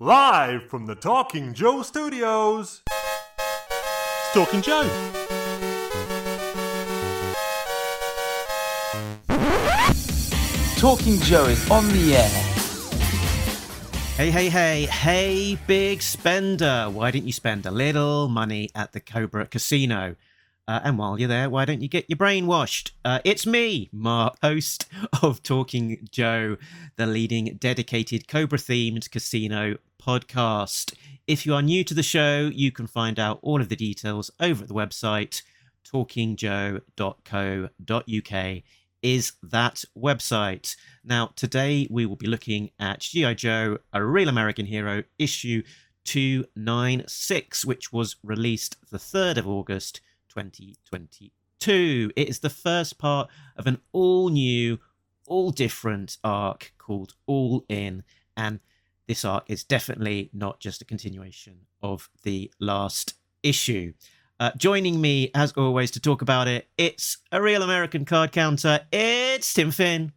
Live 0.00 0.64
from 0.64 0.86
the 0.86 0.96
Talking 0.96 1.54
Joe 1.54 1.82
studios. 1.82 2.82
It's 2.88 4.32
Talking 4.32 4.60
Joe. 4.60 4.82
Talking 10.78 11.20
Joe 11.20 11.44
is 11.44 11.70
on 11.70 11.86
the 11.90 12.16
air. 12.16 12.28
Hey, 14.16 14.32
hey, 14.32 14.48
hey, 14.48 14.86
hey, 14.86 15.56
big 15.68 16.02
spender. 16.02 16.90
Why 16.90 17.12
didn't 17.12 17.28
you 17.28 17.32
spend 17.32 17.64
a 17.64 17.70
little 17.70 18.26
money 18.26 18.70
at 18.74 18.90
the 18.90 18.98
Cobra 18.98 19.46
Casino? 19.46 20.16
Uh, 20.66 20.80
and 20.82 20.98
while 20.98 21.18
you're 21.18 21.28
there, 21.28 21.50
why 21.50 21.64
don't 21.64 21.82
you 21.82 21.88
get 21.88 22.08
your 22.08 22.16
brain 22.16 22.46
washed? 22.46 22.92
Uh, 23.04 23.20
it's 23.24 23.46
me, 23.46 23.88
Mark, 23.92 24.36
host 24.42 24.86
of 25.22 25.42
Talking 25.42 26.08
Joe, 26.10 26.56
the 26.96 27.06
leading 27.06 27.56
dedicated 27.60 28.28
Cobra 28.28 28.58
themed 28.58 29.10
casino 29.10 29.76
podcast. 30.02 30.94
If 31.26 31.44
you 31.44 31.54
are 31.54 31.62
new 31.62 31.84
to 31.84 31.94
the 31.94 32.02
show, 32.02 32.50
you 32.52 32.72
can 32.72 32.86
find 32.86 33.18
out 33.18 33.40
all 33.42 33.60
of 33.60 33.68
the 33.68 33.76
details 33.76 34.30
over 34.40 34.62
at 34.62 34.68
the 34.68 34.74
website 34.74 35.42
talkingjoe.co.uk 35.84 38.62
is 39.02 39.32
that 39.42 39.84
website. 39.96 40.76
Now, 41.04 41.30
today 41.36 41.86
we 41.90 42.06
will 42.06 42.16
be 42.16 42.26
looking 42.26 42.70
at 42.80 43.00
G.I. 43.00 43.34
Joe, 43.34 43.76
A 43.92 44.02
Real 44.02 44.30
American 44.30 44.64
Hero, 44.66 45.02
issue 45.18 45.62
296, 46.04 47.66
which 47.66 47.92
was 47.92 48.16
released 48.22 48.76
the 48.90 48.98
3rd 48.98 49.36
of 49.36 49.46
August 49.46 50.00
2022. 50.34 52.10
It 52.16 52.28
is 52.28 52.40
the 52.40 52.50
first 52.50 52.98
part 52.98 53.30
of 53.56 53.66
an 53.66 53.78
all 53.92 54.28
new, 54.28 54.78
all 55.26 55.50
different 55.50 56.18
arc 56.24 56.72
called 56.78 57.14
All 57.26 57.64
In, 57.68 58.02
and 58.36 58.60
this 59.06 59.24
arc 59.24 59.44
is 59.48 59.64
definitely 59.64 60.30
not 60.32 60.60
just 60.60 60.82
a 60.82 60.84
continuation 60.84 61.66
of 61.82 62.10
the 62.22 62.52
last 62.58 63.14
issue. 63.42 63.92
Uh, 64.40 64.50
joining 64.56 65.00
me, 65.00 65.30
as 65.34 65.52
always, 65.52 65.92
to 65.92 66.00
talk 66.00 66.20
about 66.20 66.48
it, 66.48 66.68
it's 66.76 67.18
a 67.30 67.40
real 67.40 67.62
American 67.62 68.04
card 68.04 68.32
counter. 68.32 68.80
It's 68.90 69.54
Tim 69.54 69.70
Finn. 69.70 70.12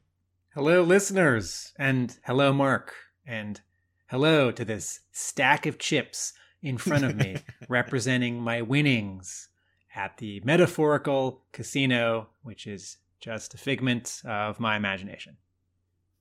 Hello, 0.56 0.82
listeners, 0.82 1.74
and 1.78 2.18
hello, 2.26 2.52
Mark, 2.52 2.96
and 3.28 3.62
hello 4.08 4.50
to 4.52 4.66
this 4.66 5.02
stack 5.12 5.68
of 5.68 5.78
chips 5.78 6.34
in 6.64 6.80
front 6.80 7.06
of 7.06 7.16
me 7.16 7.38
representing 7.70 8.42
my 8.42 8.64
winnings 8.64 9.50
at 9.98 10.18
the 10.18 10.42
metaphorical 10.46 11.42
casino, 11.52 12.30
which 12.44 12.68
is 12.68 12.98
just 13.20 13.54
a 13.54 13.58
figment 13.58 14.22
of 14.24 14.60
my 14.60 14.78
imagination. 14.78 15.38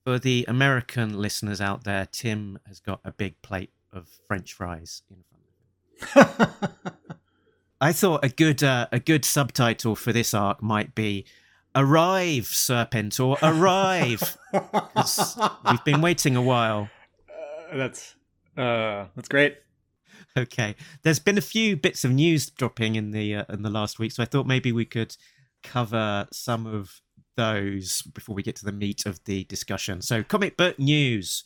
For 0.03 0.17
the 0.17 0.45
American 0.47 1.17
listeners 1.19 1.61
out 1.61 1.83
there, 1.83 2.07
Tim 2.11 2.59
has 2.67 2.79
got 2.79 3.01
a 3.05 3.11
big 3.11 3.41
plate 3.41 3.71
of 3.93 4.07
French 4.27 4.53
fries 4.53 5.03
in 5.09 5.23
front 5.29 6.25
of 6.29 6.47
him. 6.47 6.93
I 7.81 7.93
thought 7.93 8.25
a 8.25 8.29
good 8.29 8.63
uh, 8.63 8.87
a 8.91 8.99
good 8.99 9.23
subtitle 9.23 9.95
for 9.95 10.11
this 10.11 10.33
arc 10.33 10.63
might 10.63 10.95
be 10.95 11.25
"Arrive, 11.75 12.45
Serpentor, 12.45 13.37
Arrive." 13.43 14.37
we've 15.69 15.83
been 15.83 16.01
waiting 16.01 16.35
a 16.35 16.41
while. 16.41 16.89
Uh, 17.69 17.75
that's 17.75 18.15
uh, 18.55 19.07
that's 19.13 19.27
great. 19.27 19.57
Okay, 20.35 20.75
there's 21.03 21.19
been 21.19 21.37
a 21.37 21.41
few 21.41 21.77
bits 21.77 22.03
of 22.03 22.11
news 22.11 22.49
dropping 22.49 22.95
in 22.95 23.11
the 23.11 23.35
uh, 23.35 23.45
in 23.49 23.63
the 23.63 23.69
last 23.69 23.99
week, 23.99 24.11
so 24.11 24.23
I 24.23 24.25
thought 24.25 24.45
maybe 24.45 24.71
we 24.71 24.85
could 24.85 25.15
cover 25.63 26.27
some 26.31 26.67
of 26.67 27.01
those 27.35 28.01
before 28.01 28.35
we 28.35 28.43
get 28.43 28.55
to 28.57 28.65
the 28.65 28.71
meat 28.71 29.05
of 29.05 29.23
the 29.25 29.45
discussion. 29.45 30.01
So, 30.01 30.23
comic 30.23 30.57
book 30.57 30.77
news. 30.77 31.43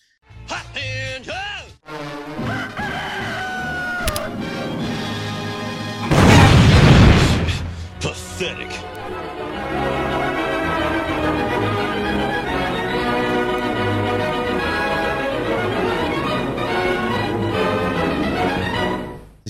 Pathetic. 8.00 8.81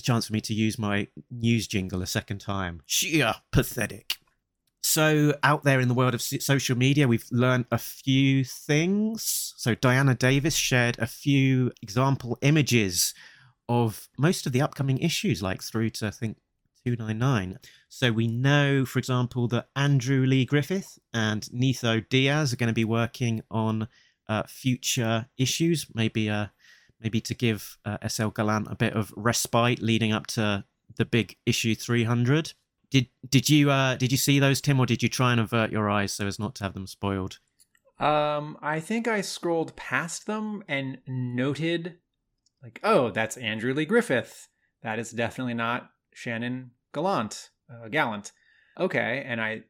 The 0.02 0.06
chance 0.06 0.26
for 0.26 0.34
me 0.34 0.42
to 0.42 0.54
use 0.56 0.80
my 0.80 1.10
news 1.30 1.68
jingle 1.68 2.02
a 2.02 2.08
second 2.08 2.42
time. 2.42 2.82
Sheer 2.88 3.36
pathetic. 3.52 4.16
So, 4.82 5.36
out 5.44 5.64
there 5.64 5.80
in 5.80 5.90
the 5.90 5.94
world 5.94 6.16
of 6.16 6.24
social 6.24 6.76
media, 6.76 7.08
we've 7.08 7.28
learned 7.32 7.66
a 7.72 7.78
few 7.78 8.44
things. 8.44 9.54
So, 9.58 9.76
Diana 9.76 10.16
Davis 10.16 10.56
shared 10.56 10.98
a 10.98 11.06
few 11.06 11.72
example 11.84 12.40
images 12.42 13.14
of 13.70 14.10
most 14.18 14.48
of 14.48 14.54
the 14.54 14.62
upcoming 14.64 14.98
issues, 14.98 15.44
like 15.44 15.62
through 15.62 15.92
to, 15.92 16.08
I 16.08 16.10
think, 16.10 16.38
299. 16.84 17.60
So, 17.88 18.12
we 18.12 18.26
know, 18.28 18.84
for 18.84 18.98
example, 18.98 19.48
that 19.50 19.68
Andrew 19.76 20.26
Lee 20.26 20.46
Griffith 20.46 20.98
and 21.14 21.44
Netho 21.54 22.10
Diaz 22.10 22.52
are 22.52 22.58
going 22.58 22.66
to 22.66 22.74
be 22.74 22.86
working 22.86 23.44
on 23.52 23.88
uh, 24.28 24.44
future 24.48 25.28
issues, 25.38 25.86
maybe 25.94 26.28
uh, 26.28 26.48
maybe 27.02 27.22
to 27.22 27.34
give 27.34 27.78
uh, 27.86 27.98
SL 28.08 28.30
Gallant 28.30 28.68
a 28.70 28.76
bit 28.76 28.94
of 28.94 29.14
respite 29.16 29.82
leading 29.82 30.12
up 30.12 30.28
to 30.28 30.64
the 30.96 31.06
big 31.06 31.38
issue 31.46 31.76
300. 31.76 32.54
Did 32.90 33.08
did 33.28 33.50
you 33.50 33.72
uh, 33.72 33.96
did 33.96 34.12
you 34.12 34.18
see 34.18 34.40
those, 34.40 34.60
Tim, 34.62 34.80
or 34.80 34.86
did 34.86 35.02
you 35.02 35.10
try 35.10 35.32
and 35.32 35.40
avert 35.40 35.72
your 35.72 35.90
eyes 35.90 36.12
so 36.14 36.28
as 36.28 36.38
not 36.38 36.56
to 36.56 36.64
have 36.66 36.74
them 36.74 36.88
spoiled? 36.88 37.40
Um, 38.02 38.58
I 38.62 38.80
think 38.80 39.08
I 39.08 39.22
scrolled 39.22 39.76
past 39.76 40.26
them 40.26 40.64
and 40.68 40.98
noted, 41.08 41.98
like, 42.64 42.80
oh, 42.84 43.12
that's 43.12 43.38
Andrew 43.38 43.76
Lee 43.76 43.86
Griffith. 43.86 44.48
That 44.82 44.98
is 44.98 45.12
definitely 45.12 45.54
not 45.54 45.92
Shannon 46.14 46.72
Gallant. 46.94 47.52
Uh, 47.72 47.90
Gallant. 47.90 48.32
Okay, 48.80 49.24
and 49.26 49.40
I, 49.40 49.62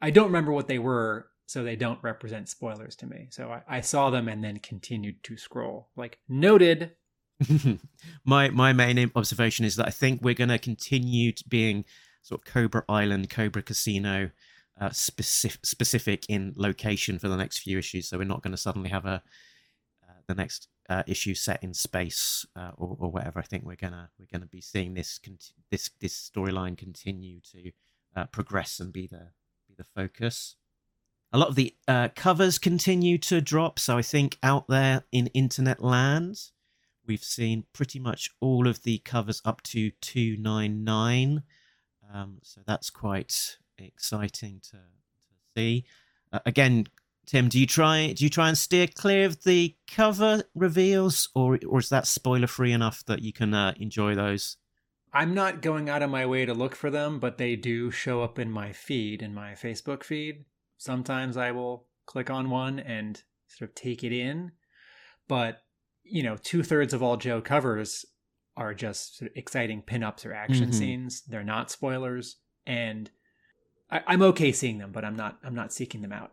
I 0.00 0.10
don't 0.10 0.26
remember 0.26 0.52
what 0.52 0.68
they 0.68 0.78
were, 0.78 1.28
so 1.46 1.62
they 1.62 1.76
don't 1.76 2.02
represent 2.02 2.48
spoilers 2.48 2.96
to 2.96 3.06
me. 3.06 3.28
So 3.30 3.50
I, 3.50 3.78
I 3.78 3.80
saw 3.80 4.10
them 4.10 4.28
and 4.28 4.42
then 4.42 4.58
continued 4.58 5.22
to 5.24 5.36
scroll. 5.36 5.88
Like 5.96 6.18
noted. 6.28 6.92
my 8.24 8.48
my 8.50 8.72
main 8.72 9.10
observation 9.14 9.64
is 9.64 9.76
that 9.76 9.86
I 9.86 9.90
think 9.90 10.22
we're 10.22 10.34
going 10.34 10.48
to 10.48 10.58
continue 10.58 11.32
to 11.32 11.44
being 11.48 11.84
sort 12.22 12.40
of 12.40 12.52
Cobra 12.52 12.82
Island, 12.88 13.30
Cobra 13.30 13.62
Casino 13.62 14.30
uh, 14.80 14.90
specific 14.90 15.64
specific 15.64 16.26
in 16.28 16.52
location 16.56 17.18
for 17.18 17.28
the 17.28 17.36
next 17.36 17.58
few 17.58 17.78
issues. 17.78 18.08
So 18.08 18.18
we're 18.18 18.24
not 18.24 18.42
going 18.42 18.52
to 18.52 18.58
suddenly 18.58 18.90
have 18.90 19.06
a 19.06 19.22
uh, 20.06 20.12
the 20.26 20.34
next 20.34 20.68
uh, 20.88 21.02
issue 21.06 21.34
set 21.34 21.62
in 21.62 21.74
space 21.74 22.46
uh, 22.54 22.72
or, 22.76 22.96
or 22.98 23.10
whatever. 23.10 23.38
I 23.38 23.42
think 23.42 23.64
we're 23.64 23.76
gonna 23.76 24.10
we're 24.18 24.28
gonna 24.30 24.46
be 24.46 24.60
seeing 24.60 24.94
this 24.94 25.18
cont- 25.18 25.52
this 25.70 25.90
this 26.00 26.30
storyline 26.30 26.76
continue 26.76 27.40
to 27.52 27.72
uh, 28.14 28.26
progress 28.26 28.80
and 28.80 28.92
be 28.92 29.06
the 29.06 29.30
be 29.68 29.74
the 29.76 29.84
focus. 29.84 30.56
A 31.32 31.38
lot 31.38 31.48
of 31.48 31.54
the 31.54 31.74
uh, 31.88 32.08
covers 32.14 32.58
continue 32.58 33.18
to 33.18 33.40
drop, 33.40 33.78
so 33.78 33.98
I 33.98 34.02
think 34.02 34.38
out 34.42 34.68
there 34.68 35.04
in 35.12 35.26
internet 35.28 35.82
land, 35.82 36.38
we've 37.06 37.24
seen 37.24 37.64
pretty 37.72 37.98
much 37.98 38.30
all 38.40 38.66
of 38.68 38.82
the 38.84 38.98
covers 38.98 39.42
up 39.44 39.62
to 39.64 39.90
two 40.00 40.36
nine 40.38 40.84
nine. 40.84 41.42
Um, 42.12 42.38
so 42.42 42.60
that's 42.66 42.90
quite 42.90 43.58
exciting 43.78 44.60
to, 44.70 44.76
to 44.76 45.34
see. 45.56 45.84
Uh, 46.32 46.40
again, 46.46 46.86
Tim, 47.26 47.48
do 47.48 47.58
you 47.58 47.66
try 47.66 48.12
do 48.12 48.24
you 48.24 48.30
try 48.30 48.48
and 48.48 48.56
steer 48.56 48.86
clear 48.86 49.26
of 49.26 49.42
the 49.42 49.74
cover 49.88 50.44
reveals, 50.54 51.28
or 51.34 51.58
or 51.68 51.80
is 51.80 51.88
that 51.88 52.06
spoiler 52.06 52.46
free 52.46 52.72
enough 52.72 53.04
that 53.06 53.22
you 53.22 53.32
can 53.32 53.52
uh, 53.52 53.74
enjoy 53.78 54.14
those? 54.14 54.56
I'm 55.12 55.34
not 55.34 55.62
going 55.62 55.88
out 55.88 56.02
of 56.02 56.10
my 56.10 56.24
way 56.26 56.44
to 56.44 56.54
look 56.54 56.76
for 56.76 56.90
them, 56.90 57.18
but 57.18 57.38
they 57.38 57.56
do 57.56 57.90
show 57.90 58.22
up 58.22 58.38
in 58.38 58.50
my 58.50 58.72
feed, 58.72 59.22
in 59.22 59.34
my 59.34 59.52
Facebook 59.52 60.04
feed. 60.04 60.44
Sometimes 60.78 61.36
I 61.36 61.50
will 61.52 61.86
click 62.06 62.30
on 62.30 62.50
one 62.50 62.78
and 62.78 63.22
sort 63.48 63.70
of 63.70 63.74
take 63.74 64.04
it 64.04 64.12
in. 64.12 64.52
But, 65.28 65.62
you 66.04 66.22
know, 66.22 66.36
two 66.36 66.62
thirds 66.62 66.92
of 66.94 67.02
all 67.02 67.16
Joe 67.16 67.40
covers 67.40 68.04
are 68.56 68.74
just 68.74 69.18
sort 69.18 69.30
of 69.30 69.36
exciting 69.36 69.82
pinups 69.82 70.24
or 70.24 70.32
action 70.32 70.70
Mhm. 70.70 70.74
scenes. 70.74 71.22
They're 71.22 71.44
not 71.44 71.70
spoilers. 71.70 72.36
And 72.66 73.10
I, 73.90 74.02
I'm 74.06 74.22
okay 74.22 74.52
seeing 74.52 74.78
them, 74.78 74.92
but 74.92 75.04
I'm 75.04 75.16
not 75.16 75.38
I'm 75.44 75.54
not 75.54 75.72
seeking 75.72 76.02
them 76.02 76.12
out. 76.12 76.32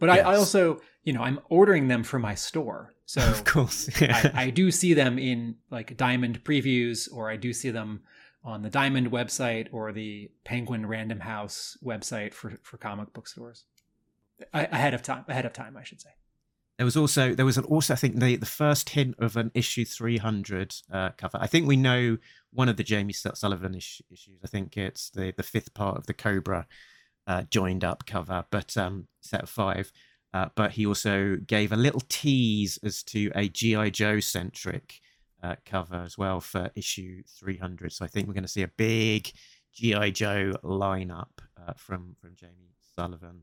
But 0.00 0.10
I, 0.10 0.18
I 0.20 0.36
also, 0.36 0.80
you 1.02 1.12
know, 1.12 1.22
I'm 1.22 1.40
ordering 1.48 1.88
them 1.88 2.04
for 2.04 2.18
my 2.18 2.34
store. 2.34 2.94
So 3.04 3.20
of 3.22 3.44
course, 3.44 3.90
I, 4.02 4.30
I 4.34 4.50
do 4.50 4.70
see 4.70 4.94
them 4.94 5.18
in 5.18 5.56
like 5.70 5.96
Diamond 5.96 6.44
previews, 6.44 7.08
or 7.12 7.30
I 7.30 7.36
do 7.36 7.52
see 7.52 7.70
them 7.70 8.02
on 8.44 8.62
the 8.62 8.70
Diamond 8.70 9.10
website 9.10 9.68
or 9.72 9.92
the 9.92 10.30
Penguin 10.44 10.86
Random 10.86 11.20
House 11.20 11.76
website 11.84 12.32
for 12.34 12.58
for 12.62 12.76
comic 12.76 13.12
book 13.12 13.28
stores 13.28 13.64
A- 14.54 14.68
ahead 14.70 14.94
of 14.94 15.02
time. 15.02 15.24
Ahead 15.28 15.46
of 15.46 15.52
time, 15.52 15.76
I 15.76 15.84
should 15.84 16.00
say. 16.00 16.10
There 16.78 16.84
was 16.84 16.96
also 16.96 17.34
there 17.34 17.44
was 17.44 17.58
an, 17.58 17.64
also 17.64 17.94
I 17.94 17.96
think 17.96 18.20
the 18.20 18.36
the 18.36 18.46
first 18.46 18.90
hint 18.90 19.16
of 19.18 19.36
an 19.36 19.50
issue 19.54 19.84
three 19.84 20.18
hundred 20.18 20.74
uh, 20.92 21.10
cover. 21.16 21.38
I 21.40 21.48
think 21.48 21.66
we 21.66 21.76
know 21.76 22.18
one 22.52 22.68
of 22.68 22.76
the 22.76 22.84
Jamie 22.84 23.12
Sullivan 23.12 23.74
issues. 23.74 24.28
I 24.42 24.46
think 24.46 24.76
it's 24.76 25.10
the 25.10 25.32
the 25.36 25.42
fifth 25.42 25.74
part 25.74 25.98
of 25.98 26.06
the 26.06 26.14
Cobra 26.14 26.66
uh, 27.26 27.42
joined 27.50 27.84
up 27.84 28.06
cover, 28.06 28.44
but 28.50 28.76
um, 28.76 29.08
set 29.20 29.42
of 29.42 29.50
five. 29.50 29.92
Uh, 30.32 30.48
but 30.54 30.72
he 30.72 30.86
also 30.86 31.36
gave 31.36 31.72
a 31.72 31.76
little 31.76 32.02
tease 32.08 32.78
as 32.82 33.02
to 33.02 33.32
a 33.34 33.48
GI 33.48 33.90
Joe 33.90 34.20
centric 34.20 35.00
uh, 35.42 35.56
cover 35.64 35.96
as 35.96 36.18
well 36.18 36.40
for 36.40 36.70
issue 36.74 37.22
300. 37.38 37.92
So 37.92 38.04
I 38.04 38.08
think 38.08 38.26
we're 38.26 38.34
going 38.34 38.42
to 38.42 38.48
see 38.48 38.62
a 38.62 38.68
big 38.68 39.32
GI 39.74 40.12
Joe 40.12 40.52
lineup 40.64 41.38
uh, 41.56 41.74
from 41.76 42.16
from 42.20 42.34
Jamie 42.34 42.74
Sullivan. 42.96 43.42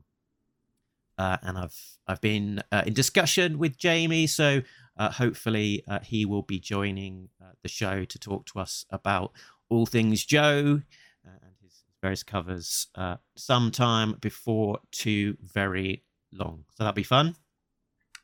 Uh, 1.18 1.38
and 1.42 1.56
I've 1.56 1.98
I've 2.06 2.20
been 2.20 2.62
uh, 2.70 2.82
in 2.86 2.92
discussion 2.92 3.58
with 3.58 3.78
Jamie, 3.78 4.26
so 4.26 4.60
uh, 4.98 5.10
hopefully 5.10 5.82
uh, 5.88 6.00
he 6.00 6.26
will 6.26 6.42
be 6.42 6.58
joining 6.58 7.30
the 7.62 7.68
show 7.68 8.04
to 8.04 8.18
talk 8.18 8.44
to 8.46 8.58
us 8.58 8.84
about 8.90 9.32
all 9.70 9.86
things 9.86 10.24
Joe 10.24 10.82
and 11.24 11.54
his 11.62 11.84
various 12.02 12.22
covers 12.22 12.88
sometime 13.34 14.16
before 14.20 14.80
too 14.92 15.36
very 15.42 16.04
long. 16.32 16.64
So 16.72 16.84
that'll 16.84 16.92
be 16.92 17.02
fun. 17.02 17.34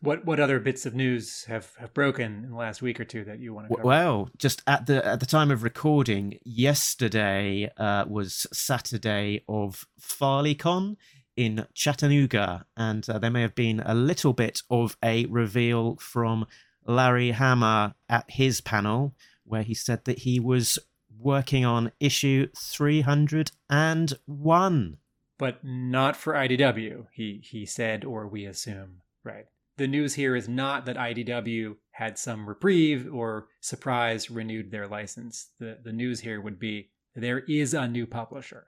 What 0.03 0.25
what 0.25 0.41
other 0.41 0.59
bits 0.59 0.85
of 0.85 0.97
news 0.97 1.45
have, 1.45 1.73
have 1.79 1.95
broken 1.95 2.43
in 2.43 2.51
the 2.51 2.57
last 2.57 2.83
week 2.83 2.99
or 2.99 3.05
two 3.05 3.23
that 3.23 3.39
you 3.39 3.55
want 3.55 3.69
to 3.69 3.77
cover? 3.77 3.87
Well, 3.87 4.31
just 4.37 4.61
at 4.67 4.87
the 4.87 5.07
at 5.07 5.21
the 5.21 5.27
time 5.27 5.53
of 5.53 5.63
recording, 5.63 6.41
yesterday 6.43 7.71
uh, 7.77 8.05
was 8.09 8.49
Saturday 8.53 9.45
of 9.49 9.87
FarleyCon 10.01 10.97
in 11.37 11.67
Chattanooga, 11.73 12.67
and 12.77 13.09
uh, 13.09 13.21
there 13.21 13.31
may 13.31 13.43
have 13.43 13.55
been 13.55 13.81
a 13.87 13.95
little 13.95 14.33
bit 14.33 14.63
of 14.69 14.97
a 15.05 15.27
reveal 15.27 15.95
from 16.01 16.47
Larry 16.85 17.31
Hama 17.31 17.95
at 18.09 18.25
his 18.29 18.61
panel, 18.61 19.15
where 19.45 19.63
he 19.63 19.73
said 19.73 20.05
that 20.07 20.19
he 20.21 20.41
was 20.41 20.81
working 21.17 21.65
on 21.65 21.93
issue 22.01 22.49
three 22.59 23.03
hundred 23.03 23.53
and 23.71 24.15
one, 24.27 24.97
but 25.39 25.63
not 25.63 26.17
for 26.17 26.33
IDW. 26.33 27.07
He 27.13 27.41
he 27.45 27.65
said, 27.65 28.05
or 28.05 28.27
we 28.27 28.47
assume, 28.47 29.03
right? 29.23 29.47
The 29.77 29.89
news 29.89 30.15
here 30.15 30.37
is 30.37 30.49
not 30.49 30.87
that 30.87 30.97
IDW 30.97 31.77
had 31.93 32.19
some 32.19 32.49
reprieve 32.49 33.13
or 33.13 33.49
surprise 33.61 34.31
renewed 34.31 34.71
their 34.71 34.87
license. 34.87 35.51
The 35.59 35.79
the 35.83 35.93
news 35.93 36.21
here 36.21 36.41
would 36.41 36.59
be 36.59 36.91
there 37.15 37.41
is 37.41 37.75
a 37.75 37.89
new 37.89 38.07
publisher, 38.07 38.67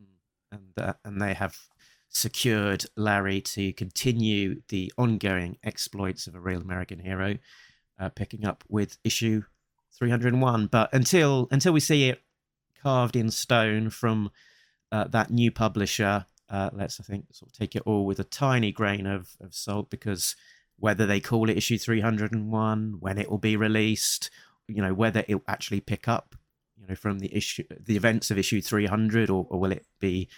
mm-hmm. 0.00 0.56
and 0.56 0.88
uh, 0.88 0.94
and 1.04 1.20
they 1.20 1.34
have 1.34 1.56
secured 2.08 2.84
Larry 2.96 3.40
to 3.40 3.72
continue 3.72 4.60
the 4.68 4.92
ongoing 4.98 5.56
exploits 5.64 6.26
of 6.26 6.34
a 6.34 6.40
real 6.40 6.60
American 6.60 6.98
hero, 6.98 7.38
uh, 7.98 8.10
picking 8.10 8.44
up 8.44 8.64
with 8.68 8.98
issue 9.04 9.42
301. 9.98 10.66
But 10.66 10.92
until 10.92 11.48
until 11.50 11.72
we 11.72 11.80
see 11.80 12.08
it 12.08 12.22
carved 12.82 13.16
in 13.16 13.30
stone 13.30 13.90
from 13.90 14.30
uh, 14.90 15.04
that 15.08 15.30
new 15.30 15.50
publisher, 15.50 16.26
uh, 16.52 16.68
let's, 16.74 17.00
I 17.00 17.02
think, 17.02 17.24
sort 17.32 17.50
of 17.50 17.58
take 17.58 17.74
it 17.74 17.82
all 17.86 18.04
with 18.04 18.20
a 18.20 18.24
tiny 18.24 18.72
grain 18.72 19.06
of, 19.06 19.30
of 19.40 19.54
salt 19.54 19.88
because 19.88 20.36
whether 20.78 21.06
they 21.06 21.18
call 21.18 21.48
it 21.48 21.56
issue 21.56 21.78
301, 21.78 22.96
when 23.00 23.18
it 23.18 23.30
will 23.30 23.38
be 23.38 23.56
released, 23.56 24.30
you 24.68 24.82
know, 24.82 24.92
whether 24.92 25.24
it 25.26 25.36
will 25.36 25.44
actually 25.48 25.80
pick 25.80 26.08
up, 26.08 26.36
you 26.78 26.86
know, 26.86 26.94
from 26.94 27.20
the 27.20 27.34
issue, 27.34 27.64
the 27.80 27.96
events 27.96 28.30
of 28.30 28.36
issue 28.36 28.60
300, 28.60 29.30
or, 29.30 29.46
or 29.48 29.58
will 29.58 29.72
it 29.72 29.86
be 29.98 30.28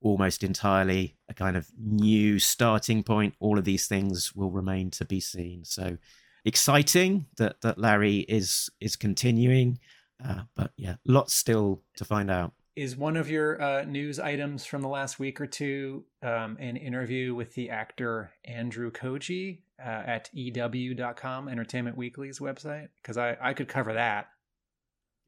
almost 0.00 0.42
entirely 0.42 1.16
a 1.28 1.34
kind 1.34 1.56
of 1.56 1.68
new 1.78 2.40
starting 2.40 3.04
point? 3.04 3.34
All 3.38 3.56
of 3.56 3.64
these 3.64 3.86
things 3.86 4.34
will 4.34 4.50
remain 4.50 4.90
to 4.92 5.04
be 5.04 5.20
seen. 5.20 5.64
So 5.64 5.96
exciting 6.44 7.26
that, 7.36 7.60
that 7.60 7.78
Larry 7.78 8.18
is 8.20 8.68
is 8.80 8.96
continuing. 8.96 9.78
Uh, 10.24 10.42
but 10.56 10.72
yeah, 10.76 10.96
lots 11.04 11.34
still 11.34 11.82
to 11.96 12.04
find 12.04 12.32
out 12.32 12.52
is 12.74 12.96
one 12.96 13.16
of 13.16 13.30
your 13.30 13.60
uh, 13.60 13.84
news 13.84 14.18
items 14.18 14.64
from 14.64 14.82
the 14.82 14.88
last 14.88 15.18
week 15.18 15.40
or 15.40 15.46
two 15.46 16.04
um, 16.22 16.56
an 16.58 16.76
interview 16.76 17.34
with 17.34 17.54
the 17.54 17.70
actor 17.70 18.30
Andrew 18.44 18.90
Koji 18.90 19.60
uh, 19.78 19.88
at 19.88 20.30
EW.com, 20.32 21.48
Entertainment 21.48 21.96
Weekly's 21.96 22.38
website? 22.38 22.88
Because 23.02 23.18
I, 23.18 23.36
I 23.40 23.52
could 23.52 23.68
cover 23.68 23.92
that. 23.94 24.28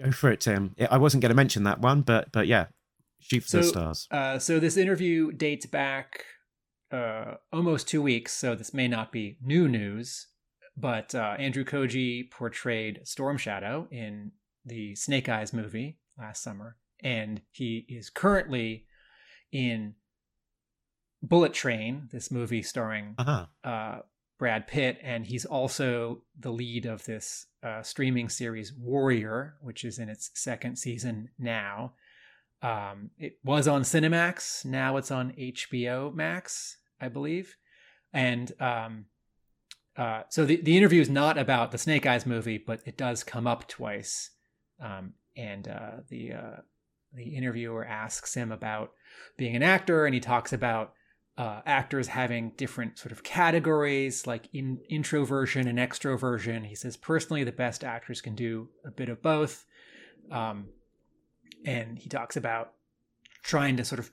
Go 0.03 0.11
for 0.11 0.31
it, 0.31 0.41
Tim. 0.41 0.75
I 0.91 0.99
wasn't 0.99 1.21
going 1.23 1.31
to 1.31 1.37
mention 1.37 1.65
that 1.65 1.81
one, 1.81 2.03
but 2.03 2.33
but 2.33 2.47
yeah, 2.47 2.67
shoot 3.21 3.45
for 3.45 3.49
so, 3.49 3.57
the 3.59 3.65
stars. 3.65 4.09
Uh, 4.11 4.39
so 4.39 4.59
this 4.59 4.77
interview 4.77 5.31
dates 5.31 5.67
back 5.67 6.25
uh, 6.91 7.35
almost 7.53 7.87
two 7.87 8.03
weeks, 8.03 8.33
so 8.33 8.55
this 8.55 8.75
may 8.75 8.89
not 8.89 9.13
be 9.13 9.39
new 9.43 9.69
news. 9.69 10.29
But 10.77 11.15
uh, 11.15 11.37
Andrew 11.39 11.65
Koji 11.65 12.29
portrayed 12.33 13.03
Storm 13.05 13.39
Shadow 13.39 13.87
in 13.93 14.33
the 14.65 14.97
Snake 14.97 15.29
Eyes 15.29 15.53
movie 15.53 15.99
last 16.19 16.43
summer 16.43 16.77
and 17.01 17.41
he 17.51 17.87
is 17.89 18.11
currently 18.11 18.87
in 19.53 19.95
Bullet 21.23 21.55
Train, 21.55 22.09
this 22.13 22.31
movie 22.31 22.63
starring 22.63 23.15
uh-huh. 23.19 23.47
uh, 23.63 23.99
Brad 24.39 24.67
Pitt, 24.67 24.99
and 25.03 25.27
he's 25.27 25.45
also 25.45 26.23
the 26.39 26.51
lead 26.51 26.87
of 26.87 27.05
this 27.05 27.47
uh, 27.63 27.83
streaming 27.83 28.29
series 28.29 28.73
Warrior, 28.73 29.55
which 29.61 29.85
is 29.85 29.99
in 29.99 30.09
its 30.09 30.31
second 30.35 30.77
season 30.77 31.31
now. 31.39 31.95
Um, 32.63 33.11
it 33.19 33.39
was 33.45 33.69
on 33.69 33.83
Cinemax, 33.83 34.65
now 34.65 34.97
it's 34.97 35.11
on 35.11 35.33
HBO 35.33 36.15
Max, 36.15 36.79
I 37.01 37.09
believe, 37.09 37.57
and 38.13 38.53
um, 38.61 39.07
uh, 39.97 40.23
so 40.29 40.45
the 40.45 40.57
the 40.57 40.77
interview 40.77 41.01
is 41.01 41.11
not 41.11 41.39
about 41.39 41.71
the 41.71 41.79
Snake 41.79 42.07
Eyes 42.07 42.27
movie, 42.27 42.59
but 42.59 42.81
it 42.87 42.97
does 42.97 43.23
come 43.23 43.47
up 43.47 43.69
twice, 43.69 44.31
um, 44.81 45.13
and 45.37 45.69
uh, 45.69 46.01
the 46.09 46.33
uh, 46.33 46.57
the 47.15 47.37
interviewer 47.37 47.85
asks 47.85 48.35
him 48.35 48.53
about 48.53 48.93
being 49.37 49.57
an 49.57 49.63
actor, 49.63 50.07
and 50.07 50.15
he 50.15 50.21
talks 50.21 50.53
about 50.53 50.93
uh, 51.37 51.61
actors 51.67 52.09
having 52.09 52.53
different 52.57 52.99
sort 52.99 53.11
of 53.11 53.25
categories 53.25 54.27
like 54.27 54.49
in 54.53 54.79
introversion 54.89 55.67
and 55.67 55.79
extroversion. 55.79 56.65
He 56.65 56.75
says 56.75 56.97
personally, 56.97 57.45
the 57.45 57.53
best 57.53 57.83
actors 57.83 58.21
can 58.21 58.35
do 58.35 58.69
a 58.85 58.91
bit 58.91 59.09
of 59.09 59.23
both, 59.23 59.65
um, 60.31 60.67
and 61.65 61.99
he 61.99 62.09
talks 62.09 62.37
about 62.37 62.73
trying 63.43 63.77
to 63.77 63.85
sort 63.85 63.99
of 63.99 64.11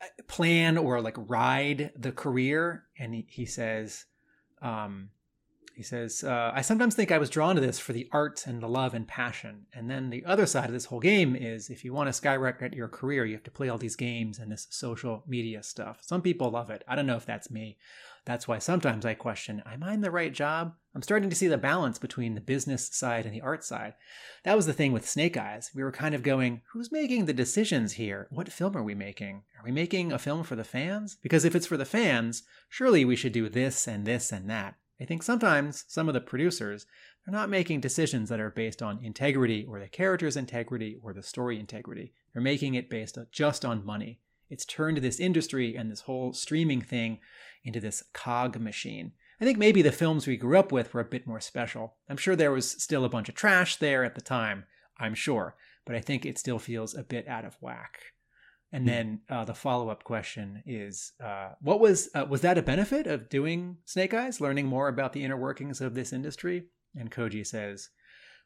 uh, 0.00 0.06
plan 0.26 0.78
or 0.78 1.00
like 1.00 1.16
ride 1.16 1.92
the 1.96 2.12
career, 2.12 2.84
and 2.98 3.14
he, 3.14 3.26
he 3.28 3.46
says. 3.46 4.06
Um, 4.60 5.10
he 5.78 5.84
says, 5.84 6.24
uh, 6.24 6.50
I 6.52 6.60
sometimes 6.62 6.96
think 6.96 7.12
I 7.12 7.18
was 7.18 7.30
drawn 7.30 7.54
to 7.54 7.60
this 7.60 7.78
for 7.78 7.92
the 7.92 8.08
art 8.10 8.48
and 8.48 8.60
the 8.60 8.66
love 8.66 8.94
and 8.94 9.06
passion. 9.06 9.66
And 9.72 9.88
then 9.88 10.10
the 10.10 10.24
other 10.24 10.44
side 10.44 10.64
of 10.64 10.72
this 10.72 10.86
whole 10.86 10.98
game 10.98 11.36
is 11.36 11.70
if 11.70 11.84
you 11.84 11.92
want 11.92 12.08
to 12.08 12.12
skyrocket 12.12 12.74
your 12.74 12.88
career, 12.88 13.24
you 13.24 13.34
have 13.34 13.44
to 13.44 13.52
play 13.52 13.68
all 13.68 13.78
these 13.78 13.94
games 13.94 14.40
and 14.40 14.50
this 14.50 14.66
social 14.70 15.22
media 15.28 15.62
stuff. 15.62 15.98
Some 16.00 16.20
people 16.20 16.50
love 16.50 16.68
it. 16.70 16.82
I 16.88 16.96
don't 16.96 17.06
know 17.06 17.14
if 17.14 17.26
that's 17.26 17.48
me. 17.48 17.78
That's 18.24 18.48
why 18.48 18.58
sometimes 18.58 19.06
I 19.06 19.14
question, 19.14 19.62
am 19.64 19.84
I 19.84 19.94
in 19.94 20.00
the 20.00 20.10
right 20.10 20.32
job? 20.32 20.74
I'm 20.96 21.02
starting 21.02 21.30
to 21.30 21.36
see 21.36 21.46
the 21.46 21.56
balance 21.56 22.00
between 22.00 22.34
the 22.34 22.40
business 22.40 22.88
side 22.88 23.24
and 23.24 23.32
the 23.32 23.40
art 23.40 23.62
side. 23.62 23.94
That 24.42 24.56
was 24.56 24.66
the 24.66 24.72
thing 24.72 24.90
with 24.90 25.08
Snake 25.08 25.36
Eyes. 25.36 25.70
We 25.76 25.84
were 25.84 25.92
kind 25.92 26.12
of 26.12 26.24
going, 26.24 26.62
who's 26.72 26.90
making 26.90 27.26
the 27.26 27.32
decisions 27.32 27.92
here? 27.92 28.26
What 28.30 28.52
film 28.52 28.76
are 28.76 28.82
we 28.82 28.96
making? 28.96 29.44
Are 29.56 29.64
we 29.64 29.70
making 29.70 30.10
a 30.10 30.18
film 30.18 30.42
for 30.42 30.56
the 30.56 30.64
fans? 30.64 31.16
Because 31.22 31.44
if 31.44 31.54
it's 31.54 31.68
for 31.68 31.76
the 31.76 31.84
fans, 31.84 32.42
surely 32.68 33.04
we 33.04 33.14
should 33.14 33.32
do 33.32 33.48
this 33.48 33.86
and 33.86 34.04
this 34.04 34.32
and 34.32 34.50
that. 34.50 34.74
I 35.00 35.04
think 35.04 35.22
sometimes 35.22 35.84
some 35.86 36.08
of 36.08 36.14
the 36.14 36.20
producers 36.20 36.86
are 37.26 37.32
not 37.32 37.50
making 37.50 37.80
decisions 37.80 38.28
that 38.28 38.40
are 38.40 38.50
based 38.50 38.82
on 38.82 39.04
integrity 39.04 39.64
or 39.68 39.78
the 39.78 39.88
character's 39.88 40.36
integrity 40.36 40.98
or 41.02 41.12
the 41.12 41.22
story 41.22 41.60
integrity. 41.60 42.12
They're 42.32 42.42
making 42.42 42.74
it 42.74 42.90
based 42.90 43.16
just 43.30 43.64
on 43.64 43.86
money. 43.86 44.20
It's 44.50 44.64
turned 44.64 44.98
this 44.98 45.20
industry 45.20 45.76
and 45.76 45.90
this 45.90 46.02
whole 46.02 46.32
streaming 46.32 46.80
thing 46.80 47.20
into 47.64 47.80
this 47.80 48.02
cog 48.12 48.58
machine. 48.58 49.12
I 49.40 49.44
think 49.44 49.58
maybe 49.58 49.82
the 49.82 49.92
films 49.92 50.26
we 50.26 50.36
grew 50.36 50.58
up 50.58 50.72
with 50.72 50.92
were 50.92 51.00
a 51.00 51.04
bit 51.04 51.26
more 51.26 51.40
special. 51.40 51.94
I'm 52.08 52.16
sure 52.16 52.34
there 52.34 52.50
was 52.50 52.68
still 52.68 53.04
a 53.04 53.08
bunch 53.08 53.28
of 53.28 53.34
trash 53.34 53.76
there 53.76 54.02
at 54.04 54.14
the 54.14 54.20
time, 54.20 54.64
I'm 54.98 55.14
sure, 55.14 55.54
but 55.84 55.94
I 55.94 56.00
think 56.00 56.26
it 56.26 56.38
still 56.38 56.58
feels 56.58 56.94
a 56.94 57.04
bit 57.04 57.28
out 57.28 57.44
of 57.44 57.56
whack. 57.60 58.00
And 58.70 58.86
then 58.86 59.20
uh, 59.30 59.44
the 59.44 59.54
follow 59.54 59.88
up 59.88 60.04
question 60.04 60.62
is, 60.66 61.12
uh, 61.24 61.52
what 61.60 61.80
was 61.80 62.10
uh, 62.14 62.26
was 62.28 62.42
that 62.42 62.58
a 62.58 62.62
benefit 62.62 63.06
of 63.06 63.30
doing 63.30 63.78
Snake 63.86 64.12
Eyes, 64.12 64.40
learning 64.40 64.66
more 64.66 64.88
about 64.88 65.14
the 65.14 65.24
inner 65.24 65.38
workings 65.38 65.80
of 65.80 65.94
this 65.94 66.12
industry? 66.12 66.66
And 66.94 67.10
Koji 67.10 67.46
says, 67.46 67.88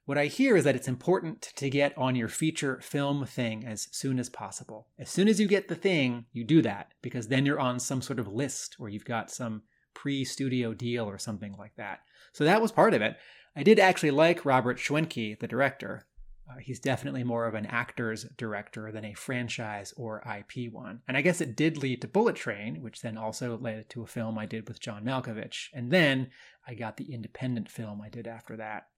what 0.04 0.18
I 0.18 0.26
hear 0.26 0.56
is 0.56 0.64
that 0.64 0.74
it's 0.74 0.88
important 0.88 1.42
to 1.54 1.70
get 1.70 1.96
on 1.96 2.16
your 2.16 2.28
feature 2.28 2.80
film 2.82 3.24
thing 3.24 3.64
as 3.64 3.88
soon 3.92 4.18
as 4.18 4.28
possible. 4.28 4.88
As 4.98 5.08
soon 5.08 5.28
as 5.28 5.38
you 5.38 5.46
get 5.46 5.68
the 5.68 5.76
thing, 5.76 6.26
you 6.32 6.44
do 6.44 6.60
that 6.62 6.92
because 7.02 7.28
then 7.28 7.46
you're 7.46 7.60
on 7.60 7.78
some 7.78 8.02
sort 8.02 8.18
of 8.18 8.26
list 8.26 8.76
or 8.80 8.88
you've 8.88 9.04
got 9.04 9.30
some 9.30 9.62
pre 9.94 10.24
studio 10.24 10.74
deal 10.74 11.04
or 11.04 11.18
something 11.18 11.54
like 11.56 11.76
that. 11.76 12.00
So 12.32 12.44
that 12.44 12.60
was 12.60 12.72
part 12.72 12.94
of 12.94 13.02
it. 13.02 13.16
I 13.54 13.62
did 13.62 13.78
actually 13.78 14.10
like 14.10 14.44
Robert 14.44 14.78
Schwentke, 14.78 15.38
the 15.38 15.46
director. 15.46 16.06
Uh, 16.50 16.58
he's 16.58 16.80
definitely 16.80 17.22
more 17.22 17.46
of 17.46 17.54
an 17.54 17.66
actor's 17.66 18.24
director 18.36 18.90
than 18.90 19.04
a 19.04 19.14
franchise 19.14 19.94
or 19.96 20.22
IP 20.26 20.72
one. 20.72 21.00
And 21.06 21.16
I 21.16 21.22
guess 21.22 21.40
it 21.40 21.56
did 21.56 21.78
lead 21.78 22.00
to 22.02 22.08
Bullet 22.08 22.36
Train, 22.36 22.82
which 22.82 23.00
then 23.00 23.16
also 23.16 23.56
led 23.56 23.88
to 23.90 24.02
a 24.02 24.06
film 24.06 24.38
I 24.38 24.46
did 24.46 24.68
with 24.68 24.80
John 24.80 25.04
Malkovich. 25.04 25.68
And 25.72 25.90
then 25.90 26.30
I 26.66 26.74
got 26.74 26.96
the 26.96 27.12
independent 27.12 27.70
film 27.70 28.02
I 28.02 28.08
did 28.08 28.26
after 28.26 28.56
that. 28.56 28.88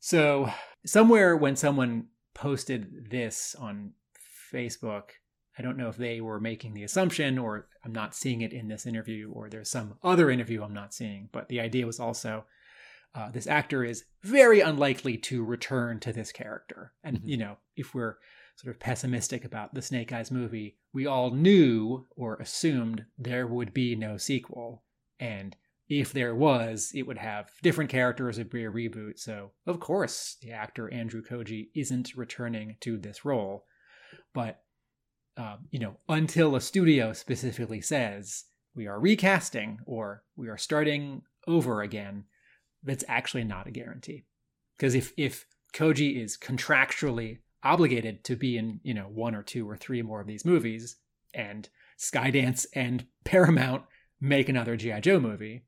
So, 0.00 0.50
somewhere 0.84 1.36
when 1.36 1.54
someone 1.54 2.08
posted 2.34 3.10
this 3.10 3.54
on 3.54 3.92
Facebook, 4.52 5.10
I 5.56 5.62
don't 5.62 5.76
know 5.76 5.88
if 5.88 5.96
they 5.96 6.20
were 6.20 6.40
making 6.40 6.74
the 6.74 6.82
assumption 6.82 7.38
or 7.38 7.68
I'm 7.84 7.92
not 7.92 8.14
seeing 8.14 8.40
it 8.40 8.52
in 8.52 8.68
this 8.68 8.86
interview 8.86 9.30
or 9.30 9.48
there's 9.48 9.70
some 9.70 9.94
other 10.02 10.30
interview 10.30 10.62
I'm 10.62 10.74
not 10.74 10.94
seeing, 10.94 11.28
but 11.30 11.48
the 11.48 11.60
idea 11.60 11.86
was 11.86 12.00
also 12.00 12.46
uh, 13.14 13.30
this 13.30 13.46
actor 13.46 13.84
is 13.84 14.04
very 14.22 14.60
unlikely 14.60 15.18
to 15.18 15.44
return 15.44 16.00
to 16.00 16.12
this 16.12 16.32
character. 16.32 16.92
And, 17.02 17.18
Mhm. 17.18 17.28
you 17.28 17.36
know, 17.36 17.58
if 17.76 17.94
we're 17.94 18.16
sort 18.56 18.74
of 18.74 18.80
pessimistic 18.80 19.44
about 19.44 19.74
the 19.74 19.82
Snake 19.82 20.12
Eyes 20.12 20.30
movie, 20.30 20.78
we 20.92 21.06
all 21.06 21.30
knew 21.30 22.06
or 22.10 22.36
assumed 22.36 23.04
there 23.18 23.46
would 23.46 23.74
be 23.74 23.94
no 23.96 24.16
sequel. 24.16 24.84
And 25.18 25.56
if 25.88 26.12
there 26.12 26.34
was, 26.34 26.92
it 26.94 27.02
would 27.02 27.18
have 27.18 27.50
different 27.62 27.90
characters, 27.90 28.38
it'd 28.38 28.50
be 28.52 28.64
a 28.64 28.70
reboot. 28.70 29.18
So, 29.18 29.52
of 29.66 29.78
course, 29.80 30.36
the 30.40 30.52
actor 30.52 30.92
Andrew 30.92 31.22
Koji 31.22 31.68
isn't 31.74 32.16
returning 32.16 32.76
to 32.80 32.96
this 32.98 33.24
role. 33.24 33.66
But, 34.32 34.64
um, 35.36 35.68
you 35.70 35.78
know, 35.78 35.98
until 36.08 36.56
a 36.56 36.60
studio 36.60 37.12
specifically 37.12 37.80
says 37.80 38.44
we 38.74 38.86
are 38.86 39.00
recasting 39.00 39.80
or 39.86 40.24
we 40.36 40.48
are 40.48 40.58
starting 40.58 41.22
over 41.46 41.82
again, 41.82 42.24
that's 42.82 43.04
actually 43.08 43.44
not 43.44 43.66
a 43.66 43.70
guarantee. 43.70 44.24
Because 44.76 44.94
if, 44.94 45.12
if 45.16 45.46
Koji 45.74 46.22
is 46.22 46.36
contractually 46.36 47.38
obligated 47.62 48.24
to 48.24 48.36
be 48.36 48.56
in, 48.56 48.80
you 48.82 48.94
know, 48.94 49.04
one 49.04 49.34
or 49.34 49.42
two 49.42 49.68
or 49.68 49.76
three 49.76 50.02
more 50.02 50.20
of 50.20 50.26
these 50.26 50.44
movies, 50.44 50.96
and 51.34 51.68
Skydance 51.98 52.66
and 52.74 53.06
Paramount 53.24 53.84
make 54.20 54.48
another 54.48 54.76
G.I. 54.76 55.00
Joe 55.00 55.20
movie, 55.20 55.64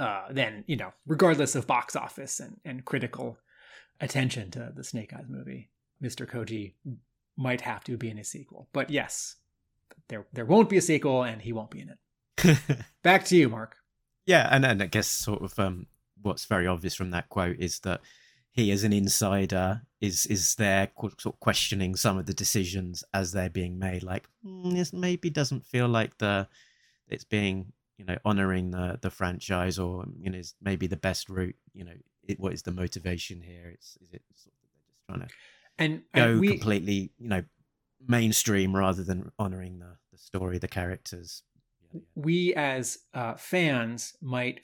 uh, 0.00 0.26
then, 0.30 0.64
you 0.66 0.76
know, 0.76 0.92
regardless 1.06 1.54
of 1.54 1.66
box 1.66 1.94
office 1.94 2.40
and, 2.40 2.60
and 2.64 2.84
critical 2.84 3.38
attention 4.00 4.50
to 4.52 4.72
the 4.74 4.84
Snake 4.84 5.12
Eyes 5.12 5.26
movie, 5.28 5.70
Mr. 6.02 6.28
Koji 6.28 6.74
might 7.36 7.60
have 7.60 7.84
to 7.84 7.96
be 7.96 8.10
in 8.10 8.18
a 8.18 8.24
sequel. 8.24 8.68
But 8.72 8.90
yes, 8.90 9.36
there 10.08 10.26
there 10.32 10.44
won't 10.44 10.68
be 10.68 10.76
a 10.76 10.82
sequel 10.82 11.22
and 11.22 11.40
he 11.42 11.52
won't 11.52 11.70
be 11.70 11.80
in 11.80 11.90
it. 11.90 12.58
Back 13.02 13.24
to 13.26 13.36
you, 13.36 13.48
Mark. 13.48 13.76
yeah, 14.26 14.48
and, 14.50 14.64
and 14.64 14.82
I 14.82 14.86
guess 14.86 15.06
sort 15.06 15.42
of 15.42 15.58
um, 15.58 15.86
what's 16.24 16.46
very 16.46 16.66
obvious 16.66 16.94
from 16.94 17.10
that 17.10 17.28
quote 17.28 17.56
is 17.58 17.80
that 17.80 18.00
he, 18.50 18.70
as 18.70 18.84
an 18.84 18.92
insider, 18.92 19.82
is 20.00 20.26
is 20.26 20.54
there 20.54 20.90
sort 20.96 21.26
of 21.26 21.40
questioning 21.40 21.96
some 21.96 22.18
of 22.18 22.26
the 22.26 22.34
decisions 22.34 23.02
as 23.12 23.32
they're 23.32 23.50
being 23.50 23.78
made. 23.78 24.02
Like 24.02 24.28
"Hmm, 24.42 24.70
this 24.70 24.92
maybe 24.92 25.28
doesn't 25.28 25.66
feel 25.66 25.88
like 25.88 26.18
the 26.18 26.48
it's 27.08 27.24
being 27.24 27.72
you 27.98 28.04
know 28.04 28.16
honoring 28.24 28.70
the 28.70 28.98
the 29.02 29.10
franchise 29.10 29.78
or 29.78 30.04
you 30.20 30.30
know 30.30 30.38
is 30.38 30.54
maybe 30.62 30.86
the 30.86 30.96
best 30.96 31.28
route. 31.28 31.56
You 31.72 31.84
know, 31.84 31.96
it, 32.22 32.38
what 32.38 32.52
is 32.52 32.62
the 32.62 32.70
motivation 32.70 33.40
here? 33.40 33.70
It's 33.74 33.98
is 34.00 34.12
it 34.12 34.22
sort 34.36 34.54
of 34.54 34.60
they're 34.72 34.86
just 34.88 35.06
trying 35.08 35.20
to 35.20 35.34
And, 35.78 36.02
go 36.14 36.30
and 36.30 36.40
we 36.40 36.48
completely 36.48 37.10
you 37.18 37.28
know 37.28 37.42
mainstream 38.06 38.76
rather 38.76 39.02
than 39.02 39.32
honoring 39.38 39.80
the 39.80 39.96
the 40.12 40.18
story, 40.18 40.58
the 40.58 40.68
characters. 40.68 41.42
Yeah, 41.82 41.90
yeah. 41.92 42.00
we 42.14 42.54
as 42.54 42.98
uh, 43.14 43.34
fans 43.34 44.14
might 44.22 44.60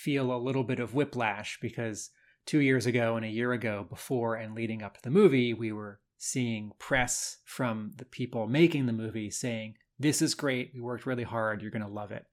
feel 0.00 0.32
a 0.32 0.38
little 0.38 0.64
bit 0.64 0.80
of 0.80 0.94
whiplash 0.94 1.58
because 1.60 2.10
two 2.46 2.60
years 2.60 2.86
ago 2.86 3.16
and 3.16 3.24
a 3.24 3.30
year 3.30 3.52
ago, 3.52 3.86
before 3.88 4.34
and 4.34 4.54
leading 4.54 4.82
up 4.82 4.96
to 4.96 5.02
the 5.02 5.10
movie, 5.10 5.52
we 5.52 5.72
were 5.72 6.00
seeing 6.16 6.72
press 6.78 7.38
from 7.44 7.92
the 7.96 8.04
people 8.04 8.46
making 8.46 8.86
the 8.86 8.92
movie 8.92 9.30
saying, 9.30 9.74
This 9.98 10.22
is 10.22 10.34
great. 10.34 10.70
We 10.74 10.80
worked 10.80 11.06
really 11.06 11.24
hard. 11.24 11.60
You're 11.60 11.70
going 11.70 11.82
to 11.82 11.88
love 11.88 12.12
it. 12.12 12.24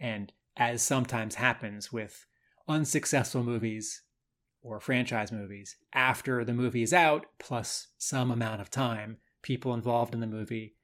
And 0.00 0.32
as 0.56 0.82
sometimes 0.82 1.36
happens 1.36 1.92
with 1.92 2.26
unsuccessful 2.66 3.44
movies 3.44 4.02
or 4.60 4.80
franchise 4.80 5.30
movies, 5.30 5.76
after 5.92 6.44
the 6.44 6.52
movie 6.52 6.82
is 6.82 6.92
out, 6.92 7.26
plus 7.38 7.88
some 7.96 8.30
amount 8.30 8.60
of 8.60 8.70
time, 8.70 9.18
people 9.42 9.72
involved 9.72 10.14
in 10.14 10.20
the 10.20 10.26
movie 10.26 10.74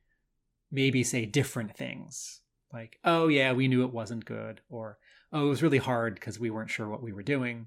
maybe 0.70 1.02
say 1.02 1.26
different 1.26 1.76
things 1.76 2.40
like, 2.74 2.98
oh, 3.04 3.28
yeah, 3.28 3.52
we 3.52 3.68
knew 3.68 3.84
it 3.84 3.92
wasn't 3.92 4.24
good, 4.24 4.60
or 4.68 4.98
oh, 5.34 5.46
it 5.46 5.50
was 5.50 5.62
really 5.62 5.78
hard 5.78 6.14
because 6.14 6.38
we 6.38 6.48
weren't 6.48 6.70
sure 6.70 6.88
what 6.88 7.02
we 7.02 7.12
were 7.12 7.22
doing, 7.22 7.66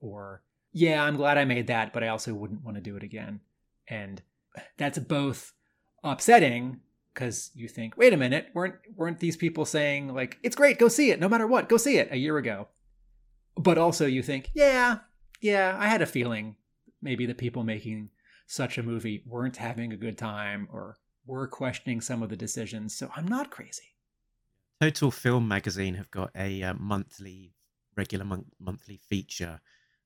or 0.00 0.42
yeah, 0.72 1.02
I'm 1.02 1.16
glad 1.16 1.36
I 1.36 1.44
made 1.44 1.66
that, 1.66 1.92
but 1.92 2.04
I 2.04 2.08
also 2.08 2.32
wouldn't 2.32 2.64
want 2.64 2.76
to 2.76 2.82
do 2.82 2.96
it 2.96 3.02
again. 3.02 3.40
And 3.88 4.22
that's 4.76 4.98
both 4.98 5.52
upsetting 6.04 6.80
because 7.12 7.50
you 7.54 7.68
think, 7.68 7.96
wait 7.96 8.12
a 8.12 8.16
minute, 8.16 8.46
weren't 8.54 8.76
weren't 8.94 9.18
these 9.18 9.36
people 9.36 9.64
saying 9.64 10.14
like 10.14 10.38
it's 10.42 10.56
great, 10.56 10.78
go 10.78 10.88
see 10.88 11.10
it, 11.10 11.20
no 11.20 11.28
matter 11.28 11.46
what, 11.46 11.68
go 11.68 11.76
see 11.76 11.98
it 11.98 12.08
a 12.12 12.16
year 12.16 12.38
ago? 12.38 12.68
But 13.56 13.76
also 13.76 14.06
you 14.06 14.22
think, 14.22 14.50
yeah, 14.54 14.98
yeah, 15.40 15.76
I 15.78 15.88
had 15.88 16.00
a 16.00 16.06
feeling 16.06 16.56
maybe 17.02 17.26
the 17.26 17.34
people 17.34 17.64
making 17.64 18.10
such 18.46 18.78
a 18.78 18.82
movie 18.82 19.24
weren't 19.26 19.56
having 19.56 19.92
a 19.92 19.96
good 19.96 20.16
time 20.16 20.68
or 20.72 20.96
were 21.26 21.48
questioning 21.48 22.00
some 22.00 22.22
of 22.22 22.30
the 22.30 22.36
decisions, 22.36 22.96
so 22.96 23.10
I'm 23.16 23.26
not 23.26 23.50
crazy. 23.50 23.94
Total 24.80 25.10
Film 25.10 25.48
Magazine 25.48 25.94
have 25.94 26.10
got 26.10 26.30
a 26.36 26.62
uh, 26.62 26.74
monthly, 26.74 27.52
regular 27.96 28.24
mon- 28.24 28.52
monthly 28.60 28.96
feature 28.96 29.60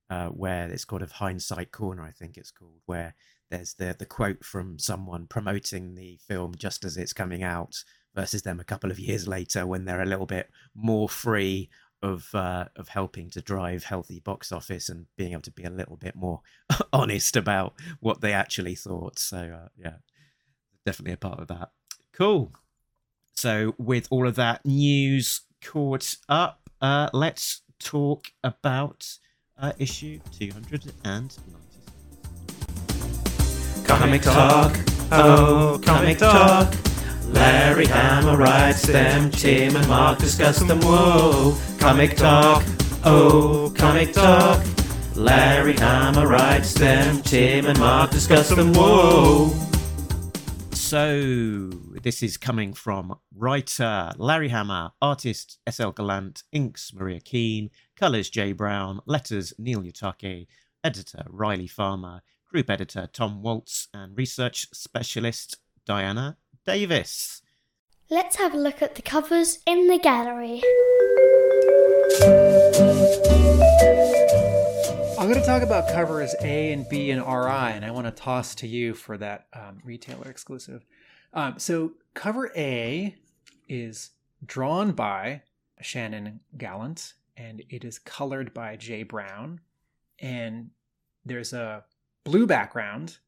uh, 0.09 0.29
where 0.29 0.69
it's 0.71 0.85
called 0.85 1.03
of 1.03 1.13
Hindsight 1.13 1.73
Corner, 1.73 2.03
I 2.03 2.11
think 2.11 2.37
it's 2.37 2.51
called, 2.51 2.81
where 2.87 3.15
there's 3.51 3.75
the 3.75 3.95
the 3.99 4.07
quote 4.07 4.45
from 4.45 4.79
someone 4.79 5.27
promoting 5.27 5.95
the 5.95 6.19
film 6.27 6.55
just 6.57 6.85
as 6.85 6.97
it's 6.97 7.13
coming 7.13 7.43
out 7.43 7.85
versus 8.15 8.43
them 8.43 8.61
a 8.61 8.65
couple 8.65 8.91
of 8.91 8.99
years 8.99 9.29
later 9.29 9.67
when 9.67 9.85
they're 9.85 10.03
a 10.03 10.07
little 10.07 10.27
bit 10.27 10.51
more 10.75 11.09
free 11.09 11.69
of 12.03 12.35
uh, 12.35 12.65
of 12.77 12.89
helping 12.89 13.29
to 13.31 13.43
drive 13.43 13.85
healthy 13.85 14.21
box 14.21 14.53
office 14.53 14.89
and 14.89 15.07
being 15.17 15.33
able 15.33 15.43
to 15.43 15.51
be 15.51 15.65
a 15.65 15.71
little 15.71 15.97
bit 15.97 16.17
more 16.17 16.41
honest 16.93 17.37
about 17.37 17.75
what 18.01 18.23
they 18.23 18.33
actually 18.33 18.75
thought. 18.75 19.19
So 19.19 19.37
uh, 19.37 19.69
yeah, 19.77 19.97
definitely 20.87 21.13
a 21.13 21.19
part 21.19 21.41
of 21.41 21.49
that. 21.49 21.71
Cool. 22.13 22.53
So, 23.35 23.75
with 23.79 24.07
all 24.11 24.27
of 24.29 24.37
that 24.37 24.65
news 24.65 25.43
caught 25.63 26.17
up, 26.29 26.61
uh, 26.81 27.09
let's 27.13 27.63
talk 27.79 28.29
about 28.45 29.07
uh, 29.59 29.73
issue 29.79 30.21
296. 30.39 31.39
Comic 33.85 34.23
Talk, 34.23 34.77
oh, 35.11 35.81
Comic 35.85 36.19
Talk. 36.19 36.75
Larry 37.27 37.87
Hama 37.87 38.37
writes 38.37 38.83
them, 38.83 39.31
Tim 39.31 39.77
and 39.77 39.89
Mark 39.89 40.19
discuss 40.19 40.59
them, 40.61 40.81
whoa. 40.81 41.57
Comic 41.79 42.17
Talk, 42.17 42.63
oh, 43.05 43.73
Comic 43.77 44.13
Talk. 44.13 44.65
Larry 45.15 45.75
Hama 45.75 46.27
writes 46.27 46.75
them, 46.75 47.23
Tim 47.23 47.67
and 47.67 47.79
Mark 47.79 48.11
discuss 48.11 48.51
them, 48.51 48.73
whoa. 48.75 49.72
So, 50.93 51.71
this 52.03 52.23
is 52.23 52.37
coming 52.37 52.75
from 52.75 53.19
writer 53.35 54.13
Larry 54.19 54.51
Hama, 54.51 54.93
artist 55.01 55.59
SL 55.67 55.89
Gallant, 55.89 56.43
inks 56.53 56.93
Maria 56.93 57.19
Keane, 57.19 57.71
colours 57.97 58.29
Jay 58.29 58.53
Brown, 58.53 59.01
letters 59.07 59.55
Neil 59.57 59.81
Uyetake, 59.81 60.49
editor 60.85 61.25
Riley 61.31 61.67
Farmer, 61.67 62.21
group 62.47 62.69
editor 62.69 63.09
Tom 63.11 63.43
Waltz, 63.43 63.89
and 63.95 64.19
research 64.19 64.67
specialist 64.75 65.57
Diana 65.87 66.37
Davis. 66.67 67.41
Let's 68.11 68.37
have 68.37 68.53
a 68.53 68.59
look 68.59 68.83
at 68.83 68.95
the 68.95 69.01
covers 69.01 69.61
in 69.65 69.87
the 69.87 69.99
gallery. 69.99 70.61
I'm 75.23 75.29
going 75.29 75.41
to 75.41 75.47
talk 75.47 75.63
about 75.63 75.87
covers 75.87 76.35
A 76.41 76.73
and 76.73 76.85
B 76.89 77.13
and 77.13 77.21
RI, 77.21 77.77
and 77.77 77.85
I 77.85 77.93
want 77.93 78.09
to 78.09 78.11
toss 78.11 78.57
to 78.57 78.67
you 78.67 78.93
for 78.93 79.17
that 79.19 79.47
um, 79.53 79.79
retailer 79.85 80.29
exclusive. 80.29 80.85
Um, 81.33 81.61
so, 81.61 81.93
cover 82.13 82.51
A 82.57 83.15
is 83.69 84.11
drawn 84.45 84.91
by 84.91 85.43
Shannon 85.81 86.41
Gallant, 86.59 87.15
and 87.37 87.63
it 87.71 87.85
is 87.85 88.01
colored 88.01 88.53
by 88.53 88.75
Jay 88.75 89.05
Brown. 89.05 89.61
And 90.19 90.71
there's 91.25 91.53
a 91.53 91.85
blue 92.25 92.49
background, 92.49 93.19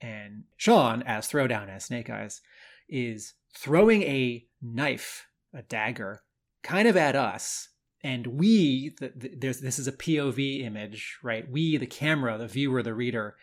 and 0.00 0.44
Sean, 0.56 1.02
as 1.02 1.28
Throwdown 1.28 1.68
as 1.68 1.84
Snake 1.84 2.08
Eyes, 2.08 2.40
is 2.88 3.34
throwing 3.54 4.04
a 4.04 4.46
knife, 4.62 5.26
a 5.52 5.60
dagger, 5.60 6.22
kind 6.62 6.88
of 6.88 6.96
at 6.96 7.14
us 7.14 7.68
and 8.02 8.26
we 8.26 8.94
the, 9.00 9.12
the, 9.14 9.34
there's 9.36 9.60
this 9.60 9.78
is 9.78 9.86
a 9.86 9.92
pov 9.92 10.64
image 10.64 11.18
right? 11.22 11.50
We 11.50 11.76
the 11.76 11.86
camera 11.86 12.38
the 12.38 12.48
viewer 12.48 12.82
the 12.82 12.94
reader 12.94 13.36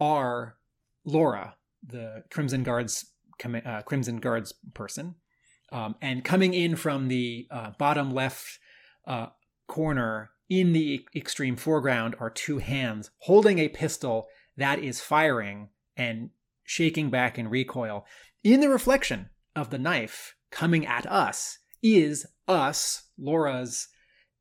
are 0.00 0.56
laura 1.04 1.56
the 1.86 2.24
crimson 2.30 2.62
guards 2.62 3.12
uh, 3.44 3.82
crimson 3.82 4.18
guards 4.18 4.52
person 4.74 5.14
um, 5.70 5.96
and 6.00 6.24
coming 6.24 6.54
in 6.54 6.76
from 6.76 7.08
the 7.08 7.46
uh, 7.50 7.70
bottom 7.78 8.12
left 8.12 8.58
uh, 9.06 9.26
corner 9.66 10.30
in 10.48 10.72
the 10.72 11.06
extreme 11.14 11.56
foreground 11.56 12.16
are 12.18 12.30
two 12.30 12.58
hands 12.58 13.10
holding 13.20 13.58
a 13.58 13.68
pistol 13.68 14.28
that 14.56 14.78
is 14.78 15.00
firing 15.00 15.68
and 15.96 16.30
shaking 16.64 17.10
back 17.10 17.38
in 17.38 17.48
recoil 17.48 18.04
in 18.42 18.60
the 18.60 18.68
reflection 18.68 19.30
of 19.54 19.70
the 19.70 19.78
knife 19.78 20.34
coming 20.50 20.86
at 20.86 21.06
us 21.06 21.58
is 21.82 22.26
us, 22.46 23.04
Laura's 23.18 23.88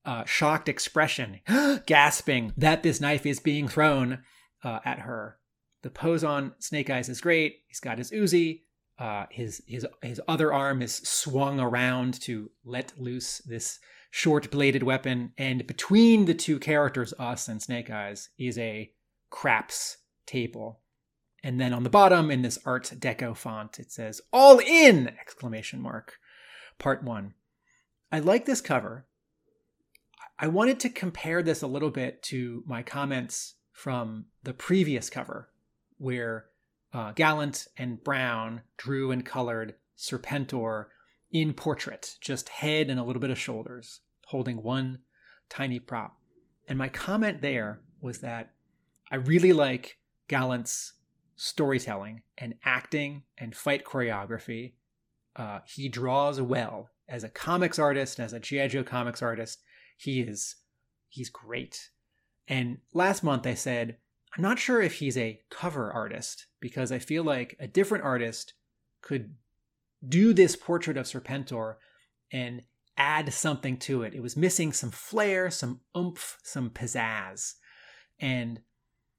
uh, 0.06 0.24
shocked 0.25 0.70
expression, 0.70 1.41
gasping 1.86 2.53
that 2.58 2.84
this 2.84 3.01
knife 3.01 3.25
is 3.25 3.39
being 3.39 3.67
thrown 3.67 4.24
uh, 4.63 4.79
at 4.86 5.00
her. 5.00 5.38
The 5.84 5.89
pose 5.89 6.24
on 6.24 6.53
Snake 6.60 6.89
Eyes 6.89 7.10
is 7.10 7.22
great. 7.22 7.60
He's 7.67 7.79
got 7.79 7.98
his 7.98 8.12
Uzi. 8.12 8.62
Uh, 8.98 9.25
his 9.29 9.62
his 9.67 9.86
his 10.01 10.20
other 10.27 10.51
arm 10.51 10.82
is 10.82 10.96
swung 10.96 11.60
around 11.60 12.20
to 12.22 12.50
let 12.65 13.00
loose 13.00 13.39
this 13.39 13.79
short 14.10 14.50
bladed 14.50 14.82
weapon, 14.82 15.34
and 15.38 15.67
between 15.67 16.25
the 16.25 16.34
two 16.34 16.58
characters, 16.58 17.13
us 17.20 17.48
and 17.48 17.62
Snake 17.62 17.91
Eyes, 17.91 18.29
is 18.39 18.58
a 18.58 18.91
craps 19.29 19.98
table. 20.25 20.79
And 21.44 21.62
then 21.62 21.74
on 21.74 21.84
the 21.84 21.89
bottom, 21.91 22.32
in 22.32 22.41
this 22.41 22.58
Art 22.65 22.91
Deco 22.98 23.36
font, 23.36 23.79
it 23.79 23.91
says 23.91 24.20
"All 24.34 24.60
in!" 24.60 25.10
exclamation 25.10 25.79
mark. 25.79 26.17
Part 26.79 27.03
one. 27.03 27.34
I 28.12 28.19
like 28.19 28.46
this 28.46 28.62
cover. 28.62 29.05
I 30.39 30.48
wanted 30.48 30.79
to 30.81 30.89
compare 30.89 31.41
this 31.41 31.62
a 31.62 31.67
little 31.67 31.89
bit 31.89 32.22
to 32.24 32.63
my 32.67 32.84
comments 32.84 33.55
from 33.72 34.25
the 34.43 34.53
previous 34.53 35.10
cover, 35.10 35.50
where 35.98 36.46
uh, 36.93 37.12
Gallant 37.12 37.67
and 37.77 38.03
Brown 38.03 38.62
drew 38.77 39.12
and 39.12 39.25
colored 39.25 39.75
Serpentor 39.98 40.86
in 41.31 41.53
portrait, 41.53 42.15
just 42.22 42.50
head 42.50 42.89
and 42.89 43.00
a 43.00 43.03
little 43.03 43.19
bit 43.19 43.29
of 43.29 43.39
shoulders, 43.39 44.01
holding 44.27 44.62
one 44.63 45.00
tiny 45.50 45.79
prop. 45.79 46.17
And 46.67 46.77
my 46.77 46.89
comment 46.89 47.41
there 47.41 47.81
was 48.01 48.19
that 48.19 48.51
I 49.12 49.15
really 49.15 49.53
like 49.53 49.98
Gallant's 50.27 50.93
storytelling 51.36 52.24
and 52.38 52.55
acting 52.63 53.24
and 53.38 53.55
fight 53.55 53.86
choreography. 53.86 54.74
Uh, 55.38 55.60
he 55.67 55.88
draws 55.88 56.41
well 56.41 56.89
as 57.08 57.24
a 57.24 57.29
comics 57.29 57.79
artist, 57.79 58.20
as 58.20 58.34
a 58.34 58.39
G.I. 58.39 58.67
Joe 58.67 58.84
comics 58.84 59.22
artist. 59.22 59.62
He 59.98 60.22
is 60.22 60.56
he's 61.10 61.29
great. 61.29 61.89
And 62.48 62.79
last 62.94 63.24
month 63.24 63.46
I 63.46 63.53
said, 63.53 63.98
I'm 64.36 64.41
not 64.41 64.60
sure 64.60 64.82
if 64.82 64.96
he's 64.96 65.17
a 65.17 65.39
cover 65.50 65.91
artist 65.91 66.48
because 66.60 66.91
I 66.91 67.00
feel 67.00 67.24
like 67.24 67.56
a 67.60 67.67
different 67.67 68.03
artist 68.03 68.53
could 69.01 69.36
do 70.08 70.34
this 70.34 70.56
portrait 70.56 70.98
of 70.98 71.06
Serpentor 71.06 71.75
and 72.32 72.62
add 72.98 73.32
something 73.34 73.77
to 73.77 74.03
it. 74.03 74.13
It 74.13 74.22
was 74.22 74.36
missing 74.36 74.74
some 74.74 74.91
flair, 74.91 75.50
some 75.50 75.82
oomph, 75.96 76.38
some 76.44 76.70
pizzazz. 76.70 77.53
And 78.20 78.62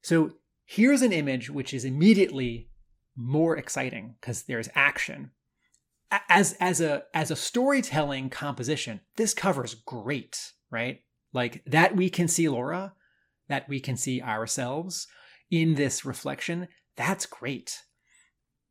so 0.01 0.33
here's 0.65 1.01
an 1.01 1.13
image 1.13 1.49
which 1.49 1.73
is 1.73 1.85
immediately 1.85 2.69
more 3.15 3.57
exciting 3.57 4.15
because 4.19 4.43
there's 4.43 4.69
action. 4.75 5.31
As 6.27 6.53
as 6.59 6.81
a 6.81 7.03
as 7.13 7.29
a 7.29 7.35
storytelling 7.35 8.29
composition, 8.29 9.01
this 9.15 9.33
covers 9.33 9.75
great, 9.75 10.53
right? 10.71 11.01
Like 11.33 11.63
that 11.65 11.95
we 11.95 12.09
can 12.09 12.27
see 12.27 12.49
Laura, 12.49 12.93
that 13.47 13.69
we 13.69 13.79
can 13.79 13.95
see 13.95 14.21
ourselves 14.21 15.07
in 15.51 15.75
this 15.75 16.05
reflection. 16.05 16.67
That's 16.95 17.25
great. 17.25 17.83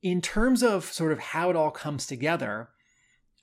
In 0.03 0.21
terms 0.21 0.63
of 0.63 0.85
sort 0.85 1.13
of 1.13 1.19
how 1.19 1.51
it 1.51 1.57
all 1.57 1.71
comes 1.71 2.07
together, 2.07 2.71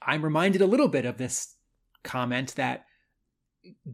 I'm 0.01 0.23
reminded 0.23 0.61
a 0.61 0.67
little 0.67 0.87
bit 0.87 1.05
of 1.05 1.17
this 1.17 1.55
comment 2.03 2.55
that 2.55 2.85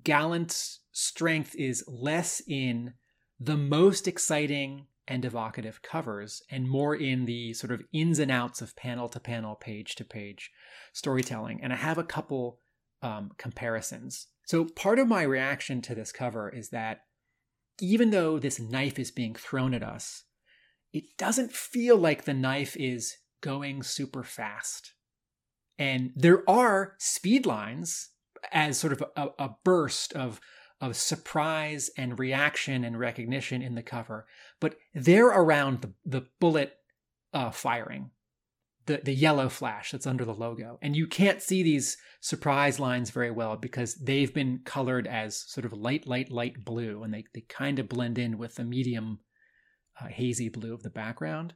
Gallant's 0.04 0.80
strength 0.92 1.56
is 1.56 1.84
less 1.88 2.42
in 2.48 2.94
the 3.40 3.58
most 3.58 4.08
exciting 4.08 4.88
and 5.12 5.26
evocative 5.26 5.82
covers 5.82 6.42
and 6.50 6.70
more 6.70 6.96
in 6.96 7.26
the 7.26 7.54
sort 7.54 7.72
of 7.72 7.84
ins 7.92 8.18
and 8.18 8.32
outs 8.32 8.62
of 8.62 8.76
panel 8.76 9.10
to 9.10 9.20
panel, 9.20 9.56
page 9.56 9.96
to 9.96 10.06
page 10.06 10.52
storytelling. 10.94 11.60
And 11.62 11.74
I 11.74 11.76
have 11.76 11.98
a 11.98 12.04
couple 12.04 12.60
um, 13.02 13.32
comparisons. 13.38 14.28
So, 14.46 14.66
part 14.66 15.00
of 15.00 15.08
my 15.08 15.24
reaction 15.24 15.82
to 15.84 15.96
this 15.96 16.12
cover 16.12 16.50
is 16.50 16.70
that 16.70 17.02
even 17.80 18.12
though 18.12 18.40
this 18.40 18.60
knife 18.60 18.98
is 18.98 19.12
being 19.12 19.36
thrown 19.36 19.74
at 19.74 19.84
us, 19.84 20.24
it 20.94 21.18
doesn't 21.18 21.52
feel 21.52 21.98
like 21.98 22.24
the 22.24 22.34
knife 22.34 22.76
is 22.78 23.18
going 23.42 23.84
super 23.84 24.24
fast. 24.24 24.94
And 25.78 26.12
there 26.16 26.50
are 26.50 26.96
speed 27.00 27.46
lines 27.46 28.10
as 28.52 28.78
sort 28.78 28.94
of 28.94 29.04
a, 29.16 29.30
a 29.40 29.50
burst 29.64 30.14
of 30.14 30.40
of 30.82 30.96
surprise 30.96 31.92
and 31.96 32.18
reaction 32.18 32.84
and 32.84 33.00
recognition 33.00 33.62
in 33.62 33.76
the 33.76 33.84
cover, 33.84 34.26
but 34.62 34.76
they're 34.94 35.28
around 35.28 35.82
the, 35.82 35.94
the 36.06 36.28
bullet 36.40 36.78
uh, 37.34 37.52
firing, 37.52 38.12
the, 38.86 39.02
the 39.04 39.14
yellow 39.14 39.50
flash 39.50 39.92
that's 39.92 40.08
under 40.08 40.24
the 40.24 40.34
logo. 40.34 40.78
And 40.82 40.96
you 40.96 41.08
can't 41.08 41.42
see 41.42 41.64
these 41.64 41.98
surprise 42.22 42.80
lines 42.80 43.10
very 43.10 43.32
well 43.32 43.58
because 43.58 43.96
they've 43.96 44.34
been 44.34 44.62
colored 44.64 45.08
as 45.08 45.44
sort 45.52 45.66
of 45.66 45.74
light, 45.74 46.08
light, 46.08 46.32
light 46.32 46.64
blue, 46.64 47.04
and 47.04 47.14
they, 47.14 47.26
they 47.34 47.42
kind 47.42 47.80
of 47.80 47.90
blend 47.90 48.18
in 48.18 48.38
with 48.38 48.56
the 48.56 48.64
medium 48.64 49.20
uh, 50.00 50.08
hazy 50.08 50.48
blue 50.48 50.74
of 50.74 50.84
the 50.84 50.90
background. 50.90 51.56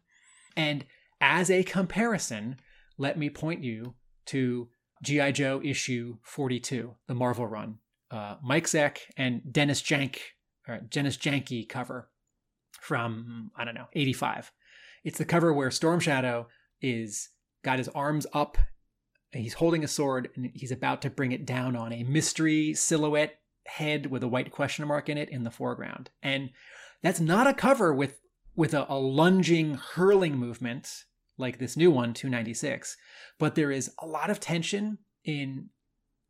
And 0.58 0.86
as 1.22 1.50
a 1.50 1.64
comparison, 1.64 2.58
let 2.98 3.18
me 3.18 3.30
point 3.30 3.64
you 3.64 3.94
to 4.28 4.70
G.I. 5.04 5.32
Joe 5.32 5.62
issue 5.64 6.18
42, 6.24 6.96
the 7.08 7.14
Marvel 7.14 7.46
run, 7.46 7.78
uh, 8.10 8.38
Mike 8.44 8.66
Zeck 8.66 8.98
and 9.16 9.42
Dennis 9.52 9.82
Jank, 9.82 10.18
or 10.68 10.80
Dennis 10.80 11.18
Janke 11.18 11.70
cover 11.70 12.10
from 12.82 13.52
I 13.56 13.66
don't 13.66 13.76
know 13.76 13.88
85. 13.94 14.52
It's 15.04 15.18
the 15.18 15.26
cover 15.26 15.54
where 15.54 15.72
Storm 15.72 16.00
Shadow 16.00 16.48
is 16.82 17.30
got 17.64 17.78
his 17.80 17.90
arms 17.90 18.28
up, 18.34 18.58
he's 19.32 19.56
holding 19.56 19.84
a 19.84 19.88
sword, 19.88 20.30
and 20.36 20.52
he's 20.54 20.72
about 20.72 21.02
to 21.02 21.10
bring 21.10 21.32
it 21.32 21.46
down 21.46 21.76
on 21.76 21.92
a 21.92 22.04
mystery 22.04 22.74
silhouette 22.74 23.40
head 23.66 24.08
with 24.08 24.24
a 24.24 24.28
white 24.28 24.52
question 24.52 24.88
mark 24.88 25.10
in 25.10 25.18
it 25.18 25.30
in 25.30 25.44
the 25.44 25.52
foreground. 25.52 26.10
And 26.22 26.52
that's 27.02 27.20
not 27.20 27.48
a 27.48 27.54
cover 27.54 27.94
with 27.94 28.20
with 28.56 28.74
a, 28.74 28.86
a 28.92 28.98
lunging, 28.98 29.76
hurling 29.76 30.38
movement 30.38 31.04
like 31.38 31.60
this 31.60 31.76
new 31.76 31.92
one, 31.92 32.14
296, 32.14 32.96
but 33.38 33.56
there 33.56 33.72
is 33.72 33.92
a 34.00 34.06
lot 34.06 34.30
of 34.30 34.40
tension 34.40 34.98
in 35.26 35.70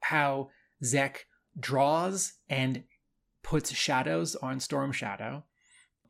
how 0.02 0.50
Zeck 0.84 1.18
draws 1.60 2.34
and 2.50 2.84
puts 3.44 3.72
shadows 3.72 4.36
on 4.36 4.60
Storm 4.60 4.92
Shadow. 4.92 5.46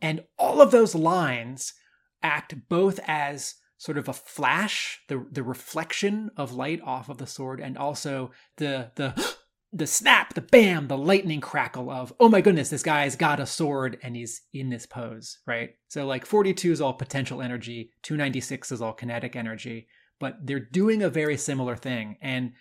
And 0.01 0.23
all 0.37 0.61
of 0.61 0.71
those 0.71 0.95
lines 0.95 1.73
act 2.21 2.55
both 2.69 2.99
as 3.05 3.55
sort 3.77 3.97
of 3.97 4.07
a 4.07 4.13
flash, 4.13 5.01
the 5.07 5.25
the 5.31 5.43
reflection 5.43 6.31
of 6.37 6.53
light 6.53 6.81
off 6.83 7.09
of 7.09 7.17
the 7.17 7.27
sword, 7.27 7.59
and 7.59 7.77
also 7.77 8.31
the 8.57 8.91
the 8.95 9.35
the 9.75 9.87
snap, 9.87 10.33
the 10.33 10.41
bam, 10.41 10.87
the 10.87 10.97
lightning 10.97 11.41
crackle 11.41 11.91
of, 11.91 12.13
oh 12.17 12.29
my 12.29 12.39
goodness, 12.39 12.69
this 12.69 12.81
guy's 12.81 13.17
got 13.17 13.41
a 13.41 13.45
sword 13.45 13.97
and 14.01 14.15
he's 14.15 14.43
in 14.53 14.69
this 14.69 14.85
pose, 14.85 15.39
right? 15.45 15.71
So 15.89 16.05
like 16.05 16.25
42 16.25 16.71
is 16.71 16.79
all 16.79 16.93
potential 16.93 17.41
energy, 17.41 17.91
296 18.03 18.71
is 18.71 18.81
all 18.81 18.93
kinetic 18.93 19.35
energy, 19.35 19.87
but 20.17 20.37
they're 20.41 20.61
doing 20.61 21.03
a 21.03 21.09
very 21.09 21.35
similar 21.35 21.75
thing. 21.75 22.15
And 22.21 22.53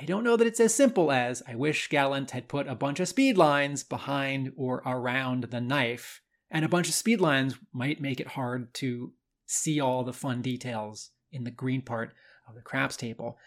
I 0.00 0.04
don't 0.04 0.22
know 0.22 0.36
that 0.36 0.46
it's 0.46 0.60
as 0.60 0.72
simple 0.72 1.10
as 1.10 1.42
I 1.48 1.56
wish 1.56 1.88
Gallant 1.88 2.30
had 2.30 2.48
put 2.48 2.68
a 2.68 2.76
bunch 2.76 3.00
of 3.00 3.08
speed 3.08 3.36
lines 3.36 3.82
behind 3.82 4.52
or 4.56 4.82
around 4.86 5.44
the 5.44 5.60
knife, 5.60 6.20
and 6.50 6.64
a 6.64 6.68
bunch 6.68 6.88
of 6.88 6.94
speed 6.94 7.20
lines 7.20 7.56
might 7.72 8.00
make 8.00 8.20
it 8.20 8.28
hard 8.28 8.72
to 8.74 9.12
see 9.46 9.80
all 9.80 10.04
the 10.04 10.12
fun 10.12 10.42
details 10.42 11.10
in 11.32 11.44
the 11.44 11.50
green 11.50 11.82
part 11.82 12.12
of 12.48 12.54
the 12.54 12.62
craps 12.62 12.96
table. 12.96 13.38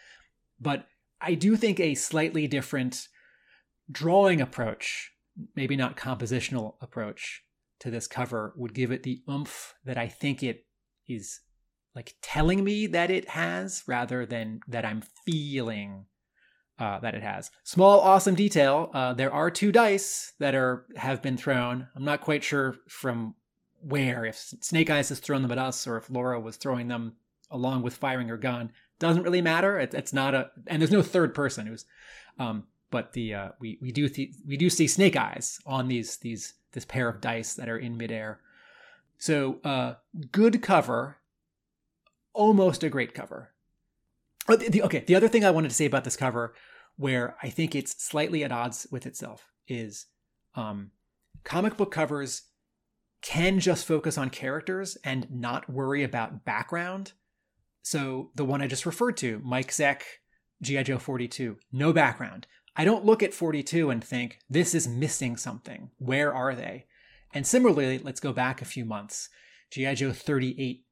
But 0.60 0.88
I 1.20 1.36
do 1.36 1.56
think 1.56 1.80
a 1.80 1.96
slightly 1.96 2.48
different 2.48 3.08
drawing 3.92 4.42
approach, 4.42 5.12
maybe 5.56 5.76
not 5.76 5.98
compositional 5.98 6.76
approach 6.82 7.44
to 7.80 7.92
this 7.92 8.08
cover 8.08 8.54
would 8.56 8.74
give 8.74 8.92
it 8.92 9.04
the 9.04 9.22
oomph 9.30 9.74
that 9.84 9.98
I 9.98 10.08
think 10.08 10.42
it 10.42 10.66
is 11.08 11.42
like 11.96 12.16
telling 12.22 12.64
me 12.64 12.88
that 12.88 13.12
it 13.12 13.30
has 13.30 13.84
rather 13.88 14.26
than 14.26 14.62
that 14.68 14.86
I'm 14.86 15.04
feeling 15.26 16.06
uh, 16.80 17.00
that 17.00 17.16
it 17.16 17.24
has. 17.24 17.52
Small, 17.64 18.00
awesome 18.00 18.36
detail. 18.36 18.90
Uh, 18.94 19.14
there 19.14 19.34
are 19.34 19.52
two 19.52 19.72
dice 19.72 20.34
that 20.40 20.56
are 20.56 20.86
have 20.96 21.22
been 21.22 21.38
thrown. 21.38 21.88
I'm 21.96 22.06
not 22.06 22.22
quite 22.22 22.44
sure 22.44 22.76
from 22.88 23.36
where. 23.82 24.26
If 24.26 24.36
Snake 24.36 24.90
Eyes 24.90 25.10
has 25.10 25.20
thrown 25.20 25.42
them 25.42 25.52
at 25.52 25.58
us, 25.58 25.88
or 25.88 25.98
if 25.98 26.10
Laura 26.10 26.40
was 26.40 26.58
throwing 26.58 26.88
them 26.88 27.14
along 27.52 27.84
with 27.84 27.96
firing 27.96 28.28
her 28.28 28.38
gun, 28.38 28.72
doesn't 29.00 29.24
really 29.24 29.42
matter. 29.42 29.80
It, 29.80 29.94
it's 29.94 30.14
not 30.14 30.34
a, 30.34 30.52
and 30.68 30.82
there's 30.82 30.92
no 30.92 31.02
third 31.02 31.34
person 31.34 31.68
who's. 31.68 31.86
Um, 32.40 32.66
but 32.90 33.14
the 33.14 33.34
uh, 33.34 33.50
we 33.60 33.78
we 33.82 33.92
do 33.92 34.08
th- 34.08 34.36
we 34.46 34.58
do 34.58 34.70
see 34.70 34.88
Snake 34.88 35.16
Eyes 35.16 35.60
on 35.66 35.88
these 35.88 36.18
these 36.18 36.54
this 36.74 36.86
pair 36.86 37.08
of 37.08 37.22
dice 37.22 37.54
that 37.56 37.70
are 37.70 37.78
in 37.78 37.98
midair. 37.98 38.40
So 39.18 39.60
uh, 39.64 39.96
good 40.32 40.62
cover, 40.62 41.18
almost 42.34 42.84
a 42.84 42.90
great 42.90 43.14
cover. 43.14 43.53
Oh, 44.48 44.56
the, 44.56 44.70
the, 44.70 44.84
okay, 44.84 45.04
the 45.06 45.16
other 45.16 45.28
thing 45.28 45.46
I 45.46 45.52
wanted 45.52 45.70
to 45.70 45.76
say 45.76 45.86
about 45.86 46.04
this 46.04 46.18
cover, 46.18 46.54
where 46.98 47.36
I 47.42 47.50
think 47.50 47.76
it's 47.76 48.04
slightly 48.04 48.44
at 48.44 48.52
odds 48.52 48.88
with 48.92 49.06
itself, 49.06 49.48
is 49.68 50.08
um, 50.56 50.92
comic 51.44 51.78
book 51.78 51.92
covers 51.92 52.44
can 53.22 53.60
just 53.60 53.88
focus 53.88 54.18
on 54.18 54.30
characters 54.30 54.98
and 55.04 55.28
not 55.32 55.70
worry 55.70 56.04
about 56.04 56.44
background. 56.44 57.14
So 57.82 58.32
the 58.36 58.46
one 58.46 58.62
I 58.62 58.68
just 58.68 58.86
referred 58.86 59.18
to, 59.18 59.42
Mike 59.44 59.72
Zeck, 59.72 60.02
G.I. 60.62 60.84
Joe 60.84 60.98
42, 60.98 61.58
no 61.72 61.94
background. 61.94 62.48
I 62.76 62.86
don't 62.86 63.06
look 63.06 63.24
at 63.24 63.34
42 63.34 63.90
and 63.90 64.04
think, 64.04 64.40
this 64.50 64.76
is 64.76 64.88
missing 64.88 65.38
something. 65.38 65.92
Where 65.98 66.34
are 66.34 66.54
they? 66.54 66.88
And 67.34 67.48
similarly, 67.48 68.00
let's 68.00 68.20
go 68.20 68.34
back 68.34 68.62
a 68.62 68.66
few 68.66 68.84
months. 68.84 69.30
G.I. 69.72 69.96
Joe 69.96 70.12
38, 70.12 70.84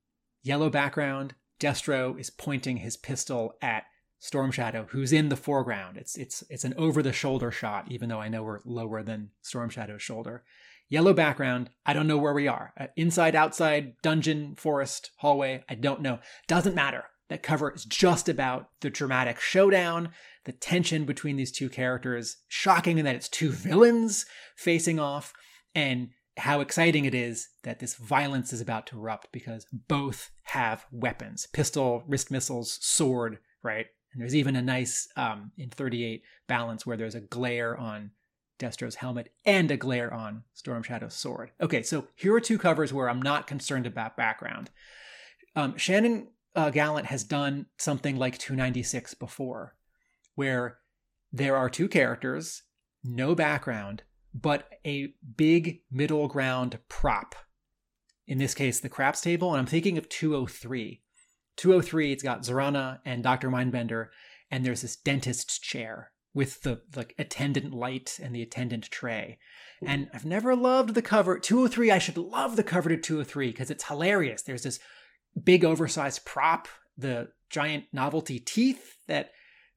yellow 0.41 0.69
background, 0.69 1.35
Destro 1.61 2.19
is 2.19 2.31
pointing 2.31 2.77
his 2.77 2.97
pistol 2.97 3.53
at 3.61 3.85
Storm 4.19 4.51
Shadow, 4.51 4.87
who's 4.89 5.13
in 5.13 5.29
the 5.29 5.37
foreground. 5.37 5.95
It's 5.95 6.17
it's 6.17 6.43
it's 6.49 6.63
an 6.63 6.73
over 6.75 7.03
the 7.03 7.13
shoulder 7.13 7.51
shot, 7.51 7.85
even 7.89 8.09
though 8.09 8.19
I 8.19 8.29
know 8.29 8.43
we're 8.43 8.59
lower 8.65 9.03
than 9.03 9.29
Storm 9.43 9.69
Shadow's 9.69 10.01
shoulder. 10.01 10.43
Yellow 10.89 11.13
background. 11.13 11.69
I 11.85 11.93
don't 11.93 12.07
know 12.07 12.17
where 12.17 12.33
we 12.33 12.47
are. 12.47 12.73
Uh, 12.77 12.87
inside, 12.97 13.35
outside, 13.35 13.93
dungeon, 14.01 14.55
forest, 14.55 15.11
hallway. 15.17 15.63
I 15.69 15.75
don't 15.75 16.01
know. 16.01 16.19
Doesn't 16.47 16.75
matter. 16.75 17.05
That 17.29 17.43
cover 17.43 17.71
is 17.71 17.85
just 17.85 18.27
about 18.27 18.69
the 18.81 18.89
dramatic 18.89 19.39
showdown, 19.39 20.09
the 20.43 20.51
tension 20.51 21.05
between 21.05 21.37
these 21.37 21.51
two 21.51 21.69
characters. 21.69 22.37
Shocking 22.47 22.97
in 22.97 23.05
that 23.05 23.15
it's 23.15 23.29
two 23.29 23.51
villains 23.51 24.25
facing 24.55 24.99
off, 24.99 25.31
and 25.75 26.09
how 26.37 26.61
exciting 26.61 27.05
it 27.05 27.13
is 27.13 27.49
that 27.63 27.79
this 27.79 27.95
violence 27.95 28.53
is 28.53 28.61
about 28.61 28.87
to 28.87 28.97
erupt 28.97 29.31
because 29.31 29.65
both 29.71 30.31
have 30.43 30.85
weapons 30.91 31.47
pistol, 31.53 32.03
wrist 32.07 32.31
missiles, 32.31 32.79
sword, 32.81 33.39
right? 33.63 33.87
And 34.13 34.21
there's 34.21 34.35
even 34.35 34.55
a 34.55 34.61
nice, 34.61 35.07
um, 35.15 35.51
in 35.57 35.69
38 35.69 36.23
balance 36.47 36.85
where 36.85 36.97
there's 36.97 37.15
a 37.15 37.21
glare 37.21 37.77
on 37.77 38.11
Destro's 38.59 38.95
helmet 38.95 39.31
and 39.45 39.71
a 39.71 39.77
glare 39.77 40.13
on 40.13 40.43
Storm 40.53 40.83
Shadow's 40.83 41.15
sword. 41.15 41.51
Okay, 41.59 41.81
so 41.81 42.07
here 42.15 42.35
are 42.35 42.41
two 42.41 42.57
covers 42.57 42.93
where 42.93 43.09
I'm 43.09 43.21
not 43.21 43.47
concerned 43.47 43.87
about 43.87 44.17
background. 44.17 44.69
Um, 45.55 45.77
Shannon 45.77 46.27
uh, 46.55 46.69
Gallant 46.69 47.07
has 47.07 47.23
done 47.23 47.65
something 47.77 48.17
like 48.17 48.37
296 48.37 49.15
before, 49.15 49.75
where 50.35 50.77
there 51.31 51.55
are 51.55 51.69
two 51.69 51.87
characters, 51.87 52.63
no 53.03 53.33
background, 53.33 54.03
but 54.33 54.69
a 54.85 55.13
big 55.35 55.81
middle 55.91 56.27
ground 56.27 56.79
prop. 56.89 57.35
In 58.27 58.37
this 58.37 58.53
case, 58.53 58.79
the 58.79 58.89
craps 58.89 59.21
table, 59.21 59.51
and 59.51 59.59
I'm 59.59 59.65
thinking 59.65 59.97
of 59.97 60.09
203. 60.09 61.01
203, 61.57 62.11
it's 62.11 62.23
got 62.23 62.43
Zarana 62.43 62.99
and 63.05 63.23
Dr. 63.23 63.49
Mindbender, 63.49 64.07
and 64.49 64.65
there's 64.65 64.81
this 64.81 64.95
dentist's 64.95 65.59
chair 65.59 66.11
with 66.33 66.61
the 66.61 66.81
like 66.95 67.13
attendant 67.19 67.73
light 67.73 68.19
and 68.21 68.33
the 68.33 68.41
attendant 68.41 68.85
tray. 68.89 69.37
And 69.85 70.09
I've 70.13 70.25
never 70.25 70.55
loved 70.55 70.93
the 70.93 71.01
cover. 71.01 71.37
203, 71.39 71.91
I 71.91 71.97
should 71.97 72.17
love 72.17 72.55
the 72.55 72.63
cover 72.63 72.87
to 72.89 72.97
203 72.97 73.47
because 73.47 73.71
it's 73.71 73.87
hilarious. 73.87 74.41
There's 74.43 74.63
this 74.63 74.79
big 75.43 75.65
oversized 75.65 76.23
prop, 76.23 76.67
the 76.97 77.29
giant 77.49 77.85
novelty 77.91 78.39
teeth 78.39 78.97
that 79.07 79.31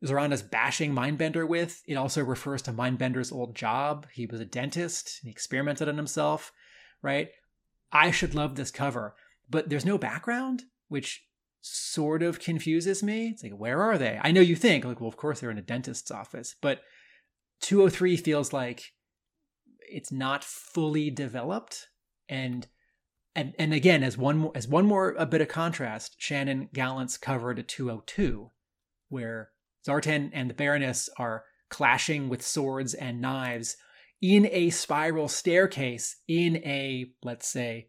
Zarana's 0.04 0.42
bashing 0.42 0.94
Mindbender 0.94 1.48
with. 1.48 1.82
It 1.86 1.94
also 1.94 2.22
refers 2.22 2.62
to 2.62 2.72
Mindbender's 2.72 3.32
old 3.32 3.54
job. 3.54 4.06
He 4.12 4.26
was 4.26 4.40
a 4.40 4.44
dentist, 4.44 5.20
he 5.22 5.30
experimented 5.30 5.88
on 5.88 5.96
himself, 5.96 6.52
right? 7.02 7.28
I 7.92 8.10
should 8.10 8.34
love 8.34 8.56
this 8.56 8.70
cover, 8.70 9.14
but 9.48 9.68
there's 9.68 9.84
no 9.84 9.98
background, 9.98 10.64
which 10.88 11.24
sort 11.60 12.22
of 12.22 12.40
confuses 12.40 13.02
me. 13.02 13.28
It's 13.28 13.42
like, 13.42 13.52
where 13.52 13.80
are 13.80 13.96
they? 13.96 14.20
I 14.22 14.32
know 14.32 14.40
you 14.40 14.56
think, 14.56 14.84
like, 14.84 15.00
well, 15.00 15.08
of 15.08 15.16
course 15.16 15.40
they're 15.40 15.50
in 15.50 15.58
a 15.58 15.62
dentist's 15.62 16.10
office, 16.10 16.54
but 16.60 16.82
203 17.60 18.16
feels 18.18 18.52
like 18.52 18.92
it's 19.78 20.12
not 20.12 20.44
fully 20.44 21.10
developed. 21.10 21.88
And 22.28 22.66
and 23.36 23.54
and 23.58 23.72
again, 23.72 24.02
as 24.02 24.16
one 24.16 24.38
more 24.38 24.52
as 24.54 24.68
one 24.68 24.86
more 24.86 25.14
a 25.18 25.26
bit 25.26 25.40
of 25.40 25.48
contrast, 25.48 26.16
Shannon 26.18 26.68
Gallant's 26.72 27.16
cover 27.16 27.54
to 27.54 27.62
202, 27.62 28.50
where 29.08 29.50
Zartan 29.86 30.30
and 30.32 30.48
the 30.48 30.54
Baroness 30.54 31.08
are 31.18 31.44
clashing 31.68 32.28
with 32.28 32.42
swords 32.42 32.94
and 32.94 33.20
knives 33.20 33.76
in 34.22 34.48
a 34.50 34.70
spiral 34.70 35.28
staircase 35.28 36.16
in 36.26 36.56
a, 36.58 37.06
let's 37.22 37.48
say, 37.48 37.88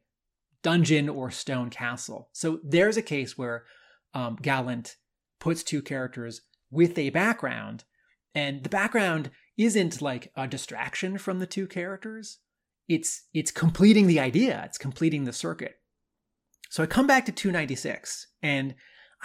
dungeon 0.64 1.08
or 1.08 1.30
stone 1.32 1.70
castle. 1.70 2.30
So 2.34 2.60
there's 2.64 2.98
a 2.98 3.02
case 3.02 3.38
where 3.38 3.66
um, 4.14 4.38
Gallant 4.42 4.96
puts 5.40 5.64
two 5.64 5.82
characters 5.82 6.42
with 6.72 6.98
a 6.98 7.12
background, 7.12 7.84
and 8.34 8.64
the 8.64 8.70
background 8.70 9.30
isn't 9.58 10.02
like 10.02 10.32
a 10.36 10.48
distraction 10.48 11.18
from 11.18 11.40
the 11.40 11.48
two 11.48 11.68
characters. 11.68 12.40
It's 12.90 13.28
it's 13.34 13.52
completing 13.52 14.08
the 14.08 14.20
idea. 14.20 14.64
It's 14.66 14.78
completing 14.78 15.24
the 15.24 15.34
circuit. 15.34 15.76
So 16.70 16.84
I 16.84 16.88
come 16.88 17.08
back 17.08 17.26
to 17.26 17.32
296, 17.32 18.28
and 18.42 18.76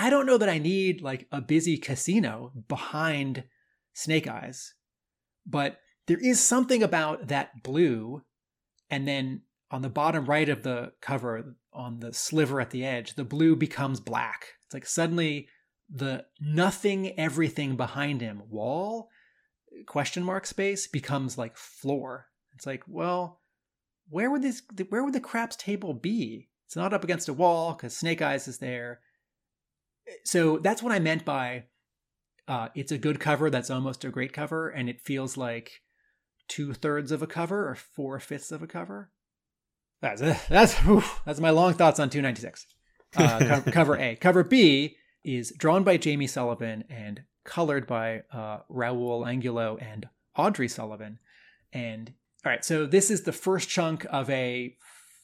I 0.00 0.08
don't 0.08 0.24
know 0.24 0.38
that 0.38 0.48
I 0.48 0.56
need 0.56 1.02
like 1.02 1.28
a 1.30 1.42
busy 1.42 1.76
casino 1.76 2.52
behind 2.68 3.44
Snake 3.92 4.26
Eyes, 4.26 4.72
but 5.46 5.78
there 6.06 6.16
is 6.16 6.40
something 6.40 6.82
about 6.82 7.28
that 7.28 7.62
blue 7.62 8.22
and 8.88 9.06
then 9.06 9.42
on 9.70 9.82
the 9.82 9.90
bottom 9.90 10.24
right 10.24 10.48
of 10.48 10.62
the 10.62 10.92
cover 11.02 11.54
on 11.74 12.00
the 12.00 12.14
sliver 12.14 12.62
at 12.62 12.70
the 12.70 12.82
edge 12.82 13.14
the 13.14 13.24
blue 13.24 13.54
becomes 13.54 14.00
black. 14.00 14.46
It's 14.64 14.72
like 14.72 14.86
suddenly 14.86 15.48
the 15.90 16.24
nothing 16.40 17.18
everything 17.18 17.76
behind 17.76 18.22
him 18.22 18.44
wall 18.48 19.10
question 19.86 20.22
mark 20.22 20.46
space 20.46 20.86
becomes 20.86 21.36
like 21.36 21.58
floor. 21.58 22.28
It's 22.54 22.64
like 22.64 22.84
well 22.88 23.42
where 24.08 24.30
would 24.30 24.40
this 24.40 24.62
where 24.88 25.04
would 25.04 25.12
the 25.12 25.20
craps 25.20 25.56
table 25.56 25.92
be? 25.92 26.48
It's 26.66 26.76
not 26.76 26.94
up 26.94 27.04
against 27.04 27.28
a 27.28 27.34
wall 27.34 27.74
because 27.74 27.94
snake 27.94 28.22
eyes 28.22 28.48
is 28.48 28.60
there 28.60 29.00
so 30.24 30.58
that's 30.58 30.82
what 30.82 30.92
i 30.92 30.98
meant 30.98 31.24
by 31.24 31.64
uh, 32.48 32.68
it's 32.74 32.90
a 32.90 32.98
good 32.98 33.20
cover 33.20 33.48
that's 33.48 33.70
almost 33.70 34.04
a 34.04 34.10
great 34.10 34.32
cover 34.32 34.68
and 34.68 34.88
it 34.88 35.00
feels 35.00 35.36
like 35.36 35.82
two-thirds 36.48 37.12
of 37.12 37.22
a 37.22 37.26
cover 37.26 37.68
or 37.68 37.76
four-fifths 37.76 38.50
of 38.50 38.60
a 38.60 38.66
cover 38.66 39.10
that's 40.00 40.20
that's 40.48 40.76
that's 41.24 41.40
my 41.40 41.50
long 41.50 41.74
thoughts 41.74 42.00
on 42.00 42.10
296. 42.10 42.66
Uh, 43.16 43.38
cover, 43.38 43.70
cover, 43.72 43.96
A. 43.96 44.16
Cover 44.16 44.44
B 44.44 44.96
is 45.24 45.52
drawn 45.56 45.84
by 45.84 45.96
Jamie 45.96 46.26
Sullivan 46.26 46.84
and 46.88 47.22
colored 47.44 47.86
by 47.86 48.22
uh, 48.32 48.58
Raul 48.70 49.28
Angulo 49.28 49.76
and 49.76 50.08
Audrey 50.36 50.68
Sullivan. 50.68 51.18
And 51.72 52.12
all 52.44 52.52
right, 52.52 52.64
so 52.64 52.86
this 52.86 53.10
is 53.10 53.22
the 53.22 53.32
first 53.32 53.68
chunk 53.68 54.06
of 54.10 54.30
a 54.30 54.76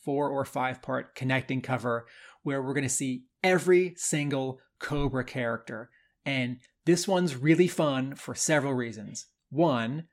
four 0.05 0.29
or 0.29 0.45
five 0.45 0.83
part 0.83 1.15
connecting 1.15 1.61
cover 1.61 2.07
where 2.43 2.63
we're 2.63 2.75
going 2.75 2.85
to 2.85 2.89
see 2.89 3.25
every 3.43 3.95
single 3.97 4.61
Cobra 4.79 5.25
character. 5.25 5.91
And 6.25 6.59
this 6.85 7.07
one's 7.07 7.37
really 7.37 7.69
fun 7.69 8.15
for 8.15 8.35
several 8.35 8.75
reasons. 8.75 9.27
One, 9.51 10.09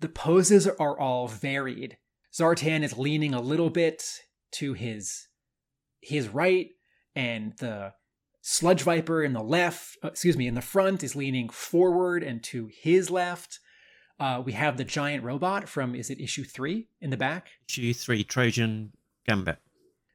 the 0.00 0.08
poses 0.08 0.66
are 0.66 0.98
all 0.98 1.28
varied. 1.28 1.98
Zartan 2.32 2.82
is 2.82 2.98
leaning 2.98 3.34
a 3.34 3.40
little 3.40 3.70
bit 3.70 4.04
to 4.52 4.72
his 4.72 5.28
his 6.00 6.28
right, 6.28 6.68
and 7.16 7.54
the 7.58 7.92
Sludge 8.40 8.82
Viper 8.82 9.24
in 9.24 9.32
the 9.32 9.42
left, 9.42 9.98
uh, 10.02 10.08
excuse 10.08 10.36
me, 10.36 10.46
in 10.46 10.54
the 10.54 10.62
front 10.62 11.02
is 11.02 11.16
leaning 11.16 11.48
forward 11.48 12.22
and 12.22 12.42
to 12.44 12.70
his 12.72 13.10
left. 13.10 13.58
Uh, 14.20 14.42
we 14.44 14.52
have 14.52 14.76
the 14.76 14.84
giant 14.84 15.24
robot 15.24 15.68
from 15.68 15.94
is 15.94 16.10
it 16.10 16.20
issue 16.20 16.44
three 16.44 16.88
in 17.00 17.10
the 17.10 17.16
back? 17.16 17.48
Issue 17.68 17.92
three, 17.92 18.24
Trojan 18.24 18.92
Gambit. 19.26 19.58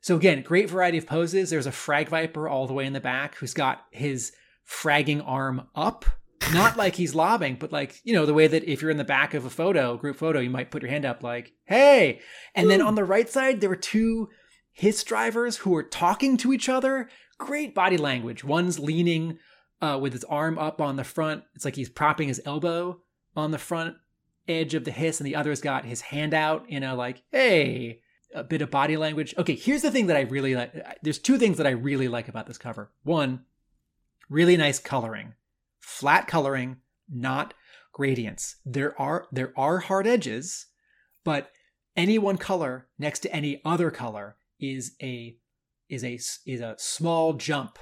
So 0.03 0.15
again, 0.15 0.43
great 0.43 0.69
variety 0.69 0.99
of 0.99 1.07
poses. 1.07 1.49
There's 1.49 1.65
a 1.65 1.71
Frag 1.71 2.09
Viper 2.09 2.47
all 2.47 2.67
the 2.67 2.73
way 2.73 2.85
in 2.85 2.93
the 2.93 2.99
back 2.99 3.35
who's 3.35 3.53
got 3.53 3.85
his 3.89 4.33
fragging 4.69 5.23
arm 5.25 5.67
up 5.75 6.05
not 6.51 6.77
like 6.77 6.95
he's 6.95 7.15
lobbing, 7.15 7.55
but 7.55 7.71
like, 7.71 8.01
you 8.03 8.13
know, 8.13 8.25
the 8.25 8.33
way 8.33 8.47
that 8.47 8.63
if 8.65 8.81
you're 8.81 8.91
in 8.91 8.97
the 8.97 9.03
back 9.03 9.33
of 9.33 9.45
a 9.45 9.49
photo, 9.49 9.95
group 9.95 10.17
photo, 10.17 10.39
you 10.39 10.49
might 10.49 10.71
put 10.71 10.81
your 10.81 10.91
hand 10.91 11.05
up 11.05 11.23
like, 11.23 11.53
hey. 11.65 12.19
And 12.53 12.65
Ooh. 12.65 12.69
then 12.69 12.81
on 12.81 12.95
the 12.95 13.05
right 13.05 13.29
side, 13.29 13.61
there 13.61 13.69
were 13.69 13.75
two 13.75 14.29
HISS 14.73 15.03
drivers 15.03 15.57
who 15.57 15.71
were 15.71 15.83
talking 15.83 16.37
to 16.37 16.51
each 16.51 16.67
other. 16.67 17.09
Great 17.37 17.73
body 17.73 17.97
language. 17.97 18.43
One's 18.43 18.79
leaning 18.79 19.39
uh, 19.81 19.97
with 20.01 20.13
his 20.13 20.23
arm 20.25 20.57
up 20.57 20.81
on 20.81 20.95
the 20.95 21.03
front. 21.03 21.43
It's 21.55 21.65
like 21.65 21.75
he's 21.75 21.89
propping 21.89 22.27
his 22.27 22.41
elbow 22.45 22.99
on 23.35 23.51
the 23.51 23.57
front 23.57 23.95
edge 24.47 24.73
of 24.73 24.83
the 24.83 24.91
hiss, 24.91 25.19
and 25.19 25.27
the 25.27 25.35
other's 25.35 25.61
got 25.61 25.85
his 25.85 26.01
hand 26.01 26.33
out 26.33 26.69
in 26.69 26.83
a 26.83 26.95
like, 26.95 27.23
hey, 27.31 28.01
a 28.33 28.43
bit 28.43 28.61
of 28.61 28.71
body 28.71 28.97
language. 28.97 29.33
Okay, 29.37 29.55
here's 29.55 29.81
the 29.81 29.91
thing 29.91 30.07
that 30.07 30.17
I 30.17 30.21
really 30.21 30.55
like. 30.55 30.73
There's 31.01 31.19
two 31.19 31.37
things 31.37 31.57
that 31.57 31.67
I 31.67 31.71
really 31.71 32.07
like 32.07 32.27
about 32.27 32.47
this 32.47 32.57
cover. 32.57 32.91
One, 33.03 33.45
really 34.29 34.57
nice 34.57 34.79
coloring 34.79 35.33
flat 35.83 36.27
coloring, 36.27 36.77
not 37.09 37.53
gradients. 37.91 38.55
There 38.65 38.99
are 38.99 39.27
there 39.31 39.53
are 39.55 39.79
hard 39.79 40.07
edges, 40.07 40.67
but 41.23 41.51
any 41.95 42.17
one 42.17 42.37
color 42.37 42.87
next 42.97 43.19
to 43.19 43.35
any 43.35 43.61
other 43.63 43.91
color 43.91 44.37
is 44.59 44.93
a 45.01 45.37
is 45.89 46.03
a 46.03 46.15
is 46.45 46.61
a 46.61 46.75
small 46.77 47.33
jump 47.33 47.77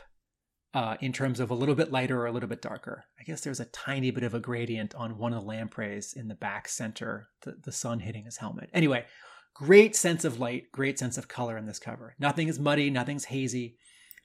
uh, 0.73 0.97
in 0.99 1.13
terms 1.13 1.39
of 1.39 1.51
a 1.51 1.55
little 1.55 1.75
bit 1.75 1.91
lighter 1.91 2.19
or 2.19 2.25
a 2.25 2.31
little 2.31 2.49
bit 2.49 2.61
darker. 2.61 3.05
I 3.19 3.23
guess 3.23 3.41
there's 3.41 3.59
a 3.59 3.65
tiny 3.65 4.09
bit 4.11 4.23
of 4.23 4.33
a 4.33 4.39
gradient 4.39 4.95
on 4.95 5.17
one 5.17 5.33
of 5.33 5.41
the 5.41 5.47
lampreys 5.47 6.13
in 6.13 6.27
the 6.27 6.35
back 6.35 6.67
center, 6.67 7.29
the, 7.43 7.57
the 7.63 7.71
sun 7.71 7.99
hitting 7.99 8.25
his 8.25 8.37
helmet. 8.37 8.69
Anyway, 8.73 9.05
great 9.53 9.95
sense 9.95 10.25
of 10.25 10.39
light, 10.39 10.71
great 10.71 10.97
sense 10.99 11.17
of 11.17 11.27
color 11.27 11.57
in 11.57 11.65
this 11.65 11.79
cover. 11.79 12.15
Nothing 12.19 12.47
is 12.47 12.59
muddy, 12.59 12.89
nothing's 12.89 13.25
hazy. 13.25 13.77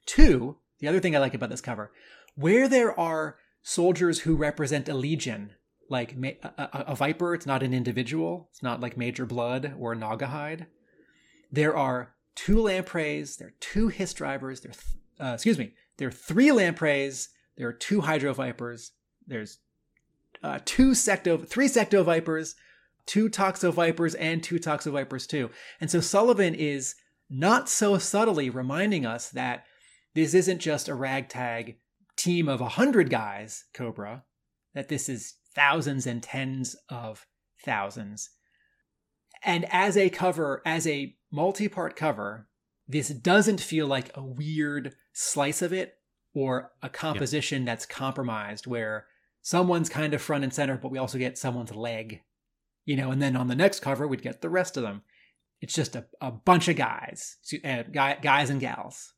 Two, 0.07 0.59
the 0.79 0.89
other 0.89 1.01
thing 1.01 1.17
I 1.17 1.21
like 1.21 1.35
about 1.35 1.51
this 1.51 1.61
cover, 1.61 1.93
where 2.35 2.69
there 2.69 2.99
are 2.99 3.37
soldiers 3.63 4.21
who 4.21 4.37
represent 4.37 4.89
a 4.89 4.95
legion, 4.95 5.53
like 5.91 6.13
a, 6.13 6.37
a, 6.59 6.85
a, 6.89 6.95
viper. 6.95 7.35
It's 7.35 7.47
not 7.47 7.63
an 7.63 7.75
individual. 7.75 8.49
It's 8.53 8.63
not 8.63 8.81
like 8.81 8.97
Major 8.97 9.27
Blood 9.27 9.75
or 9.79 9.95
Naugahyde. 9.95 10.67
There 11.51 11.77
are 11.77 12.15
two 12.35 12.61
lampreys. 12.61 13.37
There 13.37 13.49
are 13.49 13.55
two 13.61 13.89
HISS 13.89 14.15
drivers. 14.15 14.61
There, 14.61 14.73
uh, 15.21 15.33
excuse 15.35 15.59
me. 15.59 15.73
there 15.97 16.09
are 16.09 16.13
three 16.13 16.53
lampreys, 16.53 17.31
there 17.57 17.69
are 17.69 17.73
two 17.73 18.03
hydro 18.03 18.33
vipers, 18.35 18.93
there's 19.27 19.59
uh, 20.43 20.59
two 20.65 20.91
secto, 20.91 21.47
three 21.47 21.69
secto 21.69 22.05
vipers, 22.05 22.55
two 23.07 23.29
toxo 23.29 23.73
vipers, 23.73 24.15
and 24.15 24.43
two 24.43 24.59
toxo 24.59 24.93
vipers 24.93 25.27
too. 25.27 25.51
And 25.81 25.91
so 25.91 26.01
Sullivan 26.01 26.55
is 26.55 26.95
not 27.31 27.69
so 27.69 27.99
subtly 27.99 28.51
reminding 28.51 29.07
us 29.07 29.31
that 29.31 29.65
this 30.15 30.35
isn't 30.35 30.61
just 30.61 30.89
a 30.89 30.95
ragtag 30.95 31.79
team 32.17 32.49
of 32.49 32.61
a 32.61 32.71
hundred 32.71 33.11
guys, 33.11 33.65
Cobra, 33.75 34.25
that 34.75 34.89
this 34.89 35.09
is 35.09 35.35
thousands 35.55 36.07
and 36.07 36.23
tens 36.23 36.77
of 36.89 37.27
thousands. 37.65 38.31
And 39.43 39.67
as 39.71 39.97
a 39.97 40.11
cover, 40.11 40.63
as 40.65 40.87
a 40.87 41.17
multi 41.31 41.69
part 41.69 41.97
cover, 41.97 42.49
this 42.89 43.09
doesn't 43.09 43.61
feel 43.61 43.87
like 43.87 44.11
a 44.15 44.25
weird 44.25 44.95
slice 45.13 45.63
of 45.63 45.73
it 45.73 45.95
or 46.35 46.73
a 46.83 46.89
composition 46.89 47.63
yeah. 47.63 47.67
that's 47.67 47.87
compromised 47.87 48.67
where 48.67 49.07
someone's 49.43 49.89
kind 49.89 50.15
of 50.15 50.23
front 50.23 50.45
and 50.45 50.53
center, 50.53 50.77
but 50.77 50.91
we 50.91 50.99
also 50.99 51.19
get 51.19 51.39
someone's 51.39 51.75
leg, 51.75 52.21
you 52.87 52.97
know, 52.97 53.11
and 53.11 53.21
then 53.21 53.37
on 53.37 53.49
the 53.49 53.55
next 53.55 53.81
cover, 53.81 54.07
we'd 54.07 54.23
get 54.23 54.41
the 54.41 54.49
rest 54.49 54.77
of 54.77 54.83
them. 54.83 55.03
It's 55.61 55.75
just 55.75 55.97
a, 55.97 56.07
a 56.21 56.31
bunch 56.31 56.69
of 56.69 56.77
guys, 56.77 57.37
uh, 57.65 57.83
guy, 57.93 58.17
guys 58.23 58.49
and 58.49 58.61
gals. 58.61 59.13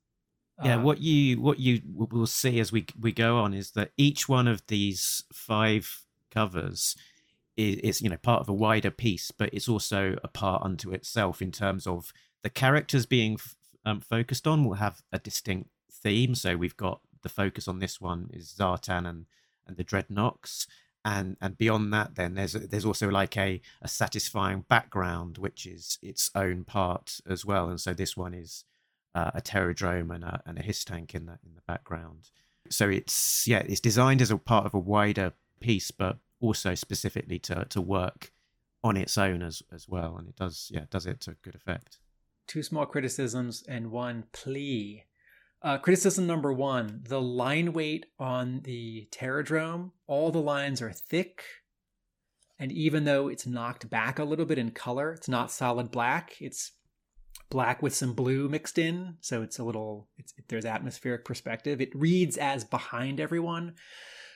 Yeah, 0.64 0.76
um, 0.76 0.82
what 0.82 1.00
you 1.00 1.40
what 1.40 1.60
you 1.60 1.80
will 1.94 2.26
see 2.26 2.58
as 2.58 2.72
we 2.72 2.86
we 2.98 3.12
go 3.12 3.38
on 3.38 3.54
is 3.54 3.72
that 3.72 3.92
each 3.96 4.28
one 4.28 4.48
of 4.48 4.66
these 4.66 5.22
five 5.32 6.04
covers 6.32 6.96
is, 7.56 7.76
is 7.76 8.02
you 8.02 8.08
know 8.08 8.16
part 8.16 8.40
of 8.40 8.48
a 8.48 8.54
wider 8.54 8.90
piece, 8.90 9.30
but 9.30 9.50
it's 9.52 9.68
also 9.68 10.16
a 10.24 10.28
part 10.28 10.62
unto 10.62 10.90
itself 10.92 11.40
in 11.40 11.52
terms 11.52 11.86
of 11.86 12.12
the 12.42 12.50
characters 12.50 13.06
being 13.06 13.38
um, 13.84 14.00
focused 14.00 14.46
on 14.46 14.64
will 14.64 14.74
have 14.74 15.02
a 15.12 15.18
distinct 15.18 15.70
theme. 15.92 16.34
So 16.34 16.56
we've 16.56 16.76
got 16.76 17.00
the 17.22 17.28
focus 17.28 17.68
on 17.68 17.78
this 17.78 18.00
one 18.00 18.30
is 18.32 18.54
Zartan 18.58 19.08
and 19.08 19.26
and 19.66 19.76
the 19.76 19.84
Dreadnoks. 19.84 20.66
And 21.10 21.38
and 21.40 21.56
beyond 21.56 21.90
that, 21.94 22.16
then 22.16 22.34
there's 22.34 22.54
a, 22.54 22.58
there's 22.58 22.84
also 22.84 23.08
like 23.08 23.34
a, 23.38 23.62
a 23.80 23.88
satisfying 23.88 24.66
background, 24.68 25.38
which 25.38 25.64
is 25.64 25.98
its 26.02 26.30
own 26.34 26.64
part 26.64 27.20
as 27.26 27.46
well. 27.46 27.70
And 27.70 27.80
so 27.80 27.94
this 27.94 28.14
one 28.14 28.34
is 28.34 28.64
uh, 29.14 29.30
a 29.34 29.40
Terrordrome 29.40 30.14
and 30.14 30.22
a 30.22 30.42
and 30.44 30.58
a 30.58 30.62
HISS 30.62 30.84
tank 30.84 31.14
in 31.14 31.24
the 31.24 31.38
in 31.46 31.54
the 31.54 31.62
background. 31.66 32.28
So 32.68 32.90
it's 32.90 33.48
yeah, 33.48 33.62
it's 33.66 33.80
designed 33.80 34.20
as 34.20 34.30
a 34.30 34.36
part 34.36 34.66
of 34.66 34.74
a 34.74 34.78
wider 34.78 35.32
piece, 35.60 35.90
but 35.90 36.18
also 36.40 36.74
specifically 36.74 37.38
to 37.38 37.64
to 37.70 37.80
work 37.80 38.30
on 38.84 38.98
its 38.98 39.16
own 39.16 39.42
as 39.42 39.62
as 39.72 39.88
well, 39.88 40.16
and 40.18 40.28
it 40.28 40.36
does 40.36 40.70
yeah 40.74 40.84
does 40.90 41.06
it 41.06 41.20
to 41.22 41.36
good 41.40 41.54
effect. 41.54 42.00
Two 42.46 42.62
small 42.62 42.84
criticisms 42.84 43.64
and 43.66 43.90
one 43.90 44.24
plea. 44.32 45.04
Uh, 45.60 45.76
criticism 45.76 46.26
number 46.26 46.52
one 46.52 47.00
the 47.08 47.20
line 47.20 47.72
weight 47.72 48.06
on 48.18 48.60
the 48.62 49.08
Terrordrome, 49.10 49.90
all 50.06 50.30
the 50.30 50.40
lines 50.40 50.80
are 50.80 50.92
thick. 50.92 51.44
And 52.60 52.72
even 52.72 53.04
though 53.04 53.28
it's 53.28 53.46
knocked 53.46 53.88
back 53.88 54.18
a 54.18 54.24
little 54.24 54.44
bit 54.44 54.58
in 54.58 54.72
color, 54.72 55.12
it's 55.12 55.28
not 55.28 55.52
solid 55.52 55.90
black. 55.90 56.34
It's 56.40 56.72
black 57.50 57.82
with 57.82 57.94
some 57.94 58.14
blue 58.14 58.48
mixed 58.48 58.78
in. 58.78 59.16
So 59.20 59.42
it's 59.42 59.58
a 59.58 59.64
little, 59.64 60.08
it's, 60.16 60.34
there's 60.48 60.64
atmospheric 60.64 61.24
perspective. 61.24 61.80
It 61.80 61.94
reads 61.94 62.36
as 62.36 62.64
behind 62.64 63.20
everyone. 63.20 63.74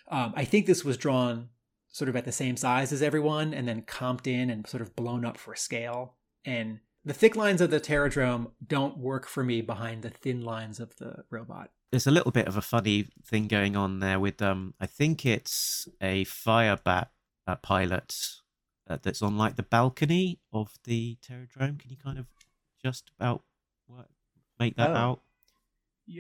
Um, 0.09 0.33
I 0.37 0.45
think 0.45 0.67
this 0.67 0.85
was 0.85 0.97
drawn 0.97 1.49
sort 1.89 2.09
of 2.09 2.17
at 2.17 2.25
the 2.25 2.33
same 2.33 2.57
size 2.57 2.93
as 2.93 3.03
everyone 3.03 3.53
and 3.53 3.67
then 3.69 3.83
comped 3.83 4.27
in 4.27 4.51
and 4.51 4.67
sort 4.67 4.83
of 4.83 4.97
blown 4.97 5.25
up 5.25 5.37
for 5.37 5.55
scale. 5.55 6.15
And 6.45 6.79
the 7.05 7.15
thick 7.15 7.37
lines 7.37 7.61
of 7.61 7.71
the 7.71 7.81
Terrordrome 7.81 8.53
don't 8.67 8.99
work 8.99 9.27
for 9.27 9.43
me 9.43 9.61
behind 9.61 10.03
the 10.03 10.11
thin 10.11 10.43
lines 10.43 10.81
of 10.81 10.97
the 10.97 11.25
robot. 11.31 11.71
There's 11.91 12.07
a 12.07 12.11
little 12.11 12.33
bit 12.33 12.47
of 12.47 12.57
a 12.57 12.63
funny 12.63 13.09
thing 13.25 13.49
going 13.49 13.77
on 13.77 14.01
there 14.01 14.19
with 14.19 14.41
um 14.41 14.75
I 14.81 14.87
think 14.87 15.27
it's 15.27 15.89
a 16.01 16.25
Firebat 16.25 17.09
uh, 17.47 17.57
pilot 17.57 18.15
uh, 18.89 18.99
that's 19.03 19.23
on 19.23 19.37
like 19.37 19.57
the 19.57 19.63
balcony 19.63 20.41
of 20.53 20.75
the 20.85 21.19
Terrordrome. 21.27 21.79
Can 21.79 21.91
you 21.91 21.97
kind 22.03 22.19
of 22.19 22.27
just 22.83 23.11
about 23.19 23.43
what 23.87 24.07
make 24.59 24.77
that 24.77 24.91
oh. 24.91 24.95
out? 24.95 25.21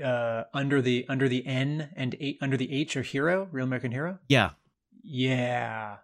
Uh, 0.03 0.45
under 0.55 0.81
the 0.81 1.05
under 1.09 1.29
the 1.29 1.47
N 1.47 1.91
and 1.97 2.17
eight 2.21 2.39
under 2.41 2.57
the 2.57 2.73
H 2.73 2.97
or 2.97 3.03
hero, 3.03 3.49
real 3.51 3.65
American 3.65 3.93
hero. 3.93 4.19
Yeah, 4.29 4.51
yeah, 5.03 5.97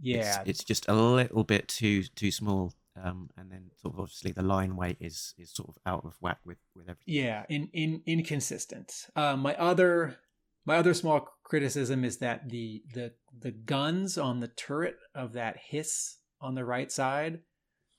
yeah. 0.00 0.40
It's, 0.40 0.48
it's 0.50 0.64
just 0.64 0.88
a 0.88 0.94
little 0.94 1.44
bit 1.44 1.68
too 1.68 2.04
too 2.04 2.30
small 2.30 2.72
um, 3.02 3.30
and 3.36 3.50
then 3.50 3.70
sort 3.80 3.94
of 3.94 4.00
obviously 4.00 4.32
the 4.32 4.42
line 4.42 4.76
weight 4.76 4.96
is 5.00 5.34
is 5.38 5.52
sort 5.54 5.68
of 5.68 5.76
out 5.86 6.04
of 6.04 6.14
whack 6.20 6.38
with 6.44 6.58
with 6.74 6.84
everything. 6.84 7.14
Yeah, 7.14 7.44
in, 7.48 7.68
in 7.72 8.02
inconsistent. 8.06 8.92
Uh, 9.14 9.36
my 9.36 9.54
other 9.56 10.18
my 10.64 10.76
other 10.76 10.94
small 10.94 11.28
criticism 11.44 12.04
is 12.04 12.18
that 12.18 12.48
the 12.48 12.82
the 12.92 13.12
the 13.38 13.52
guns 13.52 14.18
on 14.18 14.40
the 14.40 14.48
turret 14.48 14.96
of 15.14 15.32
that 15.34 15.56
hiss 15.68 16.16
on 16.40 16.54
the 16.54 16.64
right 16.64 16.90
side. 16.90 17.40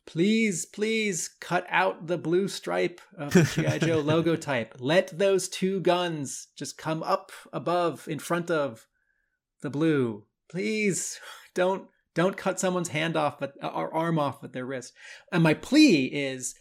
Please, 0.05 0.65
please 0.65 1.29
cut 1.41 1.65
out 1.69 2.07
the 2.07 2.17
blue 2.17 2.47
stripe 2.47 3.01
of 3.17 3.33
the 3.33 3.43
GI 3.43 3.85
Joe 3.85 3.99
logo 4.05 4.37
type. 4.37 4.75
Let 4.79 5.17
those 5.17 5.49
two 5.49 5.81
guns 5.81 6.47
just 6.55 6.77
come 6.77 7.03
up 7.03 7.33
above 7.51 8.07
in 8.07 8.19
front 8.19 8.49
of 8.49 8.87
the 9.61 9.69
blue. 9.69 10.23
Please 10.49 11.19
don't 11.53 11.89
don't 12.17 12.35
cut 12.35 12.59
someone's 12.59 12.89
hand 12.89 13.15
off 13.15 13.37
but, 13.39 13.53
uh, 13.61 13.67
or 13.67 13.93
arm 13.93 14.17
off 14.17 14.43
at 14.43 14.51
their 14.51 14.65
wrist. 14.65 14.91
And 15.31 15.43
my 15.43 15.53
plea 15.53 16.05
is 16.05 16.55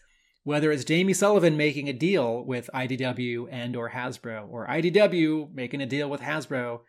whether 0.45 0.71
it's 0.71 0.85
Jamie 0.85 1.15
Sullivan 1.15 1.57
making 1.57 1.89
a 1.89 1.95
deal 1.95 2.45
with 2.45 2.69
IDW 2.75 3.49
and 3.51 3.75
or 3.75 3.91
Hasbro 3.91 4.49
or 4.51 4.67
IDW 4.67 5.55
making 5.55 5.81
a 5.81 5.87
deal 5.87 6.11
with 6.11 6.21
Hasbro 6.21 6.81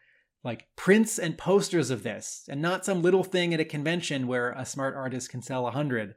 like 0.44 0.68
prints 0.76 1.18
and 1.18 1.38
posters 1.38 1.90
of 1.90 2.04
this 2.04 2.44
and 2.50 2.62
not 2.62 2.84
some 2.84 3.02
little 3.02 3.24
thing 3.24 3.54
at 3.54 3.62
a 3.62 3.66
convention 3.66 4.28
where 4.28 4.52
a 4.52 4.66
smart 4.66 4.96
artist 4.96 5.30
can 5.30 5.42
sell 5.42 5.66
a 5.66 5.72
hundred. 5.72 6.16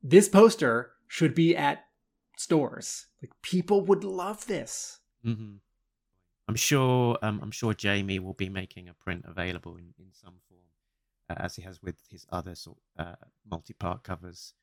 This 0.00 0.28
poster 0.28 0.92
should 1.08 1.34
be 1.34 1.56
at 1.56 1.84
stores. 2.38 3.06
Like 3.20 3.32
people 3.42 3.84
would 3.86 4.04
love 4.04 4.46
this. 4.46 5.00
Mm-hmm. 5.26 5.56
I'm 6.48 6.56
sure. 6.56 7.18
Um, 7.20 7.40
I'm 7.42 7.50
sure 7.50 7.74
Jamie 7.74 8.20
will 8.20 8.34
be 8.34 8.48
making 8.48 8.88
a 8.88 8.94
print 8.94 9.24
available 9.26 9.76
in, 9.76 9.92
in 9.98 10.12
some 10.12 10.34
form 10.48 10.69
as 11.38 11.56
he 11.56 11.62
has 11.62 11.82
with 11.82 11.96
his 12.10 12.26
other 12.30 12.54
sort 12.54 12.78
uh, 12.98 13.14
multi-part 13.48 14.02
covers. 14.02 14.54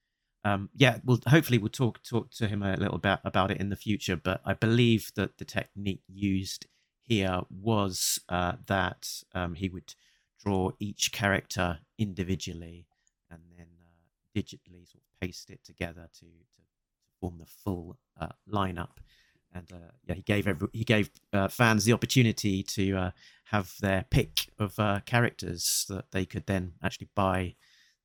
Um, 0.43 0.69
yeah, 0.75 0.99
well, 1.03 1.19
hopefully 1.27 1.57
we'll 1.57 1.69
talk 1.69 2.01
talk 2.03 2.31
to 2.31 2.47
him 2.47 2.63
a 2.63 2.77
little 2.77 2.99
bit 2.99 3.19
about 3.25 3.51
it 3.51 3.57
in 3.57 3.69
the 3.69 3.75
future. 3.75 4.15
But 4.15 4.41
I 4.45 4.53
believe 4.53 5.11
that 5.15 5.37
the 5.37 5.45
technique 5.45 6.03
used 6.07 6.67
here 7.01 7.41
was 7.49 8.19
uh, 8.29 8.53
that 8.67 9.09
um, 9.33 9.55
he 9.55 9.69
would 9.69 9.95
draw 10.43 10.71
each 10.79 11.11
character 11.11 11.79
individually 11.97 12.85
and 13.29 13.41
then 13.57 13.67
uh, 13.81 14.39
digitally 14.39 14.87
sort 14.87 15.03
of 15.03 15.19
paste 15.21 15.49
it 15.49 15.63
together 15.63 16.09
to, 16.19 16.25
to, 16.25 16.61
to 16.61 17.11
form 17.19 17.37
the 17.39 17.45
full 17.45 17.97
uh, 18.19 18.27
lineup 18.49 18.97
and 19.57 19.71
uh, 19.71 19.91
yeah, 20.05 20.15
he 20.15 20.21
gave 20.21 20.47
every, 20.47 20.67
he 20.71 20.83
gave 20.83 21.09
uh, 21.33 21.47
fans 21.47 21.85
the 21.85 21.93
opportunity 21.93 22.63
to 22.63 22.95
uh, 22.95 23.11
have 23.45 23.73
their 23.81 24.05
pick 24.09 24.49
of 24.59 24.79
uh, 24.79 24.99
characters 25.05 25.85
that 25.89 26.11
they 26.11 26.25
could 26.25 26.45
then 26.45 26.73
actually 26.83 27.09
buy 27.15 27.55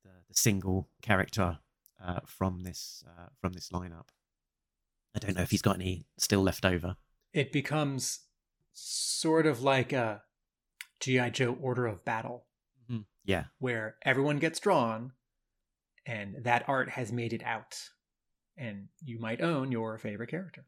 the, 0.03 0.09
the 0.27 0.33
single 0.33 0.89
character 1.01 1.59
uh, 2.03 2.19
from 2.25 2.63
this 2.63 3.03
uh, 3.07 3.27
from 3.39 3.53
this 3.53 3.69
lineup. 3.69 4.09
I 5.15 5.19
don't 5.19 5.35
know 5.35 5.43
if 5.43 5.51
he's 5.51 5.61
got 5.61 5.75
any 5.75 6.05
still 6.17 6.41
left 6.41 6.65
over. 6.65 6.95
It 7.33 7.51
becomes 7.51 8.21
sort 8.73 9.45
of 9.45 9.61
like 9.61 9.93
a 9.93 10.23
GI 10.99 11.31
Joe 11.31 11.57
Order 11.61 11.85
of 11.85 12.03
Battle. 12.03 12.45
Mm-hmm. 12.89 13.01
Yeah, 13.25 13.45
where 13.59 13.97
everyone 14.03 14.39
gets 14.39 14.59
drawn, 14.59 15.13
and 16.05 16.43
that 16.43 16.65
art 16.67 16.89
has 16.89 17.11
made 17.11 17.31
it 17.31 17.43
out, 17.43 17.77
and 18.57 18.87
you 19.03 19.19
might 19.19 19.41
own 19.41 19.71
your 19.71 19.97
favorite 19.97 20.29
character. 20.29 20.65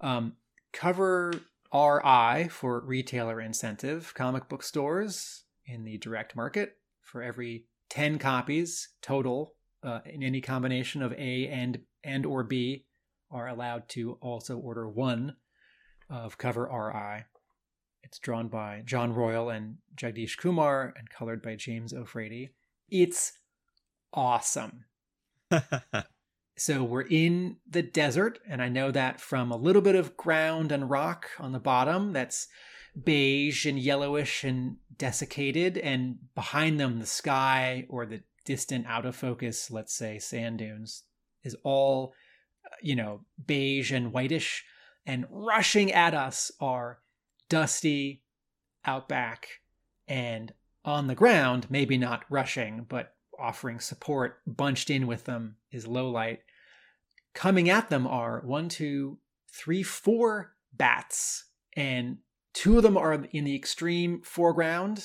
Um, 0.00 0.34
cover 0.72 1.32
RI 1.72 2.48
for 2.48 2.80
retailer 2.80 3.40
incentive, 3.40 4.12
comic 4.14 4.48
book 4.48 4.62
stores 4.62 5.44
in 5.66 5.84
the 5.84 5.98
direct 5.98 6.34
market 6.34 6.76
for 7.02 7.22
every 7.22 7.66
10 7.90 8.18
copies 8.18 8.88
total 9.02 9.54
uh, 9.82 10.00
in 10.04 10.22
any 10.22 10.40
combination 10.40 11.02
of 11.02 11.12
A 11.12 11.48
and 11.48 11.80
and 12.02 12.24
or 12.24 12.42
B 12.42 12.86
are 13.30 13.48
allowed 13.48 13.88
to 13.90 14.18
also 14.20 14.56
order 14.56 14.88
one 14.88 15.36
of 16.08 16.38
cover 16.38 16.64
RI. 16.64 17.24
It's 18.02 18.18
drawn 18.18 18.48
by 18.48 18.82
John 18.84 19.14
Royle 19.14 19.50
and 19.50 19.76
Jagdish 19.94 20.36
Kumar 20.36 20.94
and 20.96 21.10
colored 21.10 21.42
by 21.42 21.54
James 21.54 21.92
O'Frady. 21.92 22.50
It's 22.90 23.32
awesome. 24.12 24.84
So 26.60 26.84
we're 26.84 27.06
in 27.08 27.56
the 27.66 27.80
desert, 27.80 28.38
and 28.46 28.60
I 28.60 28.68
know 28.68 28.90
that 28.90 29.18
from 29.18 29.50
a 29.50 29.56
little 29.56 29.80
bit 29.80 29.94
of 29.94 30.18
ground 30.18 30.72
and 30.72 30.90
rock 30.90 31.30
on 31.38 31.52
the 31.52 31.58
bottom 31.58 32.12
that's 32.12 32.48
beige 33.02 33.64
and 33.64 33.78
yellowish 33.78 34.44
and 34.44 34.76
desiccated, 34.98 35.78
and 35.78 36.18
behind 36.34 36.78
them, 36.78 36.98
the 36.98 37.06
sky 37.06 37.86
or 37.88 38.04
the 38.04 38.20
distant 38.44 38.86
out 38.86 39.06
of 39.06 39.16
focus, 39.16 39.70
let's 39.70 39.94
say 39.94 40.18
sand 40.18 40.58
dunes, 40.58 41.04
is 41.42 41.56
all, 41.64 42.12
uh, 42.66 42.76
you 42.82 42.94
know, 42.94 43.24
beige 43.46 43.90
and 43.90 44.12
whitish. 44.12 44.62
And 45.06 45.24
rushing 45.30 45.90
at 45.92 46.12
us 46.12 46.52
are 46.60 47.00
Dusty, 47.48 48.22
Outback, 48.84 49.48
and 50.06 50.52
on 50.84 51.06
the 51.06 51.14
ground, 51.14 51.68
maybe 51.70 51.96
not 51.96 52.26
rushing, 52.28 52.84
but 52.86 53.14
offering 53.38 53.80
support, 53.80 54.42
bunched 54.46 54.90
in 54.90 55.06
with 55.06 55.24
them 55.24 55.56
is 55.72 55.86
Lowlight. 55.86 56.40
Coming 57.34 57.70
at 57.70 57.90
them 57.90 58.06
are 58.06 58.40
one, 58.44 58.68
two, 58.68 59.18
three, 59.52 59.82
four 59.82 60.54
bats, 60.72 61.44
and 61.76 62.18
two 62.54 62.76
of 62.76 62.82
them 62.82 62.96
are 62.96 63.14
in 63.32 63.44
the 63.44 63.54
extreme 63.54 64.22
foreground. 64.22 65.04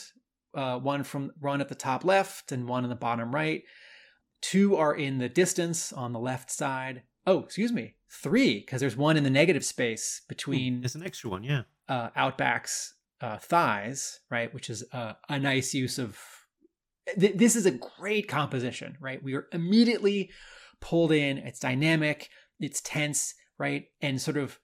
Uh, 0.53 0.79
one 0.79 1.03
from 1.03 1.31
one 1.41 1.59
at 1.59 1.67
the 1.67 1.75
top 1.75 2.05
left 2.05 2.51
and 2.53 2.67
one 2.67 2.83
in 2.85 2.89
the 2.89 2.95
bottom 2.95 3.35
right. 3.35 3.63
Two 4.41 4.75
are 4.77 4.95
in 4.95 5.17
the 5.17 5.27
distance 5.27 5.91
on 5.91 6.13
the 6.13 6.19
left 6.19 6.49
side. 6.49 7.03
Oh, 7.27 7.39
excuse 7.39 7.73
me, 7.73 7.95
three 8.09 8.59
because 8.59 8.79
there's 8.79 8.95
one 8.95 9.17
in 9.17 9.23
the 9.23 9.29
negative 9.29 9.65
space 9.65 10.21
between 10.29 10.81
There's 10.81 10.95
an 10.95 11.03
extra 11.03 11.29
one, 11.29 11.43
yeah. 11.43 11.63
uh, 11.89 12.09
Outback's 12.15 12.93
uh, 13.19 13.37
thighs, 13.37 14.19
right? 14.29 14.53
Which 14.53 14.69
is 14.69 14.83
uh, 14.93 15.13
a 15.27 15.39
nice 15.39 15.73
use 15.73 15.99
of. 15.99 16.17
Th- 17.19 17.35
this 17.35 17.55
is 17.55 17.65
a 17.65 17.71
great 17.71 18.27
composition, 18.27 18.97
right? 18.99 19.21
We 19.21 19.35
are 19.35 19.47
immediately 19.51 20.31
pulled 20.85 21.11
in. 21.11 21.39
It's 21.39 21.59
dynamic, 21.59 22.29
it's 22.59 22.79
tense, 22.81 23.33
right? 23.57 23.85
And 24.01 24.21
sort 24.21 24.37
of 24.37 24.59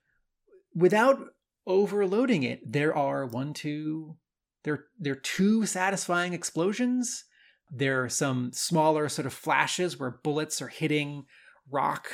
without 0.74 1.18
overloading 1.66 2.44
it, 2.44 2.60
there 2.64 2.96
are 2.96 3.26
one, 3.26 3.52
two, 3.52 4.16
there, 4.62 4.84
there 5.00 5.14
are 5.14 5.16
two 5.16 5.66
satisfying 5.66 6.32
explosions. 6.32 7.24
There 7.70 8.04
are 8.04 8.08
some 8.08 8.52
smaller 8.52 9.08
sort 9.08 9.26
of 9.26 9.32
flashes 9.32 9.98
where 9.98 10.20
bullets 10.22 10.62
are 10.62 10.68
hitting 10.68 11.24
rock, 11.68 12.06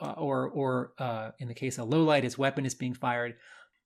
uh, 0.00 0.14
or 0.18 0.48
or 0.48 0.92
uh, 0.98 1.30
in 1.38 1.48
the 1.48 1.54
case 1.54 1.78
of 1.78 1.88
Lowlight, 1.88 2.24
his 2.24 2.36
weapon 2.36 2.66
is 2.66 2.74
being 2.74 2.94
fired. 2.94 3.34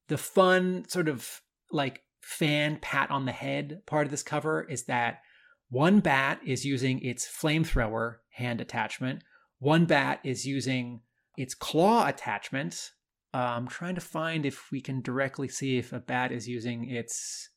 The 0.09 0.19
fun 0.19 0.87
sort 0.88 1.07
of 1.07 1.43
like 1.71 2.03
fan 2.23 2.79
pat 2.81 3.11
on 3.11 3.27
the 3.27 3.33
head 3.33 3.83
part 3.87 4.07
of 4.07 4.11
this 4.11 4.23
cover 4.23 4.64
is 4.64 4.85
that 4.85 5.21
one 5.69 6.01
bat 6.01 6.41
is 6.47 6.64
using 6.64 7.01
its 7.03 7.29
flamethrower 7.29 8.17
hand 8.31 8.61
attachment. 8.62 9.23
One 9.59 9.87
bat 9.87 10.21
is 10.25 10.47
using 10.47 11.01
its 11.37 11.55
claw 11.55 12.07
attachment. 12.07 12.92
Uh, 13.35 13.38
I'm 13.38 13.68
trying 13.68 13.94
to 13.97 14.01
find 14.01 14.47
if 14.47 14.71
we 14.73 14.81
can 14.81 15.01
directly 15.03 15.49
see 15.49 15.79
if 15.79 15.92
a 15.92 16.01
bat 16.01 16.33
is 16.33 16.49
using 16.49 16.88
its. 16.90 17.51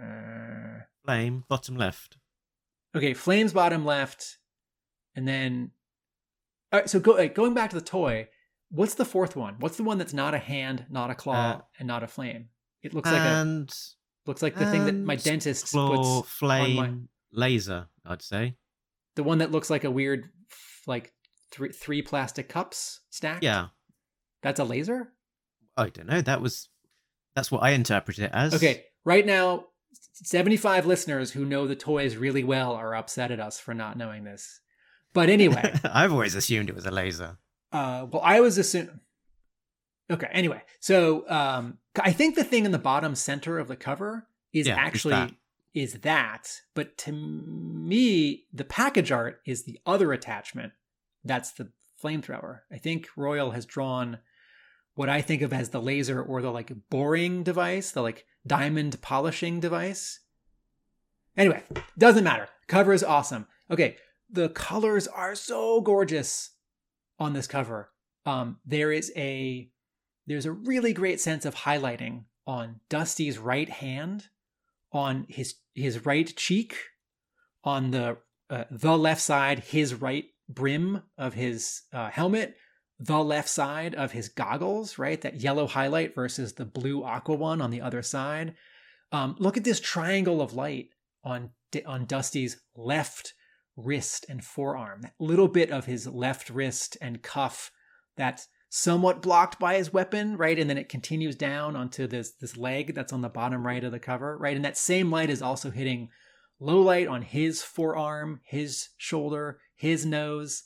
Uh, 0.00 0.80
Flame, 1.04 1.44
bottom 1.48 1.76
left. 1.76 2.16
okay, 2.96 3.14
flames 3.14 3.52
bottom 3.52 3.84
left, 3.84 4.38
and 5.16 5.26
then. 5.26 5.70
All 6.72 6.78
right, 6.80 6.88
so 6.88 7.00
go, 7.00 7.26
going 7.28 7.52
back 7.54 7.70
to 7.70 7.76
the 7.76 7.84
toy, 7.84 8.28
what's 8.70 8.94
the 8.94 9.04
fourth 9.04 9.34
one? 9.34 9.56
What's 9.58 9.76
the 9.76 9.82
one 9.82 9.98
that's 9.98 10.12
not 10.14 10.34
a 10.34 10.38
hand, 10.38 10.86
not 10.88 11.10
a 11.10 11.14
claw, 11.16 11.34
Uh, 11.34 11.60
and 11.80 11.88
not 11.88 12.04
a 12.04 12.06
flame? 12.06 12.48
It 12.82 12.94
looks 12.94 13.10
like 13.10 13.20
a 13.20 13.66
looks 14.26 14.42
like 14.42 14.54
the 14.54 14.66
thing 14.66 14.84
that 14.84 14.94
my 14.94 15.14
and 15.14 15.22
dentist 15.24 15.72
claw, 15.72 16.20
puts 16.22 16.30
flame, 16.30 16.76
my- 16.76 16.94
laser, 17.32 17.88
I'd 18.06 18.22
say. 18.22 18.54
the 19.16 19.24
one 19.24 19.38
that 19.38 19.50
looks 19.50 19.68
like 19.70 19.82
a 19.84 19.90
weird 19.90 20.30
like 20.86 21.12
three 21.50 21.72
three 21.72 22.02
plastic 22.02 22.48
cups 22.48 23.00
stacked. 23.10 23.42
Yeah. 23.44 23.68
that's 24.42 24.60
a 24.60 24.64
laser. 24.64 25.12
I 25.76 25.88
don't 25.88 26.06
know. 26.08 26.20
That 26.20 26.40
was 26.40 26.68
that's 27.34 27.50
what 27.50 27.62
I 27.62 27.70
interpreted 27.70 28.24
it 28.24 28.30
as. 28.32 28.54
Okay, 28.54 28.84
right 29.04 29.24
now, 29.24 29.66
seventy 30.12 30.56
five 30.56 30.86
listeners 30.86 31.30
who 31.32 31.44
know 31.44 31.66
the 31.66 31.76
toys 31.76 32.16
really 32.16 32.44
well 32.44 32.72
are 32.72 32.94
upset 32.94 33.30
at 33.30 33.40
us 33.40 33.58
for 33.58 33.74
not 33.74 33.96
knowing 33.96 34.24
this. 34.24 34.60
But 35.12 35.28
anyway, 35.30 35.72
I've 35.84 36.12
always 36.12 36.34
assumed 36.34 36.68
it 36.68 36.74
was 36.74 36.86
a 36.86 36.90
laser. 36.90 37.38
uh, 37.72 38.06
well, 38.10 38.22
I 38.24 38.40
was 38.40 38.58
assuming. 38.58 39.00
Okay, 40.10 40.28
anyway, 40.32 40.60
so 40.80 41.24
um, 41.30 41.78
I 42.02 42.12
think 42.12 42.34
the 42.34 42.42
thing 42.44 42.64
in 42.64 42.72
the 42.72 42.78
bottom 42.78 43.14
center 43.14 43.58
of 43.60 43.68
the 43.68 43.76
cover 43.76 44.26
is 44.52 44.66
Yeah, 44.66 44.74
actually 44.76 45.14
that. 45.14 45.32
is 45.72 45.94
that, 46.00 46.48
but 46.74 46.98
to 46.98 47.12
me, 47.12 48.46
the 48.52 48.64
package 48.64 49.12
art 49.12 49.40
is 49.46 49.62
the 49.64 49.78
other 49.86 50.12
attachment. 50.12 50.72
That's 51.24 51.52
the 51.52 51.70
flamethrower. 52.02 52.60
I 52.72 52.78
think 52.78 53.08
Royle 53.16 53.50
has 53.50 53.66
drawn 53.66 54.18
what 54.94 55.08
I 55.08 55.22
think 55.22 55.42
of 55.42 55.52
as 55.52 55.70
the 55.70 55.80
laser 55.80 56.20
or 56.22 56.42
the 56.42 56.50
like 56.50 56.72
boring 56.90 57.42
device, 57.42 57.90
the 57.90 58.02
like 58.02 58.26
diamond 58.46 59.00
polishing 59.00 59.60
device. 59.60 60.20
Anyway, 61.36 61.62
doesn't 61.96 62.24
matter. 62.24 62.48
Cover 62.66 62.92
is 62.92 63.04
awesome. 63.04 63.46
Okay, 63.70 63.96
the 64.30 64.48
colors 64.48 65.06
are 65.06 65.34
so 65.34 65.80
gorgeous 65.80 66.50
on 67.18 67.32
this 67.32 67.46
cover. 67.46 67.90
Um, 68.26 68.58
there 68.64 68.92
is 68.92 69.12
a 69.16 69.70
there's 70.26 70.46
a 70.46 70.52
really 70.52 70.92
great 70.92 71.20
sense 71.20 71.44
of 71.44 71.54
highlighting 71.54 72.24
on 72.46 72.80
Dusty's 72.88 73.38
right 73.38 73.68
hand, 73.68 74.26
on 74.92 75.26
his 75.28 75.54
his 75.74 76.04
right 76.04 76.34
cheek, 76.36 76.76
on 77.64 77.90
the 77.90 78.18
uh, 78.48 78.64
the 78.70 78.98
left 78.98 79.20
side, 79.20 79.60
his 79.60 79.94
right 79.94 80.26
brim 80.54 81.02
of 81.16 81.34
his 81.34 81.82
uh, 81.92 82.10
helmet, 82.10 82.56
the 82.98 83.22
left 83.22 83.48
side 83.48 83.94
of 83.94 84.12
his 84.12 84.28
goggles, 84.28 84.98
right? 84.98 85.20
That 85.20 85.40
yellow 85.40 85.66
highlight 85.66 86.14
versus 86.14 86.54
the 86.54 86.66
blue 86.66 87.02
aqua 87.02 87.34
one 87.34 87.60
on 87.62 87.70
the 87.70 87.80
other 87.80 88.02
side. 88.02 88.54
Um, 89.12 89.36
look 89.38 89.56
at 89.56 89.64
this 89.64 89.80
triangle 89.80 90.40
of 90.42 90.54
light 90.54 90.90
on 91.24 91.50
on 91.86 92.04
Dusty's 92.04 92.60
left 92.74 93.34
wrist 93.76 94.26
and 94.28 94.44
forearm. 94.44 95.02
That 95.02 95.14
little 95.18 95.48
bit 95.48 95.70
of 95.70 95.86
his 95.86 96.06
left 96.06 96.50
wrist 96.50 96.96
and 97.00 97.22
cuff 97.22 97.70
that's 98.16 98.48
somewhat 98.68 99.22
blocked 99.22 99.58
by 99.58 99.76
his 99.76 99.92
weapon, 99.92 100.36
right? 100.36 100.58
And 100.58 100.68
then 100.68 100.78
it 100.78 100.88
continues 100.88 101.36
down 101.36 101.76
onto 101.76 102.06
this 102.06 102.32
this 102.32 102.56
leg 102.56 102.94
that's 102.94 103.12
on 103.12 103.20
the 103.20 103.28
bottom 103.28 103.66
right 103.66 103.82
of 103.82 103.92
the 103.92 103.98
cover, 103.98 104.36
right? 104.36 104.56
And 104.56 104.64
that 104.64 104.76
same 104.76 105.10
light 105.10 105.30
is 105.30 105.42
also 105.42 105.70
hitting 105.70 106.10
low 106.60 106.80
light 106.80 107.08
on 107.08 107.22
his 107.22 107.62
forearm, 107.62 108.40
his 108.44 108.90
shoulder, 108.96 109.58
his 109.74 110.06
nose. 110.06 110.64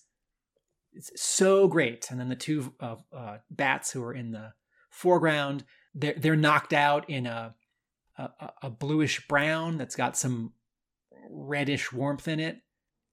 It's 0.92 1.10
so 1.20 1.66
great. 1.68 2.10
And 2.10 2.20
then 2.20 2.28
the 2.28 2.36
two 2.36 2.74
uh, 2.80 2.96
uh, 3.12 3.38
bats 3.50 3.92
who 3.92 4.02
are 4.02 4.12
in 4.12 4.32
the 4.32 4.52
foreground, 4.90 5.64
they're 5.94 6.14
they're 6.14 6.36
knocked 6.36 6.72
out 6.72 7.08
in 7.08 7.26
a 7.26 7.54
a, 8.16 8.50
a 8.62 8.70
bluish 8.70 9.26
brown 9.26 9.76
that's 9.76 9.96
got 9.96 10.16
some 10.16 10.52
reddish 11.30 11.92
warmth 11.92 12.28
in 12.28 12.40
it. 12.40 12.60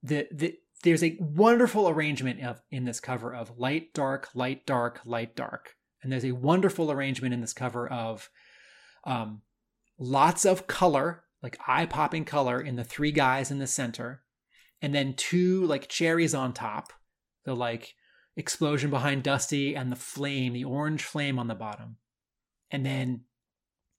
The 0.04 0.28
the 0.32 0.58
there's 0.84 1.04
a 1.04 1.18
wonderful 1.20 1.88
arrangement 1.88 2.42
of 2.42 2.62
in 2.72 2.86
this 2.86 3.00
cover 3.00 3.34
of 3.34 3.58
light 3.58 3.94
dark 3.94 4.30
light 4.34 4.66
dark 4.66 5.00
light 5.06 5.36
dark 5.36 5.76
and 6.02 6.12
there's 6.12 6.26
a 6.26 6.32
wonderful 6.32 6.92
arrangement 6.92 7.34
in 7.34 7.42
this 7.42 7.54
cover 7.54 7.88
of 7.88 8.30
um, 9.04 9.42
lots 10.00 10.46
of 10.46 10.68
color 10.68 11.24
like 11.42 11.58
eye 11.68 11.86
popping 11.86 12.26
color 12.26 12.60
in 12.60 12.76
the 12.76 12.84
three 12.84 13.12
guys 13.12 13.52
in 13.52 13.60
the 13.60 13.68
center 13.68 14.22
and 14.82 14.94
then 14.94 15.14
two 15.14 15.66
like 15.66 15.88
cherries 15.88 16.34
on 16.34 16.54
top 16.54 16.94
the 17.46 17.56
like 17.56 17.96
explosion 18.36 18.90
behind 18.90 19.24
dusty 19.24 19.76
and 19.76 19.92
the 19.92 19.96
flame 19.96 20.54
the 20.54 20.64
orange 20.64 21.04
flame 21.04 21.38
on 21.40 21.48
the 21.48 21.56
bottom. 21.56 21.98
And 22.70 22.86
then 22.86 23.22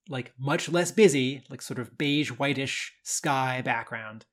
like 0.09 0.33
much 0.39 0.69
less 0.69 0.91
busy 0.91 1.45
like 1.51 1.63
sort 1.63 1.79
of 1.79 1.97
beige 1.99 2.31
whitish 2.31 2.93
sky 3.03 3.63
background. 3.63 4.25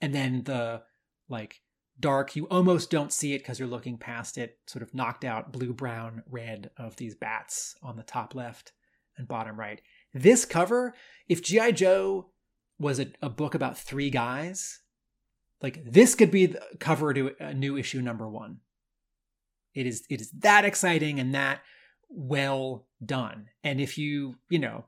And 0.00 0.14
then 0.14 0.44
the 0.44 0.82
like 1.28 1.60
dark 2.00 2.34
you 2.34 2.46
almost 2.48 2.90
don't 2.90 3.12
see 3.12 3.34
it 3.34 3.38
because 3.38 3.58
you're 3.58 3.68
looking 3.68 3.98
past 3.98 4.38
it 4.38 4.58
sort 4.66 4.82
of 4.82 4.94
knocked 4.94 5.24
out 5.24 5.52
blue 5.52 5.72
brown 5.72 6.22
red 6.30 6.70
of 6.76 6.96
these 6.96 7.14
bats 7.14 7.76
on 7.82 7.96
the 7.96 8.02
top 8.02 8.34
left 8.34 8.72
and 9.16 9.28
bottom 9.28 9.58
right. 9.58 9.82
This 10.14 10.44
cover 10.44 10.94
if 11.28 11.42
gi 11.42 11.72
joe 11.72 12.30
was 12.82 12.98
a, 13.00 13.06
a 13.22 13.30
book 13.30 13.54
about 13.54 13.78
three 13.78 14.10
guys 14.10 14.80
like 15.62 15.82
this 15.84 16.14
could 16.14 16.30
be 16.30 16.46
the 16.46 16.60
cover 16.80 17.14
to 17.14 17.32
a 17.38 17.54
new 17.54 17.76
issue 17.76 18.00
number 18.00 18.28
one 18.28 18.58
it 19.74 19.86
is 19.86 20.04
it 20.10 20.20
is 20.20 20.30
that 20.32 20.64
exciting 20.64 21.18
and 21.18 21.34
that 21.34 21.60
well 22.10 22.86
done 23.04 23.48
and 23.64 23.80
if 23.80 23.96
you 23.96 24.34
you 24.50 24.58
know 24.58 24.84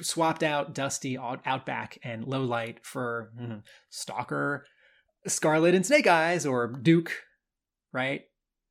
swapped 0.00 0.42
out 0.42 0.74
dusty 0.74 1.16
outback 1.16 1.98
and 2.02 2.26
low 2.26 2.42
light 2.42 2.84
for 2.84 3.30
mm, 3.40 3.62
stalker 3.88 4.66
Scarlet 5.26 5.74
and 5.74 5.84
Snake 5.84 6.06
Eyes 6.06 6.46
or 6.46 6.68
Duke, 6.68 7.12
right? 7.92 8.22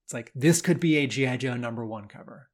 It's 0.06 0.14
like 0.14 0.32
this 0.36 0.62
could 0.62 0.80
be 0.80 0.98
a 0.98 1.08
GI 1.08 1.38
Joe 1.38 1.56
number 1.56 1.86
one 1.86 2.08
cover. 2.08 2.50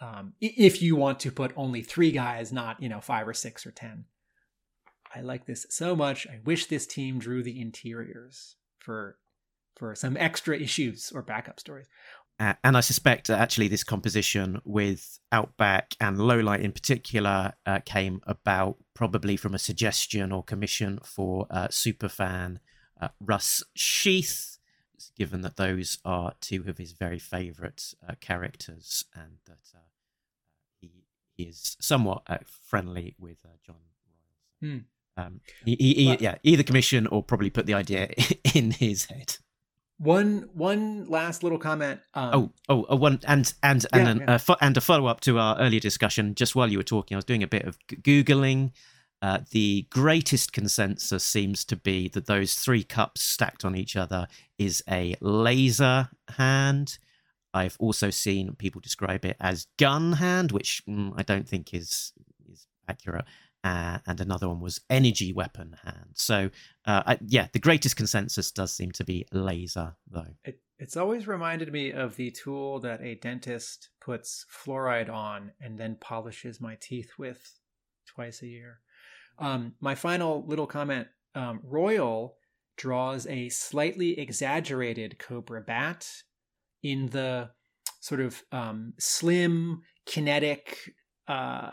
Um, 0.00 0.34
if 0.40 0.82
you 0.82 0.94
want 0.94 1.20
to 1.20 1.32
put 1.32 1.52
only 1.56 1.82
three 1.82 2.12
guys, 2.12 2.52
not 2.52 2.82
you 2.82 2.88
know 2.88 3.00
five 3.00 3.26
or 3.26 3.34
six 3.34 3.66
or 3.66 3.70
ten. 3.70 4.04
I 5.14 5.20
like 5.20 5.46
this 5.46 5.66
so 5.70 5.96
much. 5.96 6.26
I 6.26 6.40
wish 6.44 6.66
this 6.66 6.86
team 6.86 7.18
drew 7.18 7.42
the 7.42 7.60
interiors 7.60 8.56
for 8.78 9.18
for 9.76 9.94
some 9.94 10.16
extra 10.16 10.58
issues 10.58 11.12
or 11.14 11.22
backup 11.22 11.60
stories. 11.60 11.86
Uh, 12.38 12.54
and 12.62 12.76
I 12.76 12.80
suspect 12.80 13.28
that 13.28 13.40
actually 13.40 13.68
this 13.68 13.84
composition 13.84 14.60
with 14.64 15.18
Outback 15.32 15.94
and 16.00 16.18
Lowlight 16.18 16.60
in 16.60 16.72
particular 16.72 17.54
uh, 17.64 17.80
came 17.86 18.20
about 18.26 18.76
probably 18.94 19.36
from 19.36 19.54
a 19.54 19.58
suggestion 19.58 20.32
or 20.32 20.42
commission 20.42 20.98
for 21.02 21.46
uh, 21.50 21.68
superfan 21.68 22.58
uh, 23.00 23.08
Russ 23.20 23.62
Sheath, 23.74 24.58
given 25.16 25.40
that 25.42 25.56
those 25.56 25.98
are 26.04 26.34
two 26.40 26.64
of 26.68 26.76
his 26.76 26.92
very 26.92 27.18
favourite 27.18 27.94
uh, 28.06 28.14
characters, 28.20 29.04
and 29.14 29.38
that 29.46 29.70
uh, 29.74 29.85
he, 31.36 31.44
is 31.44 31.76
somewhat 31.80 32.22
uh, 32.26 32.38
friendly 32.68 33.14
with 33.18 33.38
uh, 33.44 33.48
John. 33.64 33.76
Hmm. 34.62 34.78
Um, 35.18 35.40
he, 35.64 35.76
he, 35.78 35.94
he- 35.94 36.16
yeah, 36.24 36.36
either 36.42 36.62
commission 36.62 37.06
or 37.06 37.22
probably 37.22 37.50
put 37.50 37.66
the 37.66 37.74
idea 37.74 38.08
in 38.54 38.70
his 38.72 39.06
head. 39.06 39.36
One 39.98 40.50
one 40.52 41.06
last 41.08 41.42
little 41.42 41.58
comment. 41.58 42.00
Um, 42.12 42.30
Oh, 42.34 42.52
oh, 42.68 42.86
oh, 42.90 42.96
one 42.96 43.18
and 43.26 43.50
and 43.62 43.86
and 43.94 44.04
Yeah, 44.04 44.10
an, 44.10 44.18
yeah. 44.18 44.34
Uh, 44.34 44.38
fo- 44.38 44.56
and 44.60 44.76
a 44.76 44.80
follow 44.82 45.06
up 45.06 45.20
to 45.22 45.38
our 45.38 45.58
earlier 45.58 45.80
discussion. 45.80 46.34
Just 46.34 46.54
while 46.54 46.70
you 46.70 46.76
were 46.78 46.84
talking, 46.84 47.14
I 47.14 47.18
was 47.18 47.24
doing 47.24 47.42
a 47.42 47.46
bit 47.46 47.64
of 47.64 47.78
g- 47.88 47.96
googling. 47.96 48.72
Uh, 49.22 49.38
the 49.52 49.86
greatest 49.88 50.52
consensus 50.52 51.24
seems 51.24 51.64
to 51.64 51.76
be 51.76 52.08
that 52.08 52.26
those 52.26 52.54
three 52.54 52.84
cups 52.84 53.22
stacked 53.22 53.64
on 53.64 53.74
each 53.74 53.96
other 53.96 54.26
is 54.58 54.82
a 54.90 55.16
laser 55.22 56.10
hand. 56.36 56.98
I've 57.56 57.76
also 57.78 58.10
seen 58.10 58.54
people 58.54 58.80
describe 58.80 59.24
it 59.24 59.36
as 59.40 59.66
gun 59.78 60.12
hand, 60.12 60.52
which 60.52 60.82
mm, 60.86 61.12
I 61.16 61.22
don't 61.22 61.48
think 61.48 61.72
is 61.72 62.12
is 62.50 62.66
accurate. 62.88 63.24
Uh, 63.64 63.98
and 64.06 64.20
another 64.20 64.48
one 64.48 64.60
was 64.60 64.80
energy 64.88 65.32
weapon 65.32 65.76
hand. 65.82 66.10
So, 66.14 66.50
uh, 66.84 67.02
I, 67.04 67.18
yeah, 67.26 67.48
the 67.52 67.58
greatest 67.58 67.96
consensus 67.96 68.52
does 68.52 68.72
seem 68.72 68.92
to 68.92 69.02
be 69.02 69.26
laser, 69.32 69.96
though. 70.08 70.36
It, 70.44 70.60
it's 70.78 70.96
always 70.96 71.26
reminded 71.26 71.72
me 71.72 71.90
of 71.90 72.14
the 72.14 72.30
tool 72.30 72.78
that 72.80 73.00
a 73.00 73.16
dentist 73.16 73.88
puts 74.00 74.46
fluoride 74.52 75.10
on 75.10 75.50
and 75.60 75.76
then 75.76 75.96
polishes 75.96 76.60
my 76.60 76.76
teeth 76.80 77.12
with 77.18 77.58
twice 78.06 78.42
a 78.42 78.46
year. 78.46 78.80
Um, 79.38 79.74
my 79.80 79.96
final 79.96 80.44
little 80.46 80.66
comment 80.66 81.08
um, 81.34 81.60
Royle 81.64 82.36
draws 82.76 83.26
a 83.26 83.48
slightly 83.48 84.18
exaggerated 84.18 85.18
Cobra 85.18 85.60
Bat 85.60 86.06
in 86.90 87.06
the 87.06 87.50
sort 88.00 88.20
of 88.20 88.42
um, 88.52 88.92
slim, 88.98 89.82
kinetic, 90.06 90.94
uh, 91.28 91.70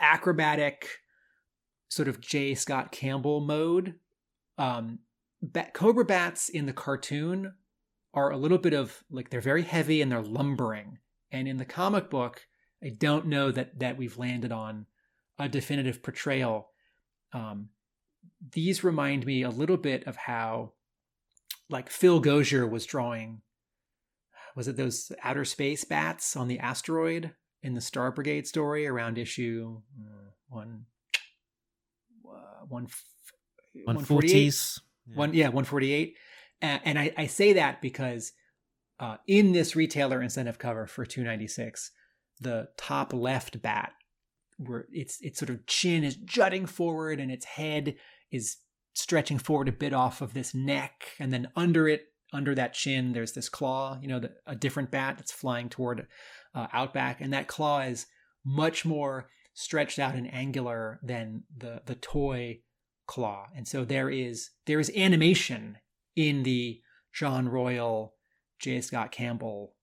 acrobatic, 0.00 0.88
sort 1.88 2.08
of 2.08 2.20
J. 2.20 2.54
Scott 2.54 2.92
Campbell 2.92 3.40
mode. 3.40 3.94
Um, 4.58 5.00
bat- 5.42 5.74
Cobra 5.74 6.04
Bats 6.04 6.48
in 6.48 6.66
the 6.66 6.72
cartoon 6.72 7.52
are 8.14 8.30
a 8.30 8.36
little 8.36 8.58
bit 8.58 8.72
of 8.72 9.02
like 9.10 9.30
they're 9.30 9.40
very 9.40 9.62
heavy 9.62 10.00
and 10.00 10.10
they're 10.10 10.22
lumbering. 10.22 10.98
And 11.30 11.48
in 11.48 11.56
the 11.56 11.64
comic 11.64 12.10
book, 12.10 12.46
I 12.82 12.90
don't 12.90 13.26
know 13.26 13.50
that 13.50 13.78
that 13.80 13.96
we've 13.96 14.18
landed 14.18 14.52
on 14.52 14.86
a 15.38 15.48
definitive 15.48 16.02
portrayal. 16.02 16.70
Um, 17.32 17.70
these 18.52 18.84
remind 18.84 19.26
me 19.26 19.42
a 19.42 19.50
little 19.50 19.76
bit 19.76 20.06
of 20.06 20.16
how, 20.16 20.72
like 21.68 21.90
Phil 21.90 22.22
Gosier 22.22 22.68
was 22.68 22.86
drawing. 22.86 23.42
Was 24.54 24.68
it 24.68 24.76
those 24.76 25.10
outer 25.22 25.44
space 25.44 25.84
bats 25.84 26.36
on 26.36 26.48
the 26.48 26.58
asteroid 26.60 27.32
in 27.62 27.74
the 27.74 27.80
Star 27.80 28.12
Brigade 28.12 28.46
story 28.46 28.86
around 28.86 29.18
issue 29.18 29.80
uh, 30.00 30.30
one, 30.48 30.86
uh, 32.26 32.64
one, 32.68 32.84
f- 32.84 33.04
148? 33.84 34.54
Yeah. 35.06 35.16
One, 35.16 35.34
yeah, 35.34 35.46
148. 35.46 36.16
And, 36.62 36.80
and 36.84 36.98
I, 36.98 37.12
I 37.16 37.26
say 37.26 37.54
that 37.54 37.82
because 37.82 38.32
uh, 39.00 39.16
in 39.26 39.52
this 39.52 39.74
retailer 39.74 40.22
incentive 40.22 40.58
cover 40.58 40.86
for 40.86 41.04
296, 41.04 41.90
the 42.40 42.68
top 42.76 43.12
left 43.12 43.60
bat, 43.60 43.92
where 44.58 44.86
its 44.92 45.20
its 45.20 45.38
sort 45.38 45.50
of 45.50 45.66
chin 45.66 46.04
is 46.04 46.16
jutting 46.16 46.66
forward 46.66 47.18
and 47.18 47.30
its 47.30 47.44
head 47.44 47.96
is 48.30 48.58
stretching 48.94 49.38
forward 49.38 49.68
a 49.68 49.72
bit 49.72 49.92
off 49.92 50.20
of 50.20 50.34
this 50.34 50.54
neck, 50.54 51.08
and 51.18 51.32
then 51.32 51.48
under 51.56 51.88
it, 51.88 52.04
under 52.34 52.54
that 52.54 52.74
chin, 52.74 53.12
there's 53.12 53.32
this 53.32 53.48
claw. 53.48 53.98
You 54.02 54.08
know, 54.08 54.18
the, 54.18 54.32
a 54.46 54.56
different 54.56 54.90
bat 54.90 55.14
that's 55.16 55.32
flying 55.32 55.68
toward 55.68 56.06
uh, 56.54 56.66
outback, 56.72 57.20
and 57.20 57.32
that 57.32 57.48
claw 57.48 57.80
is 57.80 58.06
much 58.44 58.84
more 58.84 59.28
stretched 59.54 59.98
out 59.98 60.16
and 60.16 60.32
angular 60.34 60.98
than 61.02 61.44
the 61.56 61.80
the 61.86 61.94
toy 61.94 62.58
claw. 63.06 63.46
And 63.56 63.66
so 63.66 63.84
there 63.84 64.10
is 64.10 64.50
there 64.66 64.80
is 64.80 64.90
animation 64.96 65.78
in 66.16 66.42
the 66.42 66.80
john 67.12 67.48
Royle 67.48 68.14
j. 68.58 68.80
Scott 68.80 69.12
campbell 69.12 69.74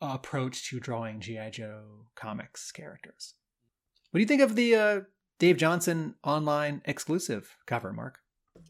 approach 0.00 0.68
to 0.68 0.78
drawing 0.80 1.20
gi 1.20 1.50
joe 1.52 2.06
comics 2.14 2.70
characters. 2.70 3.34
What 4.10 4.18
do 4.18 4.22
you 4.22 4.26
think 4.26 4.42
of 4.42 4.56
the 4.56 4.74
uh, 4.74 5.00
dave 5.38 5.56
johnson 5.56 6.14
online 6.22 6.82
exclusive 6.84 7.56
cover 7.66 7.92
mark 7.92 8.18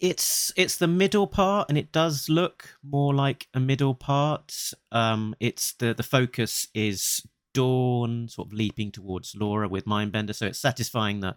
it's 0.01 0.53
it's 0.57 0.77
the 0.77 0.89
middle 0.89 1.27
part 1.27 1.69
and 1.69 1.79
it 1.79 1.93
does 1.93 2.29
look 2.29 2.77
more 2.83 3.15
like 3.15 3.49
a 3.55 3.61
middle 3.61 3.95
part. 3.95 4.73
Um 4.91 5.35
it's 5.41 5.75
the 5.75 5.95
the 5.95 6.03
focus 6.03 6.69
is 6.75 7.27
dawn 7.55 8.29
sort 8.29 8.49
of 8.49 8.53
leaping 8.55 8.91
towards 8.91 9.35
laura 9.37 9.69
with 9.69 9.85
mindbender. 9.85 10.35
So 10.35 10.47
it's 10.47 10.59
satisfying 10.59 11.21
that 11.21 11.37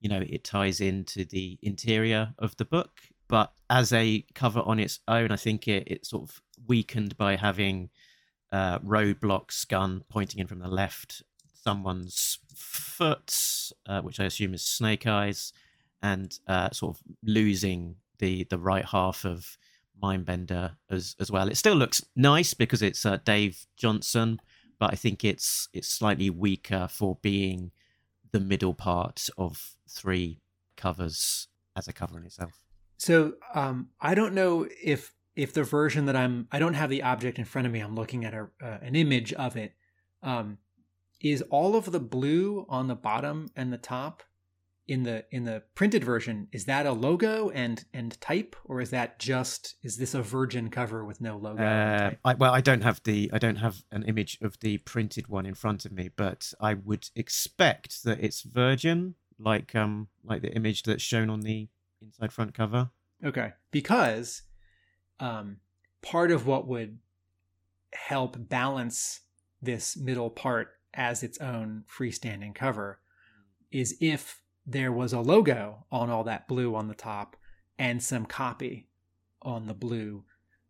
you 0.00 0.08
know 0.08 0.22
it 0.28 0.44
ties 0.44 0.80
into 0.80 1.24
the 1.24 1.58
interior 1.62 2.34
of 2.38 2.56
the 2.56 2.64
book. 2.64 2.90
But 3.28 3.52
as 3.74 3.92
a 3.92 4.24
cover 4.34 4.60
on 4.60 4.78
its 4.78 5.00
own 5.08 5.30
i 5.32 5.36
think 5.36 5.66
it 5.66 5.84
it's 5.88 6.10
sort 6.10 6.22
of 6.22 6.40
weakened 6.66 7.16
by 7.16 7.36
having 7.36 7.90
uh 8.52 8.78
roadblocks 8.78 9.66
gun 9.66 10.04
pointing 10.08 10.40
in 10.40 10.46
from 10.46 10.60
the 10.60 10.68
left 10.68 11.22
someone's 11.52 12.38
foot 12.54 13.34
uh, 13.86 14.00
which 14.00 14.20
i 14.20 14.24
assume 14.24 14.54
is 14.54 14.64
snake 14.64 15.06
eyes 15.06 15.52
and 16.04 16.38
uh, 16.46 16.70
sort 16.70 16.96
of 16.96 17.02
losing 17.24 17.96
the 18.18 18.44
the 18.44 18.58
right 18.58 18.84
half 18.84 19.24
of 19.24 19.56
Mindbender 20.00 20.76
as 20.90 21.16
as 21.18 21.30
well. 21.32 21.48
It 21.48 21.56
still 21.56 21.74
looks 21.74 22.04
nice 22.14 22.52
because 22.54 22.82
it's 22.82 23.06
uh, 23.06 23.18
Dave 23.24 23.66
Johnson, 23.76 24.38
but 24.78 24.92
I 24.92 24.96
think 24.96 25.24
it's 25.24 25.68
it's 25.72 25.88
slightly 25.88 26.28
weaker 26.30 26.86
for 26.90 27.18
being 27.22 27.72
the 28.32 28.40
middle 28.40 28.74
part 28.74 29.28
of 29.38 29.76
three 29.88 30.40
covers 30.76 31.48
as 31.74 31.88
a 31.88 31.92
cover 31.92 32.18
in 32.18 32.26
itself. 32.26 32.64
so 32.96 33.34
um 33.54 33.88
i 34.00 34.12
don't 34.14 34.34
know 34.34 34.66
if 34.82 35.12
if 35.36 35.52
the 35.52 35.62
version 35.64 36.06
that 36.06 36.16
i'm 36.16 36.46
i 36.52 36.58
don't 36.58 36.74
have 36.74 36.90
the 36.90 37.02
object 37.02 37.38
in 37.38 37.44
front 37.44 37.66
of 37.66 37.72
me 37.72 37.80
i'm 37.80 37.94
looking 37.94 38.24
at 38.24 38.34
a, 38.34 38.48
uh, 38.62 38.78
an 38.82 38.94
image 39.04 39.32
of 39.34 39.56
it 39.56 39.72
um 40.22 40.58
is 41.20 41.42
all 41.50 41.74
of 41.76 41.90
the 41.92 42.00
blue 42.00 42.66
on 42.68 42.88
the 42.88 42.94
bottom 42.94 43.48
and 43.56 43.72
the 43.72 43.78
top 43.78 44.22
in 44.86 45.02
the 45.04 45.24
in 45.30 45.44
the 45.44 45.62
printed 45.74 46.04
version 46.04 46.46
is 46.52 46.66
that 46.66 46.84
a 46.84 46.92
logo 46.92 47.48
and 47.50 47.84
and 47.94 48.20
type 48.20 48.54
or 48.64 48.80
is 48.80 48.90
that 48.90 49.18
just 49.18 49.76
is 49.82 49.96
this 49.96 50.14
a 50.14 50.20
virgin 50.22 50.68
cover 50.68 51.04
with 51.04 51.20
no 51.20 51.38
logo 51.38 51.62
Uh. 51.62 52.10
I, 52.24 52.34
well, 52.34 52.52
I 52.52 52.60
don't 52.60 52.82
have 52.82 53.02
the 53.04 53.30
I 53.32 53.38
don't 53.38 53.56
have 53.56 53.82
an 53.90 54.02
image 54.02 54.38
of 54.42 54.58
the 54.60 54.78
printed 54.78 55.28
one 55.28 55.46
in 55.46 55.54
front 55.54 55.86
of 55.86 55.92
me, 55.92 56.10
but 56.14 56.52
I 56.60 56.74
would 56.74 57.08
expect 57.16 58.04
that 58.04 58.22
it's 58.22 58.42
Virgin, 58.42 59.14
like 59.38 59.74
um 59.74 60.08
like 60.22 60.42
the 60.42 60.52
image 60.54 60.82
that's 60.82 61.02
shown 61.02 61.30
on 61.30 61.40
the 61.40 61.68
inside 62.02 62.32
front 62.32 62.54
cover. 62.54 62.90
Okay. 63.24 63.52
Because 63.70 64.42
um, 65.20 65.58
part 66.02 66.30
of 66.30 66.46
what 66.46 66.66
would 66.66 66.98
help 67.92 68.36
balance 68.38 69.20
this 69.62 69.96
middle 69.96 70.30
part 70.30 70.68
as 70.92 71.22
its 71.22 71.38
own 71.40 71.84
freestanding 71.88 72.54
cover 72.54 73.00
is 73.70 73.96
if 74.00 74.40
there 74.66 74.92
was 74.92 75.12
a 75.12 75.20
logo 75.20 75.84
on 75.90 76.10
all 76.10 76.24
that 76.24 76.48
blue 76.48 76.74
on 76.74 76.88
the 76.88 76.94
top 76.94 77.36
and 77.78 78.02
some 78.02 78.26
copy 78.26 78.88
on 79.42 79.66
the 79.66 79.74
blue 79.74 80.24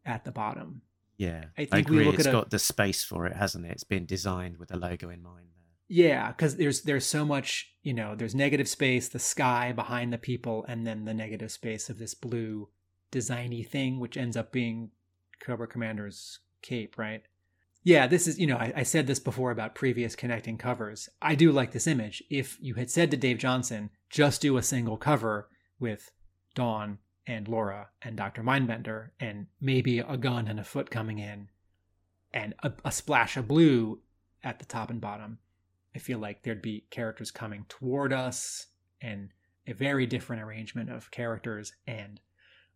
at 0.05 0.24
the 0.24 0.32
bottom. 0.32 0.82
Yeah, 1.16 1.47
I 1.57 1.68
I, 1.70 1.78
agree. 1.78 2.09
It's 2.09 2.26
at 2.26 2.26
a- 2.26 2.32
got 2.32 2.51
the 2.51 2.59
space 2.59 3.05
for 3.05 3.26
it, 3.26 3.36
hasn't 3.36 3.66
it? 3.66 3.72
It's 3.72 3.84
been 3.84 4.07
designed 4.07 4.59
with 4.59 4.72
a 4.72 4.76
logo 4.76 5.11
in 5.11 5.22
mind. 5.22 5.47
There. 5.55 6.07
Yeah, 6.07 6.28
because 6.28 6.57
there's 6.57 6.82
there's 6.82 7.07
so 7.07 7.24
much, 7.24 7.72
you 7.82 7.95
know, 7.95 8.14
there's 8.16 8.34
negative 8.34 8.68
space, 8.68 9.09
the 9.09 9.18
sky 9.18 9.72
behind 9.72 10.12
the 10.12 10.18
people, 10.18 10.64
and 10.66 10.86
then 10.86 11.05
the 11.05 11.14
negative 11.14 11.53
space 11.53 11.88
of 11.88 11.99
this 11.99 12.14
blue 12.14 12.68
designy 13.12 13.66
thing, 13.66 14.01
which 14.01 14.16
ends 14.16 14.36
up 14.36 14.51
being 14.51 14.90
Cobra 15.40 15.68
Commander's 15.68 16.40
cape, 16.62 16.99
right? 16.99 17.22
Yeah, 17.85 18.07
this 18.07 18.26
is, 18.26 18.39
you 18.39 18.47
know, 18.47 18.57
I, 18.57 18.72
I 18.76 18.82
said 18.82 19.07
this 19.07 19.20
before 19.20 19.51
about 19.51 19.74
previous 19.74 20.16
connecting 20.16 20.57
covers. 20.57 21.11
I 21.20 21.35
do 21.35 21.53
like 21.53 21.72
this 21.72 21.87
image. 21.87 22.24
If 22.30 22.57
you 22.61 22.74
had 22.74 22.91
said 22.91 23.11
to 23.11 23.16
Dave 23.18 23.39
Johnson, 23.39 23.91
just 24.09 24.41
do 24.41 24.57
a 24.57 24.62
single 24.62 24.97
cover 24.97 25.49
with 25.78 26.11
Dawn 26.55 26.99
and 27.26 27.47
Laura 27.47 27.89
and 28.01 28.16
Dr. 28.16 28.43
Mindbender 28.43 29.11
and 29.20 29.47
maybe 29.61 29.99
a 29.99 30.16
gun 30.16 30.49
and 30.49 30.59
a 30.59 30.64
foot 30.64 30.91
coming 30.91 31.18
in 31.18 31.49
and 32.32 32.55
a, 32.62 32.72
a 32.85 32.93
splash 32.93 33.37
of 33.37 33.49
blue 33.49 34.01
at 34.43 34.59
the 34.59 34.64
top 34.64 34.91
and 34.91 35.01
bottom, 35.01 35.39
I 35.95 35.99
feel 35.99 36.18
like 36.18 36.43
there'd 36.43 36.61
be 36.61 36.87
characters 36.91 37.30
coming 37.30 37.64
toward 37.68 38.12
us 38.12 38.66
and 39.01 39.30
a 39.66 39.72
very 39.72 40.07
different 40.07 40.43
arrangement 40.43 40.91
of 40.91 41.11
characters 41.11 41.72
and 41.87 42.20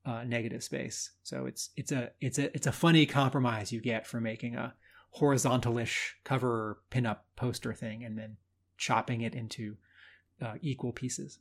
uh, 0.07 0.23
negative 0.25 0.63
space. 0.63 1.11
So 1.23 1.47
it's 1.47 1.71
it's 1.77 1.93
a 1.93 2.11
it's 2.21 2.39
a 2.39 2.55
it's 2.55 2.67
a 2.67 2.73
funny 2.73 3.05
compromise 3.05 3.73
you 3.73 3.81
get 3.81 4.07
for 4.07 4.21
making 4.21 4.55
a 4.55 4.75
horizontalish 5.17 6.13
cover 6.25 6.79
pinup 6.91 7.19
poster 7.37 7.73
thing 7.73 8.05
and 8.05 8.19
then 8.19 8.37
chopping 8.77 9.23
it 9.23 9.35
into 9.35 9.77
uh, 10.41 10.55
equal 10.61 10.93
pieces. 10.93 11.39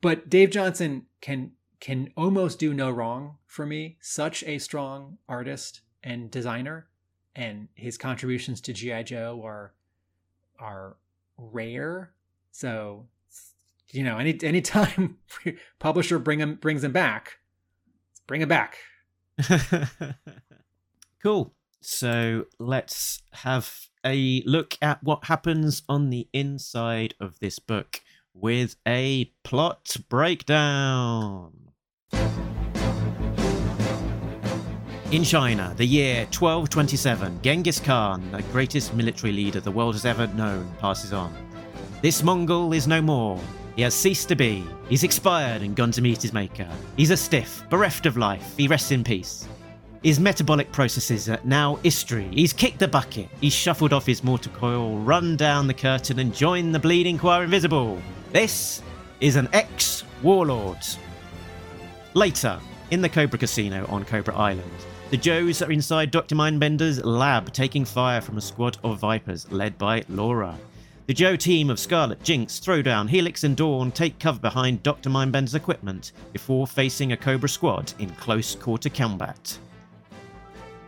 But 0.00 0.28
Dave 0.28 0.50
Johnson 0.50 1.06
can 1.20 1.52
can 1.80 2.10
almost 2.16 2.58
do 2.58 2.72
no 2.72 2.90
wrong 2.90 3.36
for 3.46 3.66
me. 3.66 3.98
Such 4.00 4.42
a 4.44 4.58
strong 4.58 5.18
artist 5.28 5.82
and 6.02 6.30
designer, 6.30 6.88
and 7.34 7.68
his 7.74 7.98
contributions 7.98 8.60
to 8.62 8.72
GI 8.72 9.04
Joe 9.04 9.42
are 9.44 9.74
are 10.58 10.96
rare. 11.36 12.12
So, 12.50 13.06
you 13.90 14.02
know, 14.02 14.18
any 14.18 14.38
anytime 14.42 15.18
publisher 15.78 16.18
bring 16.18 16.40
him 16.40 16.56
brings 16.56 16.84
him 16.84 16.92
back, 16.92 17.38
bring 18.26 18.42
him 18.42 18.48
back. 18.48 18.78
cool. 21.22 21.54
So 21.86 22.46
let's 22.58 23.22
have 23.32 23.88
a 24.06 24.42
look 24.46 24.78
at 24.80 25.02
what 25.04 25.24
happens 25.24 25.82
on 25.86 26.08
the 26.08 26.26
inside 26.32 27.14
of 27.20 27.38
this 27.40 27.58
book 27.58 28.00
with 28.32 28.76
a 28.88 29.26
plot 29.42 29.94
breakdown. 30.08 31.52
In 35.10 35.24
China, 35.24 35.74
the 35.76 35.84
year 35.84 36.20
1227, 36.32 37.42
Genghis 37.42 37.80
Khan, 37.80 38.32
the 38.32 38.42
greatest 38.44 38.94
military 38.94 39.34
leader 39.34 39.60
the 39.60 39.70
world 39.70 39.94
has 39.94 40.06
ever 40.06 40.26
known, 40.28 40.74
passes 40.78 41.12
on. 41.12 41.34
This 42.00 42.22
Mongol 42.22 42.72
is 42.72 42.88
no 42.88 43.02
more. 43.02 43.38
He 43.76 43.82
has 43.82 43.94
ceased 43.94 44.28
to 44.30 44.36
be. 44.36 44.64
He's 44.88 45.04
expired 45.04 45.60
and 45.60 45.76
gone 45.76 45.90
to 45.92 46.00
meet 46.00 46.22
his 46.22 46.32
maker. 46.32 46.68
He's 46.96 47.10
a 47.10 47.16
stiff, 47.16 47.62
bereft 47.68 48.06
of 48.06 48.16
life. 48.16 48.56
He 48.56 48.68
rests 48.68 48.90
in 48.90 49.04
peace. 49.04 49.46
His 50.04 50.20
metabolic 50.20 50.70
processes 50.70 51.30
are 51.30 51.40
now 51.44 51.76
history. 51.76 52.28
He's 52.30 52.52
kicked 52.52 52.78
the 52.78 52.86
bucket. 52.86 53.26
He's 53.40 53.54
shuffled 53.54 53.94
off 53.94 54.04
his 54.04 54.22
mortal 54.22 54.52
coil, 54.52 54.98
run 54.98 55.34
down 55.34 55.66
the 55.66 55.72
curtain, 55.72 56.18
and 56.18 56.34
joined 56.34 56.74
the 56.74 56.78
bleeding 56.78 57.16
choir 57.16 57.44
invisible. 57.44 57.98
This 58.30 58.82
is 59.22 59.36
an 59.36 59.48
ex 59.54 60.04
warlord. 60.22 60.76
Later, 62.12 62.60
in 62.90 63.00
the 63.00 63.08
Cobra 63.08 63.38
Casino 63.38 63.86
on 63.88 64.04
Cobra 64.04 64.36
Island, 64.36 64.70
the 65.08 65.16
Joes 65.16 65.62
are 65.62 65.72
inside 65.72 66.10
Dr. 66.10 66.34
Mindbender's 66.34 67.02
lab 67.02 67.50
taking 67.54 67.86
fire 67.86 68.20
from 68.20 68.36
a 68.36 68.42
squad 68.42 68.76
of 68.84 68.98
Vipers 68.98 69.50
led 69.50 69.78
by 69.78 70.04
Laura. 70.10 70.54
The 71.06 71.14
Joe 71.14 71.36
team 71.36 71.70
of 71.70 71.78
Scarlet, 71.78 72.22
Jinx, 72.22 72.60
Throwdown, 72.60 73.08
Helix, 73.08 73.42
and 73.42 73.56
Dawn 73.56 73.90
take 73.90 74.18
cover 74.18 74.38
behind 74.38 74.82
Dr. 74.82 75.08
Mindbender's 75.08 75.54
equipment 75.54 76.12
before 76.34 76.66
facing 76.66 77.12
a 77.12 77.16
Cobra 77.16 77.48
squad 77.48 77.94
in 77.98 78.10
close 78.10 78.54
quarter 78.54 78.90
combat. 78.90 79.58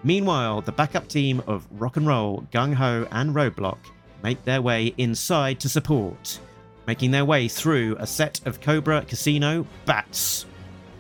Meanwhile, 0.07 0.61
the 0.61 0.71
backup 0.71 1.09
team 1.09 1.43
of 1.49 1.67
Rock 1.69 1.97
and 1.97 2.07
Roll, 2.07 2.47
Gung 2.53 2.73
Ho, 2.75 3.09
and 3.11 3.35
Roadblock 3.35 3.79
make 4.23 4.45
their 4.45 4.63
way 4.63 4.95
inside 4.99 5.59
to 5.59 5.69
support, 5.69 6.39
making 6.87 7.11
their 7.11 7.25
way 7.25 7.49
through 7.49 7.97
a 7.99 8.07
set 8.07 8.41
of 8.47 8.61
Cobra 8.61 9.05
Casino 9.05 9.67
bats 9.85 10.47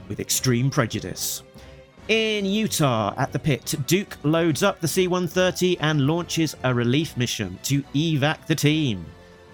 with 0.09 0.18
extreme 0.18 0.70
prejudice. 0.70 1.44
In 2.09 2.46
Utah, 2.46 3.14
at 3.16 3.30
the 3.30 3.38
pit, 3.38 3.76
Duke 3.86 4.18
loads 4.24 4.64
up 4.64 4.80
the 4.80 4.88
C 4.88 5.07
130 5.07 5.78
and 5.78 6.00
launches 6.00 6.57
a 6.64 6.74
relief 6.74 7.16
mission 7.16 7.61
to 7.62 7.82
evac 7.94 8.46
the 8.46 8.57
team. 8.57 9.07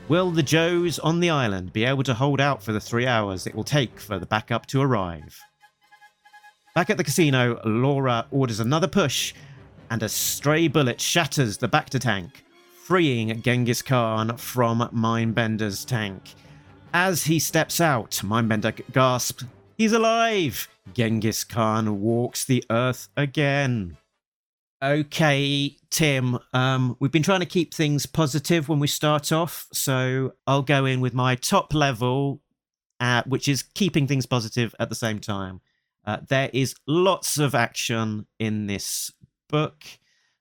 Will 0.08 0.30
the 0.30 0.42
Joes 0.42 0.98
on 0.98 1.20
the 1.20 1.28
island 1.28 1.74
be 1.74 1.84
able 1.84 2.04
to 2.04 2.14
hold 2.14 2.40
out 2.40 2.62
for 2.62 2.72
the 2.72 2.80
three 2.80 3.06
hours 3.06 3.46
it 3.46 3.54
will 3.54 3.64
take 3.64 4.00
for 4.00 4.18
the 4.18 4.24
backup 4.24 4.64
to 4.68 4.80
arrive? 4.80 5.38
Back 6.74 6.88
at 6.88 6.96
the 6.96 7.04
casino, 7.04 7.60
Laura 7.66 8.26
orders 8.30 8.58
another 8.58 8.88
push, 8.88 9.34
and 9.90 10.02
a 10.02 10.08
stray 10.08 10.68
bullet 10.68 11.02
shatters 11.02 11.58
the 11.58 11.68
Bacta 11.68 12.00
tank, 12.00 12.44
freeing 12.84 13.42
Genghis 13.42 13.82
Khan 13.82 14.38
from 14.38 14.88
Mindbender's 14.90 15.84
tank. 15.84 16.34
As 16.94 17.24
he 17.24 17.38
steps 17.38 17.78
out, 17.78 18.22
Mindbender 18.24 18.80
gasps, 18.90 19.44
He's 19.76 19.92
alive! 19.92 20.66
Genghis 20.94 21.44
Khan 21.44 22.00
walks 22.00 22.46
the 22.46 22.64
earth 22.70 23.08
again. 23.18 23.98
Okay, 24.82 25.76
Tim, 25.90 26.38
um, 26.54 26.96
we've 27.00 27.12
been 27.12 27.22
trying 27.22 27.40
to 27.40 27.46
keep 27.46 27.74
things 27.74 28.06
positive 28.06 28.70
when 28.70 28.80
we 28.80 28.86
start 28.86 29.30
off, 29.30 29.68
so 29.74 30.32
I'll 30.46 30.62
go 30.62 30.86
in 30.86 31.02
with 31.02 31.12
my 31.12 31.34
top 31.34 31.74
level, 31.74 32.40
uh, 32.98 33.24
which 33.26 33.46
is 33.46 33.62
keeping 33.62 34.06
things 34.06 34.24
positive 34.24 34.74
at 34.80 34.88
the 34.88 34.94
same 34.94 35.18
time. 35.18 35.60
Uh, 36.04 36.18
there 36.28 36.50
is 36.52 36.74
lots 36.86 37.38
of 37.38 37.54
action 37.54 38.26
in 38.38 38.66
this 38.66 39.12
book. 39.48 39.84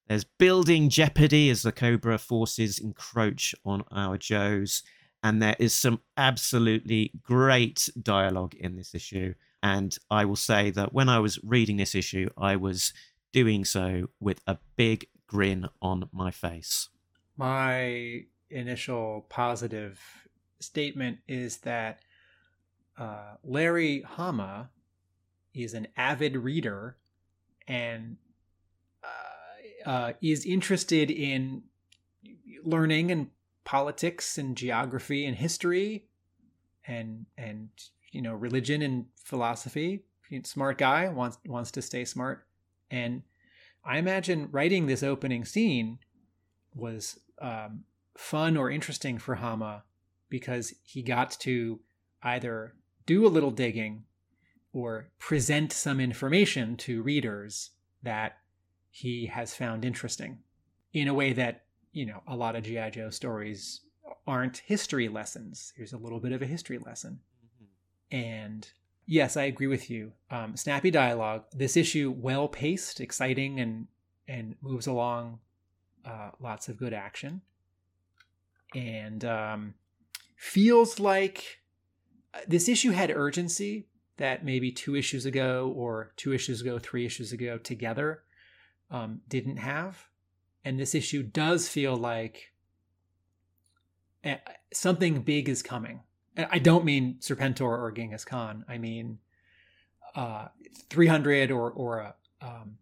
There's 0.07 0.23
building 0.23 0.89
jeopardy 0.89 1.49
as 1.49 1.61
the 1.61 1.71
Cobra 1.71 2.17
forces 2.17 2.79
encroach 2.79 3.55
on 3.63 3.83
our 3.91 4.17
Joes, 4.17 4.83
and 5.23 5.41
there 5.41 5.55
is 5.59 5.73
some 5.73 6.01
absolutely 6.17 7.11
great 7.21 7.89
dialogue 8.01 8.55
in 8.55 8.75
this 8.75 8.95
issue. 8.95 9.35
And 9.63 9.95
I 10.09 10.25
will 10.25 10.35
say 10.35 10.71
that 10.71 10.93
when 10.93 11.07
I 11.07 11.19
was 11.19 11.39
reading 11.43 11.77
this 11.77 11.93
issue, 11.93 12.29
I 12.35 12.55
was 12.55 12.93
doing 13.31 13.63
so 13.63 14.07
with 14.19 14.41
a 14.47 14.57
big 14.75 15.07
grin 15.27 15.69
on 15.81 16.09
my 16.11 16.31
face. 16.31 16.89
My 17.37 18.25
initial 18.49 19.25
positive 19.29 19.99
statement 20.59 21.19
is 21.27 21.57
that 21.57 21.99
uh, 22.97 23.35
Larry 23.43 24.01
Hama 24.01 24.69
is 25.53 25.73
an 25.73 25.87
avid 25.97 26.35
reader 26.35 26.97
and 27.67 28.17
uh, 29.03 29.89
uh, 29.89 30.13
is 30.21 30.45
interested 30.45 31.11
in 31.11 31.63
learning 32.63 33.11
and 33.11 33.29
politics 33.63 34.37
and 34.37 34.55
geography 34.57 35.25
and 35.25 35.37
history 35.37 36.05
and 36.85 37.25
and 37.37 37.69
you 38.11 38.21
know 38.21 38.33
religion 38.33 38.81
and 38.81 39.05
philosophy. 39.23 40.03
Smart 40.43 40.77
guy 40.77 41.09
wants 41.09 41.37
wants 41.45 41.71
to 41.71 41.81
stay 41.81 42.05
smart, 42.05 42.45
and 42.89 43.23
I 43.83 43.97
imagine 43.97 44.47
writing 44.51 44.85
this 44.85 45.03
opening 45.03 45.43
scene 45.43 45.99
was 46.73 47.19
um, 47.41 47.83
fun 48.15 48.55
or 48.55 48.69
interesting 48.69 49.17
for 49.17 49.35
Hama 49.35 49.83
because 50.29 50.73
he 50.83 51.01
got 51.01 51.31
to 51.41 51.81
either 52.23 52.75
do 53.05 53.25
a 53.25 53.29
little 53.29 53.51
digging 53.51 54.05
or 54.73 55.09
present 55.19 55.73
some 55.73 55.99
information 55.99 56.77
to 56.77 57.01
readers 57.01 57.71
that 58.03 58.37
he 58.89 59.27
has 59.27 59.53
found 59.53 59.85
interesting 59.85 60.39
in 60.93 61.07
a 61.07 61.13
way 61.13 61.33
that 61.33 61.63
you 61.93 62.05
know 62.05 62.21
a 62.27 62.35
lot 62.35 62.55
of 62.55 62.63
gi 62.63 62.89
joe 62.91 63.09
stories 63.09 63.81
aren't 64.27 64.57
history 64.57 65.07
lessons. 65.07 65.73
Here's 65.75 65.93
a 65.93 65.97
little 65.97 66.19
bit 66.19 66.31
of 66.31 66.41
a 66.41 66.45
history 66.45 66.77
lesson. 66.77 67.19
Mm-hmm. 67.45 68.15
and 68.15 68.69
yes 69.05 69.35
i 69.35 69.43
agree 69.43 69.67
with 69.67 69.89
you. 69.89 70.13
Um, 70.29 70.55
snappy 70.55 70.91
dialogue. 70.91 71.43
This 71.53 71.75
issue 71.75 72.13
well 72.15 72.47
paced 72.47 73.01
exciting 73.01 73.59
and 73.59 73.87
and 74.27 74.55
moves 74.61 74.87
along 74.87 75.39
uh, 76.05 76.31
lots 76.39 76.69
of 76.69 76.77
good 76.77 76.93
action. 76.93 77.41
And 78.73 79.25
um, 79.25 79.73
feels 80.37 80.99
like 80.99 81.59
uh, 82.33 82.39
this 82.47 82.69
issue 82.69 82.91
had 82.91 83.11
urgency 83.11 83.87
that 84.17 84.45
maybe 84.45 84.71
two 84.71 84.95
issues 84.95 85.25
ago 85.25 85.73
or 85.75 86.11
two 86.15 86.33
issues 86.33 86.61
ago, 86.61 86.79
three 86.79 87.05
issues 87.05 87.31
ago 87.31 87.57
together 87.57 88.23
um, 88.89 89.21
didn't 89.27 89.57
have. 89.57 90.05
And 90.63 90.79
this 90.79 90.93
issue 90.93 91.23
does 91.23 91.67
feel 91.67 91.95
like 91.95 92.51
eh, 94.23 94.37
something 94.71 95.21
big 95.21 95.49
is 95.49 95.63
coming. 95.63 96.01
I 96.37 96.59
don't 96.59 96.85
mean 96.85 97.17
Serpentor 97.19 97.77
or 97.77 97.91
Genghis 97.91 98.23
Khan. 98.23 98.63
I 98.69 98.77
mean 98.77 99.19
uh, 100.15 100.47
300 100.89 101.51
or 101.51 101.71
or 101.71 101.99
a 101.99 102.15
um, 102.41 102.77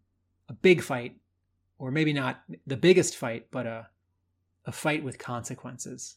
a 0.48 0.52
big 0.52 0.82
fight, 0.82 1.16
or 1.78 1.90
maybe 1.90 2.12
not 2.12 2.42
the 2.66 2.76
biggest 2.76 3.16
fight, 3.16 3.46
but 3.50 3.66
a 3.66 3.88
a 4.66 4.72
fight 4.72 5.02
with 5.02 5.18
consequences. 5.18 6.16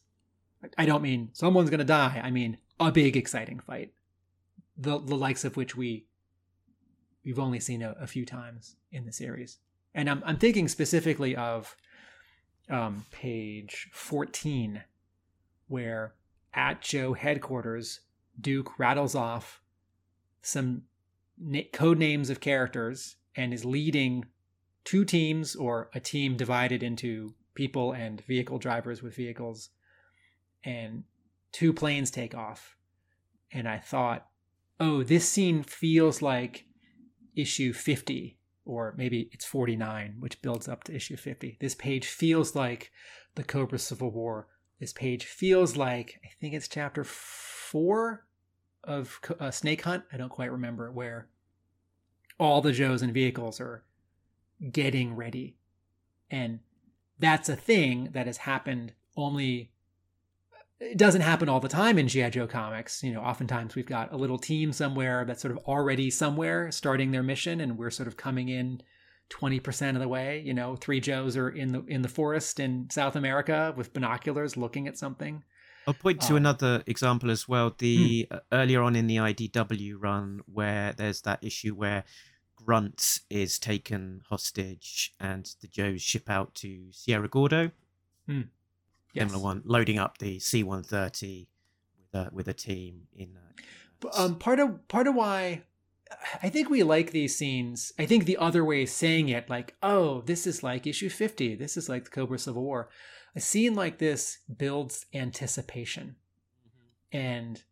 I 0.78 0.86
don't 0.86 1.02
mean 1.02 1.30
someone's 1.34 1.70
going 1.70 1.80
to 1.80 1.86
die. 1.86 2.22
I 2.24 2.30
mean 2.30 2.58
a 2.80 2.92
big, 2.92 3.18
exciting 3.18 3.60
fight 3.60 3.94
the 4.78 5.00
the 5.00 5.16
likes 5.16 5.46
of 5.46 5.58
which 5.58 5.76
we 5.76 6.08
we've 7.26 7.40
only 7.40 7.60
seen 7.60 7.82
a, 7.82 7.96
a 8.00 8.08
few 8.08 8.26
times 8.26 8.76
in 8.92 9.06
the 9.06 9.14
series. 9.14 9.60
And 9.94 10.10
I'm 10.10 10.24
I'm 10.26 10.38
thinking 10.38 10.68
specifically 10.68 11.36
of 11.36 11.76
um, 12.70 13.06
page 13.12 13.90
14, 13.92 14.84
where 15.68 16.14
at 16.54 16.82
Joe 16.82 17.14
headquarters, 17.14 18.02
Duke 18.40 18.78
rattles 18.80 19.16
off 19.16 19.62
some 20.42 20.84
code 21.72 21.98
names 21.98 22.30
of 22.30 22.40
characters 22.40 23.16
and 23.36 23.54
is 23.54 23.66
leading 23.66 24.26
two 24.84 25.06
teams 25.06 25.56
or 25.56 25.90
a 25.94 26.00
team 26.00 26.36
divided 26.36 26.84
into 26.84 27.34
people 27.56 27.92
and 27.92 28.22
vehicle 28.22 28.58
drivers 28.58 29.02
with 29.02 29.16
vehicles, 29.16 29.70
and 30.64 31.04
two 31.52 31.74
planes 31.74 32.12
take 32.12 32.36
off. 32.36 32.76
And 33.52 33.68
I 33.68 33.78
thought, 33.78 34.28
oh, 34.80 35.04
this 35.04 35.28
scene 35.28 35.64
feels 35.64 36.22
like 36.22 36.66
issue 37.36 37.74
50, 37.74 38.38
or 38.66 38.94
maybe 38.98 39.30
it's 39.32 39.46
49, 39.46 40.16
which 40.20 40.42
builds 40.42 40.68
up 40.68 40.84
to 40.86 40.96
issue 40.96 41.18
50. 41.18 41.58
This 41.60 41.76
page 41.76 42.08
feels 42.08 42.56
like 42.56 42.92
the 43.36 43.44
Cobra 43.44 43.80
Civil 43.80 44.12
War. 44.12 44.48
This 44.80 44.94
page 44.94 45.26
feels 45.26 45.78
like, 45.78 46.20
I 46.26 46.30
think 46.40 46.54
it's 46.54 46.68
chapter 46.68 47.04
four 47.04 48.26
of 48.84 49.20
uh, 49.40 49.52
Snake 49.52 49.84
Hunt. 49.84 50.04
I 50.12 50.18
don't 50.18 50.30
quite 50.30 50.52
remember 50.52 50.92
where 50.92 51.28
all 52.40 52.62
the 52.62 52.72
Joes 52.72 53.02
and 53.02 53.14
vehicles 53.14 53.60
are 53.60 53.84
getting 54.72 55.16
ready. 55.16 55.58
And 56.30 56.60
that's 57.20 57.50
a 57.50 57.56
thing 57.56 58.10
that 58.14 58.28
has 58.28 58.38
happened 58.38 58.94
only 59.16 59.73
it 60.80 60.98
doesn't 60.98 61.22
happen 61.22 61.50
all 61.50 61.60
the 61.60 61.70
time 61.70 61.98
in 61.98 62.08
GI 62.08 62.32
Joe 62.32 62.48
comics. 62.48 63.04
You 63.04 63.14
know, 63.14 63.22
oftentimes 63.22 63.76
we've 63.76 63.86
got 63.86 64.12
a 64.12 64.18
little 64.18 64.38
team 64.38 64.74
somewhere 64.74 65.24
that's 65.26 65.42
sort 65.42 65.52
of 65.52 65.60
already 65.66 66.10
somewhere 66.10 66.72
starting 66.72 67.12
their 67.12 67.24
mission 67.24 67.62
and 67.62 67.78
we're 67.78 67.92
sort 67.92 68.08
of 68.08 68.18
coming 68.18 68.50
in 68.50 68.82
20% 69.30 69.96
of 69.96 70.00
the 70.02 70.08
way, 70.08 70.42
you 70.46 70.54
know, 70.54 70.76
three 70.76 71.00
Joes 71.00 71.38
are 71.38 71.50
in 71.50 71.72
the 71.72 71.84
in 71.86 72.02
the 72.02 72.10
forest 72.10 72.60
in 72.60 72.90
South 72.92 73.16
America 73.16 73.74
with 73.76 73.94
binoculars 73.94 74.58
looking 74.58 74.88
at 74.88 74.98
something. 74.98 75.44
I'll 75.88 75.94
point 75.94 76.22
to 76.22 76.34
Um, 76.34 76.38
another 76.38 76.84
example 76.88 77.32
as 77.32 77.48
well. 77.48 77.74
The 77.78 78.28
uh, 78.32 78.40
earlier 78.52 78.82
on 78.82 78.96
in 78.96 79.08
the 79.08 79.18
IDW 79.18 79.96
run, 79.98 80.42
where 80.46 80.94
there's 80.94 81.22
that 81.22 81.44
issue 81.44 81.74
where 81.74 82.04
Grunt 82.56 83.20
is 83.30 83.60
taken 83.60 84.22
hostage 84.30 85.14
and 85.20 85.50
the 85.62 85.68
Joes 85.68 86.02
ship 86.02 86.30
out 86.30 86.54
to 86.56 86.92
Sierra 86.92 87.28
Gordo. 87.28 87.72
Yes. 89.14 89.30
Similar 89.30 89.44
one, 89.44 89.62
loading 89.66 90.00
up 90.00 90.18
the 90.18 90.40
C-130 90.40 91.48
with 91.98 92.22
a 92.22 92.30
with 92.34 92.48
a 92.48 92.54
team 92.54 93.04
in. 93.16 93.38
Uh, 93.38 94.10
um, 94.18 94.36
part 94.36 94.60
of 94.60 94.88
part 94.88 95.08
of 95.08 95.16
why 95.16 95.64
I 96.42 96.50
think 96.50 96.70
we 96.70 96.84
like 96.84 97.12
these 97.12 97.36
scenes. 97.36 97.94
I 97.98 98.06
think 98.06 98.26
the 98.26 98.38
other 98.38 98.64
way 98.66 98.84
of 98.84 98.90
saying 98.90 99.30
it, 99.30 99.50
like, 99.50 99.76
oh, 99.82 100.22
this 100.22 100.46
is 100.48 100.64
like 100.64 100.88
issue 100.88 101.10
fifty. 101.10 101.56
This 101.56 101.78
is 101.78 101.90
like 101.90 102.06
the 102.06 102.12
Cobra 102.12 102.40
Civil 102.40 102.64
War. 102.64 102.90
A 103.36 103.40
scene 103.40 103.76
like 103.76 103.98
this 103.98 104.40
builds 104.58 105.06
anticipation, 105.14 106.16
and 107.12 107.64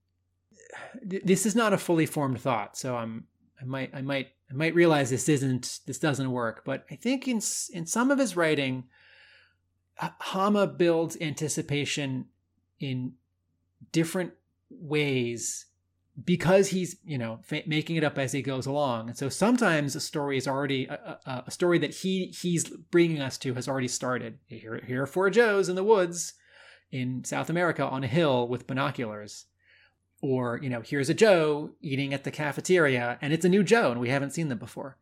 th- 1.08 1.24
this 1.24 1.46
is 1.46 1.56
not 1.56 1.74
a 1.74 1.78
fully 1.78 2.06
formed 2.06 2.42
thought. 2.42 2.78
So 2.78 2.96
I'm, 2.96 3.26
I 3.62 3.66
might, 3.66 3.94
I 3.94 4.02
might, 4.02 4.30
I 4.50 4.54
might 4.54 4.74
realize 4.74 5.10
this 5.10 5.30
isn't, 5.30 5.82
this 5.86 6.00
doesn't 6.00 6.32
work. 6.32 6.64
But 6.66 6.86
I 6.90 6.96
think 6.96 7.28
in 7.28 7.42
in 7.74 7.86
some 7.86 8.10
of 8.10 8.18
his 8.20 8.36
writing, 8.36 8.86
Hama 9.98 10.68
builds 10.68 11.18
anticipation 11.22 12.26
in 12.80 13.14
different 13.92 14.34
ways 14.70 15.66
because 16.24 16.70
he's 16.70 16.98
you 17.06 17.18
know 17.18 17.40
making 17.66 17.96
it 17.96 18.04
up 18.04 18.18
as 18.18 18.32
he 18.32 18.42
goes 18.42 18.66
along. 18.66 19.10
And 19.10 19.18
so 19.18 19.30
sometimes 19.30 19.96
a 19.96 20.00
story 20.00 20.38
is 20.38 20.48
already 20.48 20.86
a, 20.86 21.20
a, 21.26 21.44
a 21.48 21.52
story 21.52 21.80
that 21.80 21.96
he 21.96 22.28
he's 22.28 22.66
bringing 22.66 23.22
us 23.22 23.38
to 23.40 23.54
has 23.54 23.68
already 23.68 23.88
started. 23.88 24.40
Here, 24.48 24.82
here 24.86 25.04
are 25.04 25.08
four 25.08 25.30
joes 25.30 25.70
in 25.70 25.76
the 25.76 25.84
woods 25.84 26.34
in 26.92 27.24
south 27.24 27.50
america 27.50 27.88
on 27.88 28.04
a 28.04 28.08
hill 28.08 28.48
with 28.48 28.68
binoculars. 28.68 29.46
Or 30.22 30.60
you 30.62 30.70
know 30.70 30.82
here's 30.82 31.10
a 31.10 31.14
joe 31.14 31.72
eating 31.82 32.14
at 32.14 32.24
the 32.24 32.32
cafeteria 32.32 33.18
and 33.22 33.34
it's 33.34 33.46
a 33.46 33.50
new 33.50 33.64
joe 33.64 33.92
and 33.92 34.00
we 34.00 34.10
haven't 34.10 34.32
seen 34.32 34.50
them 34.50 34.60
before. 34.60 34.98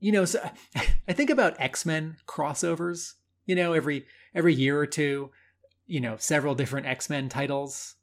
You 0.00 0.12
know 0.12 0.24
so 0.24 0.40
i 1.08 1.12
think 1.12 1.30
about 1.30 1.60
x-men 1.60 2.16
crossovers 2.26 3.14
you 3.46 3.54
know 3.54 3.72
every 3.72 4.06
every 4.34 4.54
year 4.54 4.78
or 4.78 4.86
two 4.86 5.30
you 5.86 6.00
know 6.00 6.16
several 6.18 6.54
different 6.54 6.86
x-men 6.86 7.28
titles 7.28 7.96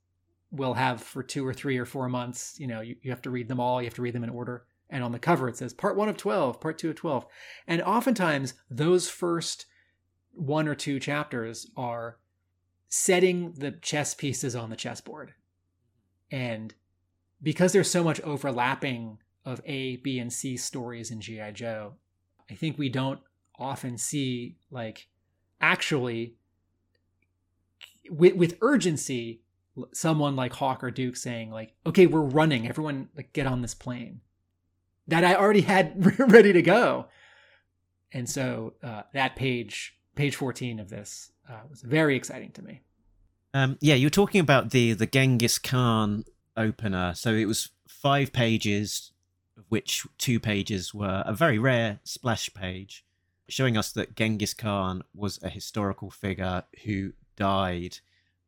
will 0.53 0.75
have 0.75 1.01
for 1.01 1.23
two 1.23 1.45
or 1.45 1.53
three 1.53 1.77
or 1.77 1.85
four 1.85 2.07
months. 2.07 2.55
You 2.59 2.67
know, 2.67 2.79
you, 2.79 2.95
you 3.01 3.09
have 3.09 3.23
to 3.23 3.31
read 3.31 3.47
them 3.47 3.59
all, 3.59 3.81
you 3.81 3.87
have 3.87 3.95
to 3.95 4.01
read 4.01 4.13
them 4.13 4.23
in 4.23 4.29
order. 4.29 4.65
And 4.89 5.03
on 5.03 5.11
the 5.11 5.19
cover, 5.19 5.49
it 5.49 5.57
says 5.57 5.73
part 5.73 5.97
one 5.97 6.07
of 6.07 6.15
12, 6.15 6.61
part 6.61 6.77
two 6.77 6.91
of 6.91 6.95
12. 6.95 7.25
And 7.67 7.81
oftentimes, 7.81 8.53
those 8.69 9.09
first 9.09 9.65
one 10.31 10.67
or 10.67 10.75
two 10.75 10.99
chapters 10.99 11.67
are 11.75 12.19
setting 12.87 13.53
the 13.53 13.71
chess 13.71 14.13
pieces 14.13 14.55
on 14.55 14.69
the 14.69 14.75
chessboard. 14.75 15.33
And 16.31 16.75
because 17.41 17.73
there's 17.73 17.89
so 17.89 18.03
much 18.03 18.21
overlapping 18.21 19.17
of 19.43 19.61
A, 19.65 19.97
B, 19.97 20.19
and 20.19 20.31
C 20.31 20.55
stories 20.55 21.09
in 21.09 21.19
G.I. 21.19 21.51
Joe, 21.51 21.95
I 22.49 22.53
think 22.53 22.77
we 22.77 22.89
don't 22.89 23.19
often 23.57 23.97
see, 23.97 24.57
like, 24.69 25.07
actually, 25.64 26.36
with, 28.09 28.36
with 28.36 28.57
urgency, 28.61 29.41
someone 29.93 30.36
like 30.36 30.53
Hawk 30.53 30.84
or 30.84 30.91
Duke 30.91 31.16
saying 31.16 31.49
like, 31.49 31.74
"Okay, 31.86 32.05
we're 32.05 32.20
running. 32.20 32.68
Everyone 32.68 33.09
like 33.16 33.34
get 33.34 33.47
on 33.47 33.61
this 33.61 33.74
plane." 33.74 34.22
That 35.07 35.24
I 35.24 35.36
already 35.36 35.61
had 35.61 36.20
ready 36.32 36.53
to 36.53 36.61
go. 36.61 37.07
And 38.11 38.30
so 38.30 38.74
uh, 38.84 39.03
that 39.14 39.36
page, 39.36 39.97
page 40.16 40.36
14 40.36 40.80
of 40.80 40.89
this, 40.89 41.32
uh, 41.49 41.61
was 41.70 41.82
very 41.82 42.16
exciting 42.16 42.51
to 42.51 42.61
me. 42.61 42.82
Um, 43.53 43.78
yeah, 43.82 43.95
you 43.95 44.07
were 44.07 44.11
talking 44.11 44.41
about 44.41 44.72
the 44.72 44.93
the 44.93 45.07
Genghis 45.07 45.57
Khan 45.57 46.26
opener. 46.57 47.14
So 47.16 47.34
it 47.34 47.45
was 47.45 47.70
five 47.88 48.34
pages, 48.34 49.11
of 49.57 49.64
which 49.70 50.05
two 50.18 50.39
pages 50.39 50.93
were 50.93 51.24
a 51.26 51.34
very 51.34 51.57
rare 51.57 51.99
splash 52.03 52.53
page, 52.53 53.05
showing 53.49 53.77
us 53.77 53.91
that 53.93 54.15
Genghis 54.15 54.53
Khan 54.53 55.03
was 55.13 55.39
a 55.43 55.49
historical 55.49 56.09
figure 56.09 56.63
who 56.83 57.13
died. 57.35 57.99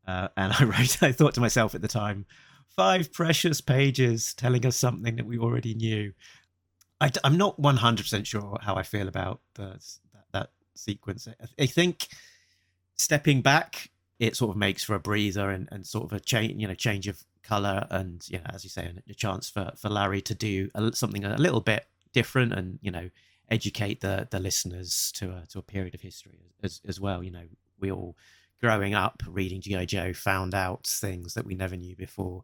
Uh, 0.07 0.29
and 0.37 0.53
I 0.59 0.63
wrote, 0.63 1.01
I 1.03 1.11
thought 1.11 1.33
to 1.35 1.41
myself 1.41 1.75
at 1.75 1.81
the 1.81 1.87
time, 1.87 2.25
five 2.75 3.11
precious 3.13 3.61
pages 3.61 4.33
telling 4.33 4.65
us 4.65 4.77
something 4.77 5.15
that 5.15 5.25
we 5.25 5.37
already 5.37 5.73
knew. 5.73 6.13
I, 6.99 7.11
am 7.23 7.37
not 7.37 7.61
100% 7.61 8.25
sure 8.25 8.57
how 8.61 8.75
I 8.75 8.83
feel 8.83 9.07
about 9.07 9.41
the, 9.55 9.79
that, 10.13 10.25
that 10.31 10.49
sequence. 10.75 11.27
I, 11.27 11.63
I 11.63 11.65
think 11.65 12.07
stepping 12.95 13.41
back, 13.41 13.91
it 14.17 14.35
sort 14.35 14.51
of 14.51 14.57
makes 14.57 14.83
for 14.83 14.95
a 14.95 14.99
breather 14.99 15.49
and, 15.49 15.67
and 15.71 15.85
sort 15.85 16.05
of 16.05 16.13
a 16.13 16.19
change, 16.21 16.59
you 16.59 16.67
know, 16.67 16.73
change 16.73 17.07
of 17.07 17.21
color 17.43 17.85
and, 17.91 18.25
you 18.29 18.37
know, 18.37 18.45
as 18.53 18.63
you 18.63 18.69
say, 18.69 18.91
a 19.09 19.13
chance 19.13 19.49
for, 19.49 19.73
for 19.77 19.89
Larry 19.89 20.21
to 20.21 20.33
do 20.33 20.69
a, 20.73 20.95
something 20.95 21.25
a 21.25 21.35
little 21.37 21.59
bit 21.59 21.85
different 22.13 22.53
and, 22.53 22.79
you 22.81 22.91
know, 22.91 23.09
educate 23.49 24.01
the, 24.01 24.27
the 24.31 24.39
listeners 24.39 25.11
to 25.15 25.31
a, 25.31 25.43
to 25.49 25.59
a 25.59 25.63
period 25.63 25.95
of 25.95 26.01
history 26.01 26.39
as, 26.63 26.81
as 26.87 26.99
well. 26.99 27.23
You 27.23 27.31
know, 27.31 27.45
we 27.79 27.91
all, 27.91 28.15
growing 28.61 28.93
up 28.93 29.21
reading 29.27 29.61
G.I. 29.61 29.85
Joe 29.85 30.13
found 30.13 30.53
out 30.55 30.87
things 30.87 31.33
that 31.33 31.45
we 31.45 31.55
never 31.55 31.75
knew 31.75 31.95
before 31.95 32.43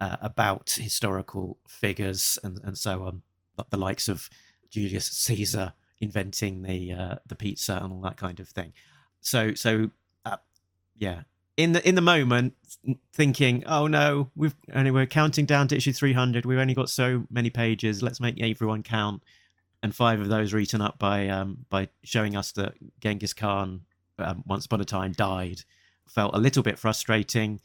uh, 0.00 0.16
about 0.20 0.70
historical 0.70 1.58
figures 1.68 2.38
and, 2.42 2.58
and 2.64 2.76
so 2.76 3.04
on, 3.04 3.22
the 3.70 3.76
likes 3.76 4.08
of 4.08 4.30
Julius 4.70 5.06
Caesar 5.06 5.74
inventing 6.00 6.62
the 6.62 6.92
uh, 6.92 7.14
the 7.26 7.34
pizza 7.34 7.78
and 7.82 7.92
all 7.92 8.00
that 8.00 8.16
kind 8.16 8.40
of 8.40 8.48
thing. 8.48 8.72
So 9.20 9.54
so 9.54 9.90
uh, 10.24 10.38
yeah, 10.96 11.22
in 11.56 11.72
the 11.72 11.86
in 11.86 11.94
the 11.94 12.00
moment, 12.00 12.54
thinking, 13.12 13.64
oh 13.66 13.86
no, 13.86 14.30
we've 14.34 14.54
only 14.74 14.90
we're 14.90 15.06
counting 15.06 15.44
down 15.44 15.68
to 15.68 15.76
issue 15.76 15.92
three 15.92 16.14
hundred. 16.14 16.46
We've 16.46 16.58
only 16.58 16.74
got 16.74 16.88
so 16.88 17.26
many 17.30 17.50
pages. 17.50 18.02
Let's 18.02 18.20
make 18.20 18.40
everyone 18.40 18.82
count. 18.82 19.22
And 19.82 19.94
five 19.94 20.20
of 20.20 20.28
those 20.28 20.52
are 20.52 20.58
eaten 20.58 20.82
up 20.82 20.98
by 20.98 21.28
um, 21.28 21.64
by 21.70 21.88
showing 22.02 22.36
us 22.36 22.52
that 22.52 22.74
Genghis 23.00 23.32
Khan 23.32 23.82
um, 24.18 24.42
once 24.46 24.66
upon 24.66 24.80
a 24.80 24.84
time 24.84 25.12
died 25.12 25.62
felt 26.06 26.34
a 26.34 26.38
little 26.38 26.62
bit 26.62 26.78
frustrating 26.78 27.60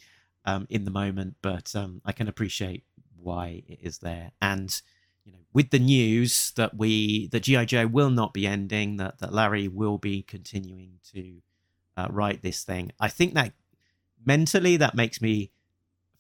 um, 0.45 0.67
in 0.69 0.85
the 0.85 0.91
moment, 0.91 1.35
but 1.41 1.75
um, 1.75 2.01
I 2.05 2.11
can 2.11 2.27
appreciate 2.27 2.83
why 3.17 3.63
it 3.67 3.79
is 3.81 3.97
there. 3.99 4.31
And 4.41 4.81
you 5.25 5.31
know, 5.31 5.39
with 5.53 5.71
the 5.71 5.79
news 5.79 6.51
that 6.55 6.77
we 6.77 7.27
that 7.29 7.43
GI 7.43 7.65
Joe 7.65 7.87
will 7.87 8.11
not 8.11 8.33
be 8.33 8.47
ending, 8.47 8.97
that 8.97 9.19
that 9.19 9.33
Larry 9.33 9.67
will 9.67 9.97
be 9.97 10.21
continuing 10.21 10.99
to 11.13 11.41
uh, 11.97 12.07
write 12.09 12.41
this 12.41 12.63
thing, 12.63 12.91
I 12.99 13.09
think 13.09 13.33
that 13.33 13.53
mentally 14.23 14.77
that 14.77 14.95
makes 14.95 15.21
me 15.21 15.51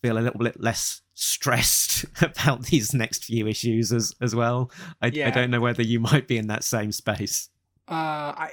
feel 0.05 0.17
a 0.17 0.21
little 0.21 0.39
bit 0.39 0.61
less 0.61 1.01
stressed 1.13 2.05
about 2.21 2.63
these 2.63 2.93
next 2.93 3.25
few 3.25 3.47
issues 3.47 3.91
as 3.91 4.13
as 4.21 4.35
well. 4.35 4.71
I, 5.01 5.07
Yeah. 5.07 5.27
I 5.27 5.31
don't 5.31 5.51
know 5.51 5.61
whether 5.61 5.83
you 5.83 5.99
might 5.99 6.27
be 6.27 6.37
in 6.37 6.47
that 6.47 6.63
same 6.63 6.91
space. 6.91 7.49
Uh, 7.87 8.33
I 8.37 8.51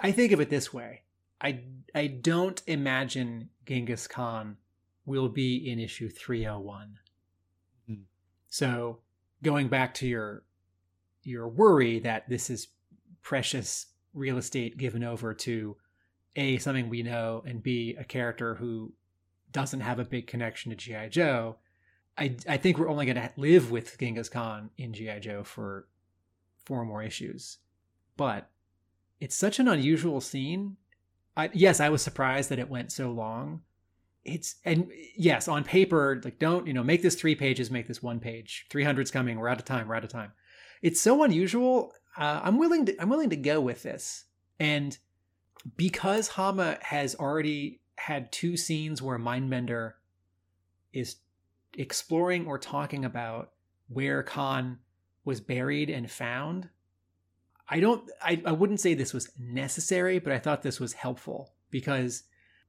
I 0.00 0.12
think 0.12 0.32
of 0.32 0.40
it 0.40 0.50
this 0.50 0.72
way. 0.72 1.02
I 1.40 1.60
I 1.94 2.06
don't 2.08 2.60
imagine 2.66 3.50
Genghis 3.66 4.06
Khan 4.06 4.56
will 5.06 5.28
be 5.28 5.70
in 5.70 5.78
issue 5.78 6.08
301. 6.08 6.98
Hmm. 7.86 7.94
So 8.48 9.00
going 9.42 9.68
back 9.68 9.94
to 9.94 10.06
your 10.06 10.42
your 11.22 11.48
worry 11.48 12.00
that 12.00 12.28
this 12.28 12.50
is 12.50 12.68
precious 13.22 13.86
real 14.14 14.38
estate 14.38 14.78
given 14.78 15.04
over 15.04 15.34
to 15.34 15.76
a 16.36 16.58
something 16.58 16.88
we 16.88 17.02
know 17.02 17.42
and 17.46 17.62
b 17.62 17.96
a 17.98 18.04
character 18.04 18.54
who 18.54 18.92
doesn't 19.52 19.80
have 19.80 19.98
a 19.98 20.04
big 20.04 20.26
connection 20.26 20.70
to 20.70 20.76
GI 20.76 21.08
Joe. 21.10 21.56
I 22.16 22.36
I 22.48 22.56
think 22.56 22.78
we're 22.78 22.88
only 22.88 23.06
going 23.06 23.16
to 23.16 23.30
live 23.36 23.70
with 23.70 23.98
Genghis 23.98 24.28
Khan 24.28 24.70
in 24.76 24.92
GI 24.92 25.20
Joe 25.20 25.44
for 25.44 25.88
four 26.64 26.84
more 26.84 27.02
issues. 27.02 27.58
But 28.16 28.50
it's 29.20 29.36
such 29.36 29.58
an 29.58 29.68
unusual 29.68 30.20
scene. 30.20 30.76
I, 31.36 31.50
yes, 31.52 31.80
I 31.80 31.88
was 31.88 32.02
surprised 32.02 32.50
that 32.50 32.58
it 32.58 32.68
went 32.68 32.92
so 32.92 33.10
long. 33.10 33.62
It's 34.24 34.56
and 34.64 34.90
yes, 35.16 35.48
on 35.48 35.64
paper, 35.64 36.20
like 36.24 36.38
don't 36.38 36.66
you 36.66 36.72
know, 36.72 36.82
make 36.82 37.02
this 37.02 37.14
three 37.14 37.34
pages, 37.34 37.70
make 37.70 37.86
this 37.86 38.02
one 38.02 38.20
page. 38.20 38.66
300's 38.70 39.10
coming. 39.10 39.38
We're 39.38 39.48
out 39.48 39.58
of 39.58 39.64
time. 39.64 39.88
We're 39.88 39.94
out 39.94 40.04
of 40.04 40.10
time. 40.10 40.32
It's 40.82 41.00
so 41.00 41.22
unusual. 41.22 41.92
Uh, 42.16 42.40
I'm 42.42 42.58
willing 42.58 42.86
to 42.86 43.00
I'm 43.00 43.08
willing 43.08 43.30
to 43.30 43.36
go 43.36 43.60
with 43.60 43.82
this, 43.82 44.24
and 44.58 44.98
because 45.76 46.28
Hama 46.28 46.78
has 46.82 47.14
already 47.14 47.80
had 47.98 48.32
two 48.32 48.56
scenes 48.56 49.02
where 49.02 49.18
Mindbender 49.18 49.94
is 50.92 51.16
exploring 51.74 52.46
or 52.46 52.58
talking 52.58 53.04
about 53.04 53.52
where 53.88 54.22
Khan 54.22 54.78
was 55.24 55.40
buried 55.40 55.90
and 55.90 56.10
found. 56.10 56.68
I 57.68 57.80
don't 57.80 58.08
I, 58.22 58.40
I 58.46 58.52
wouldn't 58.52 58.80
say 58.80 58.94
this 58.94 59.12
was 59.12 59.30
necessary, 59.38 60.18
but 60.18 60.32
I 60.32 60.38
thought 60.38 60.62
this 60.62 60.80
was 60.80 60.94
helpful 60.94 61.52
because 61.70 62.22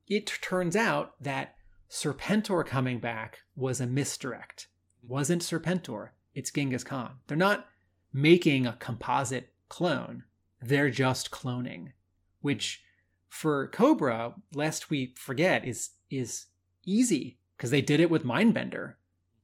it 0.07 0.25
turns 0.41 0.75
out 0.75 1.13
that 1.21 1.55
Serpentor 1.89 2.65
coming 2.65 2.99
back 2.99 3.39
was 3.55 3.79
a 3.79 3.87
misdirect. 3.87 4.67
Wasn't 5.07 5.41
Serpentor, 5.41 6.09
it's 6.33 6.51
Genghis 6.51 6.83
Khan. 6.83 7.19
They're 7.27 7.37
not 7.37 7.67
making 8.11 8.65
a 8.65 8.73
composite 8.73 9.53
clone. 9.69 10.23
They're 10.61 10.89
just 10.89 11.31
cloning, 11.31 11.93
which 12.41 12.83
for 13.29 13.67
Cobra, 13.67 14.33
lest 14.53 14.89
we 14.89 15.13
forget, 15.15 15.65
is 15.65 15.91
is 16.09 16.47
easy 16.85 17.37
because 17.55 17.71
they 17.71 17.81
did 17.81 17.99
it 17.99 18.09
with 18.09 18.25
Mindbender. 18.25 18.95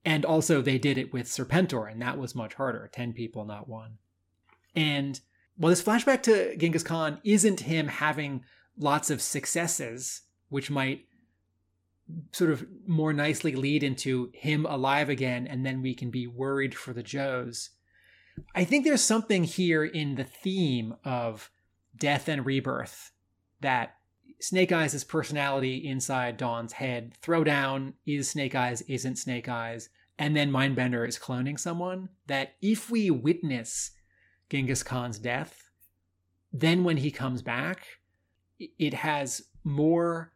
And 0.03 0.23
also 0.25 0.61
they 0.61 0.77
did 0.77 0.97
it 0.97 1.13
with 1.13 1.27
Serpentor, 1.27 1.91
and 1.91 2.01
that 2.01 2.17
was 2.17 2.35
much 2.35 2.53
harder. 2.55 2.89
10 2.93 3.13
people, 3.13 3.43
not 3.45 3.67
one. 3.67 3.97
And 4.75 5.19
well, 5.57 5.69
this 5.69 5.81
flashback 5.81 6.21
to 6.23 6.55
Genghis 6.57 6.83
Khan 6.83 7.19
isn't 7.23 7.61
him 7.61 7.87
having 7.87 8.43
lots 8.77 9.09
of 9.09 9.21
successes, 9.21 10.23
which 10.49 10.69
might 10.69 11.05
sort 12.31 12.51
of 12.51 12.67
more 12.85 13.13
nicely 13.13 13.55
lead 13.55 13.81
into 13.81 14.29
him 14.33 14.65
alive 14.65 15.09
again, 15.09 15.47
and 15.47 15.65
then 15.65 15.81
we 15.81 15.95
can 15.95 16.11
be 16.11 16.27
worried 16.27 16.75
for 16.75 16.93
the 16.93 17.01
Joes. 17.01 17.71
I 18.53 18.63
think 18.63 18.83
there's 18.83 19.01
something 19.01 19.43
here 19.43 19.83
in 19.83 20.15
the 20.15 20.23
theme 20.23 20.95
of 21.03 21.49
death 21.97 22.27
and 22.27 22.45
rebirth 22.45 23.11
that 23.61 23.95
Snake 24.39 24.71
Eyes' 24.71 25.03
personality 25.03 25.87
inside 25.87 26.37
Dawn's 26.37 26.73
head. 26.73 27.13
Throwdown 27.21 27.93
is 28.05 28.29
Snake 28.29 28.55
Eyes, 28.55 28.81
isn't 28.83 29.17
Snake 29.17 29.47
Eyes. 29.49 29.89
And 30.17 30.35
then 30.35 30.51
Mindbender 30.51 31.07
is 31.07 31.19
cloning 31.19 31.59
someone. 31.59 32.09
That 32.27 32.55
if 32.61 32.89
we 32.89 33.11
witness 33.11 33.91
Genghis 34.49 34.83
Khan's 34.83 35.19
death, 35.19 35.69
then 36.53 36.83
when 36.83 36.97
he 36.97 37.11
comes 37.11 37.41
back, 37.41 37.85
it 38.59 38.93
has 38.93 39.43
more 39.63 40.31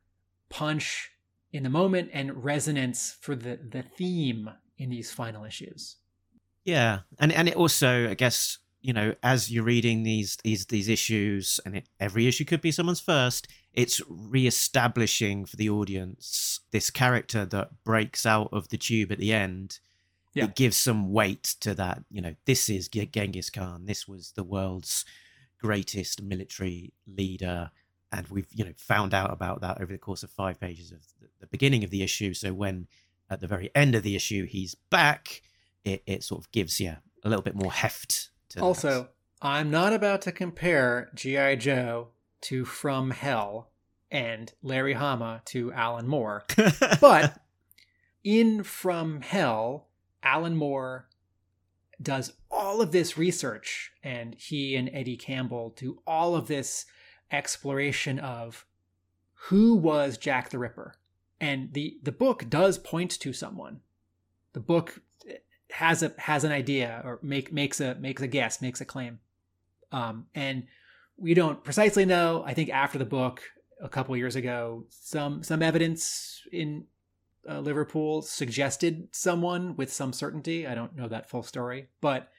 punch 0.50 1.12
in 1.54 1.64
the 1.64 1.70
moment 1.70 2.10
and 2.14 2.44
resonance 2.44 3.16
for 3.22 3.36
the, 3.36 3.60
the 3.70 3.84
theme 3.84 4.50
in 4.78 4.90
these 4.90 5.12
final 5.12 5.46
issues. 5.46 5.98
Yeah, 6.66 7.00
and 7.20 7.32
and 7.32 7.48
it 7.48 7.56
also, 7.56 8.10
I 8.10 8.14
guess, 8.14 8.58
you 8.82 8.94
know, 8.94 9.14
as 9.22 9.52
you're 9.52 9.64
reading 9.64 10.04
these 10.04 10.38
these 10.44 10.66
these 10.68 10.88
issues, 10.88 11.60
and 11.66 11.76
it, 11.78 11.90
every 12.00 12.28
issue 12.28 12.46
could 12.46 12.62
be 12.62 12.72
someone's 12.72 13.02
first. 13.02 13.48
It's 13.74 14.02
re-establishing 14.10 15.46
for 15.46 15.56
the 15.56 15.70
audience 15.70 16.62
this 16.72 16.90
character 16.90 17.46
that 17.46 17.84
breaks 17.84 18.26
out 18.26 18.50
of 18.52 18.70
the 18.70 18.78
tube 18.78 19.12
at 19.12 19.20
the 19.20 19.34
end. 19.34 19.80
Yeah. 20.34 20.46
It 20.46 20.56
gives 20.56 20.78
some 20.78 21.12
weight 21.12 21.56
to 21.62 21.74
that. 21.76 22.04
You 22.10 22.22
know, 22.22 22.36
this 22.46 22.70
is 22.70 22.88
G- 22.88 23.06
Genghis 23.06 23.50
Khan. 23.50 23.86
This 23.86 24.08
was 24.08 24.32
the 24.36 24.44
world's 24.44 25.06
greatest 25.62 26.22
military 26.22 26.94
leader, 27.06 27.72
and 28.12 28.28
we've 28.28 28.48
you 28.54 28.64
know 28.64 28.74
found 28.78 29.14
out 29.14 29.32
about 29.32 29.62
that 29.62 29.82
over 29.82 29.92
the 29.92 30.00
course 30.00 30.24
of 30.24 30.32
five 30.32 30.60
pages 30.60 30.92
of 30.92 31.00
the, 31.20 31.28
the 31.42 31.48
beginning 31.48 31.84
of 31.84 31.90
the 31.90 32.04
issue. 32.04 32.34
So 32.34 32.54
when 32.54 32.88
at 33.30 33.42
the 33.42 33.48
very 33.48 33.70
end 33.76 33.94
of 33.94 34.04
the 34.04 34.16
issue 34.16 34.46
he's 34.46 34.76
back, 34.90 35.42
it, 35.84 36.02
it 36.06 36.24
sort 36.24 36.42
of 36.42 36.52
gives 36.52 36.80
you 36.80 36.96
a 37.24 37.30
little 37.30 37.44
bit 37.44 37.56
more 37.56 37.72
heft 37.72 38.30
to. 38.50 38.62
Also, 38.62 39.10
I'm 39.41 39.72
not 39.72 39.93
about 39.93 40.22
to 40.24 40.32
compare 40.32 41.10
G.I. 41.16 41.56
Joe 41.56 42.10
to 42.41 42.66
From 42.66 43.12
Hell 43.12 43.72
and 44.12 44.52
Larry 44.62 44.93
Hama 44.93 45.41
to 45.45 45.72
Alan 45.72 46.08
Moore, 46.08 46.43
but 47.02 47.39
in 48.24 48.64
From 48.64 49.22
Hell, 49.22 49.88
Alan 50.24 50.56
Moore 50.56 51.08
does 52.02 52.34
all 52.50 52.82
of 52.82 52.91
this 52.91 53.18
research, 53.18 53.91
and 54.04 54.36
he 54.36 54.76
and 54.76 54.89
Eddie 54.93 55.18
Campbell 55.18 55.74
do 55.76 56.02
all 56.08 56.36
of 56.36 56.47
this 56.47 56.86
exploration 57.32 58.20
of 58.20 58.66
who 59.34 59.76
was 59.76 60.18
Jack 60.18 60.50
the 60.50 60.60
Ripper. 60.60 60.95
And 61.39 61.74
the, 61.74 61.97
the 62.04 62.12
book 62.12 62.50
does 62.50 62.78
point 62.78 63.12
to 63.12 63.32
someone. 63.32 63.80
The 64.54 64.60
book 64.60 65.02
has 65.72 66.04
a 66.04 66.14
has 66.18 66.44
an 66.44 66.52
idea 66.52 67.02
or 67.06 67.20
make 67.22 67.54
makes 67.54 67.80
a 67.80 67.96
makes 67.96 68.22
a 68.22 68.28
guess, 68.28 68.62
makes 68.62 68.82
a 68.82 68.86
claim. 68.86 69.20
Um, 69.92 70.28
and 70.36 70.66
we 71.18 71.34
don't 71.34 71.64
precisely 71.64 72.06
know. 72.06 72.44
I 72.46 72.54
think 72.54 72.70
after 72.70 72.98
the 72.98 73.06
book, 73.06 73.42
a 73.82 73.90
couple 73.90 74.16
years 74.18 74.36
ago, 74.36 74.86
some 74.90 75.44
some 75.44 75.62
evidence 75.62 76.42
in 76.52 76.86
uh, 77.48 77.60
Liverpool 77.60 78.22
suggested 78.22 79.08
someone 79.12 79.76
with 79.76 79.92
some 79.92 80.14
certainty. 80.14 80.68
I 80.68 80.76
don't 80.76 80.96
know 80.96 81.08
that 81.08 81.30
full 81.30 81.44
story, 81.44 81.88
but 82.02 82.30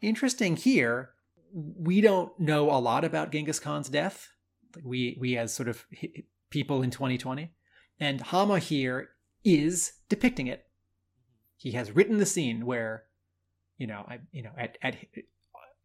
interesting 0.00 0.56
here. 0.56 1.10
We 1.52 2.00
don't 2.00 2.38
know 2.38 2.70
a 2.70 2.78
lot 2.78 3.04
about 3.04 3.32
Genghis 3.32 3.58
Khan's 3.58 3.88
death. 3.88 4.28
We 4.84 5.16
we 5.18 5.36
as 5.36 5.52
sort 5.52 5.68
of 5.68 5.84
people 6.50 6.82
in 6.82 6.90
2020, 6.90 7.50
and 7.98 8.20
Hama 8.20 8.58
here 8.58 9.10
is 9.44 9.94
depicting 10.08 10.46
it. 10.46 10.66
He 11.60 11.72
has 11.72 11.92
written 11.92 12.16
the 12.16 12.24
scene 12.24 12.64
where, 12.64 13.04
you 13.76 13.86
know, 13.86 14.02
I 14.08 14.20
you 14.32 14.42
know 14.42 14.52
at 14.56 14.78
at 14.80 14.96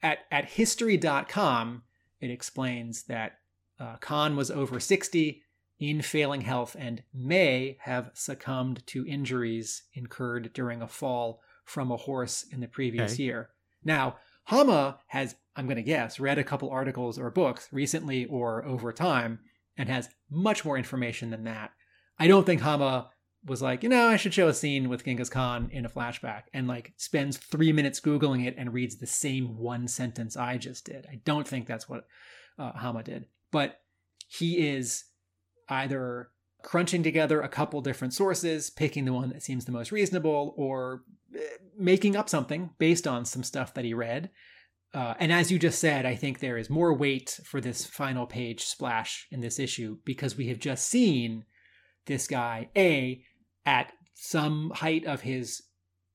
at 0.01 0.19
at 0.31 0.45
history.com 0.45 1.83
it 2.21 2.31
explains 2.31 3.03
that 3.03 3.39
uh, 3.77 3.97
Khan 3.97 4.37
was 4.37 4.49
over 4.49 4.79
60 4.79 5.41
in 5.79 6.01
failing 6.01 6.39
health 6.41 6.77
and 6.79 7.03
may 7.13 7.77
have 7.81 8.09
succumbed 8.13 8.87
to 8.87 9.05
injuries 9.05 9.83
incurred 9.93 10.53
during 10.53 10.81
a 10.81 10.87
fall 10.87 11.41
from 11.65 11.91
a 11.91 11.97
horse 11.97 12.45
in 12.49 12.61
the 12.61 12.67
previous 12.67 13.13
Okay. 13.13 13.23
year. 13.23 13.49
Now, 13.83 14.15
Hama 14.45 14.99
has, 15.07 15.35
I'm 15.57 15.65
going 15.65 15.75
to 15.75 15.83
guess, 15.83 16.21
read 16.21 16.37
a 16.37 16.43
couple 16.45 16.69
articles 16.69 17.19
or 17.19 17.29
books 17.29 17.67
recently 17.73 18.25
or 18.27 18.63
over 18.63 18.93
time 18.93 19.39
and 19.75 19.89
has 19.89 20.07
much 20.29 20.63
more 20.63 20.77
information 20.77 21.31
than 21.31 21.43
that. 21.43 21.71
I 22.17 22.27
don't 22.27 22.45
think 22.45 22.61
Hama 22.61 23.09
was 23.45 23.61
like, 23.61 23.83
you 23.83 23.89
know, 23.89 24.07
I 24.07 24.17
should 24.17 24.33
show 24.33 24.47
a 24.47 24.53
scene 24.53 24.89
with 24.89 25.05
Genghis 25.05 25.29
Khan 25.29 25.69
in 25.71 25.85
a 25.85 25.89
flashback 25.89 26.43
and 26.53 26.67
like 26.67 26.93
spends 26.97 27.37
three 27.37 27.71
minutes 27.71 27.99
Googling 27.99 28.45
it 28.45 28.55
and 28.57 28.73
reads 28.73 28.97
the 28.97 29.05
same 29.05 29.57
one 29.57 29.87
sentence 29.87 30.35
I 30.35 30.57
just 30.57 30.85
did. 30.85 31.05
I 31.09 31.21
don't 31.25 31.47
think 31.47 31.67
that's 31.67 31.87
what 31.87 32.07
uh, 32.57 32.71
Hama 32.71 33.03
did. 33.03 33.27
But 33.51 33.79
he 34.27 34.67
is 34.67 35.05
either 35.69 36.29
crunching 36.63 37.03
together 37.03 37.41
a 37.41 37.47
couple 37.47 37.79
different 37.81 38.13
sources, 38.13 38.69
picking 38.71 39.05
the 39.05 39.13
one 39.13 39.29
that 39.29 39.43
seems 39.43 39.65
the 39.65 39.71
most 39.71 39.91
reasonable, 39.91 40.53
or 40.57 41.03
eh, 41.35 41.39
making 41.77 42.15
up 42.15 42.27
something 42.27 42.71
based 42.79 43.07
on 43.07 43.23
some 43.25 43.43
stuff 43.43 43.73
that 43.75 43.85
he 43.85 43.93
read. 43.93 44.31
Uh, 44.93 45.13
and 45.19 45.31
as 45.31 45.51
you 45.51 45.59
just 45.59 45.79
said, 45.79 46.05
I 46.05 46.15
think 46.15 46.39
there 46.39 46.57
is 46.57 46.69
more 46.69 46.93
weight 46.93 47.39
for 47.43 47.61
this 47.61 47.85
final 47.85 48.25
page 48.25 48.63
splash 48.63 49.27
in 49.29 49.41
this 49.41 49.59
issue 49.59 49.97
because 50.05 50.37
we 50.37 50.47
have 50.47 50.59
just 50.59 50.87
seen 50.87 51.43
this 52.05 52.27
guy, 52.27 52.69
A, 52.75 53.23
at 53.65 53.91
some 54.13 54.71
height 54.75 55.05
of 55.05 55.21
his 55.21 55.63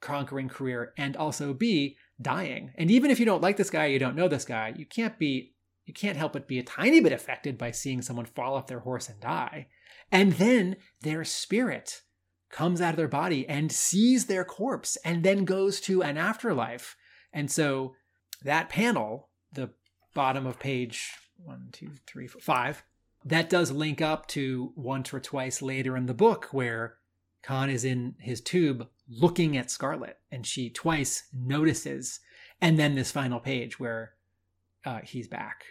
conquering 0.01 0.49
career, 0.49 0.93
and 0.97 1.17
also 1.17 1.53
B, 1.53 1.97
dying. 2.21 2.73
And 2.77 2.91
even 2.91 3.11
if 3.11 3.21
you 3.21 3.27
don't 3.27 3.43
like 3.43 3.57
this 3.57 3.71
guy, 3.71 3.87
you 3.87 3.99
don't 3.99 4.17
know 4.17 4.29
this 4.29 4.45
guy, 4.45 4.73
you 4.77 4.87
can't 4.87 5.19
be 5.19 5.55
you 5.87 5.95
can't 5.95 6.17
help 6.17 6.35
but 6.35 6.47
be 6.47 6.59
a 6.61 6.63
tiny 6.63 7.01
bit 7.01 7.13
affected 7.13 7.59
by 7.59 7.73
seeing 7.73 8.01
someone 8.01 8.27
fall 8.27 8.55
off 8.55 8.69
their 8.69 8.81
horse 8.81 9.09
and 9.09 9.21
die. 9.21 9.67
And 10.13 10.35
then 10.35 10.77
their 11.01 11.25
spirit 11.25 12.03
comes 12.49 12.81
out 12.81 12.91
of 12.91 12.97
their 12.97 13.09
body 13.09 13.49
and 13.49 13.73
sees 13.73 14.27
their 14.27 14.45
corpse 14.45 14.97
and 15.05 15.25
then 15.25 15.45
goes 15.45 15.81
to 15.83 16.03
an 16.03 16.17
afterlife. 16.17 16.97
And 17.33 17.51
so 17.51 17.95
that 18.45 18.69
panel, 18.69 19.31
the 19.53 19.71
bottom 20.15 20.47
of 20.47 20.61
page 20.61 21.11
one, 21.37 21.71
two, 21.73 21.93
three, 22.07 22.29
four, 22.29 22.41
five, 22.41 22.85
that 23.25 23.51
does 23.51 23.73
link 23.73 24.01
up 24.01 24.27
to 24.29 24.73
once 24.77 25.13
or 25.13 25.19
twice 25.19 25.61
later 25.61 25.97
in 25.97 26.07
the 26.07 26.15
book 26.15 26.49
where 26.53 26.99
Khan 27.43 27.71
is 27.71 27.85
in 27.85 28.15
his 28.19 28.41
tube 28.41 28.87
looking 29.09 29.57
at 29.57 29.71
Scarlet 29.71 30.19
and 30.31 30.47
she 30.47 30.71
twice 30.71 31.25
notices. 31.33 32.21
And 32.61 32.79
then 32.79 32.95
this 32.95 33.11
final 33.11 33.41
page 33.41 33.81
where 33.81 34.13
uh, 34.85 35.01
he's 35.03 35.29
back. 35.29 35.65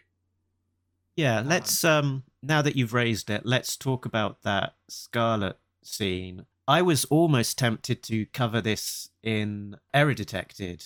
Yeah, 1.16 1.44
let's 1.46 1.84
um 1.84 2.24
now 2.42 2.62
that 2.62 2.76
you've 2.76 2.94
raised 2.94 3.30
it, 3.30 3.46
let's 3.46 3.76
talk 3.76 4.06
about 4.06 4.42
that 4.44 4.76
Scarlet 4.88 5.58
scene. 5.84 6.46
I 6.68 6.82
was 6.82 7.06
almost 7.06 7.58
tempted 7.58 8.04
to 8.04 8.26
cover 8.28 8.62
this 8.62 9.10
in 9.24 9.76
Error 9.94 10.14
Detected. 10.14 10.86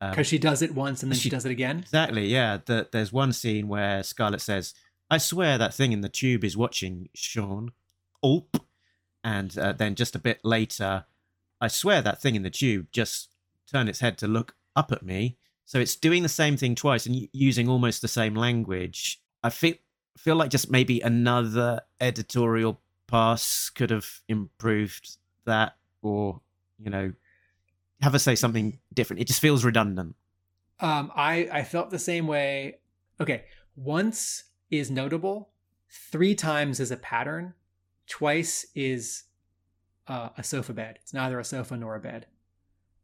Um, 0.00 0.10
Because 0.10 0.28
she 0.28 0.38
does 0.38 0.62
it 0.62 0.74
once 0.74 1.02
and 1.02 1.10
then 1.12 1.18
she, 1.18 1.24
she- 1.24 1.30
does 1.30 1.44
it 1.44 1.50
again. 1.50 1.80
Exactly, 1.80 2.26
yeah. 2.28 2.58
The, 2.64 2.88
there's 2.90 3.12
one 3.12 3.32
scene 3.32 3.68
where 3.68 4.02
Scarlett 4.02 4.40
says, 4.40 4.72
I 5.10 5.18
swear 5.18 5.58
that 5.58 5.74
thing 5.74 5.92
in 5.92 6.00
the 6.00 6.08
tube 6.08 6.44
is 6.44 6.56
watching 6.56 7.08
Sean. 7.14 7.72
Ulp. 8.24 8.60
And 9.22 9.56
uh, 9.58 9.72
then 9.72 9.94
just 9.94 10.14
a 10.14 10.18
bit 10.18 10.40
later, 10.44 11.04
I 11.60 11.68
swear 11.68 12.00
that 12.02 12.22
thing 12.22 12.34
in 12.34 12.42
the 12.42 12.50
tube 12.50 12.88
just 12.92 13.30
turned 13.70 13.88
its 13.88 14.00
head 14.00 14.18
to 14.18 14.28
look 14.28 14.54
up 14.74 14.92
at 14.92 15.02
me. 15.02 15.36
So 15.66 15.78
it's 15.78 15.94
doing 15.94 16.22
the 16.22 16.28
same 16.28 16.56
thing 16.56 16.74
twice 16.74 17.06
and 17.06 17.28
using 17.32 17.68
almost 17.68 18.02
the 18.02 18.08
same 18.08 18.34
language. 18.34 19.20
I 19.42 19.50
feel 19.50 19.74
feel 20.18 20.36
like 20.36 20.50
just 20.50 20.70
maybe 20.70 21.00
another 21.00 21.80
editorial 22.00 22.80
pass 23.06 23.70
could 23.70 23.90
have 23.90 24.20
improved 24.28 25.16
that 25.44 25.76
or, 26.02 26.40
you 26.78 26.90
know, 26.90 27.12
have 28.02 28.14
us 28.14 28.22
say 28.22 28.34
something 28.34 28.78
different. 28.92 29.22
It 29.22 29.28
just 29.28 29.40
feels 29.40 29.64
redundant. 29.64 30.16
Um, 30.80 31.12
I 31.14 31.48
I 31.52 31.62
felt 31.62 31.90
the 31.90 31.98
same 31.98 32.26
way. 32.26 32.78
Okay, 33.20 33.44
once 33.76 34.44
is 34.70 34.90
notable, 34.90 35.50
three 35.88 36.34
times 36.34 36.80
is 36.80 36.90
a 36.90 36.96
pattern, 36.96 37.54
twice 38.10 38.66
is 38.74 39.22
uh, 40.06 40.28
a 40.36 40.44
sofa 40.44 40.74
bed. 40.74 40.98
It's 41.00 41.14
neither 41.14 41.38
a 41.38 41.44
sofa 41.44 41.76
nor 41.76 41.94
a 41.94 42.00
bed. 42.00 42.26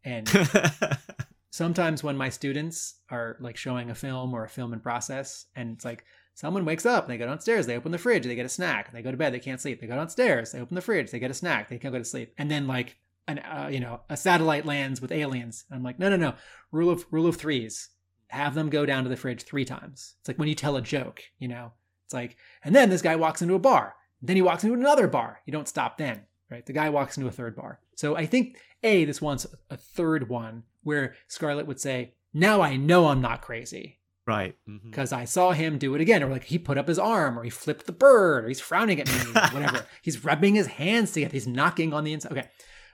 And 0.05 0.29
sometimes 1.51 2.03
when 2.03 2.17
my 2.17 2.29
students 2.29 2.97
are 3.09 3.37
like 3.41 3.57
showing 3.57 3.89
a 3.91 3.95
film 3.95 4.35
or 4.35 4.45
a 4.45 4.49
film 4.49 4.73
in 4.73 4.81
process, 4.81 5.47
and 5.55 5.73
it's 5.73 5.85
like 5.85 6.05
someone 6.35 6.65
wakes 6.65 6.85
up, 6.85 7.09
they 7.09 7.17
go 7.17 7.27
downstairs, 7.27 7.67
they 7.67 7.77
open 7.77 7.93
the 7.93 7.99
fridge, 7.99 8.25
they 8.25 8.35
get 8.35 8.45
a 8.45 8.51
snack, 8.51 8.93
they 8.93 9.03
go 9.03 9.11
to 9.11 9.17
bed, 9.17 9.33
they 9.33 9.41
can't 9.41 9.61
sleep, 9.61 9.81
they 9.81 9.87
go 9.87 9.97
downstairs, 9.97 10.53
they 10.53 10.61
open 10.61 10.75
the 10.75 10.81
fridge, 10.81 11.11
they 11.11 11.19
get 11.19 11.31
a 11.31 11.35
snack, 11.35 11.69
they 11.69 11.79
can't 11.79 11.93
go 11.93 11.99
to 11.99 12.05
sleep, 12.05 12.35
and 12.37 12.51
then 12.51 12.67
like 12.67 12.99
an 13.29 13.39
uh, 13.39 13.69
you 13.73 13.81
know 13.81 14.01
a 14.11 14.17
satellite 14.17 14.67
lands 14.67 15.01
with 15.01 15.13
aliens. 15.13 15.65
I'm 15.71 15.83
like, 15.83 15.99
no, 15.99 16.11
no, 16.11 16.17
no, 16.17 16.35
rule 16.73 16.91
of 16.91 17.07
rule 17.11 17.27
of 17.27 17.37
threes. 17.37 17.89
Have 18.29 18.55
them 18.55 18.71
go 18.71 18.85
down 18.85 19.05
to 19.05 19.09
the 19.09 19.17
fridge 19.17 19.45
three 19.45 19.65
times. 19.65 20.17
It's 20.21 20.29
like 20.29 20.39
when 20.39 20.49
you 20.49 20.57
tell 20.57 20.77
a 20.77 20.83
joke, 20.83 21.23
you 21.39 21.47
know. 21.47 21.73
It's 22.05 22.15
like, 22.15 22.37
and 22.63 22.75
then 22.75 22.89
this 22.89 23.03
guy 23.03 23.17
walks 23.17 23.43
into 23.43 23.55
a 23.55 23.59
bar. 23.61 23.95
Then 24.23 24.37
he 24.37 24.43
walks 24.43 24.65
into 24.65 24.75
another 24.75 25.07
bar. 25.07 25.41
You 25.47 25.53
don't 25.53 25.69
stop 25.69 25.99
then, 25.99 26.23
right? 26.51 26.65
The 26.65 26.73
guy 26.73 26.89
walks 26.91 27.17
into 27.17 27.29
a 27.29 27.33
third 27.33 27.55
bar. 27.57 27.81
So 27.95 28.17
I 28.17 28.27
think 28.27 28.59
a 28.83 29.05
this 29.05 29.23
one's 29.23 29.47
a 29.71 29.77
third 29.77 30.29
one 30.29 30.65
where 30.83 31.15
Scarlet 31.29 31.67
would 31.67 31.81
say, 31.81 32.15
"Now 32.33 32.61
I 32.63 32.77
know 32.77 33.09
I'm 33.09 33.21
not 33.21 33.43
crazy." 33.43 33.99
right. 34.27 34.57
because 34.85 35.13
I 35.13 35.25
saw 35.25 35.53
him 35.53 35.79
do 35.79 35.95
it 35.95 36.01
again, 36.01 36.23
or 36.23 36.29
like 36.29 36.45
he 36.45 36.59
put 36.59 36.79
up 36.79 36.89
his 36.89 36.99
arm, 36.99 37.39
or 37.39 37.45
he 37.45 37.51
flipped 37.51 37.87
the 37.87 37.93
bird, 37.93 38.45
or 38.45 38.49
he's 38.49 38.61
frowning 38.61 39.01
at 39.01 39.07
me, 39.07 39.15
or 39.15 39.49
whatever. 39.53 39.87
he's 40.03 40.25
rubbing 40.25 40.55
his 40.55 40.67
hands 40.67 41.13
together. 41.13 41.33
He's 41.33 41.47
knocking 41.47 41.93
on 41.95 42.05
the 42.05 42.13
inside. 42.13 42.33
Okay, 42.33 42.49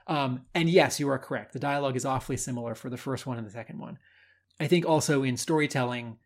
um, 0.07 0.45
and 0.53 0.69
yes, 0.69 0.99
you 0.99 1.09
are 1.09 1.19
correct. 1.19 1.53
The 1.53 1.59
dialogue 1.59 1.95
is 1.95 2.05
awfully 2.05 2.37
similar 2.37 2.75
for 2.75 2.89
the 2.89 2.97
first 2.97 3.25
one 3.25 3.37
and 3.37 3.47
the 3.47 3.51
second 3.51 3.79
one. 3.79 3.97
I 4.59 4.67
think 4.67 4.85
also 4.85 5.23
in 5.23 5.37
storytelling, 5.37 6.17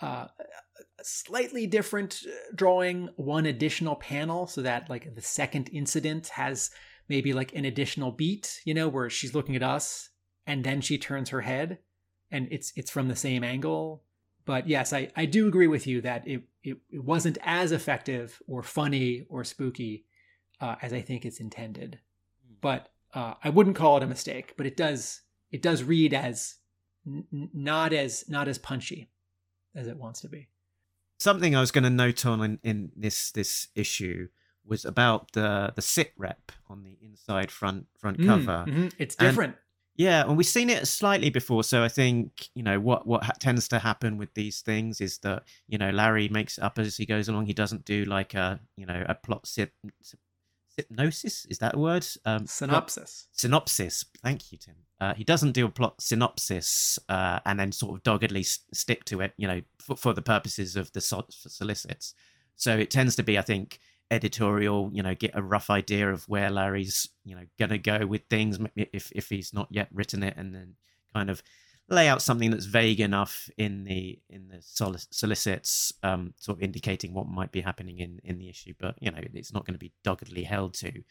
uh, 0.00 0.26
slightly 1.02 1.66
different 1.66 2.22
uh, 2.26 2.30
drawing, 2.54 3.08
one 3.16 3.46
additional 3.46 3.96
panel, 3.96 4.46
so 4.46 4.62
that 4.62 4.90
like 4.90 5.14
the 5.14 5.22
second 5.22 5.70
incident 5.72 6.28
has 6.28 6.70
maybe 7.08 7.32
like 7.32 7.54
an 7.54 7.64
additional 7.64 8.12
beat, 8.12 8.60
you 8.64 8.74
know, 8.74 8.88
where 8.88 9.10
she's 9.10 9.34
looking 9.34 9.56
at 9.56 9.62
us 9.62 10.10
and 10.46 10.64
then 10.64 10.80
she 10.80 10.98
turns 10.98 11.30
her 11.30 11.40
head, 11.42 11.78
and 12.30 12.48
it's 12.50 12.72
it's 12.76 12.90
from 12.90 13.08
the 13.08 13.16
same 13.16 13.44
angle 13.44 14.04
but 14.50 14.68
yes, 14.68 14.92
I, 14.92 15.10
I 15.14 15.26
do 15.26 15.46
agree 15.46 15.68
with 15.68 15.86
you 15.86 16.00
that 16.00 16.26
it, 16.26 16.42
it, 16.64 16.78
it 16.90 17.04
wasn't 17.04 17.38
as 17.44 17.72
effective 17.72 18.40
or 18.48 18.64
funny 18.64 19.24
or 19.28 19.44
spooky 19.44 20.06
uh, 20.60 20.76
as 20.82 20.92
I 20.92 21.00
think 21.00 21.24
it's 21.24 21.38
intended. 21.38 22.00
But 22.60 22.88
uh, 23.14 23.34
I 23.44 23.50
wouldn't 23.50 23.76
call 23.76 23.96
it 23.96 24.02
a 24.02 24.08
mistake. 24.08 24.54
But 24.56 24.66
it 24.66 24.76
does 24.76 25.20
it 25.52 25.62
does 25.62 25.84
read 25.84 26.14
as 26.14 26.56
n- 27.06 27.26
not 27.30 27.92
as 27.92 28.24
not 28.28 28.48
as 28.48 28.58
punchy 28.58 29.10
as 29.74 29.86
it 29.86 29.96
wants 29.96 30.20
to 30.22 30.28
be. 30.28 30.48
Something 31.20 31.54
I 31.54 31.60
was 31.60 31.70
going 31.70 31.84
to 31.84 31.90
note 31.90 32.24
on 32.26 32.42
in, 32.42 32.58
in 32.64 32.92
this 32.96 33.30
this 33.32 33.68
issue 33.74 34.28
was 34.64 34.84
about 34.84 35.32
the 35.32 35.72
the 35.76 35.82
sit 35.82 36.12
rep 36.16 36.50
on 36.68 36.82
the 36.82 36.96
inside 37.02 37.50
front 37.50 37.86
front 37.98 38.18
Mm, 38.18 38.26
cover. 38.26 38.64
mhm, 38.68 38.92
It's 38.98 39.14
And- 39.16 39.28
different. 39.28 39.56
Yeah, 39.96 40.22
and 40.26 40.38
we've 40.38 40.46
seen 40.46 40.70
it 40.70 40.86
slightly 40.88 41.28
before. 41.28 41.62
So 41.62 41.82
I 41.84 41.88
think 41.88 42.48
you 42.54 42.62
know 42.62 42.80
what 42.80 43.06
what 43.06 43.24
ha- 43.24 43.32
tends 43.38 43.68
to 43.68 43.78
happen 43.80 44.16
with 44.16 44.32
these 44.32 44.62
things 44.62 44.98
is 45.02 45.18
that 45.18 45.42
you 45.68 45.76
know 45.76 45.90
Larry 45.90 46.28
makes 46.30 46.56
it 46.56 46.64
up 46.64 46.78
as 46.78 46.96
he 46.96 47.04
goes 47.04 47.28
along. 47.28 47.46
He 47.46 47.52
doesn't 47.52 47.84
do 47.84 48.04
like 48.06 48.32
a 48.32 48.60
you 48.76 48.86
know 48.86 49.04
a 49.06 49.14
plot 49.14 49.46
sip, 49.46 49.74
hypnosis. 50.76 51.44
Is 51.46 51.58
that 51.58 51.74
a 51.74 51.78
word? 51.78 52.06
Um, 52.24 52.46
Synopsis. 52.46 53.26
synopsis. 53.32 54.04
Thank 54.22 54.52
you, 54.52 54.58
Tim. 54.58 54.76
Uh, 55.00 55.14
he 55.14 55.24
doesn't 55.24 55.52
do 55.52 55.64
a 55.64 55.70
plot 55.70 56.00
synopsis 56.00 56.98
uh, 57.08 57.40
and 57.46 57.58
then 57.58 57.72
sort 57.72 57.96
of 57.96 58.02
doggedly 58.02 58.40
s- 58.40 58.58
stick 58.72 59.04
to 59.06 59.20
it, 59.22 59.32
you 59.38 59.48
know, 59.48 59.62
for, 59.78 59.96
for 59.96 60.12
the 60.12 60.20
purposes 60.22 60.76
of 60.76 60.92
the 60.92 61.00
so- 61.00 61.24
solicits. 61.30 62.14
So 62.56 62.76
it 62.76 62.90
tends 62.90 63.16
to 63.16 63.22
be, 63.22 63.38
I 63.38 63.42
think, 63.42 63.80
editorial. 64.10 64.90
You 64.92 65.02
know, 65.02 65.14
get 65.14 65.30
a 65.34 65.42
rough 65.42 65.70
idea 65.70 66.12
of 66.12 66.28
where 66.28 66.50
Larry's, 66.50 67.08
you 67.24 67.34
know, 67.34 67.44
gonna 67.58 67.78
go 67.78 68.06
with 68.06 68.22
things 68.28 68.58
if 68.76 69.10
if 69.14 69.30
he's 69.30 69.54
not 69.54 69.68
yet 69.70 69.88
written 69.92 70.22
it, 70.22 70.34
and 70.36 70.54
then 70.54 70.74
kind 71.14 71.30
of 71.30 71.42
lay 71.88 72.06
out 72.06 72.22
something 72.22 72.50
that's 72.50 72.66
vague 72.66 73.00
enough 73.00 73.48
in 73.56 73.84
the 73.84 74.18
in 74.28 74.48
the 74.48 74.58
solic- 74.58 75.08
solicits, 75.10 75.94
um, 76.02 76.34
sort 76.38 76.58
of 76.58 76.62
indicating 76.62 77.14
what 77.14 77.26
might 77.26 77.52
be 77.52 77.62
happening 77.62 77.98
in 77.98 78.20
in 78.22 78.38
the 78.38 78.50
issue. 78.50 78.74
But 78.78 78.96
you 79.00 79.10
know, 79.10 79.20
it's 79.32 79.54
not 79.54 79.64
going 79.64 79.74
to 79.74 79.78
be 79.78 79.92
doggedly 80.04 80.44
held 80.44 80.74
to. 80.74 81.02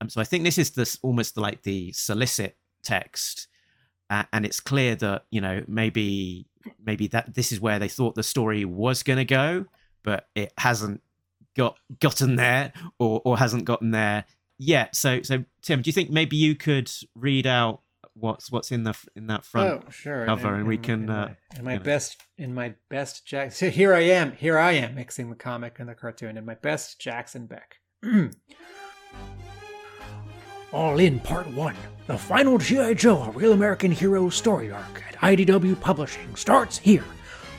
Um, 0.00 0.08
so 0.08 0.20
I 0.20 0.24
think 0.24 0.42
this 0.42 0.58
is 0.58 0.70
this 0.72 0.98
almost 1.02 1.36
like 1.36 1.62
the 1.62 1.92
solicit 1.92 2.56
text, 2.88 3.48
uh, 4.10 4.24
and 4.32 4.44
it's 4.44 4.60
clear 4.60 4.94
that 4.96 5.24
you 5.30 5.40
know 5.40 5.62
maybe 5.66 6.46
maybe 6.84 7.06
that 7.08 7.34
this 7.34 7.52
is 7.52 7.60
where 7.60 7.78
they 7.78 7.88
thought 7.88 8.14
the 8.14 8.22
story 8.22 8.64
was 8.64 9.02
going 9.02 9.18
to 9.18 9.24
go, 9.24 9.66
but 10.02 10.28
it 10.34 10.52
hasn't 10.58 11.02
got 11.56 11.78
gotten 12.00 12.36
there 12.36 12.72
or 12.98 13.20
or 13.24 13.38
hasn't 13.38 13.64
gotten 13.64 13.90
there 13.90 14.24
yet. 14.58 14.96
So 14.96 15.22
so 15.22 15.44
Tim, 15.62 15.82
do 15.82 15.88
you 15.88 15.92
think 15.92 16.10
maybe 16.10 16.36
you 16.36 16.54
could 16.54 16.90
read 17.14 17.46
out 17.46 17.82
what's 18.14 18.50
what's 18.50 18.72
in 18.72 18.84
the 18.84 18.94
in 19.16 19.26
that 19.28 19.44
front? 19.44 19.84
oh, 19.86 19.90
sure. 19.90 20.26
cover, 20.26 20.54
and 20.54 20.66
we 20.66 20.78
can, 20.78 21.04
in 21.04 21.10
uh, 21.10 21.14
my, 21.14 21.58
in 21.58 21.64
my 21.64 21.72
you 21.72 21.78
know. 21.78 21.84
best 21.84 22.22
in 22.36 22.54
my 22.54 22.74
best 22.88 23.26
Jack. 23.26 23.52
So 23.52 23.70
here 23.70 23.94
I 23.94 24.00
am. 24.00 24.32
Here 24.32 24.58
I 24.58 24.72
am 24.72 24.94
mixing 24.94 25.30
the 25.30 25.36
comic 25.36 25.78
and 25.78 25.88
the 25.88 25.94
cartoon 25.94 26.36
in 26.36 26.44
my 26.44 26.54
best 26.54 27.00
Jackson 27.00 27.46
Beck. 27.46 27.76
All 30.70 30.98
in 30.98 31.18
Part 31.20 31.46
1. 31.46 31.74
The 32.08 32.18
final 32.18 32.58
G.I. 32.58 32.92
Joe, 32.92 33.22
a 33.22 33.30
real 33.30 33.54
American 33.54 33.90
hero 33.90 34.28
story 34.28 34.70
arc 34.70 35.02
at 35.08 35.16
IDW 35.16 35.80
Publishing 35.80 36.36
starts 36.36 36.76
here. 36.76 37.04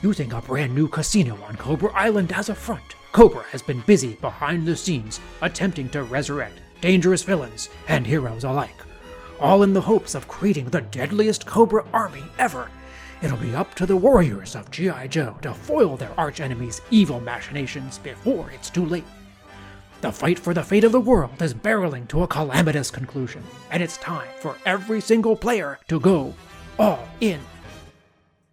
Using 0.03 0.31
a 0.31 0.41
brand 0.43 0.75
new 0.75 0.87
casino 0.87 1.35
on 1.43 1.55
Cobra 1.55 1.91
Island 1.93 2.31
as 2.31 2.49
a 2.49 2.55
front, 2.55 2.95
Cobra 3.11 3.43
has 3.51 3.63
been 3.63 3.81
busy 3.87 4.13
behind 4.21 4.67
the 4.67 4.75
scenes 4.75 5.19
attempting 5.41 5.89
to 5.89 6.03
resurrect 6.03 6.59
dangerous 6.81 7.23
villains 7.23 7.69
and 7.87 8.05
heroes 8.05 8.43
alike. 8.43 8.77
All 9.39 9.63
in 9.63 9.73
the 9.73 9.81
hopes 9.81 10.13
of 10.13 10.27
creating 10.27 10.65
the 10.65 10.81
deadliest 10.81 11.47
Cobra 11.47 11.83
army 11.91 12.23
ever. 12.37 12.69
It'll 13.23 13.37
be 13.37 13.55
up 13.55 13.73
to 13.75 13.87
the 13.87 13.97
warriors 13.97 14.55
of 14.55 14.69
G.I. 14.69 15.07
Joe 15.07 15.35
to 15.41 15.55
foil 15.55 15.97
their 15.97 16.13
archenemy's 16.15 16.81
evil 16.91 17.19
machinations 17.19 17.97
before 17.97 18.51
it's 18.51 18.69
too 18.69 18.85
late. 18.85 19.05
The 20.01 20.11
fight 20.11 20.39
for 20.39 20.53
the 20.53 20.63
fate 20.63 20.85
of 20.85 20.93
the 20.93 20.99
world 20.99 21.41
is 21.41 21.53
barreling 21.53 22.07
to 22.09 22.23
a 22.23 22.27
calamitous 22.27 22.89
conclusion, 22.89 23.43
and 23.69 23.83
it's 23.83 23.97
time 23.97 24.29
for 24.39 24.55
every 24.65 25.01
single 25.01 25.35
player 25.35 25.77
to 25.89 25.99
go 25.99 26.33
all 26.77 27.05
in. 27.19 27.41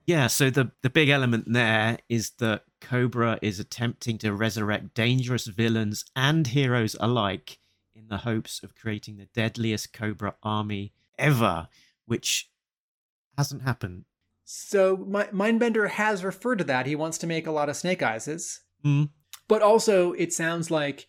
Yeah, 0.06 0.26
so 0.26 0.50
the 0.50 0.72
the 0.82 0.90
big 0.90 1.08
element 1.08 1.52
there 1.52 1.98
is 2.08 2.30
that 2.38 2.62
Cobra 2.80 3.38
is 3.42 3.60
attempting 3.60 4.18
to 4.18 4.32
resurrect 4.32 4.94
dangerous 4.94 5.46
villains 5.46 6.04
and 6.16 6.46
heroes 6.48 6.96
alike 6.98 7.58
in 7.94 8.08
the 8.08 8.18
hopes 8.18 8.62
of 8.62 8.74
creating 8.74 9.16
the 9.16 9.26
deadliest 9.32 9.92
Cobra 9.92 10.34
army 10.42 10.92
ever, 11.18 11.68
which 12.06 12.50
hasn't 13.38 13.62
happened. 13.62 14.04
So, 14.44 14.96
Mi- 14.96 15.32
Mindbender 15.32 15.90
has 15.90 16.22
referred 16.24 16.58
to 16.58 16.64
that. 16.64 16.86
He 16.86 16.94
wants 16.96 17.18
to 17.18 17.26
make 17.26 17.46
a 17.46 17.50
lot 17.52 17.68
of 17.68 17.76
Snake 17.76 18.02
Eyeses, 18.02 18.60
Hmm. 18.82 19.04
but 19.48 19.62
also 19.62 20.12
it 20.12 20.32
sounds 20.32 20.70
like 20.70 21.06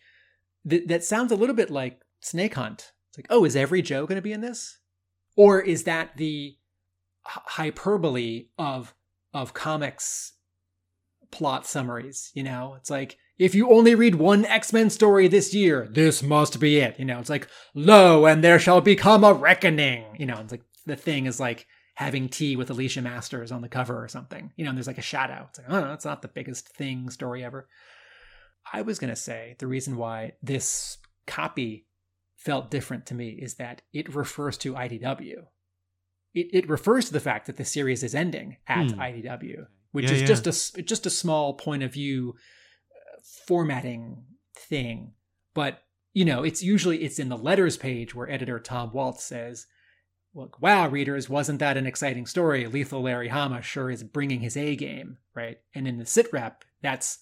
th- 0.68 0.86
that 0.86 1.04
sounds 1.04 1.32
a 1.32 1.36
little 1.36 1.54
bit 1.54 1.70
like 1.70 2.00
Snake 2.20 2.54
Hunt. 2.54 2.92
It's 3.10 3.18
like, 3.18 3.26
oh, 3.30 3.44
is 3.44 3.56
every 3.56 3.82
Joe 3.82 4.06
going 4.06 4.16
to 4.16 4.22
be 4.22 4.32
in 4.32 4.40
this, 4.40 4.78
or 5.36 5.60
is 5.60 5.84
that 5.84 6.16
the 6.16 6.56
hy- 7.22 7.42
hyperbole 7.46 8.48
of 8.58 8.94
of 9.34 9.54
comics 9.54 10.34
plot 11.30 11.66
summaries? 11.66 12.30
You 12.34 12.42
know, 12.42 12.74
it's 12.76 12.90
like 12.90 13.18
if 13.38 13.54
you 13.54 13.70
only 13.70 13.94
read 13.94 14.16
one 14.16 14.44
X 14.44 14.72
Men 14.72 14.90
story 14.90 15.28
this 15.28 15.54
year, 15.54 15.88
this 15.90 16.22
must 16.22 16.58
be 16.60 16.78
it. 16.78 16.98
You 16.98 17.04
know, 17.04 17.18
it's 17.20 17.30
like 17.30 17.48
lo, 17.74 18.26
and 18.26 18.42
there 18.42 18.58
shall 18.58 18.80
become 18.80 19.24
a 19.24 19.32
reckoning. 19.32 20.04
You 20.18 20.26
know, 20.26 20.38
it's 20.40 20.52
like 20.52 20.64
the 20.86 20.96
thing 20.96 21.26
is 21.26 21.38
like 21.38 21.66
having 21.94 22.28
tea 22.28 22.56
with 22.56 22.70
Alicia 22.70 23.02
Masters 23.02 23.50
on 23.50 23.62
the 23.62 23.68
cover 23.68 24.02
or 24.02 24.08
something. 24.08 24.52
You 24.56 24.64
know, 24.64 24.70
and 24.70 24.78
there's 24.78 24.86
like 24.86 24.98
a 24.98 25.02
shadow. 25.02 25.46
It's 25.48 25.58
like, 25.58 25.68
oh, 25.70 25.92
it's 25.92 26.04
not 26.04 26.22
the 26.22 26.28
biggest 26.28 26.68
thing 26.68 27.10
story 27.10 27.44
ever. 27.44 27.68
I 28.72 28.82
was 28.82 28.98
going 28.98 29.10
to 29.10 29.16
say 29.16 29.56
the 29.58 29.66
reason 29.66 29.96
why 29.96 30.32
this 30.42 30.98
copy 31.26 31.86
felt 32.36 32.70
different 32.70 33.06
to 33.06 33.14
me 33.14 33.30
is 33.30 33.54
that 33.54 33.82
it 33.92 34.14
refers 34.14 34.56
to 34.58 34.74
IDW. 34.74 35.44
It, 36.34 36.46
it 36.52 36.68
refers 36.68 37.06
to 37.06 37.12
the 37.12 37.20
fact 37.20 37.46
that 37.46 37.56
the 37.56 37.64
series 37.64 38.02
is 38.02 38.14
ending 38.14 38.58
at 38.66 38.90
Hmm. 38.90 39.00
IDW, 39.00 39.66
which 39.92 40.06
Yeah, 40.06 40.12
is 40.12 40.20
yeah. 40.20 40.26
just 40.26 40.76
a 40.76 40.82
just 40.82 41.06
a 41.06 41.10
small 41.10 41.54
point 41.54 41.82
of 41.82 41.92
view 41.92 42.34
uh, 42.92 43.20
formatting 43.46 44.24
thing. 44.54 45.12
But 45.54 45.82
you 46.14 46.24
know, 46.24 46.42
it's 46.44 46.62
usually 46.62 47.02
it's 47.02 47.18
in 47.18 47.28
the 47.28 47.36
letters 47.38 47.76
page 47.76 48.14
where 48.14 48.30
editor 48.30 48.58
Tom 48.60 48.92
Waltz 48.92 49.24
says, 49.24 49.66
"Look, 50.34 50.60
wow, 50.60 50.88
readers, 50.88 51.28
wasn't 51.28 51.58
that 51.60 51.76
an 51.76 51.86
exciting 51.86 52.26
story? 52.26 52.66
Lethal 52.66 53.02
Larry 53.02 53.28
Hama 53.28 53.62
sure 53.62 53.90
is 53.90 54.04
bringing 54.04 54.40
his 54.40 54.56
A 54.56 54.76
game, 54.76 55.18
right?" 55.34 55.58
And 55.74 55.88
in 55.88 55.98
the 55.98 56.06
sit 56.06 56.32
rep, 56.32 56.64
that's 56.82 57.18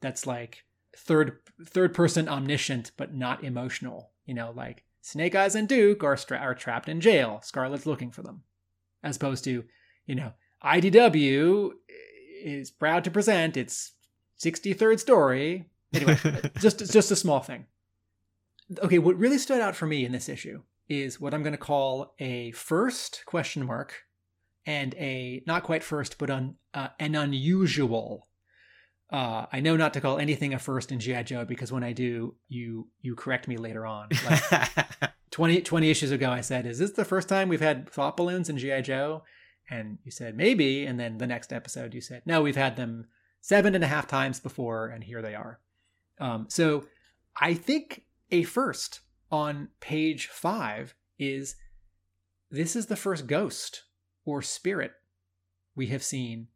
that's 0.00 0.26
like 0.26 0.64
third 0.98 1.38
third 1.64 1.94
person 1.94 2.28
omniscient 2.28 2.92
but 2.96 3.14
not 3.14 3.44
emotional. 3.44 4.10
You 4.26 4.34
know, 4.34 4.52
like 4.54 4.84
Snake 5.00 5.34
Eyes 5.34 5.54
and 5.54 5.68
Duke 5.68 6.04
are 6.04 6.16
stra- 6.16 6.38
are 6.38 6.54
trapped 6.54 6.88
in 6.88 7.00
jail. 7.00 7.40
Scarlet's 7.42 7.86
looking 7.86 8.10
for 8.10 8.22
them, 8.22 8.42
as 9.02 9.16
opposed 9.16 9.44
to 9.44 9.64
you 10.06 10.14
know 10.14 10.32
IDW 10.64 11.70
is 12.42 12.70
proud 12.70 13.04
to 13.04 13.10
present 13.10 13.56
its 13.56 13.92
63rd 14.40 15.00
story. 15.00 15.66
Anyway, 15.94 16.18
just 16.58 16.92
just 16.92 17.10
a 17.10 17.16
small 17.16 17.40
thing. 17.40 17.66
Okay, 18.82 18.98
what 18.98 19.16
really 19.16 19.38
stood 19.38 19.60
out 19.60 19.76
for 19.76 19.86
me 19.86 20.04
in 20.04 20.12
this 20.12 20.28
issue 20.28 20.62
is 20.88 21.20
what 21.20 21.32
I'm 21.34 21.42
going 21.42 21.52
to 21.52 21.58
call 21.58 22.14
a 22.18 22.50
first 22.52 23.22
question 23.26 23.64
mark 23.64 24.04
and 24.66 24.94
a 24.96 25.42
not 25.46 25.62
quite 25.62 25.82
first 25.82 26.18
but 26.18 26.30
un, 26.30 26.56
uh, 26.74 26.88
an 26.98 27.14
unusual 27.14 28.27
uh, 29.10 29.46
I 29.50 29.60
know 29.60 29.76
not 29.76 29.94
to 29.94 30.00
call 30.00 30.18
anything 30.18 30.52
a 30.52 30.58
first 30.58 30.92
in 30.92 31.00
GI 31.00 31.24
Joe 31.24 31.44
because 31.44 31.72
when 31.72 31.82
I 31.82 31.92
do, 31.92 32.34
you 32.48 32.88
you 33.00 33.14
correct 33.14 33.48
me 33.48 33.56
later 33.56 33.86
on. 33.86 34.08
Like 34.24 35.12
20, 35.30 35.62
20 35.62 35.90
issues 35.90 36.10
ago, 36.10 36.30
I 36.30 36.42
said, 36.42 36.66
"Is 36.66 36.78
this 36.78 36.92
the 36.92 37.04
first 37.04 37.28
time 37.28 37.48
we've 37.48 37.60
had 37.60 37.88
thought 37.88 38.16
balloons 38.16 38.50
in 38.50 38.58
GI 38.58 38.82
Joe?" 38.82 39.22
And 39.70 39.98
you 40.04 40.10
said 40.10 40.36
maybe, 40.36 40.84
and 40.84 41.00
then 41.00 41.18
the 41.18 41.26
next 41.26 41.52
episode 41.52 41.94
you 41.94 42.02
said, 42.02 42.22
"No, 42.26 42.42
we've 42.42 42.56
had 42.56 42.76
them 42.76 43.06
seven 43.40 43.74
and 43.74 43.82
a 43.82 43.88
half 43.88 44.06
times 44.06 44.40
before, 44.40 44.88
and 44.88 45.02
here 45.02 45.22
they 45.22 45.34
are." 45.34 45.60
Um, 46.20 46.46
so 46.50 46.84
I 47.40 47.54
think 47.54 48.04
a 48.30 48.42
first 48.42 49.00
on 49.30 49.68
page 49.80 50.26
five 50.26 50.94
is 51.18 51.56
this 52.50 52.76
is 52.76 52.86
the 52.86 52.96
first 52.96 53.26
ghost 53.26 53.84
or 54.26 54.42
spirit 54.42 54.92
we 55.74 55.86
have 55.86 56.02
seen 56.02 56.48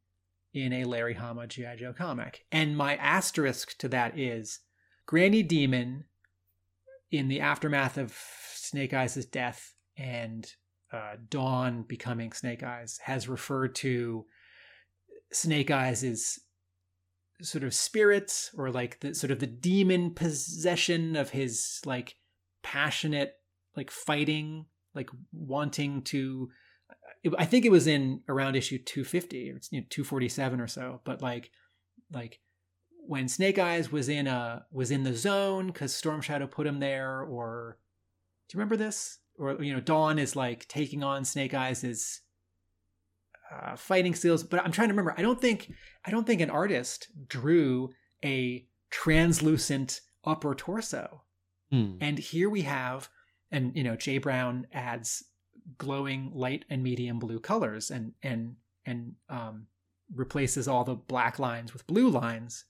in 0.52 0.72
a 0.72 0.84
Larry 0.84 1.14
Hama 1.14 1.46
G.I. 1.46 1.76
Joe 1.76 1.92
comic. 1.92 2.44
And 2.52 2.76
my 2.76 2.96
asterisk 2.96 3.78
to 3.78 3.88
that 3.88 4.18
is 4.18 4.60
Granny 5.06 5.42
Demon 5.42 6.04
in 7.10 7.28
the 7.28 7.40
aftermath 7.40 7.98
of 7.98 8.18
Snake 8.54 8.94
Eyes' 8.94 9.24
death 9.26 9.74
and 9.96 10.50
uh, 10.92 11.16
Dawn 11.28 11.82
becoming 11.82 12.32
Snake 12.32 12.62
Eyes 12.62 12.98
has 13.04 13.28
referred 13.28 13.74
to 13.76 14.26
Snake 15.32 15.70
Eyes' 15.70 16.38
sort 17.40 17.64
of 17.64 17.74
spirits 17.74 18.50
or 18.56 18.70
like 18.70 19.00
the 19.00 19.14
sort 19.14 19.30
of 19.30 19.40
the 19.40 19.46
demon 19.46 20.12
possession 20.14 21.16
of 21.16 21.30
his 21.30 21.80
like 21.84 22.14
passionate 22.62 23.34
like 23.76 23.90
fighting 23.90 24.66
like 24.94 25.10
wanting 25.32 26.02
to 26.02 26.50
I 27.38 27.44
think 27.44 27.64
it 27.64 27.70
was 27.70 27.86
in 27.86 28.22
around 28.28 28.56
issue 28.56 28.78
250 28.78 29.50
or 29.50 29.60
you 29.70 29.80
know, 29.80 29.86
247 29.88 30.60
or 30.60 30.66
so, 30.66 31.00
but 31.04 31.22
like 31.22 31.50
like 32.12 32.40
when 33.06 33.28
Snake 33.28 33.58
Eyes 33.58 33.90
was 33.90 34.08
in 34.08 34.26
a 34.26 34.64
was 34.70 34.90
in 34.90 35.02
the 35.02 35.14
zone 35.14 35.68
because 35.68 35.94
Storm 35.94 36.20
Shadow 36.20 36.46
put 36.46 36.66
him 36.66 36.80
there, 36.80 37.22
or 37.22 37.78
do 38.48 38.54
you 38.54 38.58
remember 38.58 38.76
this? 38.76 39.18
Or 39.38 39.62
you 39.62 39.72
know, 39.72 39.80
Dawn 39.80 40.18
is 40.18 40.36
like 40.36 40.68
taking 40.68 41.02
on 41.02 41.24
Snake 41.24 41.54
Eyes' 41.54 42.20
uh, 43.52 43.76
fighting 43.76 44.14
skills. 44.14 44.42
But 44.42 44.64
I'm 44.64 44.72
trying 44.72 44.88
to 44.88 44.92
remember. 44.92 45.14
I 45.16 45.22
don't 45.22 45.40
think 45.40 45.72
I 46.04 46.10
don't 46.10 46.26
think 46.26 46.40
an 46.40 46.50
artist 46.50 47.08
drew 47.28 47.90
a 48.24 48.66
translucent 48.90 50.00
upper 50.24 50.54
torso. 50.54 51.22
Hmm. 51.70 51.96
And 52.00 52.18
here 52.18 52.50
we 52.50 52.62
have, 52.62 53.08
and 53.50 53.74
you 53.74 53.82
know, 53.82 53.96
Jay 53.96 54.18
Brown 54.18 54.66
adds 54.72 55.24
glowing 55.78 56.30
light 56.34 56.64
and 56.70 56.82
medium 56.82 57.18
blue 57.18 57.38
colors 57.40 57.90
and 57.90 58.12
and 58.22 58.56
and 58.86 59.14
um, 59.28 59.66
replaces 60.14 60.66
all 60.68 60.84
the 60.84 60.94
black 60.94 61.38
lines 61.38 61.72
with 61.72 61.86
blue 61.86 62.08
lines. 62.08 62.64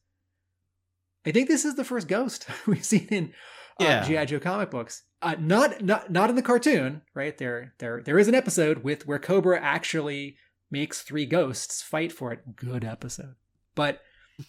I 1.24 1.30
think 1.30 1.48
this 1.48 1.64
is 1.64 1.76
the 1.76 1.84
first 1.84 2.08
ghost 2.08 2.46
we've 2.66 2.84
seen 2.84 3.06
in 3.10 3.32
uh, 3.80 3.84
Yeah. 3.84 4.04
GI 4.04 4.26
Joe 4.26 4.40
comic 4.40 4.70
books. 4.70 5.02
Uh, 5.20 5.36
not 5.38 5.82
not 5.82 6.10
not 6.10 6.30
in 6.30 6.36
the 6.36 6.42
cartoon, 6.42 7.02
right? 7.14 7.36
There 7.38 7.74
there 7.78 8.02
there 8.04 8.18
is 8.18 8.28
an 8.28 8.34
episode 8.34 8.82
with 8.82 9.06
where 9.06 9.18
Cobra 9.20 9.60
actually 9.60 10.36
makes 10.70 11.02
three 11.02 11.26
ghosts 11.26 11.80
fight 11.82 12.10
for 12.12 12.32
it. 12.32 12.56
Good 12.56 12.84
episode, 12.84 13.36
but 13.76 14.00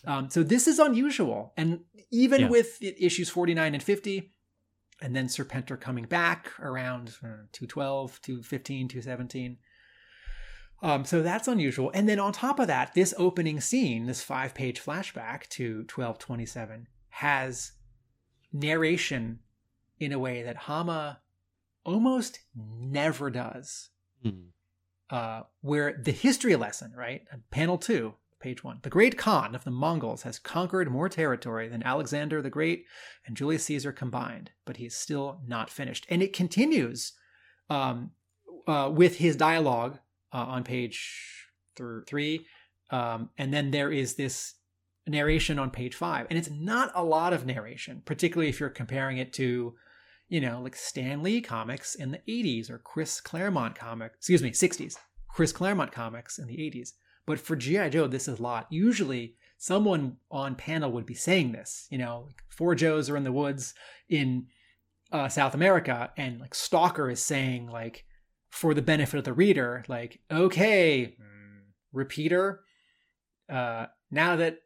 um, 0.05 0.29
so 0.31 0.41
this 0.41 0.67
is 0.67 0.79
unusual, 0.79 1.53
and 1.57 1.81
even 2.11 2.41
Yeah. 2.41 2.49
with 2.49 2.81
issues 2.81 3.29
forty 3.29 3.53
nine 3.53 3.75
and 3.75 3.83
fifty, 3.83 4.32
and 5.03 5.13
then 5.13 5.27
Serpentor 5.27 5.79
coming 5.79 6.05
back 6.05 6.51
around 6.59 7.09
uh, 7.21 7.45
212, 7.51 8.21
215, 8.21 8.87
217. 8.87 9.57
Um, 10.81 11.03
so 11.03 11.21
that's 11.21 11.47
unusual. 11.47 11.91
And 11.93 12.07
then 12.07 12.19
on 12.19 12.31
top 12.31 12.57
of 12.57 12.67
that, 12.67 12.93
this 12.93 13.13
opening 13.17 13.59
scene, 13.59 14.05
this 14.05 14.23
five 14.23 14.55
page 14.55 14.81
flashback 14.81 15.47
to 15.49 15.85
1227, 15.93 16.87
has 17.09 17.73
narration 18.53 19.39
in 19.99 20.13
a 20.13 20.19
way 20.19 20.41
that 20.41 20.55
Hama 20.55 21.19
almost 21.83 22.39
never 22.55 23.29
does. 23.29 23.89
Hmm. 24.23 24.47
Uh, 25.09 25.41
where 25.61 25.99
the 26.01 26.11
history 26.11 26.55
lesson, 26.55 26.93
right? 26.95 27.21
Panel 27.51 27.77
two, 27.77 28.15
page 28.43 28.63
one. 28.63 28.79
The 28.83 28.89
great 28.89 29.17
Khan 29.17 29.55
of 29.55 29.63
the 29.63 29.71
Mongols 29.71 30.23
has 30.23 30.37
conquered 30.37 30.91
more 30.91 31.09
territory 31.09 31.67
than 31.69 31.81
Alexander 31.81 32.41
the 32.41 32.49
Great 32.49 32.85
and 33.25 33.37
Julius 33.37 33.63
Caesar 33.65 33.91
combined, 33.91 34.51
but 34.65 34.77
he 34.77 34.85
is 34.85 34.95
still 34.95 35.41
not 35.47 35.69
finished. 35.69 36.05
And 36.09 36.21
it 36.21 36.33
continues 36.33 37.13
um, 37.69 38.11
uh, 38.67 38.91
with 38.93 39.15
his 39.15 39.35
dialogue 39.37 39.99
uh, 40.33 40.37
on 40.37 40.63
page 40.63 41.47
th- 41.77 42.03
three. 42.05 42.45
Um, 42.91 43.29
and 43.37 43.53
then 43.53 43.71
there 43.71 43.91
is 43.91 44.15
this 44.15 44.55
narration 45.07 45.57
on 45.57 45.71
page 45.71 45.95
five. 45.95 46.27
And 46.29 46.37
it's 46.37 46.49
not 46.49 46.91
a 46.95 47.03
lot 47.03 47.33
of 47.33 47.45
narration, 47.45 48.01
particularly 48.05 48.49
if 48.49 48.59
you're 48.59 48.69
comparing 48.69 49.17
it 49.17 49.33
to, 49.33 49.73
you 50.27 50.41
know, 50.41 50.61
like 50.61 50.75
Stan 50.75 51.23
Lee 51.23 51.41
comics 51.41 51.95
in 51.95 52.11
the 52.11 52.21
80s 52.27 52.69
or 52.69 52.77
Chris 52.77 53.21
Claremont 53.21 53.75
comics, 53.75 54.15
excuse 54.17 54.43
me, 54.43 54.51
60s, 54.51 54.97
Chris 55.29 55.51
Claremont 55.51 55.91
comics 55.91 56.37
in 56.37 56.47
the 56.47 56.57
80s. 56.57 56.91
But 57.25 57.39
for 57.39 57.55
G.I. 57.55 57.89
Joe, 57.89 58.07
this 58.07 58.27
is 58.27 58.39
a 58.39 58.43
lot. 58.43 58.67
Usually, 58.69 59.35
someone 59.57 60.17
on 60.29 60.55
panel 60.55 60.91
would 60.91 61.05
be 61.05 61.13
saying 61.13 61.53
this. 61.53 61.87
You 61.89 61.97
know, 61.97 62.23
like 62.27 62.41
four 62.49 62.75
Joes 62.75 63.09
are 63.09 63.17
in 63.17 63.23
the 63.23 63.31
woods 63.31 63.73
in 64.09 64.47
uh, 65.11 65.29
South 65.29 65.53
America, 65.53 66.11
and 66.17 66.39
like 66.39 66.55
Stalker 66.55 67.09
is 67.09 67.21
saying, 67.21 67.67
like, 67.67 68.05
for 68.49 68.73
the 68.73 68.81
benefit 68.81 69.17
of 69.17 69.23
the 69.23 69.33
reader, 69.33 69.83
like, 69.87 70.19
okay, 70.31 71.15
mm, 71.19 71.61
repeater, 71.91 72.61
uh, 73.49 73.87
now 74.11 74.35
that 74.35 74.59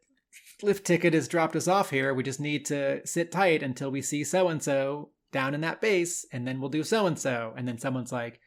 lift 0.62 0.86
ticket 0.86 1.14
has 1.14 1.28
dropped 1.28 1.56
us 1.56 1.68
off 1.68 1.90
here, 1.90 2.14
we 2.14 2.24
just 2.24 2.40
need 2.40 2.66
to 2.66 3.06
sit 3.06 3.32
tight 3.32 3.64
until 3.64 3.90
we 3.90 4.02
see 4.02 4.24
so 4.24 4.50
and 4.50 4.62
so 4.62 5.12
down 5.32 5.54
in 5.54 5.62
that 5.62 5.82
base, 5.82 6.26
and 6.32 6.48
then 6.48 6.60
we'll 6.60 6.70
do 6.70 6.84
so 6.84 7.06
and 7.06 7.20
so. 7.20 7.54
And 7.56 7.68
then 7.68 7.78
someone's 7.78 8.12
like, 8.12 8.40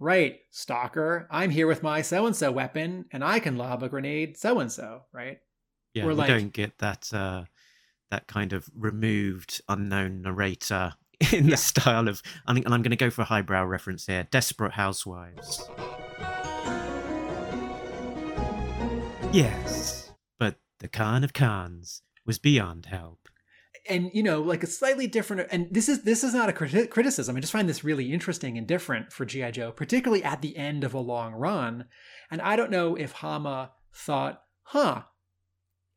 right, 0.00 0.40
stalker, 0.50 1.28
I'm 1.30 1.50
here 1.50 1.66
with 1.68 1.82
my 1.84 2.02
so 2.02 2.26
and 2.26 2.34
so 2.34 2.50
weapon, 2.50 3.04
and 3.12 3.22
I 3.22 3.38
can 3.38 3.56
lob 3.56 3.82
a 3.84 3.88
grenade 3.88 4.36
so 4.36 4.58
and 4.58 4.72
so, 4.72 5.02
right? 5.12 5.38
Yeah, 5.94 6.04
Or 6.04 6.08
we 6.08 6.14
like- 6.14 6.28
don't 6.28 6.52
get 6.52 6.78
that 6.78 7.12
uh, 7.12 7.44
that 8.10 8.26
kind 8.26 8.52
of 8.52 8.68
removed 8.76 9.60
unknown 9.68 10.22
narrator 10.22 10.94
in 11.32 11.50
the 11.50 11.56
style 11.56 12.08
of, 12.08 12.22
and 12.46 12.58
I'm 12.66 12.82
going 12.82 12.90
to 12.90 12.96
go 12.96 13.10
for 13.10 13.22
a 13.22 13.26
highbrow 13.26 13.64
reference 13.66 14.06
here: 14.06 14.26
Desperate 14.30 14.72
Housewives. 14.72 15.68
Yes, 19.32 20.10
but 20.38 20.56
the 20.80 20.88
Khan 20.88 21.22
of 21.22 21.32
Khans 21.32 22.02
was 22.26 22.38
beyond 22.38 22.86
help. 22.86 23.28
And 23.88 24.10
you 24.12 24.22
know 24.22 24.40
like 24.40 24.62
a 24.62 24.66
slightly 24.66 25.06
different 25.06 25.48
and 25.50 25.68
this 25.70 25.88
is 25.88 26.02
this 26.02 26.22
is 26.22 26.34
not 26.34 26.48
a 26.48 26.52
criti- 26.52 26.90
criticism 26.90 27.36
i 27.36 27.40
just 27.40 27.52
find 27.52 27.68
this 27.68 27.84
really 27.84 28.12
interesting 28.12 28.58
and 28.58 28.66
different 28.66 29.12
for 29.12 29.24
gi 29.24 29.50
joe 29.52 29.72
particularly 29.72 30.22
at 30.22 30.42
the 30.42 30.56
end 30.56 30.84
of 30.84 30.94
a 30.94 30.98
long 31.00 31.32
run. 31.32 31.86
And 32.30 32.40
i 32.42 32.56
don't 32.56 32.70
know 32.70 32.94
if 32.96 33.12
hama 33.12 33.72
thought 33.94 34.42
huh 34.62 35.02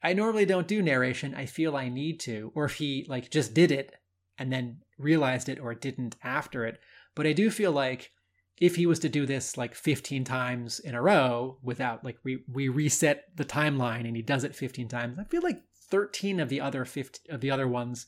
i 0.01 0.13
normally 0.13 0.45
don't 0.45 0.67
do 0.67 0.81
narration 0.81 1.35
i 1.35 1.45
feel 1.45 1.75
i 1.75 1.89
need 1.89 2.19
to 2.21 2.51
or 2.55 2.65
if 2.65 2.75
he 2.75 3.05
like 3.09 3.29
just 3.29 3.53
did 3.53 3.71
it 3.71 3.93
and 4.37 4.51
then 4.51 4.79
realized 4.97 5.49
it 5.49 5.59
or 5.59 5.75
didn't 5.75 6.15
after 6.23 6.65
it. 6.65 6.79
But 7.15 7.27
i 7.27 7.33
do 7.33 7.51
feel 7.51 7.71
like 7.71 8.11
if 8.59 8.75
he 8.75 8.85
was 8.85 8.99
to 8.99 9.09
do 9.09 9.25
this 9.25 9.57
like 9.57 9.75
15 9.75 10.23
times 10.23 10.79
in 10.79 10.95
a 10.95 11.01
row 11.01 11.57
without 11.61 12.03
like 12.03 12.17
we 12.23 12.43
we 12.51 12.69
reset 12.69 13.25
the 13.35 13.45
timeline 13.45 14.07
and 14.07 14.15
he 14.15 14.21
does 14.21 14.43
it 14.43 14.55
15 14.55 14.87
times 14.87 15.17
i 15.19 15.23
feel 15.23 15.41
like 15.41 15.61
13 15.93 16.39
of 16.39 16.49
the 16.49 16.59
other 16.59 16.85
50 16.85 17.29
of 17.29 17.39
the 17.39 17.51
other 17.51 17.67
ones 17.67 18.07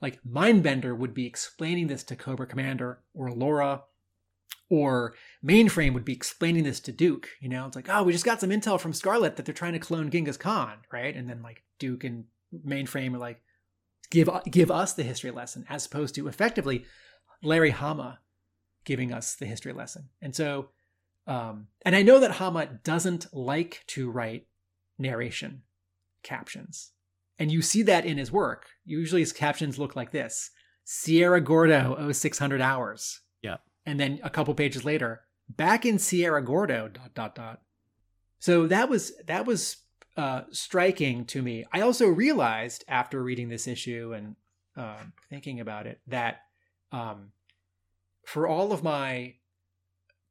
like 0.00 0.18
mindbender 0.24 0.96
would 0.96 1.12
be 1.12 1.26
explaining 1.26 1.86
this 1.86 2.02
to 2.02 2.16
cobra 2.16 2.46
commander 2.46 3.00
or 3.12 3.30
laura 3.30 3.82
or 4.70 5.12
mainframe 5.44 5.92
would 5.92 6.04
be 6.04 6.14
explaining 6.14 6.64
this 6.64 6.80
to 6.80 6.92
duke 6.92 7.28
you 7.42 7.50
know? 7.50 7.66
It's 7.66 7.76
like 7.76 7.90
oh 7.90 8.04
we 8.04 8.12
just 8.12 8.24
got 8.24 8.40
some 8.40 8.48
intel 8.48 8.80
from 8.80 8.94
scarlett 8.94 9.36
that 9.36 9.44
they're 9.44 9.54
trying 9.54 9.74
to 9.74 9.78
clone 9.78 10.10
genghis 10.10 10.38
khan 10.38 10.78
right? 10.90 11.14
And 11.14 11.28
then 11.28 11.42
like 11.42 11.62
duke 11.78 12.04
and 12.04 12.24
mainframe 12.66 13.14
are 13.14 13.18
like 13.18 13.42
give 14.10 14.30
give 14.50 14.70
us 14.70 14.94
the 14.94 15.02
history 15.02 15.30
lesson 15.30 15.66
as 15.68 15.84
opposed 15.84 16.14
to 16.14 16.28
effectively 16.28 16.86
larry 17.42 17.68
hama 17.70 18.20
giving 18.86 19.12
us 19.12 19.34
the 19.34 19.44
history 19.44 19.74
lesson. 19.74 20.08
And 20.22 20.34
so 20.34 20.70
um 21.26 21.66
and 21.84 21.94
i 21.94 22.00
know 22.00 22.18
that 22.18 22.30
hama 22.30 22.66
doesn't 22.82 23.26
like 23.34 23.84
to 23.88 24.10
write 24.10 24.46
narration 24.98 25.60
captions 26.22 26.92
and 27.38 27.52
you 27.52 27.62
see 27.62 27.82
that 27.82 28.06
in 28.06 28.18
his 28.18 28.32
work. 28.32 28.66
Usually 28.84 29.20
his 29.20 29.32
captions 29.32 29.78
look 29.78 29.96
like 29.96 30.10
this 30.10 30.50
Sierra 30.84 31.40
Gordo, 31.40 32.12
0600 32.12 32.60
hours. 32.60 33.20
Yeah. 33.42 33.56
And 33.84 34.00
then 34.00 34.20
a 34.22 34.30
couple 34.30 34.54
pages 34.54 34.84
later, 34.84 35.22
back 35.48 35.84
in 35.84 35.98
Sierra 35.98 36.42
Gordo, 36.42 36.88
dot, 36.88 37.14
dot, 37.14 37.34
dot. 37.34 37.62
so 38.38 38.66
that 38.66 38.88
was 38.88 39.12
that 39.26 39.46
was 39.46 39.78
uh, 40.16 40.42
striking 40.50 41.24
to 41.26 41.42
me. 41.42 41.64
I 41.72 41.80
also 41.82 42.06
realized 42.06 42.84
after 42.88 43.22
reading 43.22 43.48
this 43.48 43.66
issue 43.66 44.14
and 44.14 44.36
um, 44.76 45.12
thinking 45.28 45.60
about 45.60 45.86
it 45.86 46.00
that 46.06 46.40
um, 46.92 47.32
for 48.24 48.46
all 48.46 48.72
of 48.72 48.82
my 48.82 49.34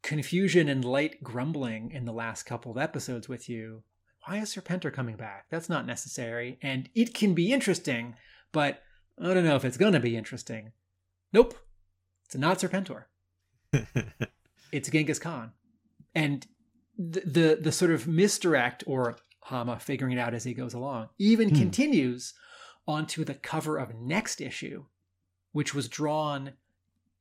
confusion 0.01 0.69
and 0.69 0.85
light 0.85 1.23
grumbling 1.23 1.91
in 1.91 2.05
the 2.05 2.13
last 2.13 2.43
couple 2.43 2.71
of 2.71 2.77
episodes 2.77 3.27
with 3.27 3.49
you, 3.49 3.83
why 4.25 4.37
is 4.37 4.55
Serpentor 4.55 4.91
coming 4.91 5.15
back? 5.15 5.45
That's 5.49 5.69
not 5.69 5.85
necessary, 5.85 6.57
and 6.61 6.89
it 6.95 7.13
can 7.13 7.33
be 7.33 7.53
interesting, 7.53 8.15
but 8.51 8.81
I 9.21 9.33
don't 9.33 9.45
know 9.45 9.55
if 9.55 9.65
it's 9.65 9.77
gonna 9.77 9.99
be 9.99 10.17
interesting. 10.17 10.71
Nope, 11.31 11.55
it's 12.25 12.35
not 12.35 12.59
Serpentor. 12.59 13.05
it's 14.71 14.89
Genghis 14.89 15.19
Khan, 15.19 15.51
and 16.13 16.45
the, 16.97 17.21
the 17.21 17.59
the 17.61 17.71
sort 17.71 17.91
of 17.91 18.07
misdirect 18.07 18.83
or 18.87 19.17
Hama 19.41 19.79
figuring 19.79 20.17
it 20.17 20.19
out 20.19 20.33
as 20.33 20.43
he 20.43 20.53
goes 20.53 20.73
along 20.73 21.09
even 21.19 21.49
Hmm. 21.49 21.55
continues 21.55 22.33
onto 22.87 23.23
the 23.23 23.33
cover 23.35 23.77
of 23.77 23.95
next 23.95 24.41
issue, 24.41 24.85
which 25.51 25.73
was 25.73 25.87
drawn 25.87 26.53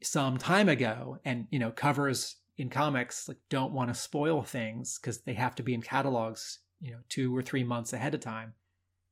some 0.02 0.38
time 0.38 0.68
ago, 0.68 1.18
and 1.24 1.46
you 1.50 1.58
know 1.58 1.70
covers 1.70 2.36
in 2.56 2.70
comics 2.70 3.28
like 3.28 3.38
don't 3.50 3.72
want 3.72 3.90
to 3.90 3.94
spoil 3.94 4.42
things 4.42 4.98
because 4.98 5.22
they 5.22 5.34
have 5.34 5.54
to 5.56 5.62
be 5.62 5.74
in 5.74 5.82
catalogs 5.82 6.60
you 6.84 6.92
know 6.92 6.98
two 7.08 7.34
or 7.36 7.42
three 7.42 7.64
months 7.64 7.92
ahead 7.92 8.14
of 8.14 8.20
time. 8.20 8.52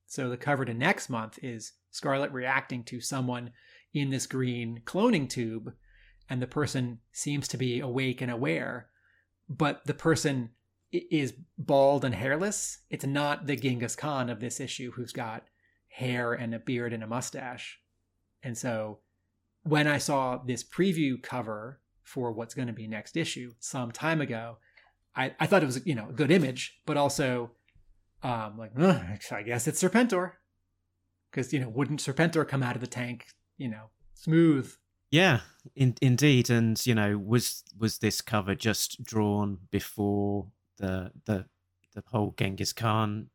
So 0.06 0.28
the 0.28 0.36
cover 0.36 0.64
to 0.64 0.74
next 0.74 1.08
month 1.08 1.38
is 1.42 1.72
Scarlett 1.90 2.32
reacting 2.32 2.84
to 2.84 3.00
someone 3.00 3.50
in 3.94 4.10
this 4.10 4.26
green 4.26 4.82
cloning 4.84 5.28
tube, 5.28 5.72
and 6.28 6.40
the 6.40 6.46
person 6.46 6.98
seems 7.12 7.48
to 7.48 7.56
be 7.56 7.80
awake 7.80 8.20
and 8.20 8.30
aware, 8.30 8.88
but 9.48 9.84
the 9.86 9.94
person 9.94 10.50
is 10.92 11.32
bald 11.56 12.04
and 12.04 12.14
hairless. 12.14 12.78
It's 12.90 13.06
not 13.06 13.46
the 13.46 13.56
Genghis 13.56 13.96
Khan 13.96 14.28
of 14.28 14.40
this 14.40 14.60
issue 14.60 14.92
who's 14.92 15.12
got 15.12 15.44
hair 15.88 16.34
and 16.34 16.54
a 16.54 16.58
beard 16.58 16.92
and 16.92 17.02
a 17.02 17.06
mustache. 17.06 17.80
And 18.42 18.56
so 18.56 18.98
when 19.62 19.86
I 19.86 19.96
saw 19.96 20.38
this 20.38 20.62
preview 20.62 21.22
cover 21.22 21.80
for 22.02 22.32
what's 22.32 22.54
going 22.54 22.68
to 22.68 22.74
be 22.74 22.86
next 22.86 23.16
issue 23.16 23.54
some 23.60 23.92
time 23.92 24.20
ago, 24.20 24.58
I, 25.14 25.34
I 25.40 25.46
thought 25.46 25.62
it 25.62 25.66
was, 25.66 25.80
you 25.86 25.94
know, 25.94 26.08
a 26.08 26.14
good 26.14 26.30
image, 26.30 26.80
but 26.84 26.96
also 26.96 27.52
um, 28.22 28.58
like, 28.58 28.72
"Ugh, 28.78 29.18
I 29.30 29.42
guess 29.42 29.66
it's 29.66 29.82
Serpentor. 29.82 30.32
Because, 31.30 31.52
you 31.52 31.60
know, 31.60 31.68
wouldn't 31.68 32.00
Serpentor 32.00 32.46
come 32.46 32.62
out 32.62 32.74
of 32.74 32.80
the 32.82 32.86
tank, 32.86 33.26
you 33.56 33.68
know, 33.68 33.90
smooth? 34.14 34.70
Yeah, 35.10 35.40
in, 35.76 35.94
indeed, 36.00 36.48
and 36.48 36.84
you 36.86 36.94
know, 36.94 37.18
was 37.18 37.62
was 37.78 37.98
this 37.98 38.22
cover 38.22 38.54
just 38.54 39.02
drawn 39.02 39.58
before 39.70 40.46
the 40.78 41.12
the 41.26 41.44
the 41.94 42.02
whole 42.06 42.34
Genghis 42.38 42.72
Khan 42.72 43.28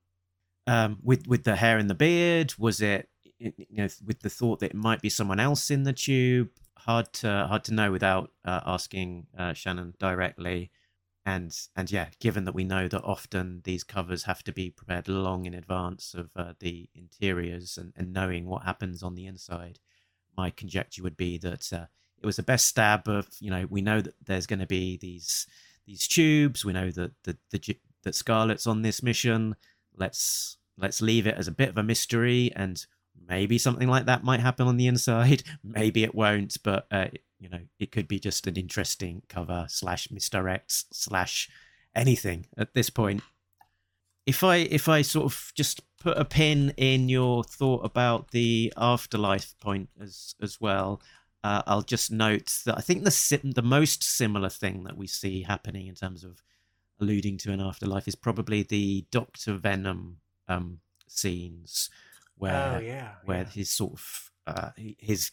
um, 0.65 0.97
with 1.03 1.27
with 1.27 1.43
the 1.43 1.55
hair 1.55 1.77
and 1.77 1.87
the 1.87 1.93
beard? 1.93 2.55
Was 2.57 2.81
it 2.81 3.09
you 3.37 3.53
know 3.69 3.87
with 4.03 4.21
the 4.21 4.29
thought 4.29 4.59
that 4.59 4.71
it 4.71 4.75
might 4.75 5.01
be 5.01 5.09
someone 5.09 5.39
else 5.39 5.69
in 5.69 5.83
the 5.83 5.93
tube? 5.93 6.49
Hard 6.79 7.13
to 7.13 7.45
hard 7.47 7.63
to 7.65 7.75
know 7.75 7.91
without 7.91 8.31
uh, 8.43 8.61
asking 8.65 9.27
uh, 9.37 9.53
Shannon 9.53 9.93
directly. 9.99 10.71
And 11.27 11.53
and 11.75 11.91
yeah, 11.91 12.07
given 12.21 12.45
that 12.45 12.55
we 12.55 12.63
know 12.63 12.87
that 12.87 13.03
often 13.03 13.59
these 13.65 13.83
covers 13.83 14.23
have 14.23 14.43
to 14.43 14.53
be 14.53 14.69
prepared 14.69 15.09
long 15.09 15.45
in 15.45 15.53
advance 15.53 16.13
of 16.13 16.29
uh, 16.37 16.53
the 16.59 16.89
interiors 16.95 17.77
and, 17.77 17.91
and 17.97 18.13
knowing 18.13 18.45
what 18.45 18.63
happens 18.63 19.03
on 19.03 19.15
the 19.15 19.25
inside, 19.25 19.79
my 20.37 20.51
conjecture 20.51 21.03
would 21.03 21.17
be 21.17 21.37
that 21.39 21.73
uh, 21.73 21.87
it 22.17 22.25
was 22.25 22.37
the 22.37 22.43
best 22.43 22.67
stab 22.67 23.09
of 23.09 23.27
you 23.41 23.51
know 23.51 23.67
we 23.69 23.81
know 23.81 23.99
that 23.99 24.15
there's 24.23 24.47
going 24.47 24.59
to 24.59 24.65
be 24.65 24.95
these 24.95 25.45
these 25.85 26.07
tubes 26.07 26.63
we 26.63 26.71
know 26.71 26.91
that 26.91 27.11
the, 27.25 27.37
the 27.51 27.77
that 28.03 28.15
Scarlett's 28.15 28.65
on 28.65 28.81
this 28.81 29.03
mission 29.03 29.57
let's 29.97 30.55
let's 30.77 31.01
leave 31.01 31.27
it 31.27 31.35
as 31.35 31.49
a 31.49 31.51
bit 31.51 31.67
of 31.67 31.77
a 31.77 31.83
mystery 31.83 32.53
and 32.55 32.85
maybe 33.27 33.57
something 33.57 33.89
like 33.89 34.05
that 34.05 34.23
might 34.23 34.39
happen 34.39 34.65
on 34.65 34.77
the 34.77 34.87
inside 34.87 35.43
maybe 35.61 36.05
it 36.05 36.15
won't 36.15 36.55
but 36.63 36.87
uh, 36.89 37.07
you 37.39 37.49
know 37.49 37.59
it 37.79 37.91
could 37.91 38.07
be 38.07 38.19
just 38.19 38.47
an 38.47 38.55
interesting 38.55 39.21
cover 39.29 39.65
slash 39.69 40.09
misdirect 40.11 40.71
slash 40.91 41.49
anything 41.95 42.45
at 42.57 42.73
this 42.73 42.89
point 42.89 43.21
if 44.25 44.43
i 44.43 44.57
if 44.57 44.87
i 44.87 45.01
sort 45.01 45.25
of 45.25 45.51
just 45.55 45.81
put 45.99 46.17
a 46.17 46.25
pin 46.25 46.73
in 46.77 47.09
your 47.09 47.43
thought 47.43 47.83
about 47.83 48.31
the 48.31 48.71
afterlife 48.77 49.55
point 49.59 49.89
as 50.01 50.35
as 50.41 50.59
well 50.61 51.01
uh, 51.43 51.61
i'll 51.67 51.81
just 51.81 52.11
note 52.11 52.59
that 52.65 52.77
i 52.77 52.81
think 52.81 53.03
the 53.03 53.11
sim- 53.11 53.51
the 53.51 53.61
most 53.61 54.03
similar 54.03 54.49
thing 54.49 54.83
that 54.83 54.97
we 54.97 55.07
see 55.07 55.43
happening 55.43 55.87
in 55.87 55.95
terms 55.95 56.23
of 56.23 56.41
alluding 56.99 57.37
to 57.37 57.51
an 57.51 57.61
afterlife 57.61 58.07
is 58.07 58.15
probably 58.15 58.63
the 58.63 59.05
doctor 59.11 59.53
venom 59.53 60.17
um 60.47 60.79
scenes 61.07 61.89
where 62.37 62.77
oh, 62.77 62.79
yeah. 62.79 63.09
where 63.25 63.39
yeah. 63.39 63.49
his 63.49 63.69
sort 63.69 63.93
of 63.93 64.31
uh, 64.45 64.69
his 64.97 65.31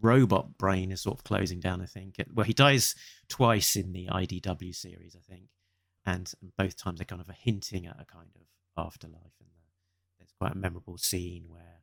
robot 0.00 0.58
brain 0.58 0.90
is 0.92 1.02
sort 1.02 1.18
of 1.18 1.24
closing 1.24 1.60
down. 1.60 1.80
I 1.80 1.86
think. 1.86 2.16
Well, 2.32 2.46
he 2.46 2.52
dies 2.52 2.94
twice 3.28 3.76
in 3.76 3.92
the 3.92 4.06
IDW 4.08 4.74
series, 4.74 5.16
I 5.16 5.20
think, 5.32 5.48
and 6.04 6.32
both 6.56 6.76
times 6.76 6.98
they're 6.98 7.04
kind 7.06 7.20
of 7.20 7.28
hinting 7.34 7.86
at 7.86 8.00
a 8.00 8.04
kind 8.04 8.30
of 8.36 8.42
afterlife. 8.86 9.32
And 9.40 9.48
uh, 9.50 9.68
there's 10.18 10.32
quite 10.38 10.52
a 10.52 10.58
memorable 10.58 10.98
scene 10.98 11.44
where 11.48 11.82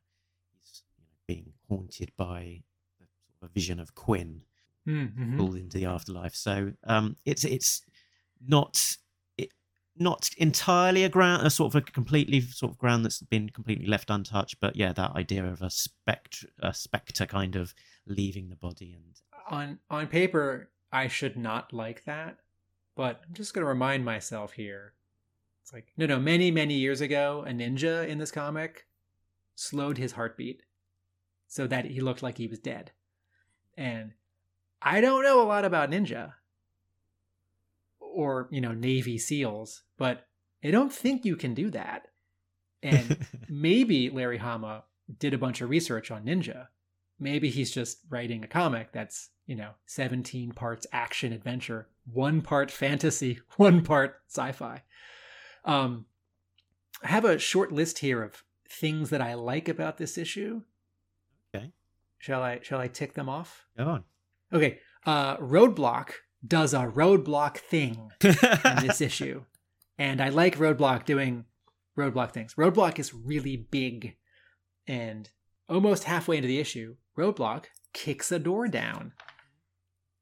he's 0.52 0.82
you 0.98 1.04
know, 1.04 1.10
being 1.26 1.52
haunted 1.68 2.12
by 2.16 2.62
the 3.00 3.06
sort 3.06 3.42
of 3.42 3.50
a 3.50 3.52
vision 3.52 3.80
of 3.80 3.94
Kwinn 3.94 4.42
Mhm. 4.86 5.36
pulled 5.36 5.54
into 5.54 5.78
the 5.78 5.86
afterlife. 5.86 6.34
So 6.34 6.72
um, 6.82 7.16
it's 7.24 7.44
it's 7.44 7.82
not 8.44 8.96
it, 9.38 9.50
not 9.96 10.28
entirely 10.36 11.04
a 11.04 11.08
ground, 11.08 11.46
a 11.46 11.50
sort 11.50 11.72
of 11.72 11.76
a 11.76 11.84
completely 11.92 12.40
sort 12.40 12.72
of 12.72 12.78
ground 12.78 13.04
that's 13.04 13.22
been 13.22 13.48
completely 13.50 13.86
left 13.86 14.10
untouched. 14.10 14.56
But 14.60 14.74
yeah, 14.74 14.92
that 14.92 15.12
idea 15.12 15.44
of 15.46 15.62
a 15.62 15.70
spectre, 15.70 16.48
a 16.60 16.74
spectre 16.74 17.26
kind 17.26 17.54
of 17.54 17.74
leaving 18.06 18.48
the 18.48 18.56
body 18.56 18.94
and 18.94 19.04
on 19.48 19.78
on 19.90 20.06
paper 20.06 20.70
i 20.92 21.06
should 21.08 21.36
not 21.36 21.72
like 21.72 22.04
that 22.04 22.38
but 22.94 23.22
i'm 23.26 23.34
just 23.34 23.54
going 23.54 23.62
to 23.62 23.68
remind 23.68 24.04
myself 24.04 24.52
here. 24.52 24.94
It's 25.62 25.72
like 25.72 25.92
no 25.96 26.06
no 26.06 26.18
many 26.18 26.50
many 26.50 26.74
years 26.74 27.00
ago 27.00 27.44
a 27.46 27.52
ninja 27.52 28.06
in 28.06 28.18
this 28.18 28.32
comic 28.32 28.86
slowed 29.54 29.98
his 29.98 30.12
heartbeat 30.12 30.62
so 31.46 31.66
that 31.66 31.84
he 31.84 32.00
looked 32.00 32.22
like 32.22 32.38
he 32.38 32.48
was 32.48 32.58
dead. 32.58 32.92
And 33.76 34.12
i 34.80 35.00
don't 35.00 35.22
know 35.22 35.40
a 35.40 35.46
lot 35.46 35.64
about 35.64 35.90
ninja 35.90 36.32
or 38.00 38.48
you 38.50 38.60
know 38.60 38.72
navy 38.72 39.16
seals 39.16 39.84
but 39.96 40.26
i 40.64 40.70
don't 40.70 40.92
think 40.92 41.24
you 41.24 41.36
can 41.36 41.54
do 41.54 41.70
that. 41.70 42.08
And 42.82 43.26
maybe 43.48 44.10
larry 44.10 44.38
hama 44.38 44.84
did 45.18 45.32
a 45.32 45.38
bunch 45.38 45.60
of 45.60 45.70
research 45.70 46.10
on 46.10 46.24
ninja 46.24 46.66
maybe 47.22 47.48
he's 47.50 47.70
just 47.70 47.98
writing 48.10 48.44
a 48.44 48.48
comic 48.48 48.92
that's 48.92 49.30
you 49.46 49.56
know 49.56 49.70
17 49.86 50.52
parts 50.52 50.86
action 50.92 51.32
adventure 51.32 51.88
one 52.12 52.42
part 52.42 52.70
fantasy 52.70 53.40
one 53.56 53.82
part 53.82 54.16
sci-fi 54.28 54.82
um 55.64 56.06
i 57.02 57.08
have 57.08 57.24
a 57.24 57.38
short 57.38 57.72
list 57.72 57.98
here 58.00 58.22
of 58.22 58.42
things 58.68 59.10
that 59.10 59.20
i 59.22 59.34
like 59.34 59.68
about 59.68 59.98
this 59.98 60.18
issue 60.18 60.62
Okay. 61.54 61.70
shall 62.18 62.42
i 62.42 62.58
shall 62.62 62.80
i 62.80 62.88
tick 62.88 63.14
them 63.14 63.28
off 63.28 63.66
go 63.76 63.84
on. 63.84 64.04
okay 64.52 64.78
uh 65.06 65.36
roadblock 65.38 66.10
does 66.46 66.74
a 66.74 66.78
roadblock 66.86 67.56
thing 67.58 68.10
in 68.24 68.76
this 68.84 69.00
issue. 69.10 69.44
And 69.96 70.20
I 70.20 70.30
like 70.30 70.58
Roadblock 70.58 71.04
doing 71.04 71.44
Roadblock 71.96 72.32
things. 72.32 72.54
Roadblock 72.54 72.98
is 72.98 73.14
really 73.14 73.56
big. 73.56 74.16
And 74.88 75.30
almost 75.68 76.02
halfway 76.02 76.38
into 76.38 76.48
the 76.48 76.58
issue, 76.58 76.96
Roadblock 77.16 77.64
kicks 77.92 78.32
a 78.32 78.38
door 78.38 78.68
down. 78.68 79.12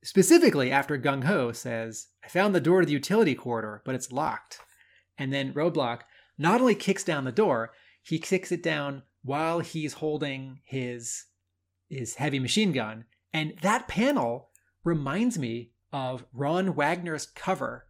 Specifically, 0.02 0.72
after 0.72 0.98
Gung 0.98 1.24
Ho 1.24 1.52
says, 1.52 2.08
I 2.24 2.28
found 2.28 2.54
the 2.54 2.60
door 2.60 2.80
to 2.80 2.86
the 2.86 2.92
utility 2.92 3.34
corridor, 3.34 3.82
but 3.84 3.94
it's 3.94 4.10
locked. 4.12 4.58
And 5.18 5.32
then 5.32 5.52
Roadblock 5.52 6.00
not 6.38 6.60
only 6.60 6.74
kicks 6.74 7.04
down 7.04 7.24
the 7.24 7.32
door, 7.32 7.72
he 8.02 8.18
kicks 8.18 8.50
it 8.50 8.62
down 8.62 9.02
while 9.22 9.60
he's 9.60 9.92
holding 9.94 10.60
his 10.64 11.26
his 11.88 12.14
heavy 12.14 12.38
machine 12.38 12.72
gun. 12.72 13.04
And 13.32 13.54
that 13.62 13.88
panel 13.88 14.50
reminds 14.84 15.38
me 15.38 15.70
of 15.92 16.24
Ron 16.32 16.74
Wagner's 16.74 17.26
cover 17.26 17.86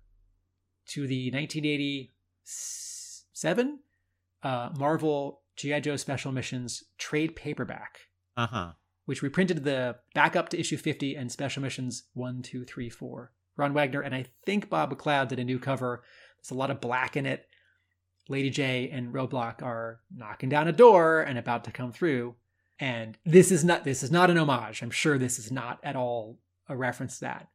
to 0.86 1.06
the 1.06 1.30
1987 1.30 3.78
uh, 4.42 4.70
Marvel 4.76 5.42
G.I. 5.56 5.80
Joe 5.80 5.96
Special 5.96 6.32
Missions 6.32 6.84
trade 6.98 7.36
paperback, 7.36 8.00
Uh 8.36 8.46
huh. 8.46 8.72
Which 9.06 9.22
reprinted 9.22 9.64
the 9.64 9.96
backup 10.14 10.50
to 10.50 10.60
issue 10.60 10.76
50 10.76 11.16
and 11.16 11.32
Special 11.32 11.62
Missions 11.62 12.04
1, 12.14 12.42
2, 12.42 12.64
3, 12.64 12.90
4. 12.90 13.32
Ron 13.56 13.74
Wagner 13.74 14.00
and 14.00 14.14
I 14.14 14.26
think 14.46 14.70
Bob 14.70 14.96
McLeod 14.96 15.28
did 15.28 15.38
a 15.38 15.44
new 15.44 15.58
cover. 15.58 16.02
There's 16.38 16.50
a 16.50 16.54
lot 16.54 16.70
of 16.70 16.80
black 16.80 17.16
in 17.16 17.26
it. 17.26 17.46
Lady 18.28 18.50
Jaye 18.50 18.96
and 18.96 19.12
Roadblock 19.12 19.62
are 19.62 20.00
knocking 20.14 20.48
down 20.48 20.68
a 20.68 20.72
door 20.72 21.20
and 21.20 21.36
about 21.36 21.64
to 21.64 21.72
come 21.72 21.92
through. 21.92 22.36
And 22.78 23.18
this 23.26 23.50
is 23.50 23.64
not 23.64 23.84
this 23.84 24.02
is 24.02 24.10
not 24.10 24.30
an 24.30 24.38
homage. 24.38 24.82
I'm 24.82 24.90
sure 24.90 25.18
this 25.18 25.38
is 25.38 25.50
not 25.52 25.80
at 25.82 25.96
all 25.96 26.38
a 26.68 26.76
reference 26.76 27.18
to 27.18 27.26
that, 27.26 27.48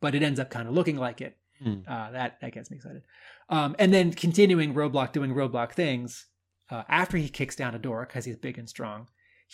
but 0.00 0.14
it 0.14 0.22
ends 0.22 0.40
up 0.40 0.48
kind 0.48 0.68
of 0.68 0.74
looking 0.74 0.96
like 0.96 1.20
it. 1.20 1.36
Hmm. 1.62 1.80
Uh, 1.86 2.12
that 2.12 2.40
that 2.40 2.52
gets 2.52 2.70
me 2.70 2.78
excited. 2.78 3.02
Um, 3.50 3.76
and 3.78 3.92
then 3.92 4.12
continuing 4.12 4.72
Roadblock 4.72 5.12
doing 5.12 5.34
Roadblock 5.34 5.72
things 5.72 6.26
uh, 6.70 6.84
after 6.88 7.18
he 7.18 7.28
kicks 7.28 7.56
down 7.56 7.74
a 7.74 7.78
door 7.78 8.06
because 8.06 8.24
he's 8.24 8.36
big 8.36 8.56
and 8.56 8.68
strong. 8.68 9.08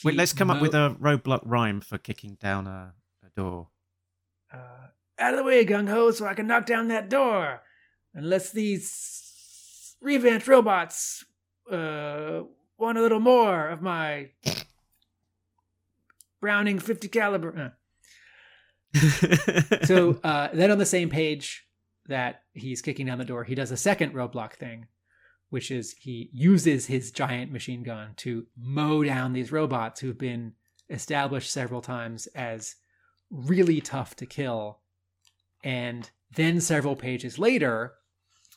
Wait, 0.04 0.14
let's 0.14 0.32
come 0.32 0.50
up 0.50 0.60
with 0.60 0.74
a 0.74 0.96
roadblock 1.00 1.40
rhyme 1.44 1.80
for 1.80 1.98
kicking 1.98 2.36
down 2.40 2.66
a, 2.66 2.92
a 3.24 3.28
door. 3.36 3.68
uh, 4.52 4.88
out 5.18 5.32
of 5.32 5.38
the 5.38 5.44
way, 5.44 5.64
gung 5.64 5.88
ho, 5.88 6.10
so 6.10 6.26
I 6.26 6.34
can 6.34 6.46
knock 6.46 6.66
down 6.66 6.88
that 6.88 7.08
door. 7.08 7.62
Unless 8.14 8.52
these 8.52 9.96
revamped 10.00 10.46
robots 10.46 11.24
uh, 11.70 12.42
want 12.78 12.98
a 12.98 13.00
little 13.00 13.20
more 13.20 13.68
of 13.68 13.80
my 13.82 14.30
Browning 16.40 16.78
50 16.78 17.08
caliber. 17.08 17.72
Uh. 18.94 19.00
So 19.84 20.18
uh, 20.24 20.48
then 20.52 20.70
on 20.70 20.78
the 20.78 20.86
same 20.86 21.10
page 21.10 21.66
that 22.06 22.42
he's 22.54 22.82
kicking 22.82 23.06
down 23.06 23.18
the 23.18 23.24
door, 23.24 23.44
he 23.44 23.54
does 23.54 23.70
a 23.70 23.76
second 23.76 24.12
roadblock 24.14 24.54
thing, 24.54 24.86
which 25.50 25.70
is 25.70 25.94
he 25.98 26.30
uses 26.32 26.86
his 26.86 27.10
giant 27.10 27.52
machine 27.52 27.82
gun 27.82 28.14
to 28.16 28.46
mow 28.56 29.02
down 29.02 29.32
these 29.32 29.52
robots 29.52 30.00
who've 30.00 30.18
been 30.18 30.52
established 30.90 31.50
several 31.50 31.80
times 31.80 32.26
as 32.28 32.76
really 33.30 33.80
tough 33.80 34.16
to 34.16 34.26
kill. 34.26 34.80
And 35.64 36.10
then 36.34 36.60
several 36.60 36.96
pages 36.96 37.38
later, 37.38 37.94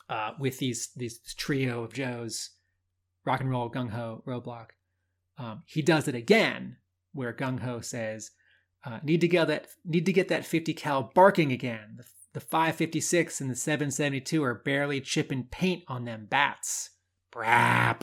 uh, 0.09 0.31
with 0.39 0.57
these 0.57 0.89
these 0.95 1.19
trio 1.35 1.83
of 1.83 1.93
Joes, 1.93 2.51
rock 3.25 3.41
and 3.41 3.49
roll, 3.49 3.69
gung 3.69 3.91
ho, 3.91 4.23
roadblock, 4.25 4.69
um, 5.37 5.63
he 5.65 5.81
does 5.81 6.07
it 6.07 6.15
again, 6.15 6.77
where 7.13 7.33
gung 7.33 7.59
ho 7.59 7.79
says, 7.79 8.31
uh, 8.83 8.99
"Need 9.03 9.21
to 9.21 9.27
get 9.27 9.47
that 9.47 9.67
need 9.85 10.05
to 10.05 10.13
get 10.13 10.27
that 10.29 10.45
50 10.45 10.73
cal 10.73 11.11
barking 11.13 11.51
again. 11.51 11.97
The, 11.97 12.05
the 12.33 12.39
556 12.39 13.41
and 13.41 13.49
the 13.49 13.55
772 13.55 14.43
are 14.43 14.55
barely 14.55 15.01
chipping 15.01 15.45
paint 15.45 15.83
on 15.87 16.05
them 16.05 16.27
bats." 16.29 16.91
Brap. 17.31 18.01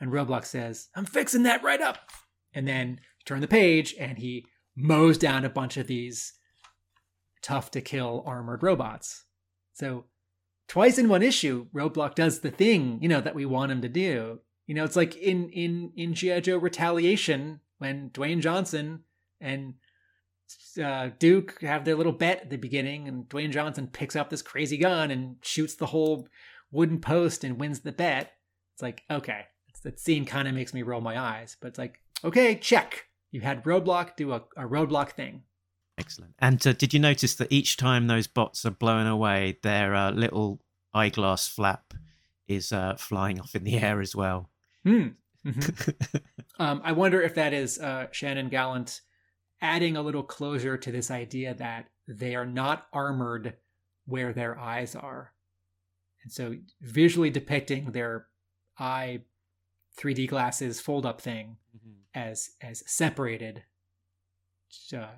And 0.00 0.10
Roadblock 0.10 0.44
says, 0.44 0.88
"I'm 0.94 1.06
fixing 1.06 1.44
that 1.44 1.62
right 1.62 1.80
up." 1.80 2.10
And 2.52 2.68
then 2.68 3.00
turn 3.24 3.40
the 3.40 3.48
page, 3.48 3.94
and 3.98 4.18
he 4.18 4.46
mows 4.76 5.18
down 5.18 5.44
a 5.44 5.50
bunch 5.50 5.76
of 5.76 5.86
these 5.86 6.32
tough 7.42 7.70
to 7.72 7.80
kill 7.80 8.22
armored 8.26 8.62
robots. 8.62 9.24
So 9.72 10.06
twice 10.66 10.98
in 10.98 11.08
one 11.08 11.22
issue, 11.22 11.68
Roadblock 11.74 12.14
does 12.14 12.40
the 12.40 12.50
thing, 12.50 12.98
you 13.02 13.08
know, 13.08 13.20
that 13.20 13.34
we 13.34 13.44
want 13.44 13.72
him 13.72 13.82
to 13.82 13.88
do. 13.88 14.40
You 14.66 14.74
know, 14.74 14.84
it's 14.84 14.96
like 14.96 15.14
in 15.16 15.50
in 15.50 15.92
in 15.94 16.14
G.I. 16.14 16.40
Joe 16.40 16.56
Retaliation 16.56 17.60
when 17.78 18.10
Dwayne 18.10 18.40
Johnson 18.40 19.04
and 19.40 19.74
uh, 20.82 21.10
Duke 21.18 21.60
have 21.62 21.84
their 21.84 21.94
little 21.96 22.12
bet 22.12 22.42
at 22.42 22.50
the 22.50 22.56
beginning, 22.56 23.08
and 23.08 23.28
Dwayne 23.28 23.50
Johnson 23.50 23.88
picks 23.88 24.16
up 24.16 24.30
this 24.30 24.42
crazy 24.42 24.76
gun 24.76 25.10
and 25.10 25.36
shoots 25.42 25.74
the 25.74 25.86
whole 25.86 26.28
wooden 26.70 27.00
post 27.00 27.44
and 27.44 27.58
wins 27.58 27.80
the 27.80 27.92
bet. 27.92 28.32
It's 28.74 28.82
like, 28.82 29.02
okay, 29.10 29.46
it's, 29.68 29.80
that 29.80 30.00
scene 30.00 30.24
kind 30.24 30.48
of 30.48 30.54
makes 30.54 30.74
me 30.74 30.82
roll 30.82 31.00
my 31.00 31.18
eyes, 31.18 31.56
but 31.60 31.68
it's 31.68 31.78
like, 31.78 32.00
okay, 32.24 32.56
check. 32.56 33.04
You 33.30 33.40
had 33.40 33.64
Roadblock 33.64 34.16
do 34.16 34.32
a, 34.32 34.42
a 34.56 34.62
Roadblock 34.64 35.12
thing. 35.12 35.42
Excellent. 35.98 36.34
And 36.40 36.64
uh, 36.66 36.72
did 36.72 36.92
you 36.92 37.00
notice 37.00 37.34
that 37.36 37.52
each 37.52 37.76
time 37.76 38.06
those 38.06 38.26
bots 38.26 38.64
are 38.64 38.70
blown 38.70 39.06
away, 39.06 39.58
their 39.62 39.94
uh, 39.94 40.10
little 40.10 40.60
eyeglass 40.92 41.46
flap 41.48 41.94
is 42.48 42.72
uh, 42.72 42.96
flying 42.96 43.40
off 43.40 43.54
in 43.54 43.64
the 43.64 43.78
air 43.78 44.00
as 44.00 44.14
well? 44.16 44.50
Hmm. 44.84 45.08
Mhm. 45.44 46.22
Um, 46.58 46.80
I 46.82 46.92
wonder 46.92 47.20
if 47.20 47.34
that 47.34 47.52
is 47.52 47.78
uh, 47.78 48.06
Shannon 48.12 48.48
Gallant 48.48 49.02
adding 49.64 49.96
a 49.96 50.02
little 50.02 50.22
closure 50.22 50.76
to 50.76 50.92
this 50.92 51.10
idea 51.10 51.54
that 51.54 51.88
they 52.06 52.34
are 52.34 52.44
not 52.44 52.86
armored 52.92 53.54
where 54.06 54.34
their 54.34 54.58
eyes 54.58 54.94
are. 54.94 55.32
And 56.22 56.30
so 56.30 56.54
visually 56.82 57.30
depicting 57.30 57.92
their 57.92 58.26
eye 58.78 59.22
3D 59.98 60.28
glasses 60.28 60.80
fold 60.80 61.06
up 61.06 61.20
thing 61.20 61.56
as 62.14 62.50
as 62.60 62.82
separated 62.86 63.64
uh, 64.92 65.08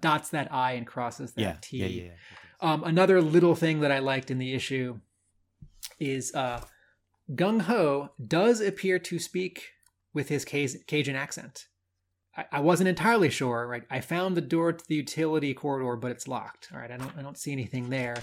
dots 0.00 0.30
that 0.30 0.52
I 0.52 0.72
and 0.72 0.86
crosses 0.86 1.32
that 1.34 1.40
yeah, 1.40 1.56
T. 1.60 1.76
yeah, 1.78 1.86
yeah, 1.86 2.02
yeah. 2.02 2.72
Um, 2.72 2.84
another 2.84 3.20
little 3.20 3.54
thing 3.54 3.80
that 3.80 3.92
I 3.92 4.00
liked 4.00 4.30
in 4.30 4.38
the 4.38 4.54
issue 4.54 5.00
is 6.00 6.34
uh, 6.34 6.60
Gung 7.30 7.62
Ho 7.62 8.10
does 8.24 8.60
appear 8.60 8.98
to 9.00 9.18
speak 9.18 9.72
with 10.14 10.28
his 10.28 10.44
Caj- 10.44 10.86
Cajun 10.86 11.16
accent. 11.16 11.66
I-, 12.36 12.60
wasn't 12.60 12.88
entirely 12.88 13.30
sure. 13.30 13.66
Right, 13.66 13.84
I 13.90 14.00
found 14.00 14.36
the 14.36 14.40
door 14.40 14.72
to 14.72 14.84
the 14.86 14.94
utility 14.94 15.54
corridor, 15.54 15.96
but 15.96 16.10
it's 16.10 16.28
locked. 16.28 16.68
All 16.72 16.80
right, 16.80 16.90
I 16.90 16.96
don't 16.96 17.12
I 17.16 17.22
don't 17.22 17.38
see 17.38 17.52
anything 17.52 17.90
there. 17.90 18.16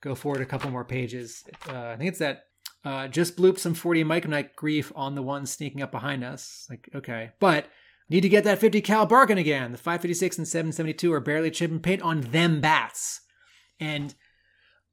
Go 0.00 0.14
forward 0.14 0.42
a 0.42 0.46
couple 0.46 0.70
more 0.70 0.84
pages. 0.84 1.44
Uh, 1.68 1.88
I 1.88 1.96
think 1.96 2.08
it's 2.08 2.18
that. 2.18 2.44
Uh, 2.84 3.08
just 3.08 3.38
bloop 3.38 3.58
some 3.58 3.72
40 3.72 4.04
micronite 4.04 4.54
grief 4.56 4.92
on 4.94 5.14
the 5.14 5.22
one 5.22 5.46
sneaking 5.46 5.80
up 5.80 5.90
behind 5.90 6.22
us. 6.22 6.66
Like, 6.68 6.86
okay. 6.94 7.30
But 7.40 7.64
need 8.10 8.20
to 8.20 8.28
get 8.28 8.44
that 8.44 8.58
50 8.58 8.82
cal 8.82 9.06
bargain 9.06 9.38
again. 9.38 9.72
The 9.72 9.78
556 9.78 10.36
and 10.36 10.46
772 10.46 11.10
are 11.10 11.20
barely 11.20 11.50
chipping 11.50 11.80
paint 11.80 12.02
on 12.02 12.20
them 12.20 12.60
bats. 12.60 13.22
And 13.80 14.14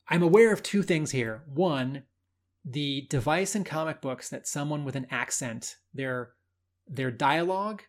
I'm 0.07 0.23
aware 0.23 0.53
of 0.53 0.63
two 0.63 0.83
things 0.83 1.11
here. 1.11 1.43
One, 1.47 2.03
the 2.63 3.07
device 3.09 3.55
in 3.55 3.63
comic 3.63 4.01
books 4.01 4.29
that 4.29 4.47
someone 4.47 4.85
with 4.85 4.95
an 4.95 5.07
accent, 5.11 5.75
their 5.93 6.31
their 6.87 7.11
dialogue 7.11 7.83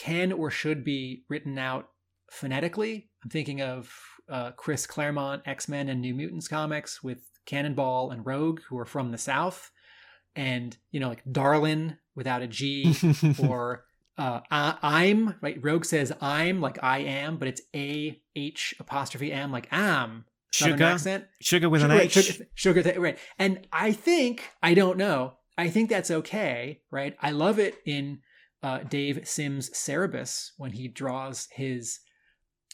can 0.00 0.32
or 0.32 0.50
should 0.50 0.84
be 0.84 1.24
written 1.28 1.58
out 1.58 1.88
phonetically. 2.30 3.08
I'm 3.22 3.30
thinking 3.30 3.60
of 3.60 3.92
uh, 4.28 4.52
Chris 4.52 4.86
Claremont, 4.86 5.42
X 5.46 5.68
Men 5.68 5.88
and 5.88 6.00
New 6.00 6.14
Mutants 6.14 6.48
comics 6.48 7.02
with 7.02 7.18
Cannonball 7.46 8.10
and 8.10 8.24
Rogue, 8.24 8.60
who 8.68 8.78
are 8.78 8.84
from 8.84 9.10
the 9.10 9.18
South, 9.18 9.70
and 10.36 10.76
you 10.90 11.00
know 11.00 11.08
like 11.08 11.22
Darlin 11.30 11.98
without 12.14 12.42
a 12.42 12.46
G, 12.46 12.94
or 13.42 13.84
uh, 14.16 14.40
I- 14.50 14.78
I'm 14.82 15.34
right. 15.40 15.58
Rogue 15.62 15.84
says 15.84 16.12
I'm 16.20 16.60
like 16.60 16.82
I 16.82 16.98
am, 17.00 17.36
but 17.38 17.48
it's 17.48 17.62
A 17.74 18.20
H 18.36 18.74
apostrophe 18.80 19.32
M 19.32 19.52
like 19.52 19.68
am. 19.72 20.24
Southern 20.52 20.78
Sugar, 20.78 20.84
accent. 20.84 21.24
sugar 21.40 21.68
with 21.68 21.82
an 21.84 21.90
Sugar- 21.90 22.02
H. 22.02 22.12
Sugar, 22.54 22.82
sugar 22.82 23.00
right. 23.00 23.18
And 23.38 23.66
I 23.72 23.92
think, 23.92 24.50
I 24.60 24.74
don't 24.74 24.98
know, 24.98 25.34
I 25.56 25.68
think 25.70 25.88
that's 25.88 26.10
okay, 26.10 26.80
right? 26.90 27.16
I 27.20 27.30
love 27.30 27.60
it 27.60 27.76
in 27.86 28.18
uh, 28.62 28.78
Dave 28.78 29.26
Sim's 29.26 29.70
Cerebus 29.70 30.50
when 30.56 30.72
he 30.72 30.88
draws 30.88 31.48
his 31.52 32.00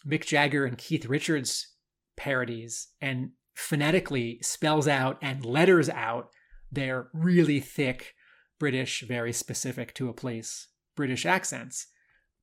Mick 0.06 0.26
Jagger 0.26 0.64
and 0.64 0.78
Keith 0.78 1.06
Richards 1.06 1.74
parodies 2.16 2.88
and 3.00 3.30
phonetically 3.54 4.38
spells 4.42 4.86
out 4.88 5.18
and 5.22 5.44
letters 5.44 5.88
out 5.88 6.30
their 6.70 7.08
really 7.12 7.60
thick 7.60 8.14
British, 8.58 9.02
very 9.02 9.32
specific 9.32 9.94
to 9.94 10.08
a 10.08 10.14
place 10.14 10.68
British 10.94 11.26
accents. 11.26 11.86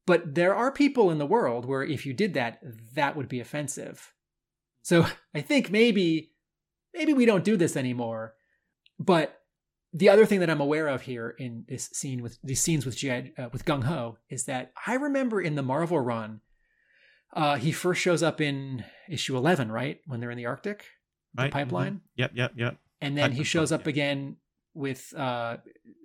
But 0.06 0.36
there 0.36 0.56
are 0.56 0.72
people 0.72 1.10
in 1.12 1.18
the 1.18 1.26
world 1.26 1.66
where 1.66 1.84
if 1.84 2.06
you 2.06 2.14
did 2.14 2.34
that, 2.34 2.60
that 2.94 3.16
would 3.16 3.30
be 3.30 3.40
offensive. 3.40 4.14
So 4.82 5.06
I 5.34 5.42
think 5.42 5.72
maybe 5.72 6.32
maybe 6.94 7.14
we 7.14 7.26
don't 7.26 7.44
do 7.44 7.58
this 7.58 7.78
anymore. 7.78 8.36
But 9.00 9.43
the 9.94 10.10
other 10.10 10.26
thing 10.26 10.40
that 10.40 10.50
I'm 10.50 10.62
aware 10.62 10.88
of 10.88 11.04
here 11.04 11.30
in 11.38 11.66
this 11.68 11.90
scene 11.94 12.24
with 12.24 12.40
these 12.44 12.62
scenes 12.62 12.86
with 12.86 12.98
G- 12.98 13.10
uh, 13.12 13.50
with 13.52 13.64
Gung 13.66 13.84
Ho 13.84 14.18
is 14.30 14.46
that 14.46 14.74
I 14.88 14.96
remember 14.96 15.40
in 15.40 15.56
the 15.56 15.62
Marvel 15.62 16.00
run, 16.00 16.42
uh, 17.34 17.56
he 17.56 17.72
first 17.72 18.02
shows 18.02 18.24
up 18.24 18.42
in 18.42 18.84
issue 19.08 19.38
11, 19.38 19.72
right 19.72 20.02
when 20.08 20.20
they're 20.20 20.32
in 20.32 20.38
the 20.38 20.48
Arctic, 20.48 20.86
the 21.36 21.44
Right, 21.44 21.52
pipeline, 21.52 21.94
mhm. 21.96 22.02
Yep, 22.16 22.32
yep, 22.34 22.52
yep. 22.56 22.78
and 23.02 23.18
then 23.18 23.32
he 23.32 23.44
shows 23.44 23.72
up 23.72 23.86
yeah. 23.86 23.90
again 23.90 24.38
with 24.74 25.14
uh, 25.16 25.58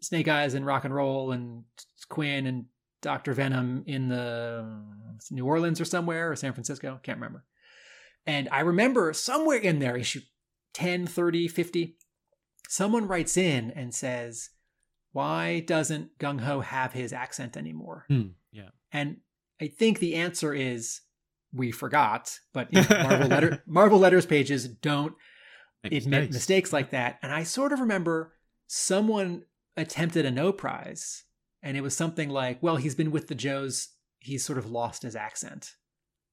Snake 0.03 0.29
Eyes 0.29 0.55
and 0.55 0.67
Rock 0.67 0.85
and 0.85 0.95
Roll 0.95 1.33
and 1.33 1.65
Kwinn 2.11 2.47
and 2.47 2.67
Doctor 3.01 3.33
Venom 3.33 3.85
in 3.87 4.09
the 4.09 4.67
New 5.31 5.47
Orleans 5.47 5.81
or 5.81 5.85
somewhere 5.85 6.31
or 6.31 6.37
San 6.37 6.53
Francisco, 6.53 7.01
can't 7.03 7.19
remember. 7.19 7.45
And 8.27 8.49
I 8.53 8.61
remember 8.61 9.13
somewhere 9.15 9.59
in 9.59 9.79
there, 9.79 9.97
issue 9.97 10.21
10, 10.75 11.07
30, 11.07 11.49
50, 11.49 11.97
someone 12.69 13.09
writes 13.09 13.37
in 13.37 13.73
and 13.73 13.93
says, 13.93 14.51
Why 15.13 15.61
doesn't 15.61 16.17
Gung 16.19 16.43
Ho 16.43 16.61
have 16.61 16.93
his 16.93 17.13
accent 17.13 17.57
anymore? 17.57 18.05
Hmm, 18.09 18.29
yeah. 18.53 18.69
And 18.93 19.17
I 19.61 19.67
think 19.67 19.99
the 19.99 20.15
answer 20.15 20.55
is 20.55 21.01
we 21.53 21.73
forgot, 21.73 22.39
but 22.53 22.73
you 22.73 22.83
know, 22.83 22.87
Marvel, 23.03 23.27
letter, 23.29 23.63
Marvel 23.67 23.99
letters 23.99 24.27
pages 24.27 24.69
don't 24.69 25.15
Make 25.83 25.93
admit 25.95 26.21
mistakes. 26.31 26.35
mistakes 26.35 26.73
like 26.73 26.91
that. 26.91 27.19
And 27.23 27.33
I 27.33 27.43
sort 27.43 27.73
of 27.73 27.81
remember 27.81 28.35
someone 28.67 29.45
attempted 29.77 30.27
a 30.27 30.31
no 30.31 30.53
prize, 30.53 31.25
and 31.63 31.77
it 31.77 31.81
was 31.81 31.97
something 31.97 32.29
like, 32.29 32.63
well, 32.63 32.77
he's 32.77 32.95
been 32.95 33.11
with 33.11 33.29
the 33.29 33.35
Joes, 33.35 33.89
he's 34.19 34.45
sort 34.45 34.59
of 34.59 34.71
lost 34.71 35.03
his 35.03 35.17
accent. 35.17 35.75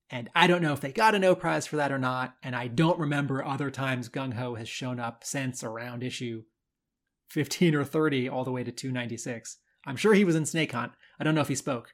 And 0.10 0.30
I 0.36 0.48
don't 0.48 0.62
know 0.62 0.74
if 0.74 0.82
they 0.82 0.92
got 0.92 1.16
a 1.16 1.20
no 1.20 1.36
prize 1.36 1.66
for 1.66 1.78
that 1.78 1.92
or 1.92 1.98
not. 1.98 2.36
And 2.44 2.56
I 2.56 2.68
don't 2.68 3.00
remember 3.00 3.44
other 3.44 3.72
times 3.72 4.10
Gung 4.10 4.34
Ho 4.34 4.56
has 4.56 4.70
shown 4.70 5.00
up 5.00 5.24
since 5.24 5.64
around 5.64 6.04
issue 6.04 6.44
15 7.30 7.76
or 7.76 7.84
30 7.84 8.30
all 8.30 8.44
the 8.44 8.52
way 8.52 8.64
to 8.64 8.72
296. 8.72 9.58
I'm 9.86 9.96
sure 9.96 10.14
he 10.14 10.26
was 10.26 10.36
in 10.36 10.46
Snake 10.46 10.72
Hunt. 10.72 10.92
I 11.20 11.24
don't 11.24 11.36
know 11.36 11.42
if 11.42 11.48
he 11.48 11.56
spoke. 11.56 11.94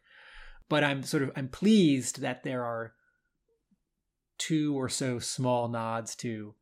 But 0.67 0.83
I'm 0.83 1.03
sort 1.03 1.23
of 1.23 1.31
I'm 1.35 1.47
pleased 1.47 2.21
that 2.21 2.43
there 2.43 2.63
are 2.63 2.93
two 4.37 4.75
or 4.75 4.89
so 4.89 5.19
small 5.19 5.67
nods 5.67 6.15
to 6.15 6.55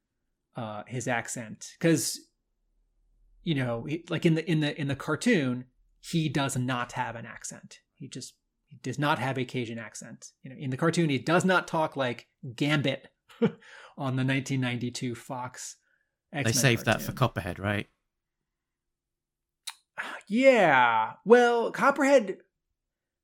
uh, 0.56 0.84
his 0.88 1.08
accent 1.08 1.72
because 1.80 2.20
you 3.44 3.56
know 3.56 3.88
like 4.10 4.26
in 4.26 4.34
the 4.34 4.50
in 4.50 4.60
the 4.60 4.80
in 4.80 4.90
the 4.90 4.96
cartoon 4.96 5.64
he 6.02 6.28
does 6.28 6.58
not 6.58 6.92
have 6.94 7.16
an 7.16 7.26
accent 7.26 7.80
he 7.94 8.08
just 8.08 8.34
he 8.70 8.78
does 8.82 8.98
not 8.98 9.20
have 9.20 9.38
a 9.38 9.44
cajun 9.44 9.78
accent 9.78 10.32
you 10.44 10.50
know 10.50 10.56
in 10.58 10.70
the 10.70 10.78
cartoon 10.78 11.10
he 11.10 11.18
does 11.18 11.44
not 11.44 11.68
talk 11.68 11.98
like 11.98 12.28
gambit 12.56 13.08
on 13.42 14.16
the 14.16 14.24
1992 14.24 15.14
fox 15.14 15.76
They 16.32 16.40
X-Men 16.40 16.54
saved 16.54 16.86
that 16.86 17.02
for. 17.02 17.12
Copperhead, 17.12 17.60
right? 17.60 17.88
Yeah. 20.28 21.14
Well, 21.26 21.72
Copperhead 21.72 22.38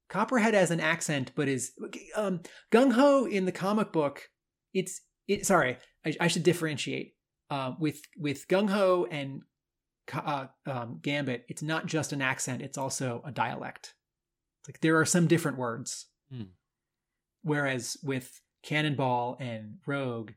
Copperhead 0.09 0.53
has 0.53 0.71
an 0.71 0.79
accent, 0.79 1.31
but 1.35 1.47
is 1.47 1.71
um 2.15 2.41
Gung 2.71 2.93
Ho 2.93 3.25
in 3.25 3.45
the 3.45 3.51
comic 3.51 3.91
book. 3.91 4.29
It's 4.73 5.01
it. 5.27 5.45
Sorry, 5.45 5.77
I, 6.05 6.13
I 6.19 6.27
should 6.27 6.43
differentiate. 6.43 7.15
Uh, 7.49 7.73
with 7.79 8.01
with 8.17 8.47
Gung 8.47 8.69
Ho 8.69 9.07
and 9.09 9.41
uh, 10.13 10.47
um, 10.65 10.99
Gambit, 11.01 11.45
it's 11.47 11.61
not 11.61 11.85
just 11.85 12.11
an 12.11 12.21
accent; 12.21 12.61
it's 12.61 12.77
also 12.77 13.21
a 13.25 13.31
dialect. 13.31 13.93
Like 14.67 14.81
there 14.81 14.99
are 14.99 15.05
some 15.05 15.27
different 15.27 15.57
words. 15.57 16.07
Hmm. 16.31 16.43
Whereas 17.43 17.97
with 18.03 18.41
Cannonball 18.63 19.37
and 19.39 19.77
Rogue, 19.85 20.31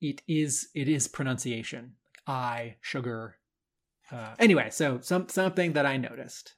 it 0.00 0.22
is 0.26 0.68
it 0.74 0.88
is 0.88 1.08
pronunciation. 1.08 1.92
I 2.26 2.76
sugar. 2.80 3.36
Uh, 4.10 4.34
anyway, 4.38 4.70
so 4.70 4.98
some 5.00 5.28
something 5.28 5.72
that 5.74 5.86
I 5.86 5.96
noticed. 5.96 6.54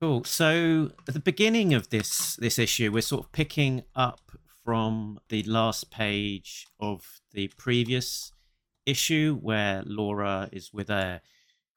Cool. 0.00 0.24
So 0.24 0.90
at 1.08 1.14
the 1.14 1.20
beginning 1.20 1.72
of 1.74 1.90
this 1.90 2.36
this 2.36 2.58
issue, 2.58 2.92
we're 2.92 3.02
sort 3.02 3.24
of 3.26 3.32
picking 3.32 3.84
up 3.94 4.32
from 4.64 5.18
the 5.28 5.42
last 5.44 5.90
page 5.90 6.66
of 6.78 7.20
the 7.32 7.48
previous 7.56 8.32
issue, 8.84 9.38
where 9.40 9.82
Laura 9.86 10.48
is 10.52 10.72
with 10.72 10.90
a 10.90 11.20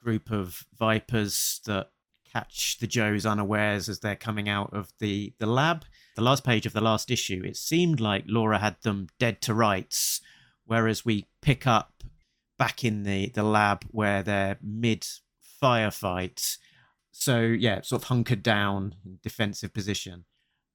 group 0.03 0.31
of 0.31 0.65
vipers 0.77 1.61
that 1.65 1.91
catch 2.35 2.77
the 2.79 2.87
Joes 2.87 3.25
unawares 3.25 3.87
as 3.87 3.99
they're 3.99 4.15
coming 4.15 4.49
out 4.49 4.73
of 4.73 4.91
the 4.99 5.33
the 5.39 5.45
lab. 5.45 5.85
The 6.15 6.21
last 6.21 6.43
page 6.43 6.65
of 6.65 6.73
the 6.73 6.81
last 6.81 7.09
issue, 7.09 7.43
it 7.45 7.55
seemed 7.55 7.99
like 7.99 8.25
Laura 8.27 8.59
had 8.59 8.75
them 8.81 9.07
dead 9.19 9.41
to 9.43 9.53
rights, 9.53 10.21
whereas 10.65 11.05
we 11.05 11.27
pick 11.41 11.65
up 11.65 12.03
back 12.57 12.83
in 12.83 13.03
the 13.03 13.29
the 13.29 13.43
lab 13.43 13.85
where 13.91 14.21
they're 14.21 14.57
mid 14.61 15.07
firefight. 15.61 16.57
So 17.11 17.39
yeah 17.39 17.81
sort 17.81 18.01
of 18.01 18.07
hunkered 18.09 18.43
down 18.43 18.95
in 19.05 19.19
defensive 19.23 19.73
position. 19.73 20.25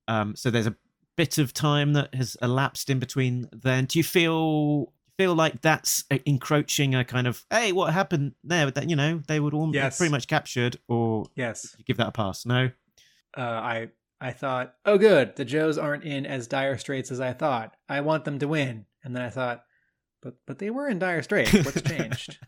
Um 0.09 0.37
so 0.37 0.51
there's 0.51 0.67
a 0.67 0.77
bit 1.17 1.37
of 1.37 1.53
time 1.53 1.93
that 1.93 2.15
has 2.15 2.37
elapsed 2.41 2.89
in 2.89 2.99
between 2.99 3.49
then. 3.53 3.85
Do 3.85 3.99
you 3.99 4.05
feel 4.05 4.95
feel 5.21 5.35
like 5.35 5.61
that's 5.61 6.05
uh, 6.11 6.19
encroaching 6.25 6.95
a 6.95 7.05
kind 7.05 7.27
of 7.27 7.45
hey 7.51 7.73
what 7.73 7.93
happened 7.93 8.33
there 8.43 8.65
With 8.67 8.75
that 8.77 8.89
you 8.89 8.97
know 8.97 9.23
they 9.27 9.39
would 9.41 9.55
all 9.55 9.75
Yes. 9.75 9.99
pretty 9.99 10.11
much 10.11 10.27
captured 10.27 10.77
or 10.89 11.27
Yes, 11.37 11.75
you 11.79 11.85
give 11.85 11.99
that 11.99 12.09
a 12.09 12.13
pass 12.13 12.47
no 12.47 12.71
uh, 13.37 13.41
I 13.41 13.89
I 14.23 14.33
thought, 14.33 14.75
oh, 14.85 14.99
good, 14.99 15.37
the 15.37 15.47
Joes 15.47 15.79
aren't 15.79 16.05
in 16.05 16.27
as 16.27 16.47
dire 16.47 16.77
straits 16.77 17.11
as 17.11 17.21
I 17.21 17.33
thought. 17.33 17.75
I 17.89 18.03
want 18.03 18.27
them 18.27 18.39
to 18.41 18.49
win, 18.49 18.85
and 19.03 19.17
then 19.17 19.23
I 19.23 19.31
thought, 19.31 19.65
but 20.21 20.35
but 20.47 20.59
they 20.59 20.69
were 20.69 20.89
in 20.89 20.99
dire 20.99 21.23
straits. 21.23 21.53
What's 21.53 21.81
changed? 21.81 22.39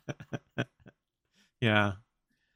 yeah 1.61 1.93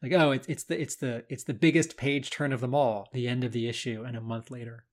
like, 0.03 0.13
oh, 0.13 0.33
it's 0.33 0.47
it's 0.49 0.65
the 0.65 0.81
it's 0.81 0.97
the 0.97 1.25
it's 1.29 1.45
the 1.45 1.55
biggest 1.55 1.97
page 1.97 2.31
turn 2.31 2.53
of 2.53 2.61
them 2.61 2.75
all. 2.75 3.09
The 3.13 3.29
end 3.29 3.45
of 3.45 3.53
the 3.53 3.69
issue, 3.69 4.05
and 4.07 4.17
a 4.17 4.21
month 4.21 4.51
later. 4.51 4.85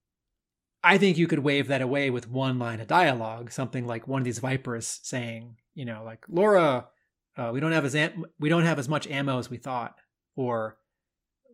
I 0.83 0.97
think 0.97 1.17
you 1.17 1.27
could 1.27 1.39
wave 1.39 1.67
that 1.67 1.81
away 1.81 2.09
with 2.09 2.29
one 2.29 2.59
line 2.59 2.79
of 2.81 2.87
dialogue, 2.87 3.51
something 3.51 3.87
like 3.87 4.07
one 4.07 4.21
of 4.21 4.25
these 4.25 4.39
vipers 4.39 4.99
saying, 5.03 5.55
you 5.75 5.85
know, 5.85 6.03
like 6.03 6.25
Laura, 6.27 6.87
uh, 7.37 7.51
we 7.53 7.59
don't 7.61 7.71
have 7.71 7.85
as 7.85 7.95
am- 7.95 8.25
we 8.39 8.49
don't 8.49 8.65
have 8.65 8.79
as 8.79 8.89
much 8.89 9.07
ammo 9.07 9.39
as 9.39 9.49
we 9.49 9.57
thought, 9.57 9.95
or 10.35 10.77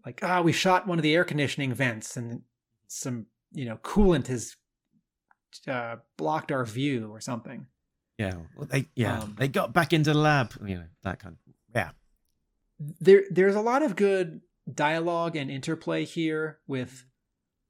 like 0.05 0.19
ah, 0.23 0.41
we 0.41 0.51
shot 0.51 0.87
one 0.87 0.97
of 0.97 1.03
the 1.03 1.13
air 1.15 1.23
conditioning 1.23 1.73
vents 1.73 2.17
and 2.17 2.41
some 2.87 3.27
you 3.51 3.65
know 3.65 3.77
coolant 3.83 4.27
has 4.27 4.55
uh, 5.67 5.97
blocked 6.17 6.51
our 6.51 6.65
view 6.65 7.09
or 7.11 7.19
something. 7.21 7.67
yeah 8.17 8.33
well, 8.57 8.67
they 8.69 8.87
yeah 8.95 9.19
Um, 9.21 9.35
they 9.37 9.47
got 9.47 9.73
back 9.73 9.93
into 9.93 10.11
the 10.13 10.17
lab 10.19 10.53
you 10.65 10.75
know 10.75 10.85
that 11.03 11.19
kind 11.19 11.35
of 11.35 11.53
yeah 11.75 11.91
there 12.99 13.23
there's 13.29 13.55
a 13.55 13.61
lot 13.61 13.81
of 13.83 13.95
good 13.95 14.41
dialogue 14.73 15.35
and 15.35 15.49
interplay 15.51 16.05
here 16.05 16.59
with 16.67 17.05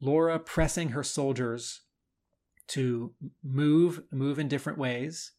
Laura 0.01 0.39
pressing 0.39 0.89
her 0.89 1.03
soldiers 1.03 1.81
to 2.69 3.13
move 3.43 4.03
move 4.11 4.39
in 4.39 4.47
different 4.47 4.77
ways. 4.77 5.31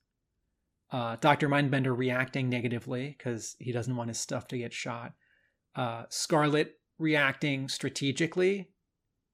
Uh, 0.92 1.16
Dr. 1.20 1.48
Mindbender 1.48 1.96
reacting 1.96 2.48
negatively 2.48 3.14
because 3.16 3.54
he 3.58 3.70
doesn't 3.70 3.94
want 3.94 4.08
his 4.08 4.18
stuff 4.18 4.48
to 4.48 4.58
get 4.58 4.72
shot. 4.72 5.12
Uh, 5.76 6.04
Scarlett 6.08 6.80
reacting 6.98 7.68
strategically. 7.68 8.70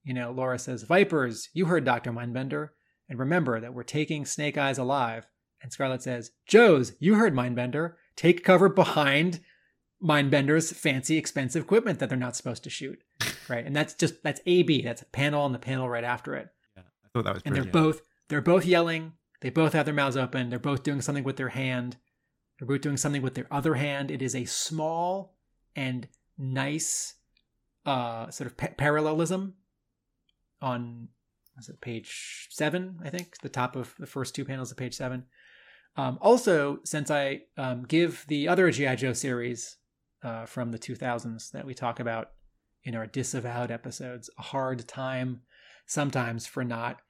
You 0.04 0.14
know, 0.14 0.30
Laura 0.30 0.58
says, 0.58 0.82
Vipers, 0.82 1.48
you 1.54 1.66
heard 1.66 1.84
Dr. 1.84 2.12
Mindbender. 2.12 2.68
And 3.08 3.18
remember 3.18 3.60
that 3.60 3.72
we're 3.72 3.84
taking 3.84 4.24
Snake 4.24 4.58
Eyes 4.58 4.78
alive. 4.78 5.26
And 5.62 5.72
Scarlett 5.72 6.02
says, 6.02 6.32
Joes, 6.46 6.92
you 6.98 7.14
heard 7.14 7.34
Mindbender. 7.34 7.94
Take 8.16 8.44
cover 8.44 8.68
behind 8.68 9.40
Mindbender's 10.02 10.72
fancy, 10.72 11.16
expensive 11.16 11.64
equipment 11.64 11.98
that 11.98 12.08
they're 12.08 12.18
not 12.18 12.36
supposed 12.36 12.64
to 12.64 12.70
shoot. 12.70 13.02
Right. 13.48 13.64
And 13.64 13.74
that's 13.74 13.94
just, 13.94 14.22
that's 14.22 14.40
AB. 14.46 14.82
That's 14.82 15.02
a 15.02 15.06
panel 15.06 15.42
on 15.42 15.52
the 15.52 15.58
panel 15.58 15.88
right 15.88 16.04
after 16.04 16.34
it 16.34 16.48
yeah 16.76 16.82
i 17.04 17.08
thought 17.12 17.24
that 17.24 17.34
was 17.34 17.42
and 17.44 17.54
brilliant. 17.54 17.72
they're 17.72 17.82
both 17.82 18.02
they're 18.28 18.40
both 18.40 18.66
yelling 18.66 19.12
they 19.40 19.50
both 19.50 19.72
have 19.72 19.84
their 19.84 19.94
mouths 19.94 20.16
open 20.16 20.50
they're 20.50 20.58
both 20.58 20.82
doing 20.82 21.00
something 21.00 21.24
with 21.24 21.36
their 21.36 21.50
hand 21.50 21.96
they're 22.58 22.68
both 22.68 22.80
doing 22.80 22.96
something 22.96 23.22
with 23.22 23.34
their 23.34 23.46
other 23.50 23.74
hand 23.74 24.10
it 24.10 24.22
is 24.22 24.34
a 24.34 24.44
small 24.44 25.36
and 25.74 26.08
nice 26.38 27.14
uh 27.84 28.30
sort 28.30 28.46
of 28.46 28.56
pa- 28.56 28.68
parallelism 28.76 29.54
on 30.60 31.08
was 31.56 31.68
it 31.68 31.80
page 31.80 32.48
seven 32.50 32.98
i 33.04 33.10
think 33.10 33.38
the 33.42 33.48
top 33.48 33.76
of 33.76 33.94
the 33.98 34.06
first 34.06 34.34
two 34.34 34.44
panels 34.44 34.70
of 34.70 34.76
page 34.76 34.94
seven 34.94 35.24
um, 35.96 36.18
also 36.20 36.80
since 36.84 37.10
i 37.10 37.40
um, 37.56 37.84
give 37.84 38.24
the 38.28 38.48
other 38.48 38.70
gi 38.70 38.96
joe 38.96 39.12
series 39.12 39.76
uh, 40.22 40.44
from 40.44 40.72
the 40.72 40.78
2000s 40.78 41.50
that 41.52 41.64
we 41.64 41.74
talk 41.74 42.00
about 42.00 42.30
in 42.84 42.94
our 42.94 43.06
disavowed 43.06 43.70
episodes 43.70 44.30
a 44.38 44.42
hard 44.42 44.86
time 44.86 45.42
sometimes 45.86 46.46
for 46.46 46.64
not 46.64 47.00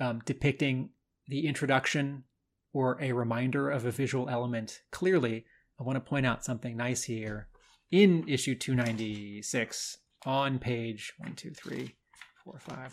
um, 0.00 0.20
depicting 0.24 0.90
the 1.28 1.46
introduction 1.46 2.24
or 2.72 2.98
a 3.00 3.12
reminder 3.12 3.70
of 3.70 3.86
a 3.86 3.90
visual 3.90 4.28
element 4.28 4.80
clearly, 4.90 5.44
I 5.78 5.84
want 5.84 5.96
to 5.96 6.00
point 6.00 6.26
out 6.26 6.44
something 6.44 6.76
nice 6.76 7.04
here. 7.04 7.48
In 7.90 8.28
issue 8.28 8.54
296, 8.56 9.98
on 10.26 10.58
page 10.58 11.12
one, 11.18 11.34
two, 11.34 11.50
three, 11.50 11.94
four, 12.42 12.58
five, 12.58 12.92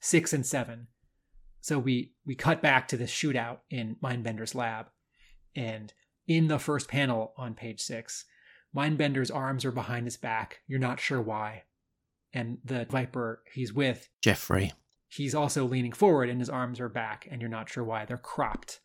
six, 0.00 0.32
and 0.32 0.44
seven. 0.44 0.88
So 1.60 1.78
we 1.78 2.12
we 2.24 2.34
cut 2.34 2.62
back 2.62 2.88
to 2.88 2.96
the 2.96 3.04
shootout 3.04 3.58
in 3.70 3.96
Mindbender's 4.02 4.54
lab, 4.54 4.86
and 5.54 5.92
in 6.26 6.48
the 6.48 6.58
first 6.58 6.88
panel 6.88 7.34
on 7.36 7.54
page 7.54 7.80
six, 7.80 8.24
Mindbender's 8.74 9.30
arms 9.30 9.64
are 9.64 9.72
behind 9.72 10.06
his 10.06 10.16
back. 10.16 10.60
You're 10.66 10.78
not 10.78 11.00
sure 11.00 11.20
why, 11.20 11.64
and 12.32 12.58
the 12.64 12.84
Viper 12.86 13.42
he's 13.52 13.72
with 13.72 14.08
jeffrey. 14.22 14.72
he's 15.08 15.34
also 15.34 15.64
leaning 15.64 15.92
forward 15.92 16.28
and 16.28 16.40
his 16.40 16.50
arms 16.50 16.78
are 16.80 16.88
back 16.88 17.26
and 17.30 17.40
you're 17.40 17.50
not 17.50 17.68
sure 17.68 17.84
why. 17.84 18.04
They're 18.04 18.16
cropped. 18.16 18.80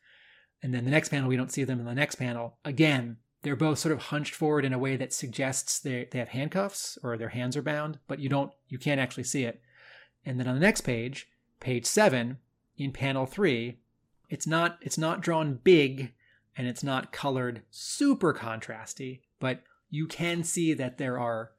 And 0.63 0.73
then 0.73 0.85
the 0.85 0.91
next 0.91 1.09
panel 1.09 1.29
we 1.29 1.37
don't 1.37 1.51
see 1.51 1.63
them 1.63 1.79
in 1.79 1.85
the 1.85 1.93
next 1.93 2.15
panel. 2.15 2.57
Again 2.65 3.17
they're 3.43 3.55
both 3.55 3.77
sort 3.77 3.91
of 3.91 4.01
hunched 4.03 4.33
forward 4.33 4.65
in 4.65 4.73
a 4.73 4.79
way 4.79 4.95
that 4.97 5.13
suggests 5.13 5.77
they, 5.77 6.07
they 6.09 6.17
have 6.17 6.29
handcuffs 6.29 6.97
or 7.03 7.15
their 7.15 7.29
hands 7.29 7.55
are 7.55 7.61
bound 7.61 7.99
but 8.07 8.19
you 8.19 8.27
don't 8.29 8.51
you 8.67 8.79
can't 8.79 8.99
actually 8.99 9.23
see 9.23 9.43
it. 9.43 9.61
And 10.25 10.39
then 10.39 10.47
on 10.47 10.55
the 10.55 10.61
next 10.61 10.81
page 10.81 11.27
page 11.59 11.85
7 11.85 12.37
in 12.77 12.91
panel 12.91 13.27
3 13.27 13.77
it's 14.29 14.47
not 14.47 14.79
it's 14.81 14.97
not 14.97 15.21
drawn 15.21 15.59
big 15.63 16.13
and 16.57 16.67
it's 16.67 16.83
not 16.83 17.11
colored 17.11 17.61
super 17.69 18.33
contrasty 18.33 19.19
but 19.39 19.61
you 19.89 20.07
can 20.07 20.43
see 20.43 20.73
that 20.73 20.97
there 20.97 21.19
are 21.19 21.51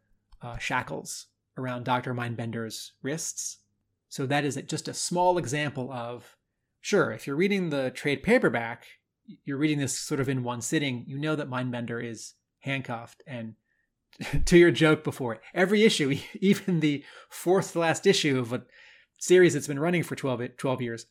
uh, 0.43 0.59
shackles 0.59 1.27
around 1.57 1.85
dr 1.85 2.13
mindbender's 2.15 2.93
wrists 3.03 3.59
so 4.09 4.27
that 4.27 4.45
is 4.45 4.61
just 4.67 4.89
a 4.89 4.95
small 4.95 5.39
example 5.39 5.91
of 5.93 6.37
sure, 6.87 7.11
if 7.11 7.27
you're 7.27 7.35
reading 7.35 7.71
the 7.71 7.91
trade 7.91 8.23
paperback, 8.23 8.87
you're 9.45 9.57
reading 9.57 9.79
this 9.81 9.99
sort 9.99 10.21
of 10.21 10.29
in 10.29 10.45
one 10.45 10.61
sitting, 10.61 11.03
you 11.09 11.19
know 11.19 11.35
that 11.35 11.51
Mindbender 11.51 12.03
is 12.03 12.35
handcuffed. 12.61 13.25
And 13.27 13.55
to 14.45 14.57
your 14.57 14.71
joke 14.71 15.03
before, 15.03 15.41
every 15.53 15.83
issue, 15.83 16.17
even 16.41 16.79
the 16.79 17.05
fourth 17.29 17.73
to 17.73 17.81
last 17.81 18.07
issue 18.07 18.39
of 18.39 18.53
a 18.53 18.63
series 19.19 19.55
that's 19.55 19.67
been 19.67 19.81
running 19.81 20.05
for 20.05 20.15
12, 20.15 20.57
12 20.57 20.81
years, 20.81 21.07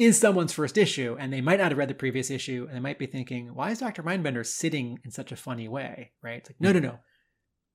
is 0.00 0.18
someone's 0.18 0.54
first 0.54 0.78
issue. 0.78 1.14
And 1.20 1.30
they 1.30 1.42
might 1.42 1.60
not 1.60 1.70
have 1.70 1.78
read 1.78 1.90
the 1.90 1.94
previous 1.94 2.30
issue 2.30 2.64
and 2.66 2.74
they 2.74 2.80
might 2.80 2.98
be 2.98 3.04
thinking, 3.06 3.54
why 3.54 3.70
is 3.70 3.80
Dr. 3.80 4.02
Mindbender 4.02 4.46
sitting 4.46 4.98
in 5.04 5.10
such 5.10 5.30
a 5.30 5.36
funny 5.36 5.68
way? 5.68 6.12
Right? 6.22 6.38
It's 6.38 6.48
like, 6.48 6.60
no, 6.60 6.72
no, 6.72 6.78
no. 6.78 6.98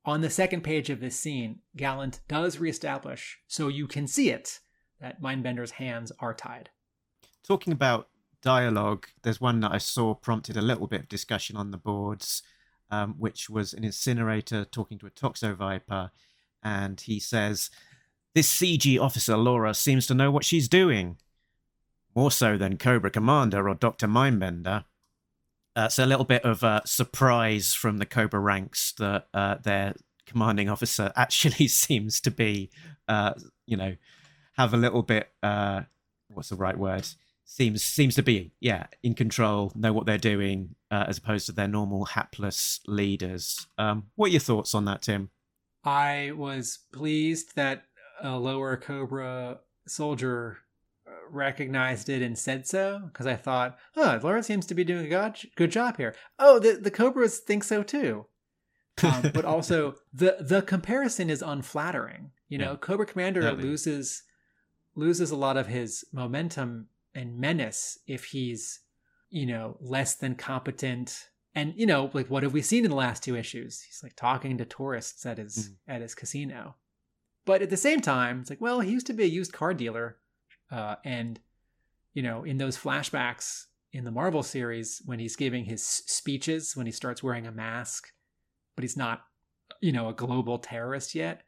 On 0.06 0.22
the 0.22 0.30
second 0.32 0.62
page 0.62 0.90
of 0.90 1.00
this 1.00 1.16
scene, 1.16 1.60
Gallant 1.78 2.22
does 2.28 2.60
reestablish, 2.60 3.40
so 3.48 3.68
you 3.68 3.88
can 3.88 4.08
see 4.08 4.30
it, 4.32 4.60
that 5.00 5.22
Mindbender's 5.22 5.72
hands 5.72 6.12
are 6.20 6.34
tied. 6.34 6.70
talking 7.44 7.74
about 7.74 8.10
dialogue. 8.42 9.08
There's 9.22 9.42
one 9.42 9.60
that 9.62 9.72
I 9.72 9.78
saw 9.78 10.14
prompted 10.16 10.58
a 10.58 10.62
little 10.62 10.88
bit 10.88 11.02
of 11.02 11.10
discussion 11.10 11.56
on 11.56 11.72
the 11.72 11.78
boards, 11.78 12.44
um, 12.92 13.16
which 13.18 13.50
was 13.50 13.74
an 13.74 13.84
incinerator 13.84 14.66
talking 14.66 14.98
to 15.00 15.08
a 15.08 15.12
toxo 15.12 15.56
viper, 15.56 16.12
and 16.62 17.02
he 17.02 17.20
says, 17.20 17.72
"This 18.36 18.48
CG 18.48 19.00
officer 19.00 19.38
Laura 19.38 19.74
seems 19.74 20.06
to 20.08 20.14
know 20.14 20.30
what 20.30 20.46
she's 20.46 20.68
doing, 20.68 21.18
more 22.16 22.32
so 22.32 22.58
than 22.58 22.78
Cobra 22.78 23.12
Commander 23.12 23.68
or 23.68 23.76
Doctor 23.76 24.08
Mindbender." 24.08 24.86
Uh, 25.76 25.90
so 25.90 26.06
a 26.06 26.08
little 26.08 26.26
bit 26.26 26.44
of 26.46 26.64
a 26.64 26.82
surprise 26.86 27.74
from 27.74 27.98
the 27.98 28.06
Cobra 28.06 28.40
ranks 28.40 28.94
that 28.94 29.28
uh, 29.34 29.56
their 29.56 29.94
commanding 30.26 30.70
officer 30.70 31.12
actually 31.16 31.68
seems 31.68 32.22
to 32.22 32.32
be, 32.32 32.70
uh, 33.08 33.34
you 33.66 33.78
know, 33.78 33.96
have 34.54 34.74
a 34.74 34.78
little 34.78 35.04
bit. 35.04 35.30
Uh, 35.44 35.82
what's 36.30 36.50
the 36.50 36.56
right 36.56 36.78
word? 36.78 37.08
Seems 37.48 37.84
seems 37.84 38.16
to 38.16 38.24
be 38.24 38.54
yeah 38.60 38.88
in 39.04 39.14
control, 39.14 39.72
know 39.76 39.94
what 39.94 40.08
they're 40.08 40.18
doing, 40.18 40.76
uh, 40.90 41.06
as 41.08 41.20
opposed 41.20 41.46
to 41.46 41.52
their 41.52 41.68
normal 41.68 42.06
hapless 42.06 42.80
leaders. 42.88 43.68
Um, 43.78 44.06
what 44.16 44.28
are 44.28 44.32
your 44.32 44.40
thoughts 44.40 44.74
on 44.74 44.86
that, 44.86 45.04
Tim? 45.04 45.30
I 45.84 46.32
was 46.36 46.80
pleased 46.92 47.56
that 47.56 47.84
a 48.20 48.38
lower 48.38 48.78
Cobra 48.78 49.60
soldier 49.88 50.58
recognized 51.30 52.10
it 52.10 52.22
and 52.22 52.38
said 52.38 52.68
so 52.68 53.02
because 53.08 53.26
I 53.26 53.36
thought, 53.36 53.78
oh, 53.96 54.20
Laura 54.22 54.44
seems 54.44 54.66
to 54.68 54.74
be 54.76 54.84
doing 54.84 55.06
a 55.06 55.10
good, 55.10 55.36
good 55.56 55.72
job 55.72 55.98
here. 55.98 56.16
Oh, 56.40 56.60
the, 56.60 56.74
the 56.74 56.92
Cobras 56.92 57.40
think 57.40 57.64
so 57.64 57.84
too. 57.84 58.26
Um, 59.04 59.32
but 59.34 59.44
also 59.56 59.96
the 60.14 60.38
the 60.40 60.62
comparison 60.62 61.30
is 61.30 61.42
unflattering. 61.42 62.32
You 62.48 62.58
know, 62.60 62.72
Yeah. 62.72 62.78
Cobra 62.78 63.06
Commander 63.06 63.42
Totally. 63.42 63.64
loses 63.64 64.24
loses 64.96 65.32
a 65.32 65.36
lot 65.36 65.58
of 65.58 65.68
his 65.68 66.06
momentum 66.14 66.88
and 67.14 67.38
menace 67.38 67.98
if 68.08 68.26
he's 68.26 68.80
you 69.30 69.46
know 69.46 69.78
less 69.82 70.16
than 70.16 70.36
competent. 70.36 71.30
And 71.54 71.74
you 71.76 71.86
know, 71.86 72.10
like 72.14 72.30
what 72.30 72.44
have 72.44 72.54
we 72.54 72.62
seen 72.62 72.86
in 72.86 72.92
the 72.92 72.98
last 72.98 73.24
two 73.24 73.36
issues? 73.36 73.82
He's 73.82 74.02
like 74.04 74.16
talking 74.16 74.58
to 74.58 74.66
tourists 74.66 75.26
at 75.26 75.38
his 75.38 75.70
Mm. 75.70 75.96
at 75.96 76.02
his 76.02 76.16
casino. 76.16 76.76
But 77.46 77.62
at 77.62 77.70
the 77.70 77.78
same 77.78 78.02
time, 78.02 78.40
it's 78.42 78.50
like, 78.50 78.60
well, 78.62 78.80
he 78.80 78.92
used 78.92 79.06
to 79.08 79.14
be 79.14 79.24
a 79.24 79.28
used 79.28 79.54
car 79.54 79.74
dealer, 79.74 80.18
uh, 80.72 80.96
and 81.04 81.40
you 82.14 82.24
know, 82.24 82.44
in 82.44 82.58
those 82.58 82.78
flashbacks 82.78 83.66
in 83.92 84.06
the 84.06 84.12
Marvel 84.12 84.42
series, 84.42 85.02
when 85.06 85.20
he's 85.20 85.36
giving 85.36 85.66
his 85.66 85.86
speeches, 85.86 86.76
when 86.76 86.86
he 86.86 86.92
starts 86.92 87.22
wearing 87.22 87.46
a 87.46 87.52
mask, 87.52 88.08
but 88.76 88.84
he's 88.84 88.98
not, 88.98 89.24
you 89.82 89.92
know, 89.92 90.10
a 90.10 90.14
global 90.14 90.58
terrorist 90.58 91.14
yet. 91.14 91.44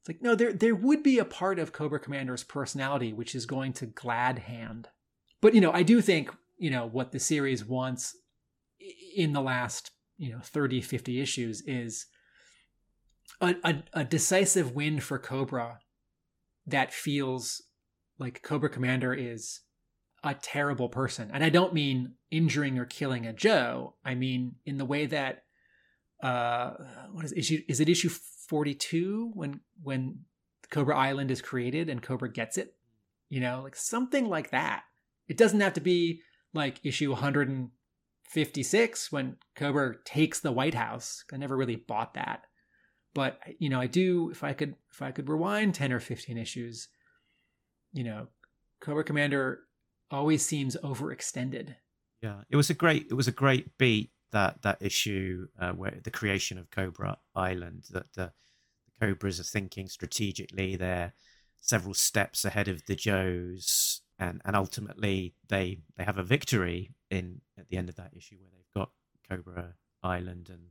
It's 0.00 0.08
like, 0.08 0.22
no, 0.22 0.34
there 0.34 0.52
there 0.52 0.74
would 0.74 1.02
be 1.02 1.18
a 1.18 1.24
part 1.24 1.58
of 1.58 1.72
Cobra 1.72 1.98
Commander's 1.98 2.44
personality 2.44 3.12
which 3.12 3.34
is 3.34 3.44
going 3.46 3.72
to 3.74 3.86
glad 3.86 4.38
hand. 4.40 4.88
But 5.40 5.54
you 5.54 5.60
know, 5.60 5.72
I 5.72 5.82
do 5.82 6.00
think, 6.00 6.30
you 6.58 6.70
know, 6.70 6.86
what 6.86 7.12
the 7.12 7.18
series 7.18 7.64
wants 7.64 8.16
in 9.16 9.32
the 9.32 9.42
last, 9.42 9.90
you 10.16 10.32
know, 10.32 10.40
30, 10.42 10.80
50 10.80 11.20
issues 11.20 11.62
is 11.62 12.06
a, 13.40 13.54
a, 13.64 13.82
a 13.92 14.04
decisive 14.04 14.74
win 14.74 15.00
for 15.00 15.18
Cobra 15.18 15.80
that 16.66 16.92
feels 16.92 17.62
like 18.20 18.42
Cobra 18.42 18.68
Commander 18.68 19.12
is 19.12 19.60
a 20.22 20.34
terrible 20.34 20.90
person. 20.90 21.30
And 21.32 21.42
I 21.42 21.48
don't 21.48 21.74
mean 21.74 22.12
injuring 22.30 22.78
or 22.78 22.84
killing 22.84 23.26
a 23.26 23.32
Joe. 23.32 23.94
I 24.04 24.14
mean 24.14 24.56
in 24.66 24.76
the 24.76 24.84
way 24.84 25.06
that 25.06 25.44
uh 26.22 26.72
what 27.10 27.24
is 27.24 27.32
issue 27.32 27.62
is 27.66 27.80
it 27.80 27.88
issue 27.88 28.10
42 28.10 29.32
when 29.34 29.60
when 29.82 30.20
Cobra 30.70 30.96
Island 30.96 31.30
is 31.30 31.40
created 31.40 31.88
and 31.88 32.02
Cobra 32.02 32.30
gets 32.30 32.58
it? 32.58 32.74
You 33.30 33.40
know, 33.40 33.62
like 33.62 33.74
something 33.74 34.28
like 34.28 34.50
that. 34.50 34.82
It 35.26 35.38
doesn't 35.38 35.60
have 35.60 35.72
to 35.74 35.80
be 35.80 36.20
like 36.52 36.84
issue 36.84 37.10
156 37.10 39.12
when 39.12 39.36
Cobra 39.54 39.94
takes 40.04 40.40
the 40.40 40.52
White 40.52 40.74
House. 40.74 41.24
I 41.32 41.38
never 41.38 41.56
really 41.56 41.76
bought 41.76 42.14
that. 42.14 42.44
But 43.14 43.40
you 43.58 43.70
know, 43.70 43.80
I 43.80 43.86
do 43.86 44.30
if 44.30 44.44
I 44.44 44.52
could 44.52 44.74
if 44.92 45.00
I 45.00 45.12
could 45.12 45.28
rewind 45.28 45.74
10 45.74 45.92
or 45.92 46.00
15 46.00 46.36
issues, 46.36 46.88
you 47.92 48.04
know, 48.04 48.28
Cobra 48.80 49.04
Commander 49.04 49.60
always 50.10 50.44
seems 50.44 50.76
overextended. 50.76 51.74
Yeah, 52.22 52.42
it 52.50 52.56
was 52.56 52.70
a 52.70 52.74
great 52.74 53.06
it 53.10 53.14
was 53.14 53.28
a 53.28 53.32
great 53.32 53.76
beat 53.78 54.10
that 54.32 54.62
that 54.62 54.78
issue 54.80 55.48
uh, 55.58 55.72
where 55.72 55.98
the 56.02 56.10
creation 56.10 56.58
of 56.58 56.70
Cobra 56.70 57.18
Island 57.34 57.84
that 57.90 58.12
the, 58.14 58.32
the 58.86 59.06
Cobras 59.06 59.40
are 59.40 59.44
thinking 59.44 59.88
strategically. 59.88 60.76
They're 60.76 61.14
several 61.60 61.94
steps 61.94 62.44
ahead 62.44 62.68
of 62.68 62.84
the 62.86 62.94
Joes, 62.94 64.02
and 64.18 64.40
and 64.44 64.54
ultimately 64.54 65.34
they 65.48 65.80
they 65.96 66.04
have 66.04 66.18
a 66.18 66.22
victory 66.22 66.94
in 67.10 67.40
at 67.58 67.68
the 67.68 67.76
end 67.76 67.88
of 67.88 67.96
that 67.96 68.12
issue 68.16 68.36
where 68.40 68.50
they've 68.50 68.74
got 68.74 68.90
Cobra 69.28 69.74
Island, 70.02 70.48
and 70.50 70.68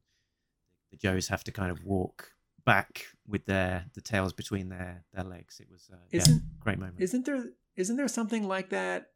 the 0.91 0.97
Joes 0.97 1.27
have 1.27 1.43
to 1.45 1.51
kind 1.51 1.71
of 1.71 1.83
walk 1.83 2.31
back 2.69 3.05
with 3.27 3.45
their 3.45 3.85
the 3.95 4.01
tails 4.01 4.33
between 4.33 4.69
their 4.69 5.03
their 5.13 5.23
legs. 5.23 5.59
It 5.59 5.67
was 5.71 5.89
uh, 5.91 5.97
Isn't 6.11 6.41
great 6.59 6.79
moment. 6.79 6.97
Isn't 6.99 7.25
there 7.25 7.43
isn't 7.75 7.95
there 7.97 8.07
something 8.07 8.43
like 8.47 8.69
that 8.69 9.07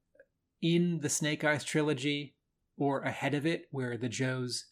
in 0.61 0.99
the 1.01 1.09
Snake 1.09 1.43
Eyes 1.43 1.63
trilogy 1.63 2.35
or 2.77 3.01
ahead 3.01 3.33
of 3.33 3.45
it 3.45 3.65
where 3.71 3.97
the 3.97 4.09
Joes 4.09 4.65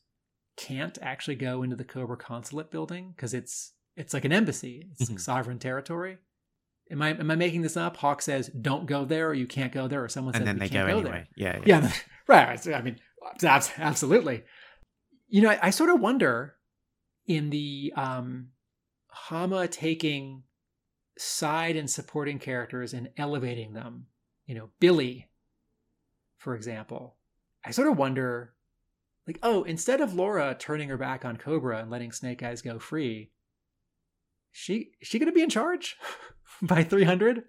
can't 0.58 0.98
actually 1.02 1.36
go 1.36 1.64
into 1.64 1.76
the 1.76 1.84
Cobra 1.84 2.18
consulate 2.18 2.72
building 2.72 3.14
because 3.16 3.34
it's 3.34 3.74
it's 3.96 4.14
like 4.14 4.26
an 4.26 4.32
embassy. 4.32 4.88
It's 4.92 5.10
like 5.10 5.18
Mhm. 5.18 5.22
sovereign 5.22 5.60
territory. 5.60 6.18
Am 6.90 7.02
I 7.02 7.10
am 7.10 7.32
I 7.32 7.36
making 7.36 7.62
this 7.62 7.78
up? 7.78 7.98
Hawk 7.98 8.22
says, 8.22 8.48
"Don't 8.50 8.86
go 8.86 9.06
there, 9.06 9.30
or 9.30 9.34
you 9.34 9.48
can't 9.48 9.72
go 9.72 9.88
there," 9.88 10.04
or 10.04 10.10
someone 10.10 10.34
and 10.36 10.42
says, 10.42 10.46
then 10.46 10.56
"We 10.56 10.60
they 10.60 10.70
go 10.70 10.86
can't 10.86 10.90
anyway. 10.90 11.28
Yeah, 11.36 11.60
yeah, 11.66 11.92
right. 12.28 12.68
I 12.68 12.82
mean, 12.82 13.00
abs- 13.44 13.72
absolutely. 13.78 14.44
You 15.30 15.42
know, 15.44 15.50
I, 15.50 15.60
I 15.68 15.70
sort 15.70 15.90
of 15.90 16.00
wonder 16.02 16.56
in 17.28 17.50
the 17.50 17.94
um, 17.96 18.50
Hama 19.12 19.68
taking 19.68 20.44
side 21.18 21.76
and 21.76 21.90
supporting 21.90 22.40
characters 22.40 22.94
and 22.94 23.10
elevating 23.18 23.74
them. 23.74 24.08
You 24.46 24.56
know, 24.56 24.70
Billy, 24.80 25.30
for 26.38 26.56
example. 26.56 27.16
I 27.64 27.72
sort 27.72 27.88
of 27.88 27.98
wonder, 27.98 28.54
like, 29.28 29.38
oh, 29.44 29.64
instead 29.64 30.02
of 30.02 30.16
Laura 30.16 30.56
turning 30.58 30.90
her 30.90 30.98
back 30.98 31.24
on 31.24 31.38
Cobra 31.38 31.80
and 31.80 31.92
letting 31.92 32.12
Snake 32.12 32.42
Eyes 32.42 32.62
go 32.62 32.80
free, 32.80 33.32
she 34.52 34.92
she 35.02 35.20
to 35.20 35.32
be 35.32 35.44
in 35.44 35.50
charge 35.50 35.98
by 36.62 36.84
300? 36.84 37.44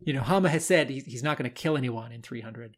You 0.00 0.12
know, 0.14 0.22
Hama 0.22 0.48
has 0.48 0.64
said 0.64 0.90
he's 0.90 1.22
not 1.22 1.36
going 1.36 1.50
to 1.50 1.54
kill 1.54 1.76
anyone 1.76 2.12
in 2.12 2.22
300. 2.22 2.76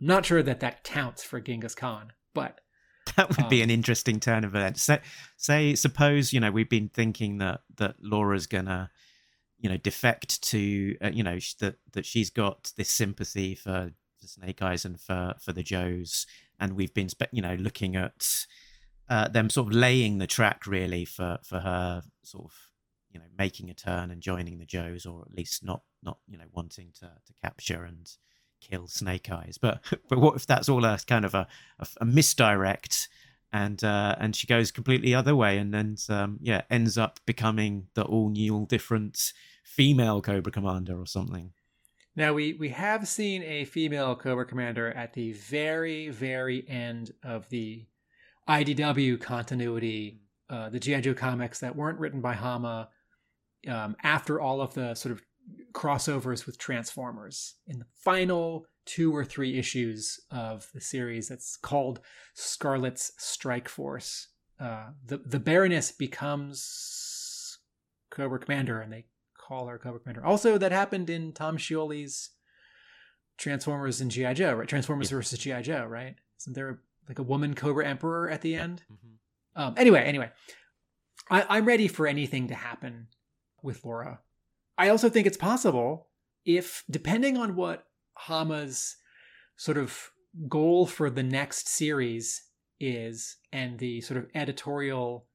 I'm 0.00 0.06
not 0.06 0.26
sure 0.26 0.42
that 0.42 0.60
that 0.60 0.84
counts 0.84 1.24
for 1.24 1.40
Genghis 1.40 1.74
Khan, 1.74 2.12
but 2.34 2.60
that 3.16 3.36
would 3.36 3.48
be 3.48 3.62
an 3.62 3.70
interesting 3.70 4.20
turn 4.20 4.44
of 4.44 4.54
events. 4.54 4.82
Say, 4.82 5.00
say, 5.36 5.74
suppose 5.74 6.32
you 6.32 6.40
know 6.40 6.50
we've 6.50 6.68
been 6.68 6.88
thinking 6.88 7.38
that 7.38 7.62
that 7.76 7.96
Laura's 8.00 8.46
gonna, 8.46 8.90
you 9.58 9.68
know, 9.68 9.76
defect 9.76 10.42
to, 10.44 10.96
uh, 11.02 11.10
you 11.12 11.22
know, 11.22 11.38
sh- 11.38 11.54
that 11.54 11.76
that 11.92 12.06
she's 12.06 12.30
got 12.30 12.72
this 12.76 12.88
sympathy 12.88 13.54
for 13.54 13.92
the 14.20 14.28
Snake 14.28 14.62
Eyes 14.62 14.84
and 14.84 15.00
for 15.00 15.34
for 15.40 15.52
the 15.52 15.62
Joes, 15.62 16.26
and 16.58 16.74
we've 16.74 16.94
been, 16.94 17.08
spe- 17.08 17.32
you 17.32 17.42
know, 17.42 17.54
looking 17.54 17.96
at 17.96 18.46
uh, 19.08 19.28
them 19.28 19.50
sort 19.50 19.68
of 19.68 19.74
laying 19.74 20.18
the 20.18 20.26
track 20.26 20.66
really 20.66 21.04
for 21.04 21.38
for 21.42 21.60
her 21.60 22.02
sort 22.22 22.44
of, 22.44 22.54
you 23.10 23.18
know, 23.18 23.26
making 23.36 23.68
a 23.68 23.74
turn 23.74 24.10
and 24.10 24.22
joining 24.22 24.58
the 24.58 24.66
Joes, 24.66 25.06
or 25.06 25.22
at 25.22 25.36
least 25.36 25.64
not 25.64 25.82
not 26.02 26.18
you 26.26 26.38
know 26.38 26.46
wanting 26.52 26.92
to 27.00 27.06
to 27.06 27.34
capture 27.42 27.84
and 27.84 28.16
kill 28.70 28.86
Snake 28.86 29.30
Eyes. 29.30 29.58
But 29.60 29.82
but 30.08 30.18
what 30.18 30.36
if 30.36 30.46
that's 30.46 30.68
all 30.68 30.84
a 30.84 30.98
kind 31.06 31.24
of 31.24 31.34
a 31.34 31.46
a, 31.78 31.86
a 32.00 32.04
misdirect, 32.04 33.08
and 33.52 33.82
uh, 33.82 34.16
and 34.18 34.34
she 34.34 34.46
goes 34.46 34.70
completely 34.70 35.14
other 35.14 35.36
way, 35.36 35.58
and 35.58 35.72
then 35.72 35.96
um, 36.08 36.38
yeah 36.40 36.62
ends 36.70 36.96
up 36.96 37.20
becoming 37.26 37.88
the 37.94 38.02
all 38.04 38.30
new, 38.30 38.54
all 38.54 38.66
different 38.66 39.32
female 39.64 40.20
Cobra 40.20 40.52
Commander 40.52 40.98
or 41.00 41.06
something. 41.06 41.52
Now 42.14 42.32
we 42.34 42.52
we 42.54 42.70
have 42.70 43.08
seen 43.08 43.42
a 43.42 43.64
female 43.64 44.14
Cobra 44.16 44.44
Commander 44.44 44.92
at 44.92 45.14
the 45.14 45.32
very 45.32 46.08
very 46.10 46.68
end 46.68 47.12
of 47.22 47.48
the 47.48 47.86
IDW 48.48 49.20
continuity, 49.20 50.20
uh, 50.50 50.68
the 50.68 50.80
GI 50.80 51.00
Joe 51.02 51.14
comics 51.14 51.60
that 51.60 51.76
weren't 51.76 51.98
written 51.98 52.20
by 52.20 52.34
Hama. 52.34 52.88
Um, 53.68 53.94
after 54.02 54.40
all 54.40 54.60
of 54.60 54.74
the 54.74 54.94
sort 54.96 55.12
of 55.12 55.22
crossovers 55.72 56.46
with 56.46 56.58
Transformers, 56.58 57.54
in 57.66 57.78
the 57.78 57.86
final 57.94 58.66
two 58.84 59.14
or 59.14 59.24
three 59.24 59.58
issues 59.58 60.18
of 60.30 60.68
the 60.74 60.80
series, 60.80 61.28
that's 61.28 61.56
called 61.56 62.00
Scarlett's 62.34 63.12
Strike 63.18 63.68
Force. 63.68 64.28
Uh, 64.60 64.90
the 65.04 65.18
the 65.18 65.40
Baroness 65.40 65.90
becomes 65.92 67.58
Cobra 68.10 68.38
Commander, 68.38 68.80
and 68.80 68.92
they 68.92 69.06
call 69.38 69.66
her 69.66 69.78
Cobra 69.78 70.00
Commander. 70.00 70.24
Also, 70.24 70.58
that 70.58 70.72
happened 70.72 71.10
in 71.10 71.32
Tom 71.32 71.56
Scioli's 71.58 72.30
Transformers 73.38 74.00
and 74.00 74.10
GI 74.10 74.34
Joe, 74.34 74.54
right? 74.54 74.68
Transformers 74.68 75.10
Yeah. 75.10 75.16
versus 75.16 75.38
GI 75.38 75.62
Joe, 75.62 75.84
right? 75.86 76.16
Isn't 76.40 76.52
there 76.54 76.80
like 77.08 77.18
a 77.18 77.22
woman 77.24 77.54
Cobra 77.54 77.86
Emperor 77.86 78.28
at 78.30 78.42
the 78.42 78.54
end? 78.54 78.84
Mhm. 78.92 79.16
Um, 79.54 79.74
anyway, 79.76 80.02
anyway, 80.04 80.30
I, 81.30 81.44
I'm 81.48 81.64
ready 81.64 81.88
for 81.88 82.06
anything 82.06 82.48
to 82.48 82.54
happen 82.54 83.08
with 83.62 83.84
Laura. 83.84 84.20
I 84.78 84.88
also 84.88 85.08
think 85.08 85.26
it's 85.26 85.36
possible 85.36 86.08
if, 86.44 86.84
depending 86.90 87.36
on 87.36 87.56
what 87.56 87.86
Hama's 88.14 88.96
sort 89.56 89.78
of 89.78 90.10
goal 90.48 90.86
for 90.86 91.10
the 91.10 91.22
next 91.22 91.68
series 91.68 92.42
is 92.80 93.36
and 93.52 93.78
the 93.78 94.00
sort 94.00 94.18
of 94.18 94.26
editorial 94.34 95.26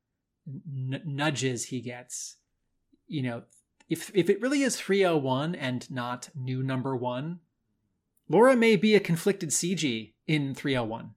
n- 0.48 1.02
nudges 1.06 1.66
he 1.66 1.82
gets 1.82 2.38
you 3.08 3.22
know 3.22 3.44
if 3.90 4.12
if 4.14 4.30
it 4.30 4.42
really 4.42 4.64
is 4.64 4.76
301 4.76 5.56
and 5.56 5.90
not 5.90 6.30
new 6.36 6.62
number 6.62 6.96
1 6.96 7.40
Laura 8.30 8.56
may 8.58 8.76
be 8.76 8.96
a 8.96 9.00
conflicted 9.00 9.50
CG 9.50 10.14
in 10.28 10.54
301 10.54 11.12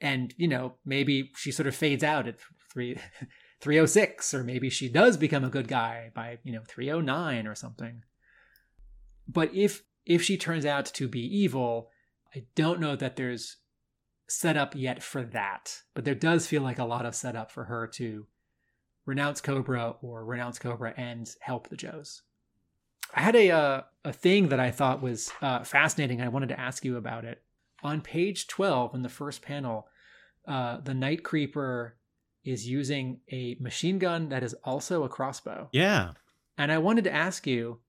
and 0.00 0.34
you 0.36 0.48
know 0.48 0.74
maybe 0.84 1.30
she 1.36 1.52
sort 1.52 1.68
of 1.68 1.76
fades 1.76 2.02
out 2.02 2.26
at 2.26 2.40
3 2.72 2.98
306 3.64 4.34
or 4.34 4.44
maybe 4.44 4.68
she 4.68 4.90
does 4.90 5.16
become 5.16 5.42
a 5.42 5.48
good 5.48 5.66
guy 5.66 6.10
by 6.14 6.38
you 6.44 6.52
know 6.52 6.62
309 6.68 7.46
or 7.46 7.54
something. 7.54 8.02
But 9.26 9.54
if 9.54 9.82
if 10.04 10.22
she 10.22 10.36
turns 10.36 10.66
out 10.66 10.84
to 10.84 11.08
be 11.08 11.20
evil 11.20 11.88
i 12.36 12.44
don't 12.54 12.78
know 12.78 12.94
that 12.94 13.16
there's 13.16 13.56
setup 14.28 14.74
yet 14.76 15.02
for 15.02 15.22
that. 15.22 15.80
But 15.94 16.04
there 16.04 16.14
does 16.14 16.46
feel 16.46 16.60
like 16.60 16.78
a 16.78 16.84
lot 16.84 17.06
of 17.06 17.14
setup 17.14 17.50
for 17.50 17.64
her 17.64 17.86
to 17.94 18.26
renounce 19.06 19.40
cobra 19.40 19.96
or 20.02 20.26
renounce 20.26 20.58
cobra 20.58 20.92
and 20.98 21.30
help 21.40 21.68
the 21.68 21.76
joes. 21.76 22.20
I 23.14 23.22
had 23.22 23.34
a 23.34 23.50
uh, 23.50 23.82
a 24.04 24.12
thing 24.12 24.50
that 24.50 24.60
i 24.60 24.70
thought 24.70 25.00
was 25.00 25.32
uh, 25.40 25.64
fascinating 25.64 26.20
i 26.20 26.28
wanted 26.28 26.50
to 26.50 26.60
ask 26.60 26.84
you 26.84 26.98
about 26.98 27.24
it. 27.24 27.42
On 27.82 28.02
page 28.02 28.46
12 28.46 28.94
in 28.94 29.00
the 29.00 29.08
first 29.08 29.40
panel 29.40 29.88
uh, 30.46 30.80
the 30.80 30.92
night 30.92 31.22
creeper 31.22 31.96
is 32.44 32.68
using 32.68 33.20
a 33.30 33.56
machine 33.60 33.98
gun 33.98 34.28
that 34.28 34.42
is 34.42 34.54
also 34.64 35.02
a 35.04 35.08
crossbow 35.08 35.68
Yeah. 35.72 36.12
and 36.58 36.70
I 36.70 36.78
wanted 36.78 37.04
to 37.04 37.12
ask 37.12 37.46
you, 37.46 37.80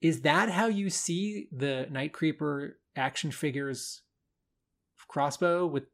is 0.00 0.22
that 0.22 0.50
how 0.50 0.66
you 0.66 0.90
see 0.90 1.48
the 1.52 1.86
Night 1.90 2.12
Creeper 2.12 2.78
action 2.96 3.30
figures 3.30 4.02
crossbow 5.08 5.66
with 5.66 5.84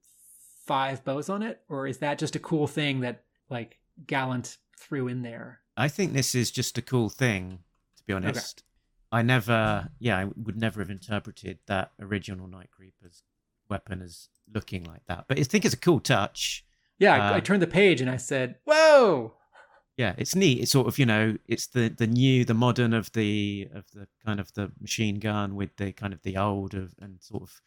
five 0.66 1.04
bows 1.04 1.28
on 1.28 1.42
it? 1.42 1.62
Or 1.68 1.86
is 1.86 1.98
that 1.98 2.18
just 2.18 2.36
a 2.36 2.40
cool 2.40 2.66
thing 2.66 3.00
that 3.00 3.24
like 3.48 3.78
Gallant 4.06 4.58
threw 4.78 5.08
in 5.08 5.22
there? 5.22 5.60
I 5.76 5.88
think 5.88 6.12
this 6.12 6.34
is 6.34 6.50
just 6.50 6.78
a 6.78 6.82
cool 6.82 7.08
thing, 7.08 7.60
to 7.96 8.04
be 8.04 8.12
honest. 8.12 8.62
I 9.12 9.22
never, 9.22 9.88
yeah, 9.98 10.18
I 10.18 10.24
would 10.24 10.56
never 10.56 10.80
have 10.80 10.90
interpreted 10.90 11.58
that 11.66 11.92
original 12.00 12.46
Night 12.48 12.70
Creeper's 12.70 13.22
weapon 13.68 14.02
as 14.02 14.28
looking 14.52 14.84
like 14.84 15.04
that. 15.06 15.26
But 15.28 15.38
I 15.38 15.42
think 15.42 15.64
it's 15.64 15.74
a 15.74 15.78
cool 15.78 16.00
touch. 16.00 16.64
Yeah, 16.98 17.14
I, 17.14 17.34
I 17.34 17.36
Uh, 17.36 17.40
turned 17.40 17.62
the 17.62 17.66
page 17.66 18.00
and 18.00 18.10
I 18.10 18.16
said, 18.16 18.56
Whoa! 18.64 19.34
Yeah, 19.96 20.14
it's 20.18 20.34
neat. 20.34 20.60
It's 20.60 20.72
sort 20.72 20.88
of, 20.88 20.98
you 20.98 21.06
know, 21.06 21.38
it's 21.46 21.66
the 21.68 21.88
the 21.88 22.06
new, 22.06 22.44
the 22.44 22.54
modern 22.54 22.92
of 22.92 23.12
the 23.12 23.68
of 23.74 23.90
the 23.92 24.06
kind 24.24 24.40
of 24.40 24.52
the 24.52 24.70
machine 24.80 25.18
gun 25.18 25.54
with 25.54 25.76
the 25.76 25.92
kind 25.92 26.12
of 26.12 26.22
the 26.22 26.36
old 26.36 26.74
of 26.74 26.94
and 27.00 27.22
sort 27.22 27.42
of 27.42 27.60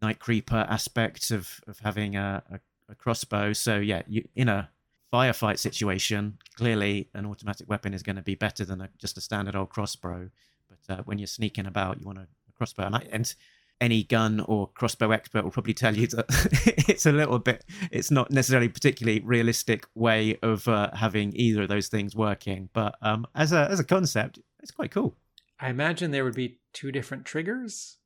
Night 0.00 0.18
Creeper 0.18 0.66
aspects 0.68 1.30
of 1.30 1.60
of 1.66 1.80
having 1.80 2.16
a, 2.16 2.42
a, 2.50 2.60
a 2.92 2.94
crossbow. 2.94 3.52
So 3.52 3.76
yeah, 3.78 4.02
you 4.06 4.28
in 4.34 4.48
a 4.48 4.70
firefight 5.12 5.58
situation, 5.58 6.38
clearly 6.56 7.08
an 7.14 7.26
automatic 7.26 7.68
weapon 7.68 7.94
is 7.94 8.02
going 8.02 8.16
to 8.16 8.22
be 8.22 8.34
better 8.34 8.64
than 8.64 8.80
a, 8.80 8.88
just 8.98 9.18
a 9.18 9.20
standard 9.20 9.56
old 9.56 9.70
crossbow. 9.70 10.30
But 10.68 10.98
uh, 10.98 11.02
when 11.04 11.18
you're 11.18 11.26
sneaking 11.26 11.66
about, 11.66 11.98
you 12.00 12.06
want 12.06 12.18
a, 12.18 12.22
a 12.48 12.52
crossbow, 12.54 12.84
and, 12.84 12.96
I, 12.96 13.06
and 13.10 13.34
any 13.80 14.02
gun 14.02 14.40
or 14.40 14.68
crossbow 14.68 15.10
expert 15.12 15.44
will 15.44 15.50
probably 15.50 15.74
tell 15.74 15.96
you 15.96 16.06
that 16.08 16.26
it's 16.88 17.06
a 17.06 17.12
little 17.12 17.38
bit, 17.38 17.64
it's 17.90 18.10
not 18.10 18.30
necessarily 18.30 18.68
particularly 18.68 19.20
realistic 19.20 19.86
way 19.94 20.38
of 20.42 20.66
uh, 20.68 20.90
having 20.94 21.32
either 21.36 21.62
of 21.62 21.68
those 21.68 21.88
things 21.88 22.16
working. 22.16 22.68
But 22.72 22.96
um, 23.02 23.26
as 23.34 23.52
a 23.52 23.68
as 23.70 23.80
a 23.80 23.84
concept, 23.84 24.38
it's 24.60 24.70
quite 24.72 24.90
cool. 24.90 25.16
I 25.60 25.70
imagine 25.70 26.10
there 26.10 26.24
would 26.24 26.34
be 26.34 26.60
two 26.72 26.92
different 26.92 27.24
triggers. 27.24 27.96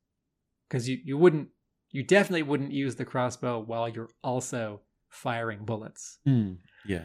Because 0.69 0.89
you, 0.89 0.97
you 1.03 1.17
wouldn't 1.17 1.49
you 1.91 2.01
definitely 2.03 2.41
wouldn't 2.43 2.71
use 2.71 2.95
the 2.95 3.05
crossbow 3.05 3.59
while 3.59 3.87
you're 3.87 4.09
also 4.23 4.81
firing 5.09 5.63
bullets. 5.65 6.17
Yeah. 6.87 7.03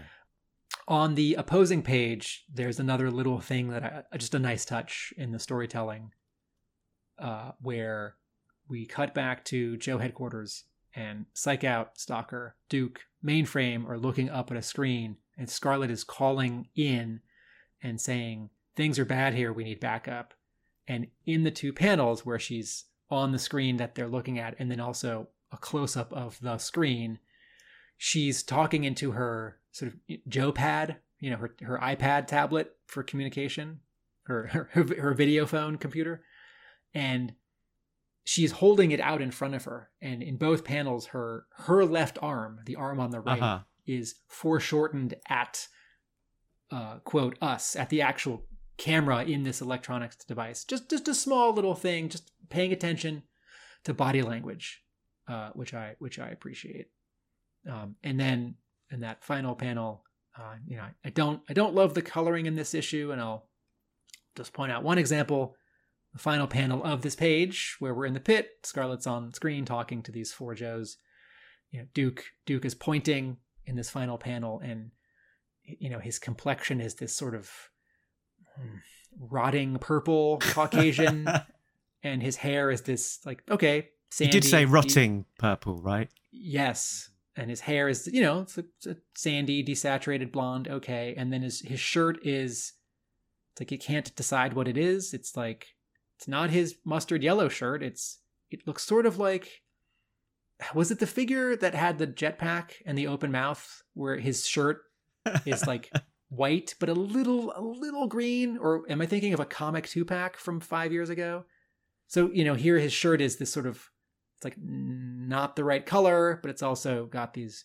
on 0.86 1.15
the 1.15 1.35
opposing 1.35 1.82
page 1.82 2.45
there's 2.53 2.81
another 2.81 3.11
little 3.11 3.39
thing 3.40 3.69
that 3.69 4.07
I, 4.11 4.16
just 4.16 4.35
a 4.35 4.39
nice 4.39 4.65
touch 4.65 5.12
in 5.19 5.31
the 5.32 5.39
storytelling 5.39 6.12
uh, 7.19 7.53
where 7.61 8.16
we 8.69 8.86
cut 8.86 9.15
back 9.15 9.45
to 9.45 9.77
joe 9.77 9.99
headquarters 9.99 10.65
and 10.95 11.27
psyche-out 11.35 11.99
stalker 11.99 12.57
duke 12.69 13.01
mainframe 13.24 13.89
are 13.89 13.99
looking 13.99 14.28
up 14.31 14.51
at 14.51 14.57
a 14.57 14.62
screen 14.62 15.16
and 15.36 15.49
scarlett 15.49 15.90
is 15.90 16.05
calling 16.05 16.69
in 16.74 17.20
and 17.82 18.01
saying 18.01 18.51
things 18.78 18.99
are 18.99 19.05
bad 19.05 19.35
here. 19.35 19.53
We 19.53 19.65
need 19.65 19.81
backup. 19.81 20.35
And 20.86 21.09
in 21.27 21.43
the 21.43 21.51
two 21.51 21.73
panels 21.73 22.24
where 22.24 22.39
she's 22.39 22.85
on 23.11 23.32
the 23.32 23.39
screen 23.39 23.77
that 23.78 23.95
they're 23.95 24.09
looking 24.09 24.39
at 24.39 24.55
and 24.59 24.70
then 24.70 24.81
also 24.81 25.28
a 25.51 25.57
close-up 25.57 26.12
of 26.12 26.39
the 26.40 26.59
screen 26.59 27.19
she's 27.97 28.45
talking 28.45 28.85
into 28.85 29.11
her 29.12 29.59
sort 29.73 29.93
of 29.93 30.19
Joe 30.28 30.53
pad, 30.53 30.99
you 31.19 31.31
know, 31.31 31.36
her, 31.36 31.55
her 31.62 31.78
iPad 31.82 32.28
tablet 32.28 32.77
for 32.86 33.03
communication, 33.03 33.81
her, 34.24 34.47
her 34.73 34.85
her 34.99 35.15
video 35.15 35.47
phone 35.47 35.78
computer, 35.78 36.23
and 36.95 37.32
she's 38.31 38.53
holding 38.53 38.91
it 38.91 39.01
out 39.01 39.23
in 39.23 39.31
front 39.31 39.55
of 39.55 39.65
her. 39.65 39.89
And 40.03 40.23
in 40.23 40.37
both 40.37 40.63
panels, 40.63 41.07
her 41.07 41.47
her 41.69 41.83
left 41.87 42.19
arm, 42.21 42.61
the 42.67 42.77
arm 42.77 43.01
on 43.01 43.11
the 43.11 43.21
right, 43.21 43.41
Uh-huh. 43.41 43.61
is 43.87 44.17
foreshortened 44.29 45.15
at 45.31 45.67
uh, 46.71 46.99
quote 46.99 47.39
us 47.41 47.75
at 47.75 47.89
the 47.89 48.03
actual 48.03 48.45
camera 48.77 49.25
in 49.25 49.45
this 49.45 49.63
electronics 49.63 50.17
device. 50.27 50.65
Just 50.65 50.91
just 50.91 51.09
a 51.09 51.15
small 51.15 51.55
little 51.55 51.75
thing, 51.75 52.11
just 52.11 52.31
paying 52.51 52.71
attention 52.73 53.23
to 53.85 53.95
body 53.95 54.21
language, 54.21 54.83
uh, 55.27 55.49
which 55.55 55.73
I 55.73 55.97
which 55.99 56.19
I 56.19 56.29
appreciate. 56.29 56.89
Um, 57.67 57.97
and 58.03 58.21
then 58.21 58.57
in 58.91 59.01
that 59.01 59.25
final 59.25 59.55
panel, 59.55 60.05
uh, 60.39 60.57
you 60.67 60.77
know, 60.77 60.85
I 61.03 61.09
don't 61.11 61.41
I 61.49 61.55
don't 61.55 61.75
love 61.75 61.95
the 61.95 62.03
coloring 62.03 62.45
in 62.45 62.57
this 62.57 62.75
issue, 62.75 63.11
and 63.13 63.21
I'll 63.23 63.49
just 64.37 64.53
point 64.53 64.71
out 64.71 64.83
one 64.85 64.99
example. 64.99 65.57
The 66.19 66.23
final 66.24 66.49
panel 66.49 66.82
of 66.82 67.03
this 67.03 67.15
page, 67.15 67.77
where 67.78 67.95
we're 67.95 68.05
in 68.05 68.12
the 68.12 68.19
pit, 68.19 68.51
Scarlett's 68.65 69.07
on 69.07 69.32
screen 69.32 69.65
talking 69.65 70.03
to 70.03 70.11
these 70.11 70.32
four 70.32 70.53
Joes. 70.53 70.97
You 71.70 71.78
know, 71.78 71.86
Duke 71.95 72.24
Duke 72.45 72.65
is 72.65 72.74
pointing 72.74 73.36
in 73.66 73.77
this 73.77 73.89
final 73.89 74.19
panel, 74.19 74.59
and 74.59 74.90
you 75.62 75.89
know 75.89 76.01
his 76.01 76.19
complexion 76.19 76.81
is 76.81 76.97
this 76.97 77.15
sort 77.15 77.36
of 77.36 77.49
hmm, 78.57 78.78
rotting 79.31 79.78
purple 79.78 80.39
Caucasian, 80.43 81.28
and 82.03 82.20
his 82.20 82.35
hair 82.35 82.73
is 82.73 82.82
this 82.82 83.20
like 83.24 83.45
okay. 83.49 83.90
You 84.19 84.27
did 84.27 84.45
say 84.45 84.65
rotting 84.65 85.24
purple, 85.39 85.81
right? 85.81 86.11
Yes, 86.32 87.11
and 87.36 87.49
his 87.49 87.61
hair 87.61 87.89
is 87.89 88.11
you 88.12 88.23
know 88.23 88.40
it's 88.40 88.59
a, 88.59 88.65
it's 88.78 88.86
a 88.89 88.97
sandy, 89.15 89.62
desaturated 89.65 90.32
blonde. 90.32 90.66
Okay, 90.66 91.15
and 91.16 91.32
then 91.32 91.43
his 91.43 91.61
his 91.61 91.78
shirt 91.78 92.19
is 92.27 92.73
it's 93.53 93.61
like 93.61 93.70
you 93.70 93.78
can't 93.78 94.12
decide 94.16 94.55
what 94.55 94.66
it 94.66 94.77
is. 94.77 95.15
It's 95.15 95.36
like 95.36 95.77
it's 96.19 96.27
not 96.27 96.51
his 96.51 96.74
mustard 96.85 97.23
yellow 97.23 97.49
shirt. 97.49 97.81
It's 97.81 98.19
it 98.51 98.66
looks 98.66 98.82
sort 98.82 99.07
of 99.07 99.19
like 99.19 99.62
was 100.74 100.90
it 100.90 100.99
the 100.99 101.07
figure 101.07 101.55
that 101.55 101.77
had 101.77 101.99
the 101.99 102.09
jetpack 102.09 102.73
and 102.85 102.99
the 102.99 103.07
open 103.07 103.31
mouth 103.31 103.85
where 103.95 104.16
his 104.16 104.45
shirt 104.45 104.81
is 105.47 105.65
like 105.69 105.93
white 106.28 106.74
but 106.81 106.89
a 106.89 106.95
little 106.95 107.53
a 107.55 107.62
little 107.62 108.09
green? 108.09 108.59
Or 108.59 108.82
am 108.90 109.01
i 109.01 109.07
thinking 109.07 109.32
of 109.32 109.39
a 109.39 109.45
comic 109.45 109.86
two 109.86 110.05
pack 110.05 110.36
from 110.36 110.59
five 110.59 110.93
years 110.93 111.09
ago? 111.09 111.45
So 112.09 112.32
you 112.32 112.45
know 112.45 112.55
here 112.55 112.78
his 112.78 112.93
shirt 112.93 113.20
is 113.20 113.36
this 113.36 113.53
sort 113.53 113.66
of 113.66 113.89
it's 114.39 114.45
like 114.45 114.57
not 114.61 115.55
the 115.55 115.65
right 115.65 115.86
color 115.86 116.40
but 116.43 116.51
it's 116.51 116.65
also 116.65 117.07
got 117.07 117.32
these 117.32 117.65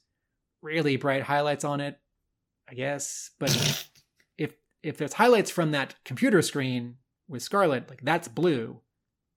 really 0.61 0.95
bright 0.95 1.23
highlights 1.23 1.63
on 1.63 1.81
it 1.81 1.99
i 2.69 2.75
guess. 2.75 3.31
But 3.39 3.89
if 4.37 4.53
if 4.83 4.97
there's 4.97 5.13
highlights 5.13 5.49
from 5.49 5.71
that 5.71 5.95
computer 6.05 6.43
screen 6.43 6.97
with 7.27 7.41
scarlett 7.41 7.89
like 7.89 8.01
that's 8.01 8.27
blue. 8.27 8.79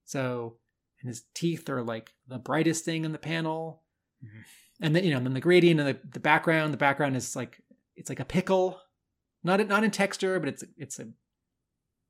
So 0.05 0.57
and 1.01 1.07
his 1.07 1.23
teeth 1.33 1.69
are 1.69 1.83
like 1.83 2.13
the 2.27 2.39
brightest 2.39 2.85
thing 2.85 3.05
in 3.05 3.11
the 3.11 3.17
panel. 3.17 3.83
And 4.81 4.95
then 4.95 5.03
you 5.03 5.11
know 5.11 5.17
and 5.17 5.25
then 5.25 5.33
the 5.33 5.39
gradient 5.39 5.79
and 5.79 5.89
the, 5.89 5.99
the 6.11 6.19
background 6.19 6.73
the 6.73 6.77
background 6.77 7.15
is 7.15 7.35
like 7.35 7.61
it's 7.95 8.09
like 8.09 8.19
a 8.19 8.25
pickle. 8.25 8.79
Not 9.43 9.65
not 9.67 9.83
in 9.83 9.91
texture 9.91 10.39
but 10.39 10.49
it's 10.49 10.63
it's 10.77 10.99
a 10.99 11.07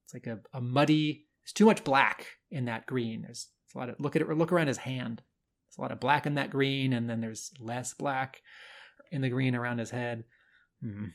it's 0.05 0.13
like 0.13 0.27
a, 0.27 0.39
a 0.53 0.61
muddy 0.61 1.25
there's 1.43 1.53
too 1.53 1.65
much 1.65 1.83
black 1.83 2.25
in 2.51 2.65
that 2.65 2.85
green. 2.85 3.21
There's, 3.23 3.47
there's 3.65 3.75
a 3.75 3.77
lot 3.77 3.89
of 3.89 3.99
look 3.99 4.15
at 4.15 4.21
it 4.21 4.29
look 4.29 4.51
around 4.51 4.67
his 4.67 4.77
hand. 4.77 5.21
There's 5.67 5.77
a 5.77 5.81
lot 5.81 5.91
of 5.91 5.99
black 5.99 6.25
in 6.25 6.35
that 6.35 6.49
green 6.49 6.93
and 6.93 7.09
then 7.09 7.21
there's 7.21 7.51
less 7.59 7.93
black 7.93 8.41
in 9.11 9.21
the 9.21 9.29
green 9.29 9.55
around 9.55 9.79
his 9.79 9.89
head. 9.89 10.23
Hmm. 10.81 11.05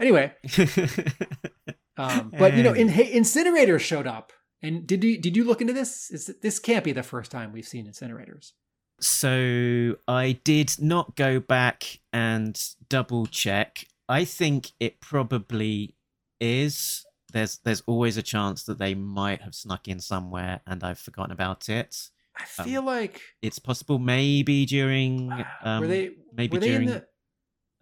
anyway 0.00 0.32
um, 1.96 2.32
but 2.38 2.54
you 2.54 2.62
know 2.62 2.72
in, 2.72 2.88
incinerators 2.88 3.80
showed 3.80 4.06
up 4.06 4.32
and 4.62 4.86
did 4.86 5.02
you 5.04 5.18
did 5.18 5.36
you 5.36 5.44
look 5.44 5.60
into 5.60 5.72
this 5.72 6.10
is 6.10 6.34
this 6.42 6.58
can't 6.58 6.84
be 6.84 6.92
the 6.92 7.02
first 7.02 7.30
time 7.30 7.52
we've 7.52 7.68
seen 7.68 7.86
incinerators 7.86 8.52
So 9.00 9.96
I 10.08 10.40
did 10.44 10.80
not 10.80 11.16
go 11.16 11.38
back 11.38 12.00
and 12.12 12.58
double 12.88 13.26
check. 13.26 13.86
I 14.08 14.24
think 14.24 14.72
it 14.80 15.00
probably 15.00 15.94
is. 16.40 17.04
There's 17.32 17.58
there's 17.58 17.82
always 17.86 18.16
a 18.16 18.22
chance 18.22 18.64
that 18.64 18.78
they 18.78 18.94
might 18.94 19.42
have 19.42 19.54
snuck 19.54 19.88
in 19.88 20.00
somewhere 20.00 20.60
and 20.66 20.82
I've 20.82 20.98
forgotten 20.98 21.32
about 21.32 21.68
it. 21.68 22.08
I 22.38 22.44
feel 22.44 22.82
like 22.82 23.20
It's 23.42 23.58
possible 23.58 23.98
maybe 23.98 24.64
during 24.66 25.30
um, 25.62 25.80
were 25.80 25.86
they 25.86 26.10
maybe 26.32 26.56
were 26.56 26.60
they 26.60 26.68
during 26.68 26.88
in 26.88 26.94
the 26.94 27.06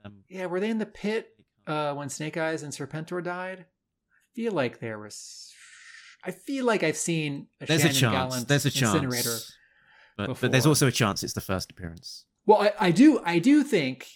um, 0.04 0.24
yeah 0.28 0.46
were 0.46 0.60
they 0.60 0.70
in 0.70 0.78
the 0.78 0.86
pit 0.86 1.28
uh, 1.66 1.94
when 1.94 2.08
Snake 2.08 2.36
Eyes 2.36 2.62
and 2.62 2.72
Serpentor 2.72 3.22
died? 3.22 3.66
I 4.35 4.36
feel 4.36 4.52
like 4.52 4.81
there 4.81 4.98
was. 4.98 5.52
I 6.24 6.32
feel 6.32 6.65
like 6.65 6.82
I've 6.82 6.97
seen 6.97 7.47
a 7.61 7.66
there's 7.66 7.85
a 7.85 7.93
Shannon 7.93 8.01
chance. 8.01 8.15
Gallant 8.15 8.48
There's 8.48 8.65
a 8.65 8.69
incinerator. 8.69 9.23
chance. 9.23 9.52
But, 10.16 10.40
but 10.40 10.52
there's 10.52 10.66
also 10.66 10.86
a 10.89 10.93
chance 10.93 11.23
it's 11.23 11.35
the 11.35 11.40
first 11.40 11.70
appearance. 11.70 12.24
Well, 12.47 12.62
I, 12.62 12.73
I 12.81 12.90
do 12.90 13.20
I 13.24 13.39
do 13.39 13.62
think 13.62 14.09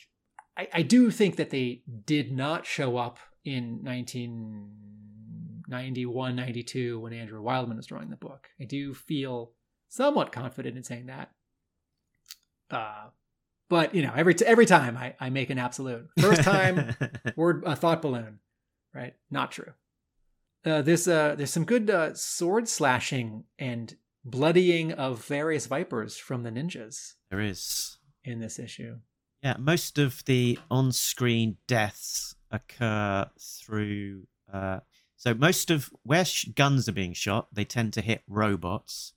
I, 0.56 0.68
I 0.72 0.82
do 0.82 1.10
think 1.10 1.36
that 1.36 1.50
they 1.50 1.82
did 2.04 2.32
not 2.32 2.66
show 2.66 2.96
up 2.96 3.18
in 3.44 3.84
1991, 3.84 6.36
92 6.36 6.98
when 6.98 7.12
Andrew 7.12 7.40
Wildman 7.40 7.76
was 7.76 7.86
drawing 7.86 8.10
the 8.10 8.16
book. 8.16 8.48
I 8.60 8.64
do 8.64 8.94
feel 8.94 9.52
somewhat 9.88 10.32
confident 10.32 10.76
in 10.76 10.82
saying 10.82 11.06
that. 11.06 11.30
Uh, 12.70 13.10
but 13.68 13.94
you 13.94 14.02
know, 14.02 14.12
every 14.16 14.34
t- 14.34 14.44
every 14.46 14.66
time 14.66 14.96
I, 14.96 15.14
I 15.20 15.30
make 15.30 15.50
an 15.50 15.58
absolute 15.58 16.08
first 16.18 16.42
time 16.42 16.96
word 17.36 17.62
a 17.66 17.76
thought 17.76 18.02
balloon, 18.02 18.40
right? 18.94 19.14
Not 19.30 19.52
true. 19.52 19.72
Uh, 20.68 20.82
there's 20.82 21.08
uh 21.08 21.34
there's 21.36 21.50
some 21.50 21.64
good 21.64 21.88
uh, 21.90 22.14
sword 22.14 22.68
slashing 22.68 23.44
and 23.58 23.96
bloodying 24.24 24.92
of 24.92 25.24
various 25.24 25.66
vipers 25.66 26.16
from 26.16 26.42
the 26.42 26.50
ninjas 26.50 27.14
there 27.30 27.40
is. 27.40 27.98
in 28.24 28.40
this 28.40 28.58
issue. 28.58 28.96
Yeah, 29.42 29.56
most 29.58 29.98
of 29.98 30.24
the 30.24 30.58
on-screen 30.70 31.58
deaths 31.66 32.34
occur 32.50 33.30
through. 33.40 34.26
Uh, 34.52 34.80
so 35.16 35.32
most 35.32 35.70
of 35.70 35.90
where 36.02 36.24
sh- 36.24 36.46
guns 36.54 36.88
are 36.88 36.92
being 36.92 37.12
shot, 37.12 37.46
they 37.52 37.64
tend 37.64 37.92
to 37.92 38.00
hit 38.00 38.22
robots. 38.26 39.12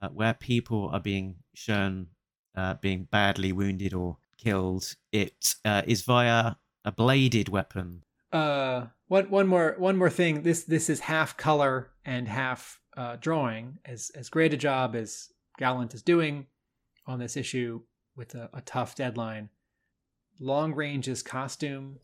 Uh, 0.00 0.08
where 0.08 0.34
people 0.34 0.90
are 0.92 1.00
being 1.00 1.36
shown 1.54 2.08
uh, 2.56 2.74
being 2.74 3.04
badly 3.04 3.52
wounded 3.52 3.94
or 3.94 4.16
killed, 4.36 4.96
it 5.12 5.54
uh, 5.64 5.82
is 5.86 6.02
via 6.02 6.56
a 6.84 6.90
bladed 6.90 7.48
weapon. 7.48 8.02
Uh, 8.32 8.86
one 9.08 9.28
one 9.30 9.46
more 9.46 9.74
one 9.78 9.96
more 9.96 10.10
thing. 10.10 10.42
This 10.42 10.64
this 10.64 10.88
is 10.88 11.00
half 11.00 11.36
color 11.36 11.92
and 12.04 12.28
half 12.28 12.80
uh, 12.96 13.16
drawing. 13.20 13.78
As 13.84 14.10
as 14.14 14.28
great 14.28 14.54
a 14.54 14.56
job 14.56 14.96
as 14.96 15.28
Gallant 15.58 15.94
is 15.94 16.02
doing 16.02 16.46
on 17.06 17.18
this 17.18 17.36
issue 17.36 17.82
with 18.16 18.34
a, 18.34 18.48
a 18.54 18.60
tough 18.62 18.94
deadline. 18.94 19.50
Long 20.40 20.74
Range's 20.74 21.22
costume 21.22 21.98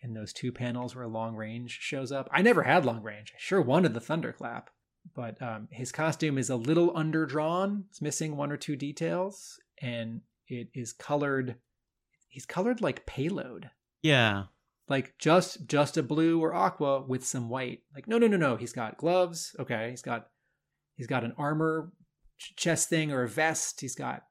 in 0.00 0.14
those 0.14 0.32
two 0.32 0.52
panels 0.52 0.94
where 0.94 1.06
Long 1.06 1.36
Range 1.36 1.70
shows 1.70 2.10
up. 2.12 2.28
I 2.32 2.42
never 2.42 2.62
had 2.62 2.84
Long 2.84 3.02
Range. 3.02 3.32
I 3.34 3.38
sure 3.38 3.60
wanted 3.60 3.94
the 3.94 4.00
thunderclap, 4.00 4.70
but 5.14 5.40
um, 5.42 5.68
his 5.70 5.92
costume 5.92 6.38
is 6.38 6.50
a 6.50 6.56
little 6.56 6.92
underdrawn. 6.94 7.84
It's 7.90 8.00
missing 8.00 8.36
one 8.36 8.50
or 8.50 8.56
two 8.56 8.76
details, 8.76 9.58
and 9.82 10.22
it 10.46 10.68
is 10.74 10.92
colored. 10.92 11.56
He's 12.28 12.46
colored 12.46 12.80
like 12.80 13.06
payload 13.06 13.70
Yeah, 14.02 14.44
like 14.88 15.14
just 15.18 15.66
just 15.66 15.96
a 15.96 16.02
blue 16.02 16.40
or 16.40 16.54
aqua 16.54 17.02
with 17.02 17.26
some 17.26 17.48
white. 17.48 17.80
Like 17.94 18.08
no 18.08 18.18
no 18.18 18.26
no 18.26 18.36
no 18.36 18.56
he's 18.56 18.72
got 18.72 18.98
gloves 18.98 19.54
okay 19.58 19.90
he's 19.90 20.02
got 20.02 20.28
he's 20.96 21.06
got 21.06 21.24
an 21.24 21.34
armor 21.36 21.92
ch- 22.38 22.56
chest 22.56 22.88
thing 22.88 23.12
or 23.12 23.22
a 23.22 23.28
vest 23.28 23.80
he's 23.80 23.94
got 23.94 24.22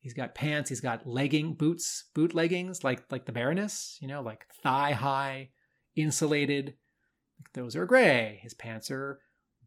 he's 0.00 0.14
got 0.14 0.34
pants 0.34 0.68
he's 0.68 0.80
got 0.80 1.06
legging 1.06 1.54
boots 1.54 2.04
boot 2.14 2.34
leggings 2.34 2.82
like 2.84 3.02
like 3.10 3.26
the 3.26 3.32
baroness 3.32 3.98
you 4.00 4.08
know 4.08 4.22
like 4.22 4.46
thigh 4.62 4.92
high 4.92 5.50
insulated. 5.98 6.74
Those 7.54 7.76
are 7.76 7.86
gray. 7.86 8.40
His 8.42 8.54
pants 8.54 8.90
are 8.90 9.20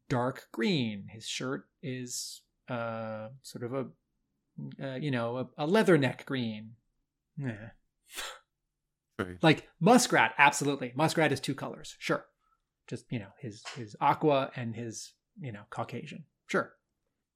dark 0.09 0.47
green. 0.51 1.07
His 1.09 1.25
shirt 1.25 1.65
is 1.81 2.41
uh 2.69 3.29
sort 3.41 3.63
of 3.63 3.73
a 3.73 3.85
uh, 4.83 4.95
you 4.95 5.11
know 5.11 5.37
a, 5.37 5.65
a 5.65 5.67
leather 5.67 5.97
neck 5.97 6.25
green. 6.25 6.71
Yeah 7.37 7.69
true. 9.25 9.37
like 9.41 9.67
muskrat 9.79 10.33
absolutely 10.37 10.91
muskrat 10.95 11.31
is 11.31 11.39
two 11.39 11.55
colors 11.55 11.95
sure 11.99 12.25
just 12.87 13.05
you 13.09 13.19
know 13.19 13.27
his 13.39 13.63
his 13.75 13.95
aqua 14.01 14.51
and 14.55 14.75
his 14.75 15.13
you 15.39 15.51
know 15.51 15.61
caucasian 15.69 16.23
sure 16.47 16.73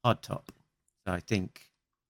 Hard 0.03 0.21
top. 0.21 0.51
So 1.07 1.13
I 1.13 1.19
think, 1.19 1.61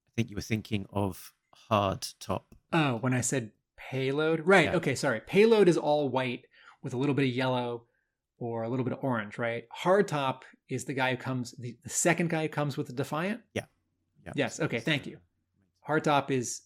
I 0.10 0.12
think 0.18 0.30
you 0.30 0.36
were 0.36 0.42
thinking 0.42 0.86
of 0.92 1.32
hard 1.70 2.06
top. 2.20 2.54
oh 2.74 2.96
when 2.98 3.14
i 3.14 3.22
said 3.22 3.52
payload 3.78 4.42
right 4.46 4.66
Yeah. 4.66 4.76
okay 4.76 4.96
sorry 4.96 5.22
payload 5.22 5.68
is 5.70 5.78
all 5.78 6.10
white 6.10 6.46
with 6.84 6.94
a 6.94 6.98
little 6.98 7.16
bit 7.16 7.24
of 7.30 7.34
yellow 7.36 7.86
or 8.38 8.64
a 8.64 8.70
little 8.70 8.84
bit 8.84 8.92
of 8.94 9.00
orange 9.04 9.38
right 9.38 9.64
hardtop 9.84 10.42
is 10.68 10.84
the 10.86 10.94
guy 10.94 11.12
who 11.12 11.18
comes 11.18 11.52
the, 11.58 11.78
the 11.84 11.90
second 11.90 12.30
guy 12.30 12.44
who 12.44 12.50
comes 12.50 12.76
with 12.78 12.88
the 12.88 12.94
defiant 12.94 13.40
Yeah. 13.54 13.66
Yeah. 14.26 14.34
yes 14.36 14.60
okay 14.60 14.80
thank 14.82 15.06
you 15.08 15.20
hardtop 15.88 16.32
is 16.32 16.62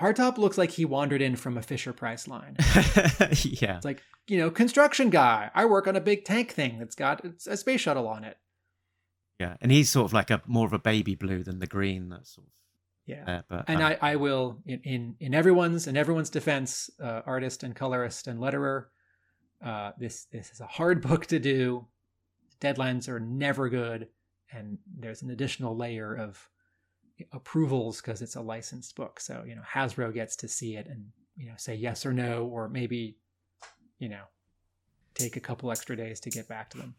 hardtop 0.00 0.38
looks 0.38 0.56
like 0.58 0.70
he 0.70 0.84
wandered 0.84 1.20
in 1.22 1.36
from 1.36 1.56
a 1.58 1.62
fisher 1.62 1.92
price 1.92 2.26
line 2.26 2.56
yeah. 3.44 3.76
It's 3.76 3.84
like, 3.84 4.02
you 4.26 4.38
know, 4.38 4.50
construction 4.50 5.10
guy. 5.10 5.50
I 5.54 5.64
work 5.66 5.86
on 5.86 5.96
a 5.96 6.00
big 6.00 6.24
tank 6.24 6.52
thing 6.52 6.78
that's 6.78 6.94
got 6.94 7.24
it's 7.24 7.46
a 7.46 7.56
space 7.56 7.80
shuttle 7.80 8.06
on 8.08 8.24
it. 8.24 8.36
Yeah, 9.38 9.56
and 9.60 9.72
he's 9.72 9.90
sort 9.90 10.04
of 10.06 10.12
like 10.12 10.30
a 10.30 10.40
more 10.46 10.66
of 10.66 10.72
a 10.72 10.78
baby 10.78 11.14
blue 11.16 11.42
than 11.42 11.58
the 11.58 11.66
green 11.66 12.08
that's 12.08 12.34
sort 12.34 12.46
of 12.46 12.52
Yeah. 13.06 13.24
there. 13.24 13.44
But 13.48 13.64
and 13.68 13.82
um, 13.82 13.94
I, 14.00 14.12
I 14.12 14.16
will 14.16 14.58
in, 14.64 14.80
in 14.84 15.16
in 15.18 15.34
everyone's 15.34 15.86
in 15.86 15.96
everyone's 15.96 16.30
defense, 16.30 16.88
uh, 17.02 17.22
artist 17.26 17.62
and 17.64 17.74
colorist 17.74 18.28
and 18.28 18.38
letterer, 18.38 18.84
uh, 19.64 19.90
this 19.98 20.26
this 20.32 20.50
is 20.52 20.60
a 20.60 20.66
hard 20.66 21.02
book 21.08 21.26
to 21.26 21.38
do. 21.38 21.86
Deadlines 22.60 23.08
are 23.08 23.18
never 23.18 23.68
good, 23.68 24.06
and 24.52 24.78
there's 24.86 25.22
an 25.22 25.30
additional 25.30 25.76
layer 25.76 26.14
of 26.14 26.48
approvals 27.32 28.00
because 28.00 28.22
it's 28.22 28.36
a 28.36 28.40
licensed 28.40 28.96
book. 28.96 29.20
So 29.20 29.44
you 29.46 29.54
know 29.54 29.62
Hasbro 29.74 30.12
gets 30.14 30.36
to 30.36 30.48
see 30.48 30.76
it 30.76 30.86
and 30.86 31.06
you 31.36 31.48
know 31.48 31.54
say 31.56 31.74
yes 31.74 32.04
or 32.06 32.12
no, 32.12 32.46
or 32.46 32.68
maybe 32.68 33.16
you 33.98 34.08
know 34.08 34.24
take 35.14 35.36
a 35.36 35.40
couple 35.40 35.70
extra 35.70 35.96
days 35.96 36.20
to 36.20 36.30
get 36.30 36.48
back 36.48 36.70
to 36.70 36.78
them. 36.78 36.94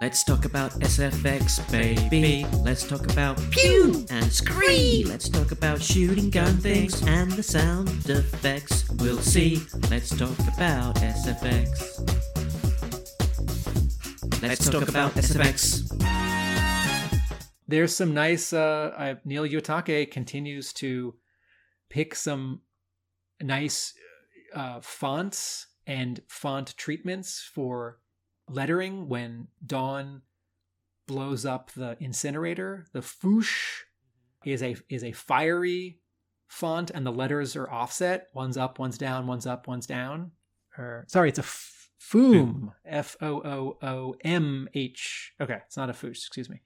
Let's 0.00 0.24
talk 0.24 0.46
about 0.46 0.70
SFX, 0.80 1.70
baby. 1.70 2.46
Let's 2.62 2.88
talk 2.88 3.12
about 3.12 3.38
pew 3.50 4.06
and 4.08 4.32
scree. 4.32 5.04
Let's 5.06 5.28
talk 5.28 5.52
about 5.52 5.82
shooting 5.82 6.30
gun 6.30 6.56
things 6.56 7.02
and 7.06 7.30
the 7.32 7.42
sound 7.42 7.90
effects. 8.08 8.88
We'll 8.92 9.18
see. 9.18 9.60
Let's 9.90 10.08
talk 10.16 10.38
about 10.56 10.94
SFX. 10.96 12.00
Let's 14.42 14.70
talk 14.70 14.88
about 14.88 15.12
SFX. 15.16 16.19
There's 17.70 17.94
some 17.94 18.14
nice 18.14 18.52
uh 18.52 18.92
I, 18.98 19.16
Neil 19.24 19.44
Uyetake 19.44 20.10
continues 20.10 20.72
to 20.74 21.14
pick 21.88 22.16
some 22.16 22.62
nice 23.40 23.94
uh 24.52 24.80
fonts 24.80 25.68
and 25.86 26.20
font 26.28 26.76
treatments 26.76 27.48
for 27.54 28.00
lettering 28.48 29.08
when 29.08 29.46
dawn 29.64 30.22
blows 31.06 31.46
up 31.46 31.70
the 31.70 31.96
incinerator. 32.00 32.86
The 32.92 33.02
foosh 33.02 33.82
is 34.44 34.64
a 34.64 34.74
is 34.88 35.04
a 35.04 35.12
fiery 35.12 36.00
font 36.48 36.90
and 36.90 37.06
the 37.06 37.12
letters 37.12 37.54
are 37.54 37.70
offset. 37.70 38.30
One's 38.34 38.56
up 38.56 38.80
one's 38.80 38.98
down 38.98 39.28
one's 39.28 39.46
up 39.46 39.68
one's 39.68 39.86
down. 39.86 40.32
Or 40.76 41.04
sorry 41.06 41.28
it's 41.28 41.38
a 41.38 41.42
f- 41.42 41.88
foom 42.00 42.72
f 42.84 43.16
o 43.20 43.40
o 43.44 43.78
o 43.80 44.14
m 44.24 44.68
h. 44.74 45.34
Okay 45.40 45.58
it's 45.66 45.76
not 45.76 45.88
a 45.88 45.92
foosh 45.92 46.18
excuse 46.26 46.50
me 46.50 46.62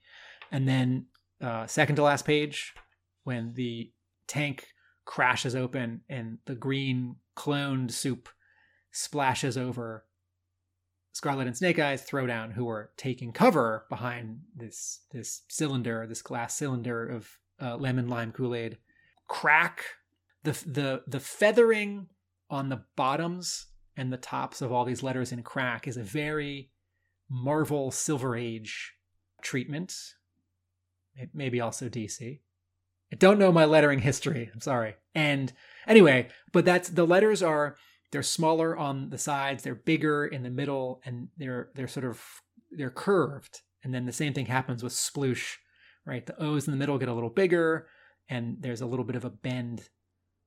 and 0.51 0.67
then 0.67 1.07
uh, 1.41 1.67
second 1.67 1.95
to 1.97 2.03
last 2.03 2.25
page 2.25 2.73
when 3.23 3.53
the 3.53 3.91
tank 4.27 4.67
crashes 5.05 5.55
open 5.55 6.01
and 6.09 6.39
the 6.45 6.55
green 6.55 7.15
cloned 7.35 7.91
soup 7.91 8.29
splashes 8.91 9.57
over 9.57 10.05
Scarlett 11.13 11.47
and 11.47 11.55
Snake 11.55 11.79
Eyes 11.79 12.05
Throwdown, 12.05 12.51
who 12.51 12.67
are 12.67 12.91
taking 12.97 13.31
cover 13.31 13.85
behind 13.89 14.39
this 14.53 15.01
this 15.11 15.43
cylinder, 15.47 16.05
this 16.07 16.21
glass 16.21 16.57
cylinder 16.57 17.07
of 17.07 17.29
uh, 17.61 17.77
lemon 17.77 18.09
lime 18.09 18.33
Kool 18.33 18.53
Aid. 18.53 18.77
Crack 19.27 19.83
the 20.43 20.51
the 20.65 21.03
the 21.07 21.21
feathering 21.21 22.07
on 22.49 22.69
the 22.69 22.83
bottoms 22.97 23.67
and 23.97 24.11
the 24.11 24.17
tops 24.17 24.61
of 24.61 24.71
all 24.71 24.83
these 24.83 25.03
letters 25.03 25.31
in 25.31 25.41
crack 25.41 25.87
is 25.87 25.95
a 25.95 26.03
very 26.03 26.69
Marvel 27.29 27.91
Silver 27.91 28.35
Age 28.35 28.93
treatment. 29.41 29.95
May- 31.15 31.29
Maybe 31.33 31.61
also 31.61 31.89
DC. 31.89 32.39
I 33.11 33.15
don't 33.15 33.39
know 33.39 33.51
my 33.51 33.65
lettering 33.65 33.99
history. 33.99 34.49
I'm 34.53 34.61
sorry. 34.61 34.95
And 35.13 35.53
anyway, 35.87 36.29
but 36.51 36.65
that's 36.65 36.89
the 36.89 37.05
letters 37.05 37.43
are 37.43 37.77
they're 38.11 38.23
smaller 38.23 38.77
on 38.77 39.09
the 39.09 39.17
sides, 39.17 39.63
they're 39.63 39.75
bigger 39.75 40.25
in 40.25 40.43
the 40.43 40.49
middle, 40.49 41.01
and 41.05 41.29
they're 41.37 41.69
they're 41.75 41.87
sort 41.87 42.05
of 42.05 42.21
they're 42.71 42.89
curved. 42.89 43.61
And 43.83 43.93
then 43.93 44.05
the 44.05 44.11
same 44.11 44.33
thing 44.33 44.47
happens 44.47 44.81
with 44.83 44.93
sploosh, 44.93 45.55
right? 46.05 46.25
The 46.25 46.41
O's 46.41 46.67
in 46.67 46.71
the 46.71 46.77
middle 46.77 46.97
get 46.97 47.09
a 47.09 47.13
little 47.13 47.29
bigger, 47.29 47.87
and 48.29 48.57
there's 48.59 48.81
a 48.81 48.85
little 48.85 49.05
bit 49.05 49.15
of 49.15 49.25
a 49.25 49.29
bend 49.29 49.89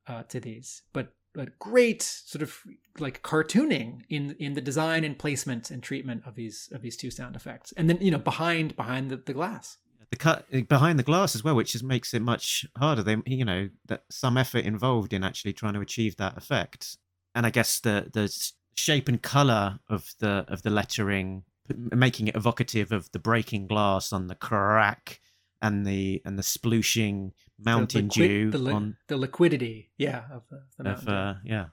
uh, 0.07 0.25
to 0.25 0.41
these. 0.41 0.83
But 0.93 1.13
but 1.35 1.59
great 1.59 2.03
sort 2.03 2.43
of 2.43 2.57
like 2.99 3.23
cartooning 3.23 4.01
in 4.09 4.35
in 4.39 4.55
the 4.55 4.61
design 4.61 5.05
and 5.05 5.19
placement 5.19 5.71
and 5.71 5.83
treatment 5.83 6.23
of 6.27 6.35
these 6.35 6.69
of 6.73 6.83
these 6.83 6.97
two 6.97 7.11
sound 7.11 7.37
effects. 7.37 7.73
And 7.77 7.89
then 7.89 7.99
you 8.01 8.11
know 8.11 8.19
behind 8.19 8.77
behind 8.77 9.11
the, 9.11 9.17
the 9.17 9.35
glass. 9.35 9.79
The 10.11 10.17
cut 10.17 10.47
behind 10.69 10.99
the 10.99 11.03
glass 11.03 11.35
as 11.35 11.45
well, 11.45 11.55
which 11.55 11.73
just 11.73 11.85
makes 11.85 12.15
it 12.15 12.23
much 12.23 12.65
harder. 12.77 13.03
They, 13.03 13.17
you 13.27 13.45
know, 13.45 13.69
that 13.87 14.05
some 14.11 14.37
effort 14.37 14.65
involved 14.65 15.13
in 15.13 15.23
actually 15.25 15.53
trying 15.53 15.75
to 15.75 15.81
achieve 15.81 16.17
that 16.17 16.37
effect. 16.37 16.97
And 17.35 17.45
I 17.45 17.51
guess 17.51 17.81
the 17.81 18.11
the 18.13 18.33
shape 18.77 19.09
and 19.09 19.23
color 19.23 19.81
of 19.89 20.15
the 20.19 20.45
of 20.49 20.63
the 20.63 20.71
lettering, 20.71 21.45
making 21.77 22.29
it 22.29 22.37
evocative 22.37 22.91
of 22.93 23.11
the 23.13 23.19
breaking 23.19 23.67
glass 23.67 24.13
on 24.13 24.29
the 24.29 24.35
crack 24.35 25.21
and 25.61 25.87
the 25.87 26.23
and 26.25 26.39
the 26.39 26.43
splooshing 26.43 27.33
Mountain 27.59 28.09
the 28.09 28.21
liquid- 28.23 28.29
Dew 28.29 28.51
the, 28.53 28.59
li- 28.59 28.73
on 28.73 28.97
the 29.09 29.17
liquidity, 29.17 29.91
yeah, 29.99 30.23
of 30.33 30.45
the, 30.49 30.63
the 30.79 30.91
of 30.91 31.09
uh, 31.09 31.35
yeah 31.45 31.67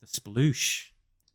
the 0.00 0.06
sploosh. 0.06 0.84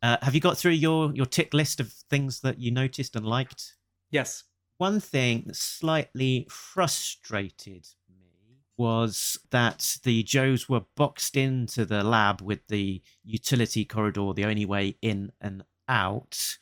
Uh, 0.02 0.16
have 0.22 0.34
you 0.34 0.40
got 0.40 0.56
through 0.56 0.72
your 0.72 1.12
your 1.14 1.26
tick 1.26 1.52
list 1.54 1.78
of 1.78 1.92
things 1.92 2.40
that 2.40 2.58
you 2.58 2.70
noticed 2.70 3.14
and 3.16 3.26
liked? 3.26 3.74
yes, 4.10 4.44
One 4.78 5.00
thing 5.00 5.44
that 5.46 5.56
slightly 5.56 6.46
frustrated 6.50 7.86
me 8.08 8.62
was 8.76 9.38
that 9.50 9.98
the 10.04 10.22
Joes 10.22 10.68
were 10.68 10.84
boxed 10.96 11.36
into 11.36 11.84
the 11.84 12.04
lab 12.04 12.40
with 12.40 12.66
the 12.68 13.02
utility 13.24 13.84
corridor 13.84 14.32
the 14.32 14.44
only 14.44 14.64
way 14.64 14.96
in 15.02 15.32
and 15.40 15.64
out. 15.88 16.58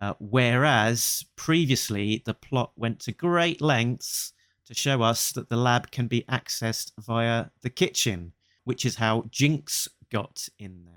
Uh, 0.00 0.14
whereas 0.18 1.24
previously 1.36 2.22
the 2.26 2.34
plot 2.34 2.72
went 2.76 2.98
to 3.00 3.12
great 3.12 3.60
lengths 3.62 4.32
to 4.66 4.74
show 4.74 5.02
us 5.02 5.30
that 5.32 5.48
the 5.48 5.56
lab 5.56 5.90
can 5.92 6.08
be 6.08 6.22
accessed 6.22 6.90
via 6.98 7.46
the 7.62 7.70
kitchen, 7.70 8.32
which 8.64 8.84
is 8.84 8.96
how 8.96 9.24
Jinx 9.30 9.88
got 10.10 10.48
in 10.58 10.84
there. 10.84 10.92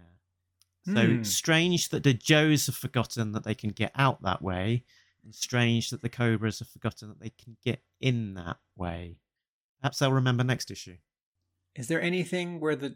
So 0.95 1.17
Hmm. 1.17 1.23
strange 1.23 1.89
that 1.89 2.03
the 2.03 2.13
Joes 2.13 2.65
have 2.65 2.75
forgotten 2.75 3.33
that 3.33 3.43
they 3.43 3.55
can 3.55 3.71
get 3.71 3.91
out 3.95 4.23
that 4.23 4.41
way, 4.41 4.85
and 5.27 5.35
strange 5.35 5.89
that 5.89 6.01
the 6.01 6.09
Cobras 6.09 6.59
have 6.59 6.69
forgotten 6.69 7.09
that 7.09 7.19
they 7.19 7.31
can 7.31 7.57
get 7.63 7.81
in 7.99 8.33
that 8.35 8.57
way. 8.75 9.17
Perhaps 9.81 9.99
they'll 9.99 10.11
remember 10.11 10.43
next 10.43 10.71
issue. 10.71 10.95
is 11.75 11.87
there 11.87 12.01
anything 12.01 12.59
where 12.59 12.75
the 12.75 12.95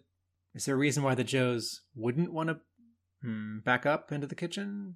is 0.55 0.65
there 0.65 0.75
a 0.75 0.77
reason 0.77 1.03
why 1.03 1.13
the 1.13 1.23
Joes 1.23 1.81
wouldn't 1.95 2.33
want 2.33 2.49
to 2.49 2.59
hmm, 3.21 3.59
back 3.59 3.85
up 3.85 4.11
into 4.11 4.27
the 4.27 4.35
kitchen? 4.35 4.95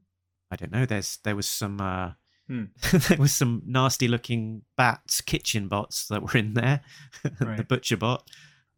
I 0.50 0.56
don't 0.56 0.72
know. 0.72 0.86
There's 0.86 1.20
there 1.24 1.36
was 1.36 1.48
some 1.48 1.80
uh, 1.80 2.12
Hmm. 2.48 2.66
there 3.10 3.18
was 3.18 3.34
some 3.34 3.64
nasty 3.66 4.08
looking 4.08 4.62
bats, 4.78 5.22
kitchen 5.22 5.68
bots 5.68 6.08
that 6.08 6.22
were 6.22 6.38
in 6.38 6.54
there. 6.54 6.82
the 7.24 7.66
butcher 7.68 7.98
bot. 7.98 8.30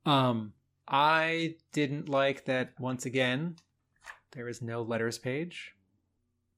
Um, 0.05 0.53
I 0.87 1.55
didn't 1.73 2.07
like 2.07 2.45
that 2.45 2.79
once 2.79 3.05
again. 3.05 3.57
There 4.31 4.47
is 4.47 4.61
no 4.61 4.81
letters 4.81 5.17
page. 5.17 5.73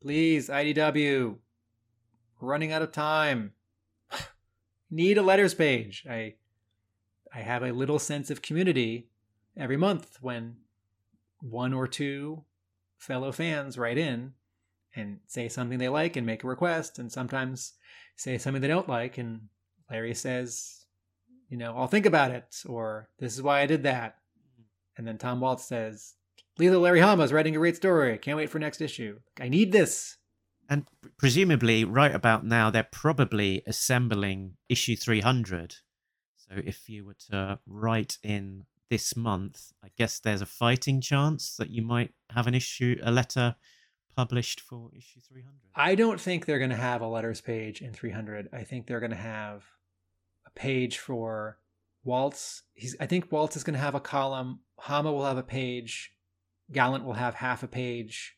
Please, 0.02 0.50
IDW, 0.50 1.38
running 2.40 2.72
out 2.72 2.82
of 2.82 2.92
time. 2.92 3.54
Need 4.92 5.18
a 5.18 5.22
letters 5.22 5.54
page. 5.54 6.06
I, 6.10 6.36
I 7.34 7.40
have 7.40 7.64
a 7.64 7.72
little 7.72 8.00
sense 8.00 8.30
of 8.30 8.42
community 8.42 9.08
every 9.58 9.78
month 9.78 10.18
when 10.22 10.58
one 11.42 11.74
or 11.74 11.88
two 11.88 12.44
fellow 12.98 13.32
fans 13.32 13.78
write 13.78 13.98
in 13.98 14.34
and 14.96 15.20
say 15.28 15.48
something 15.48 15.78
they 15.78 15.90
like 15.90 16.16
and 16.16 16.26
make 16.26 16.44
a 16.44 16.48
request, 16.48 17.00
and 17.00 17.12
sometimes 17.12 17.74
say 18.16 18.38
something 18.38 18.62
they 18.62 18.68
don't 18.68 18.90
like, 18.90 19.18
and 19.18 19.42
Larry 19.90 20.14
says, 20.16 20.86
you 21.48 21.58
know, 21.58 21.76
I'll 21.78 21.88
think 21.88 22.06
about 22.06 22.32
it, 22.32 22.64
or 22.68 23.10
this 23.20 23.34
is 23.36 23.42
why 23.42 23.62
I 23.62 23.66
did 23.66 23.84
that. 23.84 24.18
And 24.98 25.08
then 25.08 25.18
Tom 25.18 25.40
Waltz 25.40 25.66
says, 25.66 26.16
Lila 26.58 26.78
Larry 26.78 27.00
Hama's 27.00 27.32
writing 27.32 27.56
a 27.56 27.60
great 27.60 27.78
story. 27.78 28.18
Can't 28.18 28.38
wait 28.38 28.50
for 28.50 28.60
next 28.60 28.82
issue. 28.82 29.20
I 29.40 29.48
need 29.48 29.72
this. 29.72 30.18
And 30.70 30.86
presumably, 31.18 31.84
right 31.84 32.14
about 32.14 32.46
now, 32.46 32.70
they're 32.70 32.88
probably 32.92 33.64
assembling 33.66 34.54
issue 34.70 34.96
300. 34.96 35.78
So 36.38 36.62
if 36.64 36.88
you 36.88 37.06
were 37.06 37.18
to 37.32 37.60
write 37.66 38.20
in 38.22 38.66
this 38.90 39.16
month, 39.16 39.72
I 39.84 39.88
guess 39.98 40.20
there's 40.20 40.42
a 40.42 40.46
fighting 40.46 41.02
chance 41.02 41.56
that 41.58 41.72
you 41.72 41.82
might 41.82 42.12
have 42.30 42.46
an 42.46 42.54
issue, 42.54 42.98
a 43.04 43.12
letter 43.12 43.56
published 44.16 44.62
for 44.62 44.92
issue 44.96 45.20
300. 45.28 45.56
I 45.76 45.96
don't 45.96 46.20
think 46.20 46.46
they're 46.46 46.60
going 46.60 46.70
to 46.70 46.76
have 46.76 47.02
a 47.02 47.08
letters 47.08 47.42
page 47.42 47.82
in 47.82 47.92
300. 47.92 48.50
I 48.54 48.64
think 48.64 48.86
they're 48.86 49.00
going 49.00 49.12
to 49.12 49.16
have 49.16 49.64
a 50.46 50.52
page 50.52 50.98
for 50.98 51.58
Waltz. 52.04 52.64
He's, 52.74 52.96
I 53.00 53.06
think 53.06 53.32
Waltz 53.32 53.56
is 53.56 53.64
going 53.64 53.76
to 53.76 53.80
have 53.80 53.96
a 53.96 54.00
column. 54.00 54.60
Hama 54.78 55.12
will 55.12 55.26
have 55.26 55.38
a 55.38 55.44
page. 55.44 56.12
Gallant 56.72 57.06
will 57.06 57.14
have 57.14 57.36
half 57.36 57.64
a 57.64 57.68
page. 57.68 58.36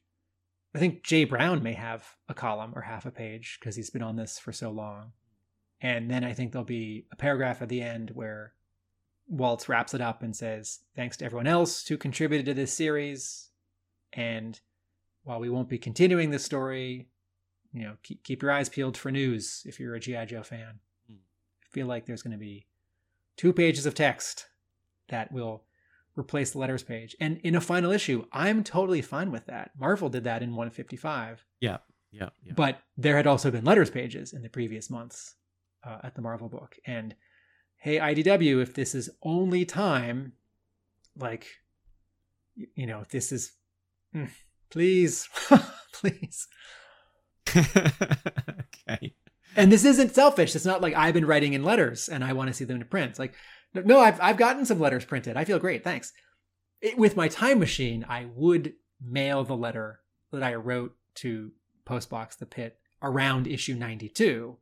I 0.74 0.80
think 0.80 1.04
Jay 1.04 1.26
Brown 1.26 1.62
may 1.62 1.74
have 1.74 2.16
a 2.30 2.34
column 2.34 2.74
or 2.76 2.82
half 2.82 3.06
a 3.06 3.12
page 3.12 3.58
because 3.60 3.76
he's 3.76 3.90
been 3.90 4.04
on 4.04 4.16
this 4.16 4.40
for 4.40 4.54
so 4.54 4.72
long. 4.72 5.12
And 5.82 6.10
then 6.10 6.24
I 6.24 6.34
think 6.34 6.52
there'll 6.52 6.64
be 6.64 7.06
a 7.12 7.16
paragraph 7.16 7.62
at 7.62 7.70
the 7.70 7.82
end 7.82 8.12
where 8.14 8.54
Waltz 9.28 9.68
wraps 9.68 9.94
it 9.94 10.02
up 10.02 10.24
and 10.24 10.36
says, 10.36 10.80
Thanks 10.96 11.18
to 11.18 11.26
everyone 11.26 11.48
else 11.48 11.88
who 11.88 11.98
contributed 11.98 12.46
to 12.46 12.54
this 12.54 12.74
series. 12.74 13.50
And 14.14 14.60
while 15.24 15.40
we 15.40 15.50
won't 15.50 15.70
be 15.70 15.78
continuing 15.78 16.30
this 16.30 16.46
story, 16.46 17.08
you 17.74 17.84
know, 17.84 17.94
keep, 18.04 18.24
keep 18.24 18.42
your 18.42 18.52
eyes 18.52 18.70
peeled 18.70 18.98
for 18.98 19.12
news 19.12 19.64
if 19.66 19.80
you're 19.80 19.96
a 19.96 20.00
G.I. 20.00 20.26
Joe 20.26 20.44
fan. 20.44 20.80
Hmm. 21.08 21.16
I 21.64 21.68
feel 21.72 21.88
like 21.88 22.06
there's 22.06 22.22
going 22.22 22.32
to 22.32 22.38
be 22.38 22.68
two 23.38 23.54
pages 23.54 23.86
of 23.86 23.96
text 23.96 24.48
that 25.08 25.32
will 25.32 25.64
replace 26.16 26.52
the 26.52 26.58
letters 26.60 26.84
page. 26.84 27.16
And 27.20 27.38
in 27.44 27.56
a 27.56 27.62
final 27.62 27.92
issue, 27.92 28.26
I'm 28.32 28.64
totally 28.64 29.02
fine 29.02 29.32
with 29.32 29.46
that. 29.48 29.72
Marvel 29.80 30.10
did 30.10 30.24
that 30.26 30.42
in 30.44 30.52
155, 30.52 31.46
Yeah, 31.60 31.78
yeah, 32.12 32.30
yeah. 32.44 32.54
but 32.56 32.80
there 32.98 33.16
had 33.18 33.28
also 33.28 33.52
been 33.52 33.64
letters 33.66 33.90
pages 33.90 34.34
in 34.34 34.42
the 34.42 34.50
previous 34.50 34.90
months 34.90 35.36
uh, 35.84 36.00
at 36.04 36.16
the 36.16 36.22
Marvel 36.22 36.50
book. 36.50 36.78
And 36.86 37.16
hey, 37.78 37.98
IDW, 37.98 38.62
if 38.62 38.74
this 38.74 38.94
is 38.94 39.10
only 39.24 39.66
time, 39.66 40.34
like, 41.18 41.48
you 42.76 42.86
know, 42.86 43.00
if 43.00 43.10
this 43.10 43.32
is, 43.32 43.54
mm, 44.16 44.30
please, 44.70 45.28
please. 45.94 46.48
okay. 47.56 49.14
And 49.56 49.72
this 49.72 49.84
isn't 49.84 50.16
selfish. 50.16 50.56
It's 50.56 50.66
not 50.66 50.82
like 50.82 50.94
I've 50.96 51.14
been 51.14 51.26
writing 51.26 51.54
in 51.54 51.64
letters 51.64 52.08
and 52.08 52.24
I 52.24 52.34
want 52.34 52.48
to 52.50 52.54
see 52.54 52.64
them 52.66 52.80
in 52.80 52.88
print. 52.88 53.10
It's 53.12 53.20
like, 53.20 53.34
no, 53.74 54.00
I've, 54.00 54.20
I've 54.22 54.38
gotten 54.38 54.66
some 54.66 54.80
letters 54.80 55.06
printed. 55.06 55.38
I 55.38 55.46
feel 55.46 55.60
great. 55.60 55.84
Thanks. 55.84 56.14
It, 56.82 56.98
with 56.98 57.16
my 57.16 57.28
time 57.28 57.60
machine, 57.60 58.06
I 58.08 58.28
would 58.36 58.74
mail 59.04 59.44
the 59.44 59.56
letter 59.56 60.02
that 60.32 60.44
I 60.44 60.56
wrote 60.56 60.96
to 61.16 61.52
Postbox 61.86 62.38
the 62.38 62.46
Pit 62.46 62.78
around 63.02 63.48
issue 63.48 63.76
92, 63.76 64.58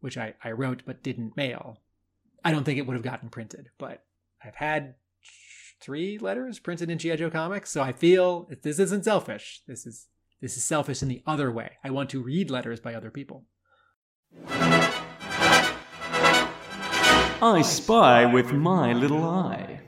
which 0.00 0.18
I, 0.18 0.34
I 0.42 0.52
wrote 0.52 0.82
but 0.86 1.02
didn't 1.02 1.36
mail. 1.36 1.80
I 2.44 2.52
don't 2.52 2.64
think 2.64 2.78
it 2.78 2.86
would 2.86 2.94
have 2.94 3.02
gotten 3.02 3.28
printed, 3.28 3.70
but 3.78 4.04
I've 4.44 4.54
had 4.54 4.94
three 5.80 6.18
letters 6.18 6.58
printed 6.58 6.90
in 6.90 6.98
G.I. 6.98 7.16
Joe 7.16 7.30
comics, 7.30 7.70
so 7.70 7.82
I 7.82 7.92
feel 7.92 8.48
this 8.62 8.78
isn't 8.78 9.04
selfish. 9.04 9.62
This 9.66 9.86
is 9.86 10.06
this 10.40 10.56
is 10.56 10.64
selfish 10.64 11.02
in 11.02 11.08
the 11.08 11.22
other 11.26 11.50
way. 11.50 11.72
I 11.82 11.90
want 11.90 12.10
to 12.10 12.22
read 12.22 12.50
letters 12.50 12.78
by 12.78 12.94
other 12.94 13.10
people. 13.10 13.46
I 17.42 17.62
spy 17.62 18.24
with 18.32 18.52
my 18.52 18.92
little 18.92 19.22
eye. 19.24 19.80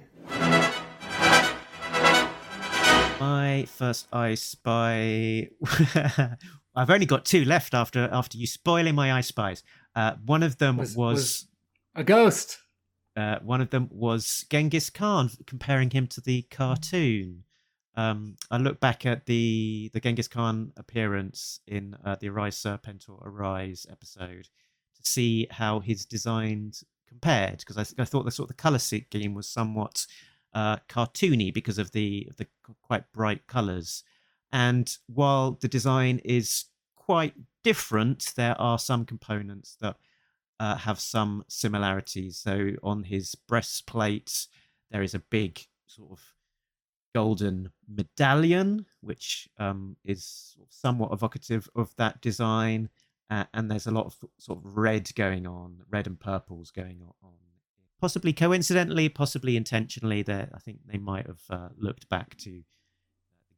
My 3.21 3.67
first 3.69 4.07
I 4.13 4.35
Spy. 4.35 5.49
I've 6.75 6.91
only 6.91 7.07
got 7.07 7.25
two 7.25 7.45
left 7.45 7.75
after 7.75 8.09
after 8.13 8.39
you 8.39 8.47
spoiling 8.47 8.95
my 8.95 9.13
I 9.13 9.21
Spies. 9.23 9.63
Uh, 9.97 10.15
one 10.25 10.43
of 10.43 10.59
them 10.59 10.77
was, 10.77 10.97
Was- 10.97 11.15
was- 11.17 11.47
A 11.97 12.05
ghost. 12.05 12.59
uh, 13.17 13.39
one 13.43 13.61
of 13.61 13.71
them 13.71 13.89
was 13.91 14.45
Genghis 14.51 14.91
Khan, 14.91 15.31
comparing 15.47 15.91
him 15.91 16.07
to 16.09 16.21
the 16.21 16.43
cartoon. 16.51 17.45
Um, 17.97 18.37
I 18.51 18.59
look 18.59 18.79
back 18.79 19.05
at 19.07 19.27
the 19.27 19.91
the 19.93 20.01
Genghis 20.01 20.29
Khan 20.29 20.73
appearance 20.77 21.61
in 21.67 21.97
uh, 22.05 22.17
the 22.21 22.29
Arise 22.29 22.57
Serpentor 22.57 23.19
Arise 23.27 23.87
episode 23.91 24.45
to 25.03 25.11
see 25.11 25.49
how 25.51 25.81
his 25.81 26.05
designs 26.05 26.85
compared, 27.09 27.59
because 27.59 27.79
I, 27.79 28.03
I 28.03 28.05
thought 28.05 28.25
the 28.25 28.31
sort 28.31 28.51
of 28.51 28.57
the 28.57 28.63
color 28.63 28.79
scheme 28.79 29.35
was 29.35 29.49
somewhat 29.49 30.07
uh, 30.55 30.77
cartoony 30.89 31.53
because 31.53 31.79
of 31.79 31.91
the 31.93 32.29
the 32.37 32.47
quite 32.83 33.11
bright 33.13 33.47
colors. 33.47 34.05
And 34.53 34.91
while 35.07 35.59
the 35.61 35.69
design 35.69 36.21
is 36.25 36.67
quite 36.97 37.35
different, 37.65 38.33
there 38.37 38.59
are 38.61 38.79
some 38.79 39.05
components 39.05 39.77
that 39.81 39.97
uh, 40.61 40.77
have 40.77 41.01
some 41.01 41.45
similarities. 41.49 42.39
So 42.39 42.73
on 42.83 43.05
his 43.05 43.35
breastplate, 43.35 44.47
there 44.91 45.03
is 45.03 45.15
a 45.15 45.19
big 45.31 45.61
sort 45.87 46.13
of 46.13 46.23
golden 47.15 47.71
medallion, 47.89 48.87
which 49.01 49.49
um, 49.59 49.97
is 50.05 50.57
somewhat 50.69 51.13
evocative 51.13 51.69
of 51.75 51.95
that 51.97 52.21
design. 52.21 52.89
Uh, 53.31 53.45
and 53.53 53.71
there's 53.71 53.87
a 53.87 53.91
lot 53.91 54.07
of 54.07 54.17
sort 54.39 54.59
of 54.59 54.77
red 54.77 55.15
going 55.15 55.47
on, 55.47 55.83
red 55.91 56.07
and 56.07 56.19
purples 56.19 56.71
going 56.71 57.03
on. 57.23 57.33
Possibly 58.01 58.33
coincidentally, 58.33 59.09
possibly 59.09 59.57
intentionally. 59.57 60.23
There, 60.23 60.49
I 60.55 60.59
think 60.61 60.79
they 60.87 60.99
might 60.99 61.27
have 61.27 61.43
uh, 61.51 61.69
looked 61.77 62.09
back 62.09 62.37
to 62.39 62.63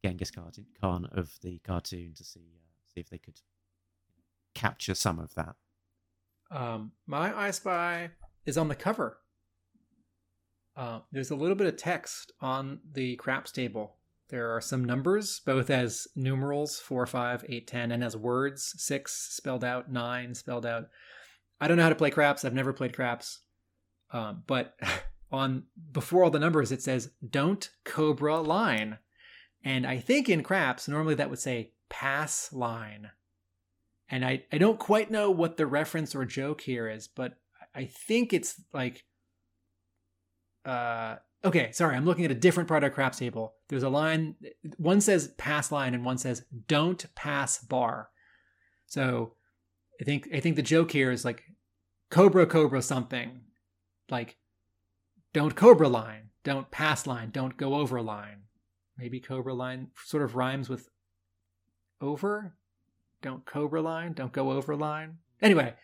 Genghis 0.02 0.30
Khan 0.30 1.08
of 1.12 1.38
the 1.42 1.58
cartoon 1.58 2.14
to 2.16 2.24
see 2.24 2.54
uh, 2.56 2.64
see 2.92 3.00
if 3.00 3.10
they 3.10 3.18
could 3.18 3.40
capture 4.54 4.94
some 4.94 5.18
of 5.18 5.34
that. 5.34 5.56
Um, 6.50 6.92
my 7.06 7.38
I 7.38 7.50
Spy 7.50 8.10
is 8.46 8.56
on 8.56 8.68
the 8.68 8.74
cover. 8.74 9.18
Uh, 10.76 11.00
there's 11.12 11.30
a 11.30 11.36
little 11.36 11.54
bit 11.56 11.66
of 11.66 11.76
text 11.76 12.32
on 12.40 12.80
the 12.92 13.16
craps 13.16 13.52
table. 13.52 13.96
There 14.30 14.54
are 14.54 14.60
some 14.60 14.84
numbers, 14.84 15.40
both 15.44 15.70
as 15.70 16.08
numerals 16.14 16.78
4, 16.78 17.06
5, 17.06 17.44
8, 17.48 17.66
10, 17.66 17.92
and 17.92 18.04
as 18.04 18.16
words 18.16 18.74
6 18.78 19.12
spelled 19.12 19.64
out, 19.64 19.90
9 19.90 20.34
spelled 20.34 20.64
out. 20.64 20.88
I 21.60 21.68
don't 21.68 21.76
know 21.76 21.82
how 21.82 21.88
to 21.90 21.94
play 21.94 22.10
craps. 22.10 22.44
I've 22.44 22.54
never 22.54 22.72
played 22.72 22.94
craps. 22.94 23.40
Um, 24.12 24.42
but 24.46 24.76
on 25.32 25.64
before 25.92 26.24
all 26.24 26.30
the 26.30 26.38
numbers, 26.38 26.72
it 26.72 26.82
says 26.82 27.10
"Don't 27.28 27.70
Cobra 27.84 28.40
Line," 28.40 28.98
and 29.62 29.86
I 29.86 29.98
think 29.98 30.28
in 30.28 30.42
craps 30.42 30.88
normally 30.88 31.14
that 31.16 31.30
would 31.30 31.38
say 31.38 31.72
"Pass 31.88 32.52
Line." 32.52 33.10
And 34.08 34.24
I 34.24 34.44
I 34.52 34.58
don't 34.58 34.78
quite 34.78 35.10
know 35.10 35.30
what 35.30 35.56
the 35.56 35.66
reference 35.66 36.14
or 36.14 36.24
joke 36.24 36.62
here 36.62 36.88
is, 36.88 37.06
but 37.06 37.34
I 37.74 37.84
think 37.84 38.32
it's 38.32 38.60
like, 38.72 39.04
uh, 40.64 41.16
okay, 41.44 41.72
sorry, 41.72 41.96
I'm 41.96 42.04
looking 42.04 42.24
at 42.24 42.30
a 42.30 42.34
different 42.34 42.68
part 42.68 42.84
of 42.84 42.92
craps 42.92 43.18
table. 43.18 43.54
There's 43.68 43.82
a 43.82 43.88
line. 43.88 44.36
One 44.76 45.00
says 45.00 45.28
"Pass 45.38 45.72
Line" 45.72 45.94
and 45.94 46.04
one 46.04 46.18
says 46.18 46.44
"Don't 46.68 47.04
Pass 47.14 47.58
Bar." 47.58 48.10
So 48.86 49.34
I 50.00 50.04
think 50.04 50.28
I 50.34 50.40
think 50.40 50.56
the 50.56 50.62
joke 50.62 50.90
here 50.92 51.10
is 51.10 51.24
like 51.24 51.44
Cobra 52.10 52.46
Cobra 52.46 52.82
something 52.82 53.42
like 54.10 54.36
don't 55.32 55.54
Cobra 55.54 55.88
line, 55.88 56.30
don't 56.42 56.70
pass 56.70 57.06
line, 57.06 57.30
don't 57.30 57.56
go 57.56 57.74
over 57.74 58.02
line. 58.02 58.42
Maybe 58.98 59.20
Cobra 59.20 59.54
line 59.54 59.88
sort 60.04 60.24
of 60.24 60.34
rhymes 60.34 60.68
with 60.68 60.88
over. 62.00 62.56
Don't 63.22 63.44
Cobra 63.46 63.80
line, 63.80 64.12
don't 64.14 64.32
go 64.32 64.50
over 64.50 64.74
line. 64.74 65.18
Anyway, 65.40 65.74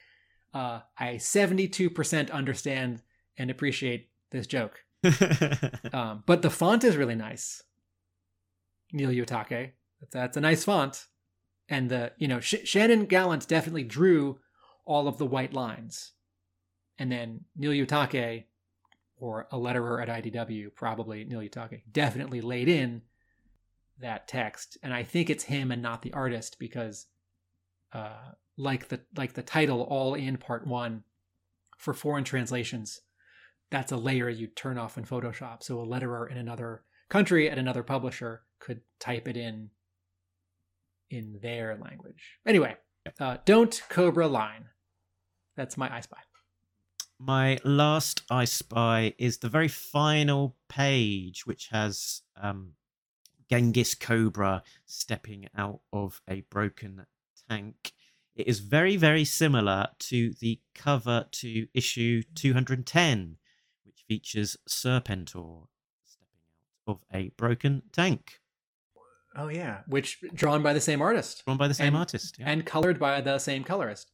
uh, 0.53 0.81
I 0.99 1.15
72% 1.15 2.31
understand 2.31 3.03
and 3.39 3.51
appreciate 3.51 4.09
this 4.31 4.47
joke. 4.47 4.81
Um, 5.93 6.23
but 6.27 6.43
the 6.43 6.51
font 6.51 6.85
is 6.85 6.97
really 6.97 7.15
nice. 7.15 7.63
Neil 8.93 9.11
Uyetake. 9.11 9.73
That's, 10.13 10.37
a 10.37 10.41
nice 10.41 10.65
font. 10.65 11.07
And 11.69 11.91
the, 11.91 12.13
you 12.19 12.29
know, 12.29 12.41
Sh- 12.41 12.65
Shannon 12.65 13.07
Gallant 13.07 13.49
definitely 13.49 13.85
drew 13.85 14.39
all 14.85 15.09
of 15.09 15.19
the 15.19 15.27
white 15.27 15.53
lines. 15.53 16.13
And 16.99 17.11
then 17.11 17.45
Neil 17.57 17.73
Uyetake, 17.73 18.45
or 19.19 19.49
a 19.51 19.57
letterer 19.57 20.03
at 20.03 20.25
IDW, 20.25 20.75
probably 20.75 21.25
Neil 21.25 21.41
Uyetake, 21.41 21.83
definitely 21.91 22.41
laid 22.41 22.69
in 22.69 23.03
that 24.01 24.29
text. 24.29 24.77
And 24.83 24.93
I 24.93 25.03
think 25.03 25.31
it's 25.31 25.45
him 25.45 25.73
and 25.73 25.83
not 25.83 26.03
the 26.03 26.13
artist 26.13 26.59
because, 26.59 27.07
uh, 27.93 28.33
like 28.59 28.89
the 28.89 29.01
like 29.17 29.35
the 29.35 29.43
title, 29.43 29.83
all 29.83 30.15
in 30.15 30.37
part 30.37 30.67
one, 30.67 31.05
for 31.77 31.95
foreign 31.95 32.25
translations, 32.25 33.01
that's 33.71 33.93
a 33.93 33.97
layer 33.97 34.29
you 34.29 34.47
turn 34.47 34.79
off 34.79 34.99
in 34.99 35.05
Photoshop. 35.05 35.63
So 35.63 35.81
a 35.81 35.87
letterer 35.87 36.31
in 36.31 36.37
another 36.37 36.83
country 37.09 37.49
at 37.51 37.59
another 37.59 37.83
publisher 37.83 38.43
could 38.59 38.81
type 38.99 39.29
it 39.29 39.37
in 39.37 39.71
in 41.11 41.39
their 41.41 41.77
language. 41.77 42.39
Anyway, 42.45 42.77
uh, 43.21 43.37
don't 43.45 43.83
Cobra 43.89 44.27
line. 44.27 44.67
That's 45.57 45.77
my 45.77 45.95
I 45.95 46.01
Spy. 46.01 46.19
My 47.19 47.59
last 47.65 48.23
I 48.31 48.45
Spy 48.45 49.15
is 49.19 49.39
the 49.39 49.49
very 49.49 49.69
final 49.69 50.57
page, 50.69 51.47
which 51.47 51.69
has 51.69 52.23
um, 52.41 52.73
Genghis 53.49 53.95
Cobra 53.95 54.63
stepping 54.85 55.49
out 55.57 55.81
of 55.93 56.21
a 56.29 56.43
broken 56.51 57.07
tank. 57.49 57.93
It 58.35 58.49
is 58.49 58.59
very, 58.59 58.97
very 58.97 59.25
similar 59.25 59.89
to 60.01 60.35
the 60.41 60.61
cover 60.75 61.27
to 61.31 61.67
issue 61.73 62.23
210, 62.35 63.37
which 63.39 63.46
features 64.09 64.57
Serpentor 64.69 65.67
stepping 66.05 66.39
out 66.89 66.93
of 66.93 66.99
a 67.13 67.31
broken 67.37 67.83
tank, 67.93 68.41
Oh 69.39 69.49
yeah, 69.49 69.81
which 69.87 70.19
drawn 70.35 70.63
by 70.63 70.73
the 70.73 70.81
same 70.81 71.03
artist 71.03 71.45
drawn 71.45 71.59
by 71.59 71.69
the 71.69 71.75
same 71.75 71.89
And- 71.89 71.97
artist. 71.97 72.37
yeah. 72.39 72.49
and 72.51 72.65
colored 72.65 72.99
by 72.99 73.21
the 73.21 73.39
same 73.39 73.65
colorist. 73.65 74.11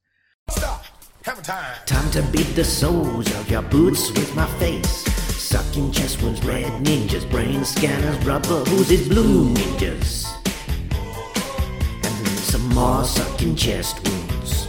Stop. 0.50 0.84
Have 1.24 1.38
a 1.38 1.42
Time 1.42 1.76
Time 1.86 2.10
to 2.10 2.22
beat 2.32 2.54
the 2.56 2.64
soles 2.64 3.32
of 3.36 3.48
your 3.48 3.62
boots 3.62 4.10
with 4.10 4.34
my 4.34 4.46
face. 4.58 5.04
Sucking 5.38 5.92
chest 5.92 6.20
wounds, 6.22 6.42
red 6.44 6.64
ninjas, 6.84 7.30
brain 7.30 7.64
scanners, 7.64 8.16
rubber 8.26 8.64
oozes, 8.70 9.06
blue 9.08 9.48
ninjas. 9.54 10.26
And 12.04 12.26
then 12.26 12.36
some 12.38 12.68
more 12.70 13.04
sucking 13.04 13.54
chest 13.54 14.00
wounds. 14.08 14.64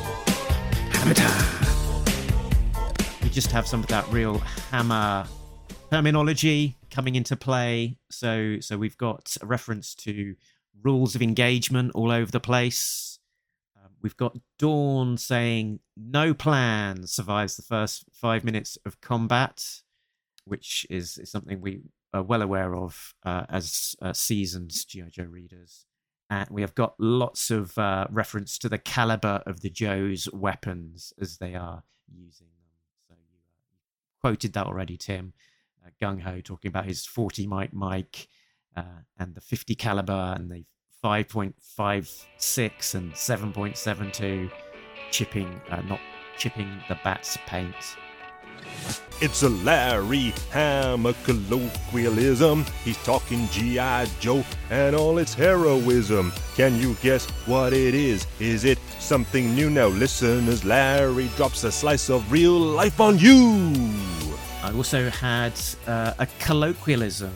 Hammer 0.92 1.16
time. 1.16 1.53
Just 3.34 3.52
have 3.52 3.68
some 3.68 3.80
of 3.80 3.88
that 3.88 4.08
real 4.10 4.38
Hama 4.70 5.28
terminology 5.90 6.78
coming 6.92 7.16
into 7.16 7.36
play. 7.36 7.98
So 8.12 8.58
so 8.62 8.78
we've 8.78 8.98
got 8.98 9.36
a 9.42 9.46
reference 9.48 9.96
to 9.96 10.36
rules 10.84 11.16
of 11.16 11.22
engagement 11.22 11.92
all 11.96 12.12
over 12.12 12.32
the 12.32 12.40
place. 12.40 13.18
Um, 13.76 13.92
we've 14.04 14.18
got 14.18 14.38
Dawn 14.60 15.18
saying 15.18 15.80
no 15.98 16.36
plan 16.36 17.08
survives 17.08 17.56
the 17.56 17.64
first 17.64 18.06
five 18.14 18.44
minutes 18.44 18.78
of 18.86 19.02
combat, 19.02 19.66
which 20.46 20.86
is, 20.90 21.18
is 21.18 21.32
something 21.32 21.60
we 21.60 21.82
are 22.14 22.22
well 22.22 22.42
aware 22.42 22.76
of 22.76 23.16
uh, 23.24 23.46
as 23.50 23.96
uh, 24.02 24.14
seasoned 24.14 24.72
GI 24.88 25.06
Joe 25.10 25.24
readers. 25.24 25.86
And 26.30 26.48
we 26.50 26.62
have 26.62 26.76
got 26.76 26.94
lots 27.00 27.52
of 27.52 27.78
uh, 27.78 28.08
reference 28.10 28.58
to 28.60 28.70
the 28.70 28.78
caliber 28.78 29.42
of 29.46 29.62
the 29.62 29.70
Joe's 29.70 30.30
weapons 30.32 31.14
as 31.20 31.38
they 31.38 31.56
are 31.56 31.84
using 32.12 32.48
them. 32.48 32.64
So 33.10 33.16
you, 33.16 33.38
uh, 33.38 33.96
you 33.96 34.10
quoted 34.24 34.54
that 34.54 34.66
already, 34.68 34.96
Tim. 34.96 35.34
Uh, 35.86 35.90
Gung 36.02 36.22
Ho 36.22 36.40
talking 36.40 36.70
about 36.70 36.86
his 36.86 37.06
40 37.06 37.46
mic 37.46 37.74
mic 37.74 38.30
uh, 38.76 39.02
and 39.20 39.36
the 39.36 39.42
50 39.42 39.76
caliber 39.76 40.34
and 40.38 40.50
the 40.50 40.64
5.56 41.04 42.96
and 42.96 43.12
7.72 43.12 44.50
chipping, 45.12 45.62
uh, 45.70 45.82
not 45.82 46.00
chipping 46.38 46.70
the 46.88 46.98
bat's 47.04 47.38
paint. 47.48 47.76
It's 49.24 49.42
a 49.42 49.48
Larry 49.48 50.34
Hama 50.52 51.14
colloquialism. 51.24 52.66
He's 52.84 53.02
talking 53.06 53.48
G.I. 53.52 54.08
Joe 54.20 54.44
and 54.70 54.98
all 54.98 55.18
its 55.18 55.34
heroism. 55.34 56.34
Can 56.58 56.78
you 56.78 56.98
guess 57.02 57.26
what 57.46 57.72
it 57.72 57.96
is? 57.96 58.28
Is 58.42 58.66
it 58.66 58.80
something 59.00 59.56
new? 59.56 59.70
Now, 59.70 59.88
listeners, 59.88 60.66
Larry 60.66 61.30
drops 61.38 61.64
a 61.64 61.72
slice 61.72 62.10
of 62.10 62.30
real 62.30 62.60
life 62.60 63.00
on 63.00 63.18
you. 63.18 63.74
I 64.62 64.74
also 64.76 65.10
had 65.10 65.54
uh, 65.88 66.16
a 66.20 66.28
colloquialism. 66.40 67.32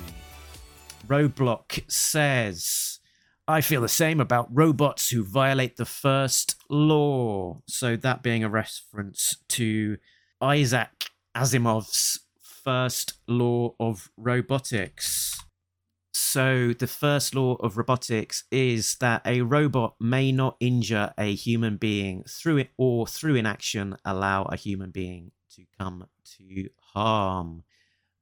Roadblock 1.08 1.90
says, 1.90 3.00
I 3.48 3.62
feel 3.62 3.80
the 3.80 3.88
same 3.88 4.20
about 4.20 4.50
robots 4.52 5.10
who 5.10 5.24
violate 5.24 5.78
the 5.78 5.86
first 5.86 6.58
law. 6.70 7.62
So, 7.66 7.96
that 7.96 8.24
being 8.24 8.44
a 8.44 8.50
reference 8.50 9.38
to 9.48 10.00
Isaac 10.42 11.12
Asimov's 11.38 12.22
first 12.42 13.14
law 13.28 13.76
of 13.80 14.10
robotics. 14.18 15.40
So, 16.12 16.74
the 16.74 16.88
first 16.88 17.36
law 17.36 17.58
of 17.60 17.78
robotics 17.78 18.46
is 18.50 18.96
that 19.02 19.22
a 19.24 19.42
robot 19.42 19.94
may 20.00 20.32
not 20.32 20.58
injure 20.60 21.14
a 21.16 21.36
human 21.36 21.78
being 21.78 22.24
through 22.28 22.58
it 22.58 22.70
or 22.76 23.06
through 23.06 23.36
inaction 23.36 23.98
allow 24.04 24.46
a 24.46 24.56
human 24.56 24.90
being 24.90 25.32
to 25.56 25.66
come 25.78 26.08
to 26.38 26.70
harm. 26.94 27.64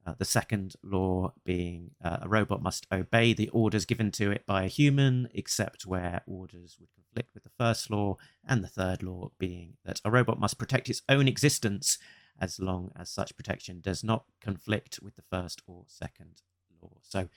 Uh, 0.05 0.15
the 0.17 0.25
second 0.25 0.75
law 0.83 1.31
being 1.45 1.91
uh, 2.03 2.17
a 2.23 2.27
robot 2.27 2.61
must 2.61 2.85
obey 2.91 3.31
the 3.31 3.47
orders 3.49 3.85
given 3.85 4.11
to 4.11 4.29
it 4.29 4.45
by 4.45 4.63
a 4.63 4.67
human, 4.67 5.29
except 5.33 5.85
where 5.85 6.21
orders 6.27 6.75
would 6.81 6.89
conflict 6.93 7.33
with 7.33 7.43
the 7.43 7.49
first 7.57 7.89
law. 7.89 8.17
And 8.45 8.61
the 8.61 8.67
third 8.67 9.01
law 9.01 9.31
being 9.39 9.77
that 9.85 10.01
a 10.03 10.11
robot 10.11 10.37
must 10.37 10.57
protect 10.57 10.89
its 10.89 11.01
own 11.07 11.29
existence 11.29 11.97
as 12.39 12.59
long 12.59 12.91
as 12.99 13.09
such 13.09 13.35
protection 13.35 13.79
does 13.81 14.03
not 14.03 14.25
conflict 14.41 14.99
with 15.01 15.15
the 15.15 15.21
first 15.29 15.61
or 15.67 15.83
second 15.87 16.41
law. 16.81 16.91
So, 17.01 17.27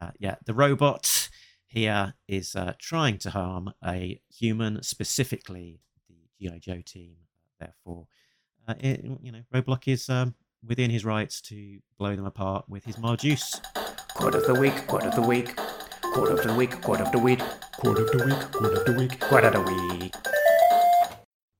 uh, 0.00 0.10
yeah, 0.18 0.36
the 0.44 0.54
robot 0.54 1.28
here 1.66 2.14
is 2.26 2.56
uh, 2.56 2.72
trying 2.78 3.18
to 3.18 3.30
harm 3.30 3.72
a 3.84 4.20
human, 4.34 4.82
specifically 4.82 5.80
the 6.08 6.48
GI 6.50 6.60
Joe 6.60 6.80
team. 6.84 7.16
Therefore, 7.60 8.06
uh, 8.66 8.74
it, 8.80 9.04
you 9.22 9.32
know, 9.32 9.42
Roadblock 9.52 9.88
is 9.88 10.08
um, 10.08 10.34
within 10.66 10.90
his 10.90 11.04
rights 11.04 11.40
to 11.42 11.78
blow 11.98 12.16
them 12.16 12.26
apart 12.26 12.68
with 12.68 12.84
his 12.84 12.98
Ma 12.98 13.16
Deuce. 13.16 13.60
Quote 14.14 14.34
of 14.34 14.46
the 14.46 14.54
week, 14.54 14.86
quote 14.86 15.04
of 15.04 15.14
the 15.14 15.22
week, 15.22 15.56
quote 16.02 16.30
of 16.30 16.42
the 16.42 16.54
week, 16.54 16.80
quote 16.80 17.00
of 17.00 17.12
the 17.12 17.18
week, 17.18 17.40
Quote 17.78 17.96
of 18.00 18.10
the 18.10 18.24
week, 18.24 18.50
quote 18.50 18.74
of 18.74 18.84
the 18.86 18.92
week. 18.92 19.20
quote 19.20 19.44
of 19.44 19.52
the 19.52 19.96
week. 20.00 20.12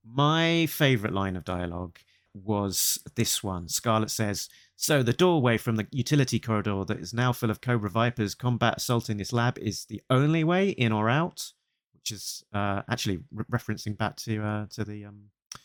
My 0.04 0.66
favourite 0.66 1.14
line 1.14 1.36
of 1.36 1.44
dialogue 1.44 2.00
was 2.44 2.98
this 3.14 3.42
one. 3.42 3.68
Scarlett 3.68 4.10
says, 4.10 4.48
So 4.76 5.02
the 5.02 5.12
doorway 5.12 5.58
from 5.58 5.76
the 5.76 5.86
utility 5.90 6.38
corridor 6.38 6.84
that 6.84 6.98
is 6.98 7.12
now 7.12 7.32
full 7.32 7.50
of 7.50 7.60
Cobra 7.60 7.90
Vipers 7.90 8.34
combat 8.34 8.74
assaulting 8.78 9.16
this 9.16 9.32
lab 9.32 9.58
is 9.58 9.84
the 9.86 10.02
only 10.10 10.44
way 10.44 10.70
in 10.70 10.92
or 10.92 11.08
out, 11.08 11.52
which 11.94 12.12
is 12.12 12.44
uh, 12.52 12.82
actually 12.90 13.18
re- 13.32 13.44
referencing 13.50 13.96
back 13.96 14.16
to 14.16 14.42
uh, 14.42 14.66
to 14.70 14.84
the 14.84 15.04
um, 15.04 15.30
uh, 15.54 15.58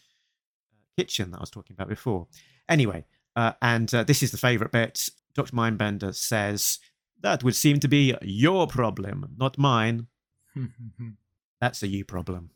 kitchen 0.97 1.31
that 1.31 1.37
I 1.37 1.41
was 1.41 1.49
talking 1.49 1.73
about 1.73 1.89
before. 1.89 2.27
Anyway, 2.69 3.05
uh, 3.35 3.53
and 3.61 3.93
uh, 3.93 4.03
this 4.03 4.23
is 4.23 4.31
the 4.31 4.37
favorite 4.37 4.71
bit. 4.71 5.09
Dr. 5.33 5.55
Mindbender 5.55 6.13
says, 6.13 6.79
That 7.21 7.43
would 7.43 7.55
seem 7.55 7.79
to 7.79 7.87
be 7.87 8.15
your 8.21 8.67
problem, 8.67 9.35
not 9.37 9.57
mine. 9.57 10.07
That's 11.61 11.83
a 11.83 11.87
you 11.87 12.05
problem. 12.05 12.51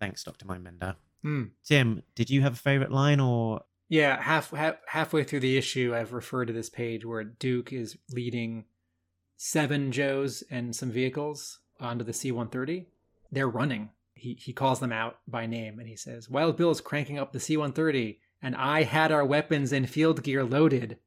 Thanks, 0.00 0.24
Dr. 0.24 0.46
Mindbender. 0.46 0.96
Hmm. 1.26 1.42
Tim, 1.64 2.04
did 2.14 2.30
you 2.30 2.42
have 2.42 2.52
a 2.52 2.56
favorite 2.56 2.92
line 2.92 3.18
or 3.18 3.62
Yeah, 3.88 4.22
half, 4.22 4.52
half 4.52 4.76
halfway 4.86 5.24
through 5.24 5.40
the 5.40 5.56
issue, 5.56 5.92
I've 5.92 6.12
referred 6.12 6.44
to 6.44 6.52
this 6.52 6.70
page 6.70 7.04
where 7.04 7.24
Duke 7.24 7.72
is 7.72 7.98
leading 8.12 8.66
seven 9.36 9.90
Joes 9.90 10.44
and 10.52 10.76
some 10.76 10.92
vehicles 10.92 11.58
onto 11.80 12.04
the 12.04 12.12
C-130. 12.12 12.86
They're 13.32 13.48
running. 13.48 13.90
He 14.14 14.38
he 14.40 14.52
calls 14.52 14.78
them 14.78 14.92
out 14.92 15.18
by 15.26 15.46
name 15.46 15.80
and 15.80 15.88
he 15.88 15.96
says, 15.96 16.30
"Wild 16.30 16.56
Bill's 16.56 16.80
cranking 16.80 17.18
up 17.18 17.32
the 17.32 17.40
C-130, 17.40 18.20
and 18.40 18.54
I 18.54 18.84
had 18.84 19.10
our 19.10 19.26
weapons 19.26 19.72
and 19.72 19.90
field 19.90 20.22
gear 20.22 20.44
loaded." 20.44 20.98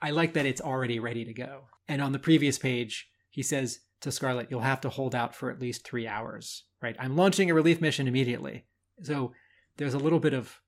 I 0.00 0.12
like 0.12 0.32
that 0.34 0.46
it's 0.46 0.60
already 0.60 1.00
ready 1.00 1.24
to 1.24 1.34
go. 1.34 1.64
And 1.88 2.00
on 2.00 2.12
the 2.12 2.20
previous 2.20 2.56
page, 2.56 3.10
he 3.28 3.42
says 3.42 3.80
to 4.02 4.12
Scarlett, 4.12 4.46
"You'll 4.48 4.60
have 4.60 4.80
to 4.82 4.90
hold 4.90 5.12
out 5.12 5.34
for 5.34 5.50
at 5.50 5.60
least 5.60 5.84
three 5.84 6.06
hours." 6.06 6.66
Right? 6.80 6.94
I'm 7.00 7.16
launching 7.16 7.50
a 7.50 7.54
relief 7.54 7.80
mission 7.80 8.06
immediately. 8.06 8.66
So 9.02 9.32
there's 9.76 9.94
a 9.94 9.98
little 9.98 10.20
bit 10.20 10.34
of 10.34 10.60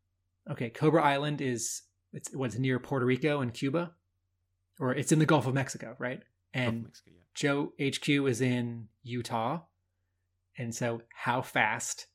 okay. 0.50 0.70
Cobra 0.70 1.02
Island 1.02 1.40
is 1.40 1.82
it's 2.12 2.34
what's 2.34 2.58
near 2.58 2.78
Puerto 2.78 3.06
Rico 3.06 3.40
and 3.40 3.52
Cuba, 3.52 3.92
or 4.78 4.92
it's 4.94 5.12
in 5.12 5.18
the 5.18 5.26
Gulf 5.26 5.46
of 5.46 5.54
Mexico, 5.54 5.96
right? 5.98 6.22
And 6.54 6.84
Mexico, 6.84 7.10
yeah. 7.12 7.22
Joe 7.34 7.72
HQ 7.80 8.08
is 8.28 8.40
in 8.40 8.88
Utah. 9.02 9.60
And 10.58 10.74
so, 10.74 11.02
how 11.08 11.42
fast 11.42 12.06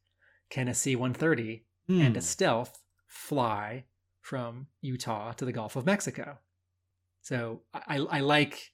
can 0.49 0.67
a 0.67 0.73
C 0.73 0.95
130 0.95 1.65
hmm. 1.87 2.01
and 2.01 2.15
a 2.15 2.21
stealth 2.21 2.79
fly 3.07 3.85
from 4.21 4.67
Utah 4.81 5.31
to 5.33 5.45
the 5.45 5.51
Gulf 5.51 5.75
of 5.75 5.85
Mexico? 5.85 6.37
So, 7.21 7.61
I, 7.73 7.97
I 7.97 8.19
like, 8.19 8.73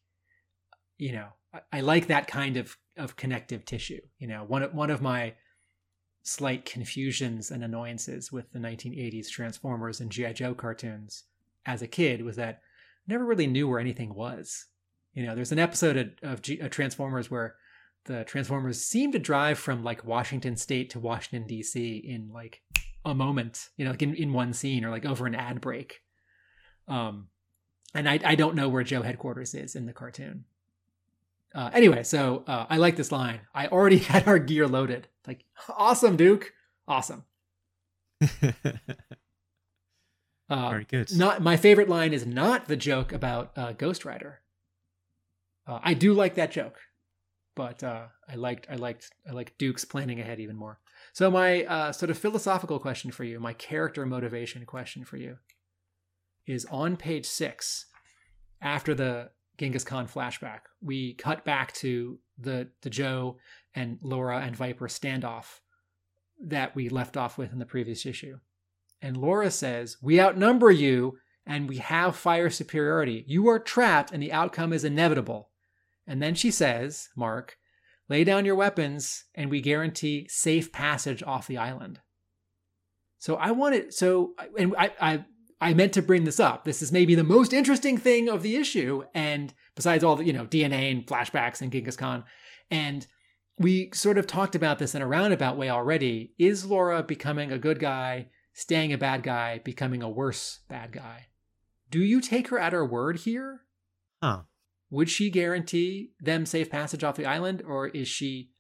you 0.98 1.14
know, 1.14 1.28
I, 1.54 1.60
I 1.72 1.82
like 1.82 2.08
that 2.08 2.28
kind 2.28 2.58
of, 2.58 2.78
of 2.98 3.16
connective 3.16 3.64
tissue. 3.64 4.02
You 4.20 4.28
know, 4.28 4.44
one 4.46 4.64
of, 4.64 4.74
one 4.74 4.90
of 4.90 5.02
my 5.02 5.36
slight 6.24 6.66
confusions 6.66 7.52
and 7.52 7.64
annoyances 7.64 8.32
with 8.32 8.52
the 8.52 8.60
1980s 8.60 9.30
Transformers 9.30 10.00
and 10.00 10.10
G.I. 10.10 10.34
Joe 10.34 10.54
cartoons 10.54 11.26
as 11.66 11.82
a 11.82 11.88
kid 11.88 12.24
was 12.24 12.38
that 12.38 12.62
I 13.08 13.12
never 13.12 13.26
really 13.26 13.48
knew 13.48 13.68
where 13.68 13.80
anything 13.80 14.14
was. 14.14 14.68
You 15.14 15.26
know, 15.26 15.36
there's 15.36 15.52
an 15.52 15.60
episode 15.60 15.98
of, 15.98 16.10
of, 16.24 16.42
G, 16.42 16.60
of 16.60 16.72
Transformers 16.72 17.30
where 17.30 17.56
the 18.06 18.24
Transformers 18.24 18.82
seem 18.82 19.12
to 19.12 19.20
drive 19.20 19.60
from 19.60 19.84
like 19.84 20.06
Washington 20.06 20.56
State 20.56 20.90
to 20.92 21.00
Washington 21.00 21.48
D.C. 21.48 21.98
in 21.98 22.32
like 22.34 22.62
a 23.06 23.14
moment. 23.14 23.70
You 23.78 23.86
know, 23.86 23.92
like 23.92 24.02
in, 24.02 24.16
in 24.16 24.34
one 24.34 24.54
scene 24.54 24.84
or 24.84 24.90
like 24.90 25.06
over 25.06 25.28
an 25.28 25.36
ad 25.36 25.62
break. 25.62 26.02
Um, 26.88 27.28
and 27.94 28.10
I 28.10 28.20
I 28.26 28.36
don't 28.36 28.56
know 28.56 28.70
where 28.70 28.84
Joe 28.84 29.04
headquarters 29.04 29.54
is 29.54 29.76
in 29.76 29.86
the 29.86 29.94
cartoon. 29.94 30.46
Uh, 31.56 31.70
anyway, 31.74 32.04
so 32.04 32.44
uh, 32.48 32.66
I 32.70 32.78
like 32.78 32.96
this 32.96 33.12
line. 33.12 33.42
I 33.54 33.68
already 33.68 33.98
had 34.12 34.28
our 34.28 34.40
gear 34.40 34.68
loaded. 34.68 35.08
Like, 35.28 35.46
awesome, 35.70 36.16
Duke. 36.18 36.54
Awesome. 36.88 37.24
Uh, 40.50 40.70
Very 40.70 40.84
good. 40.84 41.16
not 41.18 41.42
my 41.42 41.56
favorite 41.56 41.88
line 41.90 42.14
is 42.14 42.26
not 42.28 42.68
the 42.68 42.76
joke 42.76 43.12
about 43.14 43.52
uh, 43.58 43.72
Ghost 43.72 44.04
Rider. 44.06 44.42
Uh, 45.66 45.80
I 45.82 45.94
do 45.94 46.14
like 46.14 46.36
that 46.36 46.52
joke, 46.52 46.80
but 47.56 47.82
uh, 47.82 48.08
I 48.30 48.36
liked 48.36 48.68
I 48.70 48.76
liked 48.76 49.10
I 49.28 49.32
liked 49.32 49.58
Duke's 49.58 49.86
planning 49.86 50.20
ahead 50.20 50.42
even 50.42 50.58
more. 50.58 50.80
So 51.14 51.32
my 51.32 51.64
uh, 51.64 51.92
sort 51.94 52.10
of 52.12 52.18
philosophical 52.18 52.78
question 52.78 53.10
for 53.10 53.24
you, 53.24 53.40
my 53.40 53.54
character 53.54 54.06
motivation 54.06 54.66
question 54.66 55.06
for 55.06 55.16
you, 55.18 55.38
is 56.46 56.66
on 56.70 56.98
page 56.98 57.26
six. 57.26 57.86
After 58.62 58.94
the 58.94 59.30
Genghis 59.58 59.84
Khan 59.84 60.08
flashback, 60.08 60.62
we 60.82 61.14
cut 61.14 61.46
back 61.46 61.74
to 61.76 62.20
the 62.38 62.70
the 62.82 62.90
Joe 62.90 63.38
and 63.76 64.00
Laura 64.02 64.40
and 64.40 64.56
Viper 64.56 64.88
standoff 64.88 65.60
that 66.42 66.76
we 66.76 66.90
left 66.90 67.18
off 67.18 67.38
with 67.38 67.52
in 67.52 67.60
the 67.60 67.66
previous 67.66 68.06
issue. 68.06 68.40
And 69.02 69.18
Laura 69.18 69.52
says, 69.52 69.98
We 70.02 70.20
outnumber 70.20 70.72
you 70.72 71.18
and 71.46 71.68
we 71.68 71.78
have 71.78 72.16
fire 72.16 72.50
superiority. 72.50 73.26
You 73.28 73.48
are 73.50 73.60
trapped 73.60 74.12
and 74.12 74.24
the 74.24 74.32
outcome 74.32 74.74
is 74.74 74.84
inevitable. 74.84 75.50
And 76.08 76.22
then 76.22 76.36
she 76.36 76.52
says, 76.52 77.10
Mark, 77.16 77.58
lay 78.10 78.24
down 78.24 78.46
your 78.46 78.56
weapons 78.56 79.26
and 79.36 79.50
we 79.50 79.62
guarantee 79.62 80.28
safe 80.30 80.72
passage 80.72 81.24
off 81.24 81.48
the 81.48 81.58
island. 81.58 82.00
So 83.20 83.36
I 83.36 83.52
wanted, 83.52 83.94
so, 83.94 84.34
and 84.58 84.76
I, 84.78 84.92
I, 85.00 85.26
I 85.64 85.74
meant 85.74 85.94
to 85.94 86.02
bring 86.02 86.24
this 86.24 86.40
up. 86.40 86.66
This 86.66 86.82
is 86.82 86.92
maybe 86.92 87.16
the 87.16 87.24
most 87.24 87.54
interesting 87.54 87.98
thing 87.98 88.30
of 88.30 88.44
the 88.44 88.56
issue. 88.56 89.04
And 89.14 89.54
besides 89.76 90.04
all 90.04 90.16
the, 90.16 90.26
you 90.26 90.34
know, 90.34 90.46
DNA 90.46 90.92
and 90.92 91.06
flashbacks 91.06 91.62
and 91.62 91.72
Genghis 91.72 91.96
Khan. 91.96 92.24
And 92.70 93.08
we 93.58 93.92
sort 93.94 94.18
of 94.18 94.28
talked 94.28 94.56
about 94.56 94.80
this 94.80 94.96
in 94.96 95.02
a 95.02 95.08
roundabout 95.08 95.58
way 95.58 95.70
already. 95.70 96.34
Is 96.38 96.66
Laura 96.66 97.04
becoming 97.04 97.52
a 97.52 97.58
good 97.58 97.80
guy? 97.80 98.28
staying 98.54 98.94
a 98.94 98.98
bad 98.98 99.24
guy, 99.24 99.60
becoming 99.64 100.02
a 100.02 100.10
worse 100.10 100.60
bad 100.70 100.92
guy. 100.92 101.28
Do 101.90 102.00
you 102.00 102.22
take 102.22 102.48
her 102.50 102.60
at 102.60 102.74
her 102.74 102.86
word 102.86 103.20
here? 103.22 103.62
Huh. 104.22 104.44
Would 104.90 105.10
she 105.10 105.30
guarantee 105.30 106.12
them 106.20 106.46
safe 106.46 106.70
passage 106.70 107.04
off 107.04 107.16
the 107.16 107.26
island, 107.26 107.64
or 107.66 107.88
is 107.88 108.08
she 108.08 108.52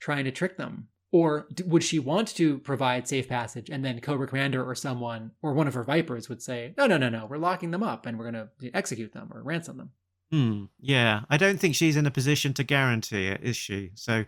trying 0.00 0.24
to 0.24 0.30
trick 0.30 0.56
them? 0.56 0.88
Or 1.12 1.46
would 1.64 1.84
she 1.84 1.98
want 1.98 2.28
to 2.36 2.58
provide 2.58 3.06
safe 3.08 3.28
passage 3.28 3.70
and 3.70 3.84
then 3.84 4.00
Cobra 4.00 4.26
Commander 4.26 4.62
or 4.68 4.74
someone, 4.74 5.30
or 5.40 5.54
one 5.54 5.68
of 5.68 5.74
her 5.74 5.84
Vipers 5.84 6.28
would 6.28 6.42
say, 6.42 6.74
no, 6.76 6.86
no, 6.86 6.98
no, 6.98 7.08
no, 7.08 7.26
we're 7.26 7.38
locking 7.38 7.70
them 7.70 7.82
up 7.82 8.06
and 8.06 8.18
we're 8.18 8.30
going 8.30 8.48
to 8.60 8.70
execute 8.74 9.12
them 9.12 9.30
or 9.32 9.42
ransom 9.42 9.76
them? 9.76 9.90
Hmm. 10.32 10.64
Yeah, 10.80 11.20
I 11.30 11.36
don't 11.36 11.58
think 11.60 11.76
she's 11.76 11.96
in 11.96 12.06
a 12.06 12.10
position 12.10 12.52
to 12.54 12.64
guarantee 12.64 13.28
it, 13.28 13.40
is 13.42 13.56
she? 13.56 13.92
So, 13.94 14.24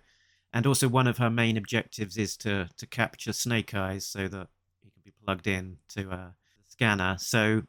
and 0.52 0.66
also 0.66 0.88
one 0.88 1.08
of 1.08 1.18
her 1.18 1.28
main 1.28 1.56
objectives 1.56 2.16
is 2.16 2.36
to 2.38 2.68
to 2.76 2.86
capture 2.86 3.32
Snake 3.32 3.74
Eyes 3.74 4.06
so 4.06 4.28
that 4.28 4.46
he 4.80 4.90
can 4.90 5.02
be 5.04 5.12
plugged 5.24 5.48
in 5.48 5.78
to 5.88 6.08
a 6.10 6.34
scanner. 6.68 7.16
So, 7.18 7.62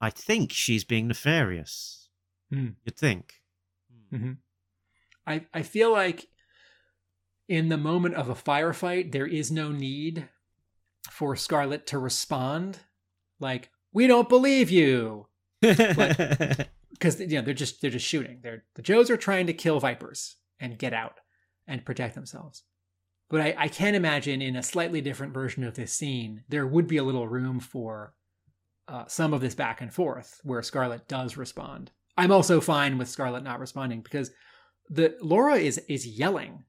I 0.00 0.10
think 0.10 0.50
she's 0.52 0.82
being 0.82 1.06
nefarious. 1.06 2.08
Hmm. 2.50 2.70
You'd 2.84 2.96
think. 2.98 3.40
Mhm. 4.12 4.38
I 5.24 5.46
I 5.54 5.62
feel 5.62 5.92
like 5.92 6.26
in 7.52 7.68
the 7.68 7.76
moment 7.76 8.14
of 8.14 8.30
a 8.30 8.34
firefight, 8.34 9.12
there 9.12 9.26
is 9.26 9.50
no 9.52 9.70
need 9.70 10.26
for 11.10 11.36
Scarlett 11.36 11.86
to 11.88 11.98
respond 11.98 12.78
like 13.40 13.68
"We 13.92 14.06
don't 14.06 14.28
believe 14.30 14.70
you," 14.70 15.26
because 15.60 17.20
you 17.20 17.26
know 17.26 17.42
they're 17.42 17.52
just 17.52 17.82
they're 17.82 17.90
just 17.90 18.06
shooting. 18.06 18.40
They're 18.42 18.64
the 18.74 18.80
Joes 18.80 19.10
are 19.10 19.18
trying 19.18 19.48
to 19.48 19.52
kill 19.52 19.80
Vipers 19.80 20.36
and 20.60 20.78
get 20.78 20.94
out 20.94 21.20
and 21.66 21.84
protect 21.84 22.14
themselves. 22.14 22.62
But 23.28 23.42
I, 23.42 23.54
I 23.58 23.68
can 23.68 23.94
imagine 23.94 24.40
in 24.40 24.56
a 24.56 24.62
slightly 24.62 25.02
different 25.02 25.34
version 25.34 25.62
of 25.62 25.74
this 25.74 25.92
scene, 25.92 26.44
there 26.48 26.66
would 26.66 26.86
be 26.86 26.96
a 26.96 27.04
little 27.04 27.28
room 27.28 27.60
for 27.60 28.14
uh, 28.88 29.04
some 29.08 29.34
of 29.34 29.42
this 29.42 29.54
back 29.54 29.82
and 29.82 29.92
forth 29.92 30.40
where 30.42 30.62
Scarlett 30.62 31.06
does 31.06 31.36
respond. 31.36 31.90
I'm 32.16 32.32
also 32.32 32.62
fine 32.62 32.96
with 32.96 33.10
Scarlett 33.10 33.44
not 33.44 33.60
responding 33.60 34.00
because 34.00 34.30
the 34.88 35.18
Laura 35.20 35.56
is 35.56 35.76
is 35.88 36.06
yelling, 36.06 36.64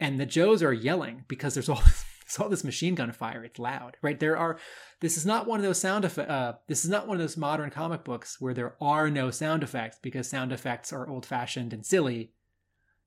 and 0.00 0.20
the 0.20 0.26
Joes 0.26 0.62
are 0.62 0.72
yelling 0.72 1.24
because 1.28 1.54
there's 1.54 1.68
all 1.68 1.82
all 2.40 2.48
this 2.48 2.64
machine 2.64 2.94
gun 2.94 3.12
fire. 3.12 3.44
It's 3.44 3.58
loud, 3.58 3.96
right? 4.02 4.18
There 4.18 4.36
are. 4.36 4.58
This 5.00 5.16
is 5.16 5.24
not 5.24 5.46
one 5.46 5.60
of 5.60 5.64
those 5.64 5.80
sound 5.80 6.04
effects. 6.04 6.30
Uh, 6.30 6.54
this 6.66 6.84
is 6.84 6.90
not 6.90 7.06
one 7.06 7.16
of 7.16 7.20
those 7.20 7.36
modern 7.36 7.70
comic 7.70 8.04
books 8.04 8.40
where 8.40 8.54
there 8.54 8.76
are 8.80 9.10
no 9.10 9.30
sound 9.30 9.62
effects 9.62 9.98
because 10.02 10.28
sound 10.28 10.52
effects 10.52 10.92
are 10.92 11.08
old 11.08 11.24
fashioned 11.24 11.72
and 11.72 11.86
silly, 11.86 12.32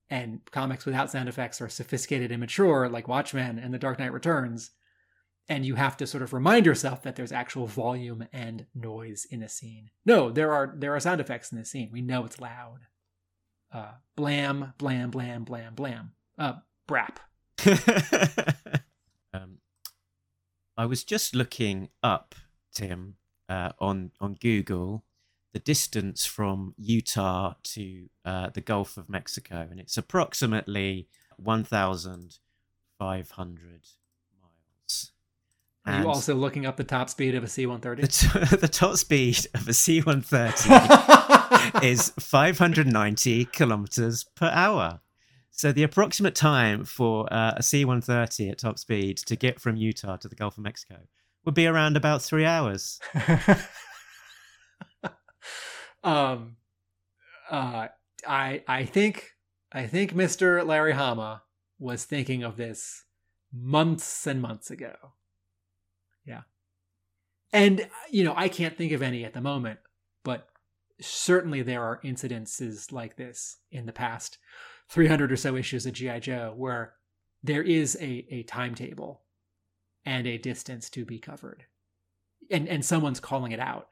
and 0.10 0.40
comics 0.52 0.86
without 0.86 1.12
sound 1.12 1.30
effects 1.30 1.62
are 1.62 1.70
sophisticated 1.70 2.32
and 2.32 2.40
mature, 2.40 2.90
like 2.90 3.08
Watchmen 3.08 3.60
and 3.60 3.74
The 3.74 3.80
Dark 3.80 4.00
Knight 4.00 4.14
Returns. 4.14 4.72
And 5.48 5.66
you 5.66 5.76
have 5.76 5.98
to 5.98 6.06
sort 6.06 6.22
of 6.22 6.32
remind 6.32 6.68
yourself 6.68 7.02
that 7.02 7.16
there's 7.16 7.32
actual 7.32 7.66
volume 7.66 8.28
and 8.32 8.68
noise 8.76 9.26
in 9.32 9.42
a 9.42 9.50
scene. 9.50 9.90
No, 10.06 10.30
there 10.32 10.54
are 10.54 10.76
there 10.78 10.96
are 10.96 11.00
sound 11.00 11.20
effects 11.22 11.52
in 11.52 11.58
this 11.58 11.72
scene. 11.72 11.90
We 11.92 12.02
know 12.02 12.26
it's 12.26 12.40
loud. 12.40 12.82
Uh, 13.74 13.94
blam, 14.16 14.74
blam, 14.78 15.10
blam, 15.10 15.44
blam, 15.44 15.76
blam. 15.76 16.12
Uh, 16.38 16.54
brap. 16.90 17.18
um, 19.34 19.60
I 20.76 20.86
was 20.86 21.04
just 21.04 21.36
looking 21.36 21.90
up, 22.02 22.36
Tim, 22.74 23.16
uh, 23.48 23.72
on 23.80 24.12
on 24.20 24.36
Google, 24.36 25.04
the 25.54 25.60
distance 25.60 26.26
from 26.26 26.74
Utah 26.78 27.54
to 27.64 28.10
uh, 28.26 28.50
the 28.50 28.62
Gulf 28.62 28.98
of 28.98 29.10
Mexico, 29.10 29.68
and 29.70 29.80
it's 29.80 29.98
approximately 29.98 31.08
one 31.38 31.64
thousand 31.64 32.38
five 32.98 33.32
hundred 33.32 33.88
miles. 34.42 35.12
Are 35.86 35.94
And 35.94 36.04
you 36.04 36.10
also 36.10 36.36
looking 36.36 36.66
up 36.66 36.78
the 36.78 36.84
top 36.84 37.10
speed 37.10 37.36
of 37.36 37.44
a 37.44 37.48
C-130? 37.48 38.02
the, 38.02 38.08
t- 38.08 38.56
the 38.58 38.68
top 38.68 38.98
speed 38.98 39.48
of 39.54 39.68
a 39.68 39.74
C 39.74 40.02
one 40.02 40.22
thirty 40.22 40.70
is 41.86 42.10
590 42.20 43.46
kilometers 43.46 44.24
per 44.36 44.48
hour. 44.48 45.02
So 45.60 45.74
the 45.74 45.84
approximate 45.84 46.36
time 46.36 46.86
for 46.86 47.28
uh, 47.34 47.56
a 47.58 47.64
C-130 47.64 48.50
at 48.50 48.60
top 48.60 48.80
speed 48.80 49.18
to 49.18 49.36
get 49.36 49.60
from 49.60 49.76
Utah 49.76 50.16
to 50.16 50.30
the 50.30 50.36
Gulf 50.36 50.58
of 50.58 50.64
Mexico 50.64 51.00
would 51.44 51.54
be 51.54 51.68
around 51.68 51.98
about 51.98 52.22
three 52.22 52.46
hours. 52.46 53.02
um, 56.02 56.56
uh, 57.52 57.90
I 58.26 58.64
I 58.70 58.86
think 58.86 59.32
I 59.74 59.86
think 59.86 60.14
Mr. 60.14 60.66
Larry 60.66 60.94
Hama 60.94 61.42
was 61.78 62.06
thinking 62.06 62.42
of 62.42 62.56
this 62.56 63.04
months 63.54 64.26
and 64.26 64.42
months 64.42 64.72
ago. 64.72 64.96
Yeah, 66.26 66.44
and 67.52 67.90
you 68.10 68.24
know 68.24 68.34
I 68.38 68.48
can't 68.48 68.78
think 68.78 68.94
of 68.94 69.02
any 69.02 69.26
at 69.26 69.34
the 69.34 69.42
moment, 69.42 69.80
but 70.24 70.48
certainly 71.02 71.64
there 71.64 71.84
are 71.84 72.00
incidences 72.02 72.94
like 72.94 73.18
this 73.18 73.58
in 73.72 73.88
the 73.88 73.92
past 73.92 74.38
300 74.90 75.32
or 75.32 75.38
so 75.38 75.56
issues 75.56 75.86
of 75.86 75.94
GI 75.94 76.20
Joe 76.22 76.54
where 76.56 76.94
there 77.44 77.64
is 77.64 77.98
a 78.02 78.26
a 78.30 78.44
timetable 78.44 79.22
and 80.06 80.28
a 80.28 80.38
distance 80.38 80.90
to 80.92 81.06
be 81.06 81.20
covered, 81.20 81.66
and 82.50 82.68
and 82.68 82.84
someone's 82.84 83.20
calling 83.20 83.52
it 83.52 83.60
out. 83.60 83.88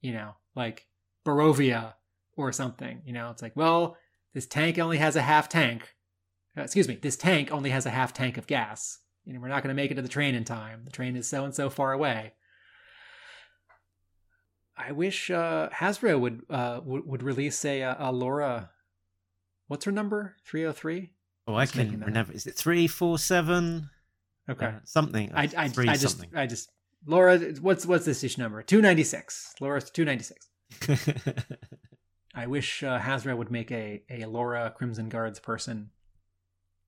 You 0.00 0.12
know, 0.12 0.34
like 0.54 0.86
Borovia 1.26 1.94
or 2.36 2.52
something. 2.52 3.02
You 3.04 3.12
know, 3.12 3.30
it's 3.30 3.42
like, 3.42 3.56
well, 3.56 3.96
this 4.34 4.46
tank 4.46 4.78
only 4.78 4.98
has 4.98 5.16
a 5.16 5.22
half 5.22 5.48
tank. 5.48 5.94
Uh, 6.56 6.62
excuse 6.62 6.88
me, 6.88 6.96
this 6.96 7.16
tank 7.16 7.52
only 7.52 7.70
has 7.70 7.86
a 7.86 7.90
half 7.90 8.12
tank 8.12 8.38
of 8.38 8.46
gas. 8.46 9.00
You 9.24 9.34
know, 9.34 9.40
we're 9.40 9.48
not 9.48 9.62
going 9.62 9.74
to 9.74 9.80
make 9.80 9.90
it 9.90 9.94
to 9.94 10.02
the 10.02 10.08
train 10.08 10.34
in 10.34 10.44
time. 10.44 10.82
The 10.84 10.90
train 10.90 11.16
is 11.16 11.28
so 11.28 11.44
and 11.44 11.54
so 11.54 11.68
far 11.68 11.92
away. 11.92 12.32
I 14.76 14.92
wish 14.92 15.30
uh, 15.30 15.68
Hasbro 15.70 16.20
would 16.20 16.42
uh, 16.48 16.80
would, 16.84 17.06
would 17.06 17.22
release 17.22 17.64
a, 17.64 17.96
a 17.98 18.12
Laura. 18.12 18.70
What's 19.68 19.84
her 19.84 19.92
number? 19.92 20.34
Three 20.44 20.62
hundred 20.62 20.74
three. 20.76 21.12
Oh, 21.46 21.54
I 21.54 21.66
can 21.66 22.00
remember. 22.00 22.32
Is 22.32 22.46
it 22.46 22.54
three, 22.54 22.86
four, 22.86 23.18
seven? 23.18 23.88
Okay. 24.50 24.66
Uh, 24.66 24.72
something. 24.84 25.30
I 25.34 25.48
I, 25.56 25.68
three 25.68 25.88
I 25.88 25.96
just 25.96 26.18
something. 26.18 26.36
I 26.36 26.46
just 26.46 26.70
Laura. 27.06 27.38
What's 27.60 27.86
what's 27.86 28.04
this 28.04 28.24
issue 28.24 28.42
number? 28.42 28.62
Two 28.62 28.82
ninety 28.82 29.04
six. 29.04 29.54
Laura's 29.60 29.90
two 29.90 30.04
ninety 30.04 30.24
six. 30.24 30.48
I 32.34 32.46
wish 32.46 32.82
uh, 32.82 33.00
would 33.26 33.50
make 33.50 33.70
a 33.70 34.02
a 34.10 34.24
Laura 34.26 34.72
Crimson 34.76 35.08
Guards 35.08 35.40
person 35.40 35.90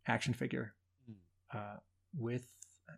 action 0.07 0.35
figure 0.35 0.75
Hmm. 1.07 1.59
uh, 1.59 1.77
with. 2.19 2.47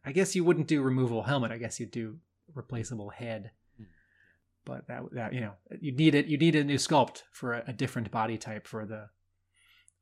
I 0.04 0.12
guess 0.12 0.34
you 0.34 0.42
wouldn't 0.42 0.66
do 0.68 0.82
removable 0.82 1.22
helmet. 1.22 1.52
I 1.52 1.58
guess 1.58 1.78
you'd 1.78 1.90
do 1.90 2.18
replaceable 2.54 3.10
head. 3.10 3.50
Hmm. 3.76 3.84
But 4.64 4.88
that 4.88 5.02
that 5.12 5.32
you 5.32 5.40
know 5.40 5.52
you 5.80 5.92
need 5.92 6.14
it. 6.14 6.26
You 6.26 6.38
need 6.38 6.56
a 6.56 6.64
new 6.64 6.76
sculpt 6.78 7.22
for 7.32 7.54
a, 7.54 7.64
a 7.68 7.72
different 7.72 8.10
body 8.10 8.38
type 8.38 8.66
for 8.66 8.84
the 8.84 9.08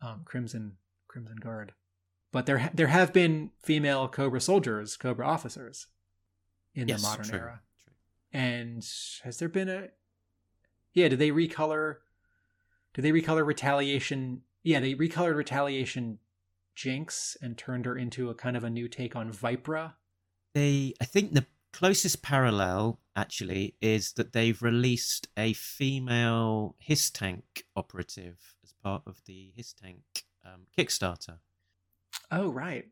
um, 0.03 0.23
Crimson 0.25 0.77
Crimson 1.09 1.37
Guard. 1.37 1.73
But 2.33 2.47
there 2.47 2.59
ha- 2.59 2.71
there 2.73 2.89
have 2.89 3.13
been 3.13 3.51
female 3.63 4.09
Cobra 4.09 4.41
soldiers, 4.41 4.97
Cobra 4.97 5.27
officers, 5.27 5.87
in 6.75 6.89
yes, 6.89 7.03
the 7.03 7.09
modern 7.09 7.27
true, 7.27 7.39
era. 7.39 7.61
true. 7.85 7.93
And 8.41 8.87
has 9.25 9.39
there 9.39 9.49
been 9.49 9.69
a 9.69 9.89
Yeah, 10.93 11.09
did 11.09 11.19
they 11.19 11.31
recolor 11.31 11.97
did 12.95 13.03
they 13.03 13.13
recolor 13.13 13.45
retaliation 13.45 14.43
yeah, 14.63 14.81
they 14.81 14.95
recolored 14.95 15.37
retaliation 15.37 16.19
Jinx 16.75 17.37
and 17.43 17.57
turned 17.59 17.87
her 17.87 17.97
into 17.97 18.31
a 18.31 18.35
kind 18.35 18.57
of 18.57 18.65
a 18.65 18.71
new 18.71 18.89
take 18.89 19.17
on 19.17 19.33
Vipra. 19.33 19.95
They, 20.55 20.95
I 21.01 21.05
think 21.05 21.33
the 21.33 21.47
closest 21.73 22.23
parallel 22.23 23.01
actually 23.17 23.75
is 23.81 24.13
that 24.13 24.33
they've 24.33 24.63
released 24.63 25.29
a 25.37 25.53
female 25.53 26.77
HISS 26.79 27.11
Tank 27.11 27.65
operative 27.77 28.55
as 28.63 28.73
part 28.83 29.03
of 29.07 29.21
the 29.27 29.53
HISS 29.57 29.75
Tank 29.75 30.25
um, 30.45 30.63
Kickstarter. 30.77 31.39
Oh 32.31 32.51
right. 32.51 32.87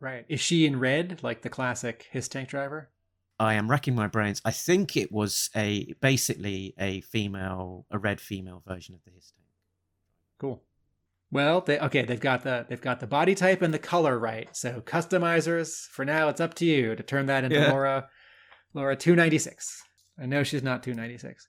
Right. 0.00 0.24
Is 0.28 0.40
she 0.40 0.66
in 0.66 0.78
red 0.78 1.20
like 1.22 1.42
the 1.42 1.48
classic 1.48 2.06
HISS 2.10 2.28
tank 2.28 2.48
driver? 2.48 2.90
I 3.38 3.54
am 3.54 3.70
racking 3.70 3.94
my 3.94 4.06
brains. 4.06 4.40
I 4.44 4.50
think 4.50 4.96
it 4.96 5.12
was 5.12 5.50
a 5.54 5.92
basically 6.00 6.74
a 6.78 7.02
female, 7.02 7.86
a 7.90 7.98
red 7.98 8.20
female 8.20 8.62
version 8.66 8.94
of 8.94 9.04
the 9.04 9.10
HISS 9.10 9.32
Tank. 9.36 9.48
Cool. 10.38 10.62
Well, 11.30 11.60
they 11.60 11.78
okay, 11.80 12.02
they've 12.04 12.20
got 12.20 12.44
the 12.44 12.66
they've 12.68 12.80
got 12.80 13.00
the 13.00 13.06
body 13.06 13.34
type 13.34 13.60
and 13.62 13.74
the 13.74 13.78
color 13.78 14.18
right. 14.18 14.48
So 14.56 14.80
customizers, 14.80 15.86
for 15.88 16.04
now 16.04 16.28
it's 16.28 16.40
up 16.40 16.54
to 16.54 16.64
you 16.64 16.94
to 16.94 17.02
turn 17.02 17.26
that 17.26 17.44
into 17.44 17.56
Yeah. 17.56 17.70
Laura 17.70 18.08
Laura 18.74 18.94
296. 18.96 19.82
I 20.20 20.26
know 20.26 20.42
she's 20.44 20.62
not 20.62 20.82
296. 20.82 21.48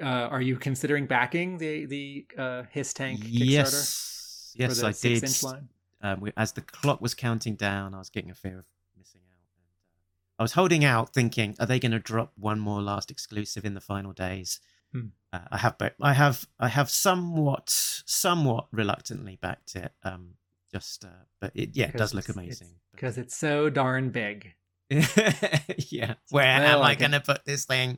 Uh, 0.00 0.04
are 0.04 0.40
you 0.40 0.56
considering 0.56 1.06
backing 1.06 1.58
the 1.58 1.84
the 1.86 2.26
uh, 2.38 2.62
HISS 2.70 2.94
tank 2.94 3.20
Kickstarter 3.20 3.50
Yes, 3.50 4.52
for 4.56 4.62
yes, 4.62 4.80
the 4.80 4.86
I 4.86 4.90
six 4.92 5.20
did. 5.20 5.28
inch 5.28 5.42
line? 5.42 5.68
um, 6.00 6.20
we, 6.20 6.32
as 6.36 6.52
the 6.52 6.62
clock 6.62 7.00
was 7.00 7.14
counting 7.14 7.54
down, 7.56 7.94
I 7.94 7.98
was 7.98 8.08
getting 8.10 8.30
a 8.30 8.34
fear 8.34 8.58
of 8.60 8.64
missing 8.98 9.20
out. 9.30 9.38
Uh, 9.60 10.40
I 10.40 10.42
was 10.42 10.52
holding 10.54 10.84
out, 10.84 11.12
thinking, 11.12 11.54
are 11.60 11.66
they 11.66 11.78
going 11.78 11.92
to 11.92 11.98
drop 12.00 12.32
one 12.36 12.58
more 12.58 12.80
last 12.80 13.10
exclusive 13.10 13.64
in 13.64 13.74
the 13.74 13.80
final 13.80 14.12
days? 14.12 14.60
Hmm. 14.92 15.06
Uh, 15.32 15.40
I 15.50 15.58
have, 15.58 15.78
but 15.78 15.94
I 16.00 16.12
have, 16.12 16.46
I 16.60 16.68
have 16.68 16.90
somewhat, 16.90 17.70
somewhat 17.70 18.66
reluctantly 18.72 19.38
backed 19.40 19.74
it. 19.76 19.92
Um, 20.02 20.34
just, 20.72 21.04
uh, 21.04 21.08
but 21.40 21.52
it, 21.54 21.70
yeah, 21.74 21.88
it 21.88 21.96
does 21.96 22.14
look 22.14 22.28
amazing. 22.28 22.68
because 22.92 23.16
it's 23.18 23.36
so 23.36 23.70
darn 23.70 24.10
big. 24.10 24.54
yeah, 24.90 26.14
where 26.30 26.44
Well, 26.60 26.78
am 26.78 26.82
I 26.82 26.90
I 26.90 26.94
going 26.94 27.12
to 27.12 27.20
put 27.20 27.46
this 27.46 27.64
thing? 27.64 27.96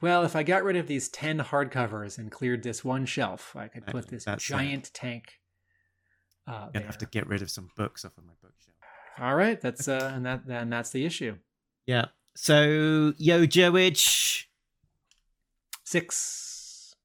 Well, 0.00 0.24
if 0.24 0.34
I 0.34 0.42
got 0.42 0.64
rid 0.64 0.74
of 0.74 0.88
these 0.88 1.08
10 1.08 1.38
hardcovers 1.38 2.18
and 2.18 2.30
cleared 2.30 2.64
this 2.64 2.84
one 2.84 3.06
shelf, 3.06 3.54
I 3.54 3.68
could 3.68 3.86
put 3.86 4.08
this 4.08 4.24
that's 4.24 4.42
giant 4.42 4.90
tank 4.92 5.34
uh, 6.46 6.50
I'm 6.50 6.60
gonna 6.60 6.70
there. 6.72 6.82
have 6.86 6.98
to 6.98 7.06
get 7.06 7.26
rid 7.26 7.42
of 7.42 7.50
some 7.50 7.70
books 7.76 8.04
off 8.04 8.18
of 8.18 8.24
my 8.24 8.32
bookshelf. 8.42 8.76
All 9.18 9.34
right, 9.34 9.60
that's 9.60 9.86
uh 9.88 10.10
and 10.14 10.26
that 10.26 10.46
then 10.46 10.70
that's 10.70 10.90
the 10.90 11.06
issue. 11.06 11.36
Yeah. 11.86 12.06
So, 12.36 13.12
Yo 13.16 13.46
Joage. 13.46 14.50
6 15.84 16.96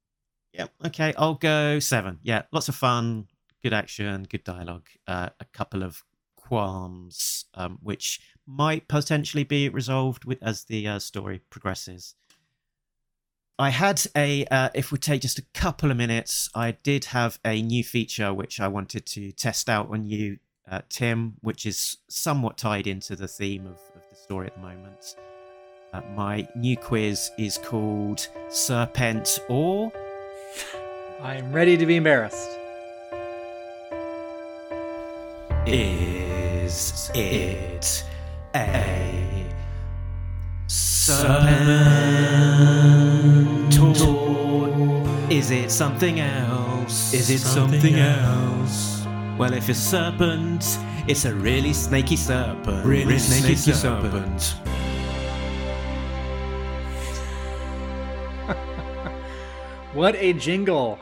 Yeah. 0.53 0.67
Okay. 0.85 1.13
I'll 1.17 1.35
go 1.35 1.79
seven. 1.79 2.19
Yeah. 2.23 2.43
Lots 2.51 2.69
of 2.69 2.75
fun, 2.75 3.27
good 3.61 3.73
action, 3.73 4.25
good 4.29 4.43
dialogue. 4.43 4.87
Uh, 5.07 5.29
a 5.39 5.45
couple 5.45 5.83
of 5.83 6.03
qualms, 6.35 7.45
um, 7.53 7.77
which 7.83 8.19
might 8.47 8.87
potentially 8.87 9.43
be 9.43 9.69
resolved 9.69 10.25
with 10.25 10.41
as 10.41 10.63
the 10.63 10.87
uh, 10.87 10.99
story 10.99 11.41
progresses. 11.49 12.15
I 13.59 13.69
had 13.69 14.01
a. 14.15 14.45
Uh, 14.45 14.69
if 14.73 14.91
we 14.91 14.97
take 14.97 15.21
just 15.21 15.37
a 15.37 15.45
couple 15.53 15.91
of 15.91 15.97
minutes, 15.97 16.49
I 16.55 16.71
did 16.71 17.05
have 17.05 17.39
a 17.43 17.61
new 17.61 17.83
feature 17.83 18.33
which 18.33 18.59
I 18.59 18.69
wanted 18.69 19.05
to 19.07 19.33
test 19.33 19.69
out 19.69 19.89
on 19.91 20.05
you, 20.05 20.39
uh, 20.69 20.81
Tim, 20.87 21.35
which 21.41 21.65
is 21.65 21.97
somewhat 22.07 22.57
tied 22.57 22.87
into 22.87 23.17
the 23.17 23.27
theme 23.27 23.67
of, 23.67 23.79
of 23.95 24.01
the 24.09 24.15
story 24.15 24.47
at 24.47 24.55
the 24.55 24.61
moment. 24.61 25.15
Uh, 25.91 26.01
my 26.15 26.47
new 26.53 26.77
quiz 26.77 27.31
is 27.39 27.57
called 27.57 28.27
Serpent 28.49 29.39
or 29.49 29.91
I'm 31.19 31.51
ready 31.51 31.77
to 31.77 31.85
be 31.87 31.95
embarrassed. 31.95 32.47
Is 35.65 37.09
it 37.15 38.03
a 38.53 39.45
serpent 40.67 41.29
or 43.79 44.69
is 45.31 45.49
it 45.49 45.71
something 45.71 46.19
else? 46.19 47.13
Is 47.15 47.31
it 47.31 47.39
something 47.39 47.95
else? 47.95 49.07
Well, 49.39 49.53
if 49.53 49.69
it's 49.69 49.79
serpent, 49.79 50.77
it's 51.07 51.25
a 51.25 51.33
really 51.33 51.73
snaky 51.73 52.15
serpent. 52.15 52.85
Really 52.85 53.17
snaky, 53.17 53.55
snaky 53.55 53.75
serpent. 53.75 54.53
What 59.93 60.15
a 60.17 60.33
jingle. 60.33 60.99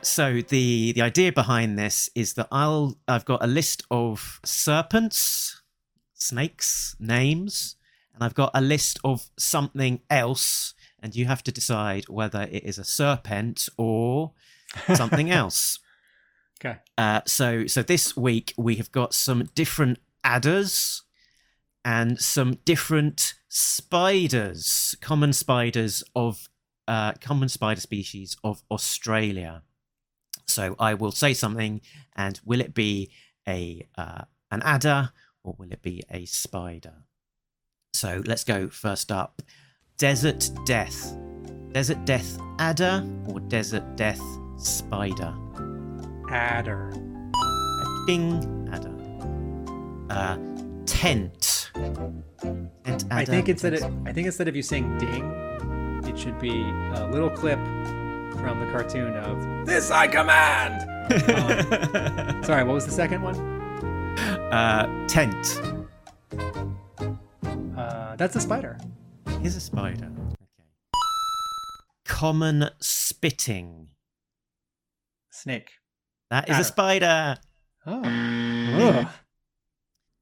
So 0.00 0.40
the 0.40 0.92
the 0.92 1.02
idea 1.02 1.32
behind 1.32 1.78
this 1.78 2.08
is 2.14 2.32
that 2.34 2.48
I'll 2.50 2.96
I've 3.06 3.26
got 3.26 3.44
a 3.44 3.46
list 3.46 3.84
of 3.90 4.40
serpents, 4.42 5.60
snakes, 6.14 6.96
names, 6.98 7.76
and 8.14 8.24
I've 8.24 8.34
got 8.34 8.52
a 8.54 8.62
list 8.62 8.98
of 9.04 9.28
something 9.36 10.00
else, 10.08 10.72
and 10.98 11.14
you 11.14 11.26
have 11.26 11.42
to 11.42 11.52
decide 11.52 12.08
whether 12.08 12.42
it 12.50 12.64
is 12.64 12.78
a 12.78 12.84
serpent 12.84 13.68
or 13.76 14.32
something 14.94 15.30
else. 15.30 15.78
Okay. 16.58 16.78
Uh, 16.96 17.20
so 17.26 17.66
so 17.66 17.82
this 17.82 18.16
week 18.16 18.54
we 18.56 18.76
have 18.76 18.90
got 18.92 19.12
some 19.12 19.50
different 19.54 19.98
adders 20.24 21.02
and 21.84 22.18
some 22.18 22.54
different 22.64 23.34
spiders, 23.50 24.96
common 25.02 25.34
spiders 25.34 26.02
of 26.14 26.48
uh, 26.88 27.12
common 27.20 27.48
spider 27.48 27.80
species 27.80 28.36
of 28.44 28.62
Australia. 28.70 29.62
So 30.46 30.76
I 30.78 30.94
will 30.94 31.12
say 31.12 31.34
something, 31.34 31.80
and 32.14 32.40
will 32.44 32.60
it 32.60 32.74
be 32.74 33.10
a 33.48 33.86
uh, 33.96 34.22
an 34.50 34.62
adder 34.62 35.10
or 35.42 35.54
will 35.58 35.72
it 35.72 35.82
be 35.82 36.02
a 36.10 36.24
spider? 36.24 37.04
So 37.94 38.22
let's 38.26 38.44
go 38.44 38.68
first 38.68 39.10
up. 39.10 39.42
Desert 39.98 40.50
death. 40.66 41.16
Desert 41.72 42.04
death 42.04 42.38
adder 42.58 43.06
or 43.28 43.40
desert 43.40 43.96
death 43.96 44.20
spider? 44.58 45.34
Adder. 46.30 46.92
Ding 48.06 48.68
adder. 48.72 48.94
Uh, 50.10 50.38
tent. 50.86 51.70
And 51.74 53.04
I 53.10 53.24
think 53.24 53.48
instead 53.48 53.74
of 53.74 53.82
I 54.06 54.12
think 54.12 54.26
instead 54.26 54.48
of 54.48 54.56
you 54.56 54.62
saying 54.62 54.98
ding, 54.98 55.24
it 56.08 56.18
should 56.18 56.38
be 56.38 56.62
a 56.94 57.08
little 57.10 57.30
clip 57.30 57.58
from 58.38 58.60
the 58.60 58.66
cartoon 58.70 59.16
of 59.16 59.66
this 59.66 59.90
I 59.90 60.06
command. 60.06 60.82
Um, 61.06 62.42
sorry, 62.44 62.64
what 62.64 62.74
was 62.74 62.86
the 62.86 62.92
second 62.92 63.22
one? 63.22 63.36
uh, 64.52 65.06
tent. 65.08 65.60
Uh, 67.76 68.16
that's 68.16 68.36
a 68.36 68.40
spider. 68.40 68.78
Here's 69.40 69.56
a 69.56 69.60
spider. 69.60 70.06
Okay. 70.06 70.34
Common 72.04 72.70
spitting. 72.80 73.88
Snake. 75.30 75.70
That 76.30 76.48
is 76.48 76.58
a 76.58 76.64
spider. 76.64 77.36
Oh. 77.86 78.02
Ugh. 78.02 79.08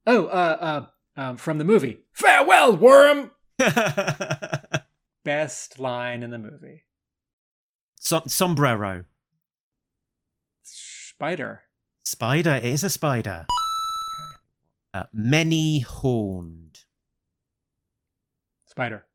Oh, 0.06 0.26
uh, 0.26 0.86
uh, 1.16 1.20
um, 1.20 1.36
from 1.36 1.58
the 1.58 1.64
movie. 1.64 2.00
Farewell, 2.12 2.76
worm. 2.76 3.30
Best 5.24 5.78
line 5.78 6.22
in 6.22 6.30
the 6.30 6.38
movie. 6.38 6.84
Som- 7.98 8.28
sombrero. 8.28 9.04
Spider. 10.62 11.62
Spider. 12.04 12.54
It 12.56 12.64
is 12.64 12.84
a 12.84 12.90
spider. 12.90 13.46
Uh, 14.92 15.04
many 15.12 15.80
horned. 15.80 16.80
Spider. 18.66 19.06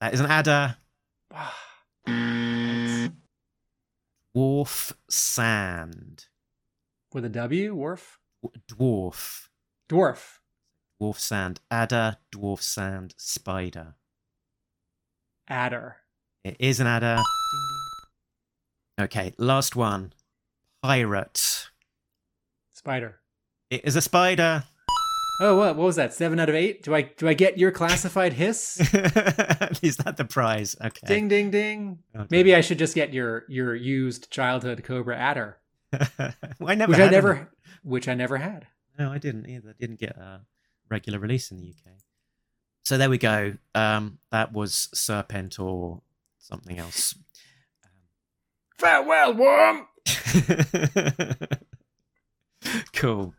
That 0.00 0.14
is 0.14 0.20
an 0.20 0.26
adder. 0.26 0.76
Ah, 1.32 1.56
Dwarf 4.36 4.92
sand. 5.10 6.26
With 7.12 7.24
a 7.24 7.28
W, 7.28 7.74
wharf. 7.74 8.18
Dwarf. 8.68 9.48
Dwarf. 9.88 10.38
Dwarf 11.00 11.18
sand. 11.18 11.60
Adder. 11.70 12.18
Dwarf 12.34 12.62
sand. 12.62 13.14
Spider. 13.16 13.96
Adder. 15.48 15.96
It 16.44 16.56
is 16.58 16.80
an 16.80 16.86
adder. 16.86 17.22
Okay, 19.00 19.32
last 19.38 19.76
one. 19.76 20.12
Pirate. 20.82 21.68
Spider. 22.72 23.20
It 23.70 23.84
is 23.84 23.96
a 23.96 24.00
spider. 24.00 24.64
Oh, 25.40 25.56
what? 25.56 25.76
What 25.76 25.84
was 25.84 25.96
that? 25.96 26.14
Seven 26.14 26.40
out 26.40 26.48
of 26.48 26.54
eight. 26.54 26.82
Do 26.82 26.94
I 26.94 27.02
do 27.02 27.28
I 27.28 27.34
get 27.34 27.58
your 27.58 27.70
classified 27.70 28.32
hiss? 28.32 28.78
is 29.82 29.98
that 29.98 30.14
the 30.16 30.24
prize? 30.24 30.76
Okay. 30.82 31.06
ding, 31.06 31.28
ding, 31.28 31.50
ding. 31.50 31.98
Okay. 32.14 32.26
Maybe 32.30 32.54
I 32.54 32.62
should 32.62 32.78
just 32.78 32.94
get 32.94 33.12
your 33.12 33.44
your 33.48 33.74
used 33.74 34.30
childhood 34.30 34.82
Cobra 34.82 35.16
adder, 35.16 35.58
Well, 36.18 36.70
I 36.70 36.74
never 36.74 36.92
which 36.92 37.00
I 37.00 37.08
never, 37.10 37.34
one. 37.34 37.48
which 37.82 38.08
I 38.08 38.14
never 38.14 38.38
had. 38.38 38.66
No, 38.98 39.12
I 39.12 39.18
didn't 39.18 39.46
either. 39.46 39.70
I 39.70 39.74
Didn't 39.78 40.00
get 40.00 40.16
a 40.16 40.40
regular 40.88 41.18
release 41.18 41.50
in 41.50 41.58
the 41.58 41.68
UK. 41.68 41.92
So 42.86 42.96
there 42.96 43.10
we 43.10 43.18
go. 43.18 43.54
Um, 43.74 44.18
that 44.30 44.52
was 44.52 44.88
Serpent 44.94 45.58
or 45.58 46.02
something 46.38 46.78
else. 46.78 47.16
Farewell, 48.78 49.34
worm. 49.34 49.88
cool. 52.92 53.34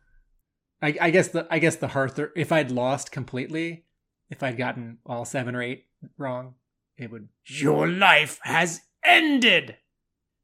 I, 0.82 0.98
I 1.00 1.12
guess 1.12 1.30
the 1.30 1.48
I 1.50 1.60
guess 1.60 1.78
the 1.78 1.88
Harther. 1.88 2.34
If 2.36 2.52
I'd 2.52 2.72
lost 2.72 3.14
completely, 3.14 3.86
if 4.30 4.44
I'd 4.44 4.58
gotten 4.58 4.98
all 5.06 5.24
seven 5.24 5.56
or 5.56 5.62
eight 5.62 5.86
wrong, 6.18 6.56
it 6.98 7.10
would. 7.10 7.30
Your 7.46 7.88
life 7.88 8.42
has 8.42 8.82
ended. 9.02 9.78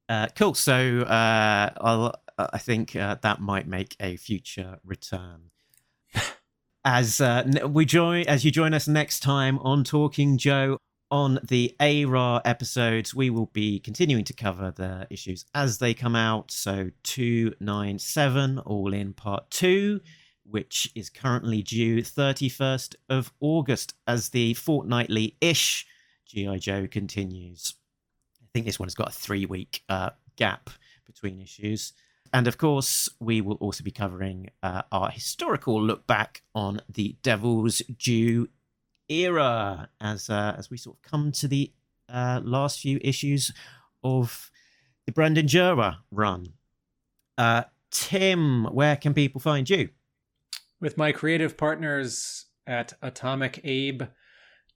Uh, 0.08 0.28
cool. 0.34 0.54
So 0.54 1.02
uh, 1.02 1.72
I'll, 1.76 2.16
I 2.38 2.58
think 2.58 2.96
uh, 2.96 3.18
that 3.22 3.42
might 3.42 3.68
make 3.68 3.98
a 4.00 4.16
future 4.16 4.80
return. 4.86 5.50
As 6.86 7.22
uh, 7.22 7.44
we 7.70 7.86
join, 7.86 8.26
as 8.28 8.44
you 8.44 8.52
join 8.52 8.74
us 8.74 8.90
next 8.90 9.22
time 9.22 9.58
on 9.60 9.86
Talking 9.86 10.38
Joe 10.38 10.78
on 11.10 11.40
the 11.48 11.74
ARA 11.80 12.42
episodes, 12.44 13.16
we 13.16 13.30
will 13.30 13.46
be 13.54 13.80
continuing 13.80 14.26
to 14.26 14.34
cover 14.34 14.70
the 14.76 15.08
issues 15.10 15.46
as 15.56 15.78
they 15.78 15.94
come 15.94 16.16
out. 16.16 16.52
So 16.52 16.90
two 17.04 17.54
nine 17.62 18.00
seven, 18.00 18.60
all 18.60 18.94
in 18.94 19.14
part 19.14 19.50
two, 19.50 20.02
which 20.44 20.92
is 20.94 21.10
currently 21.10 21.64
due 21.64 22.02
31st 22.02 22.96
of 23.08 23.32
August 23.40 23.94
as 24.06 24.30
the 24.30 24.54
fortnightly 24.54 25.38
ish 25.40 25.88
GI 26.26 26.60
Joe 26.60 26.88
continues. 26.88 27.76
I 28.42 28.48
think 28.52 28.66
this 28.66 28.78
one 28.78 28.88
has 28.88 28.96
got 28.96 29.08
a 29.08 29.14
three 29.14 29.46
week 29.46 29.84
uh, 29.88 30.10
gap 30.36 30.70
between 31.06 31.40
issues. 31.40 31.94
And 32.34 32.48
of 32.48 32.58
course, 32.58 33.08
we 33.20 33.42
will 33.42 33.58
also 33.58 33.84
be 33.84 33.92
covering 33.92 34.50
uh, 34.64 34.82
our 34.92 35.12
historical 35.12 35.80
look 35.80 36.08
back 36.08 36.42
on 36.56 36.82
the 36.90 37.16
Devil's 37.22 37.84
Due 37.98 38.50
era 39.08 39.90
as 40.02 40.32
uh, 40.32 40.56
as 40.58 40.72
we 40.72 40.78
sort 40.78 40.98
of 40.98 41.04
come 41.04 41.32
to 41.34 41.48
the 41.48 41.72
uh, 42.10 42.42
last 42.44 42.80
few 42.80 43.00
issues 43.02 43.52
of 44.04 44.50
the 45.06 45.12
Brandon 45.12 45.46
Jerwa 45.46 45.98
run. 46.10 46.54
Uh, 47.38 47.64
Tim, 47.92 48.66
where 48.66 48.96
can 48.96 49.14
people 49.14 49.40
find 49.40 49.70
you? 49.70 49.90
With 50.80 50.98
my 50.98 51.12
creative 51.12 51.56
partners 51.56 52.48
at 52.66 52.94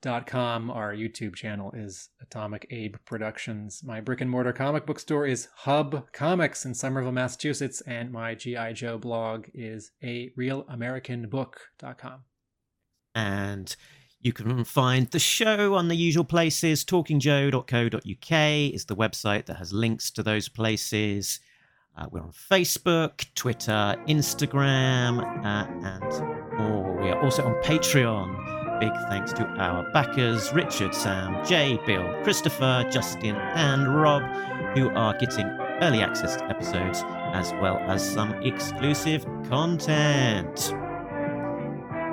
atomicabe.com, 0.04 0.72
our 0.72 0.94
YouTube 0.94 1.36
channel 1.36 1.72
is 1.72 2.10
Atomic 2.22 2.68
Abe 2.70 2.96
Productions. 3.06 3.84
My 3.84 4.02
brick 4.02 4.22
and 4.22 4.30
mortar 4.30 4.54
comic 4.54 4.86
book 4.86 5.00
store 5.00 5.26
is 5.26 5.48
Hub 5.56 6.12
Comics 6.12 6.66
in 6.66 6.74
Somerville, 6.74 7.12
Massachusetts, 7.12 7.82
and 7.82 8.12
my 8.12 8.36
GI 8.36 8.74
Joe 8.74 8.98
blog 8.98 9.48
is 9.54 9.92
a 10.04 10.32
Real 10.36 10.66
American 10.70 11.28
realamericanbook.com. 11.28 12.20
And 13.16 13.76
you 14.22 14.34
can 14.34 14.64
find 14.64 15.10
the 15.10 15.20
show 15.20 15.76
on 15.76 15.88
the 15.88 15.96
usual 15.96 16.24
places. 16.24 16.84
TalkingJoe.co.uk 16.86 18.74
is 18.74 18.86
the 18.86 18.96
website 18.96 19.46
that 19.46 19.58
has 19.58 19.74
links 19.74 20.12
to 20.12 20.24
those 20.24 20.50
places. 20.50 21.40
Uh, 21.98 22.06
we're 22.12 22.22
on 22.22 22.32
Facebook, 22.32 23.26
Twitter, 23.34 23.96
Instagram, 24.08 25.20
uh, 25.44 25.68
and 25.84 26.58
more. 26.60 27.02
We 27.02 27.10
are 27.10 27.20
also 27.24 27.44
on 27.44 27.56
Patreon. 27.64 28.57
Big 28.80 28.94
thanks 29.10 29.34
to 29.34 29.44
our 29.58 29.90
backers 29.92 30.54
Richard, 30.54 30.94
Sam, 30.94 31.44
Jay, 31.46 31.80
Bill, 31.88 32.06
Christopher, 32.24 32.88
Justin, 32.92 33.36
and 33.36 33.96
Rob, 33.96 34.22
who 34.76 34.90
are 34.92 35.18
getting 35.18 35.48
early 35.82 36.02
access 36.02 36.36
to 36.36 36.44
episodes 36.46 37.04
as 37.34 37.52
well 37.54 37.78
as 37.90 38.08
some 38.08 38.34
exclusive 38.44 39.26
content. 39.50 40.74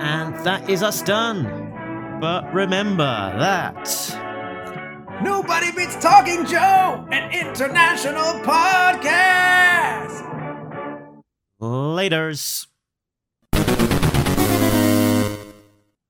And 0.01 0.35
that 0.45 0.69
is 0.71 0.83
us 0.83 1.03
done. 1.03 2.19
But 2.21 2.53
remember 2.55 3.05
that. 3.39 3.85
Nobody 5.23 5.71
beats 5.73 5.97
Talking 5.97 6.47
Joe, 6.47 7.07
an 7.11 7.31
international 7.33 8.41
podcast. 8.43 10.23
Laters. 11.61 12.67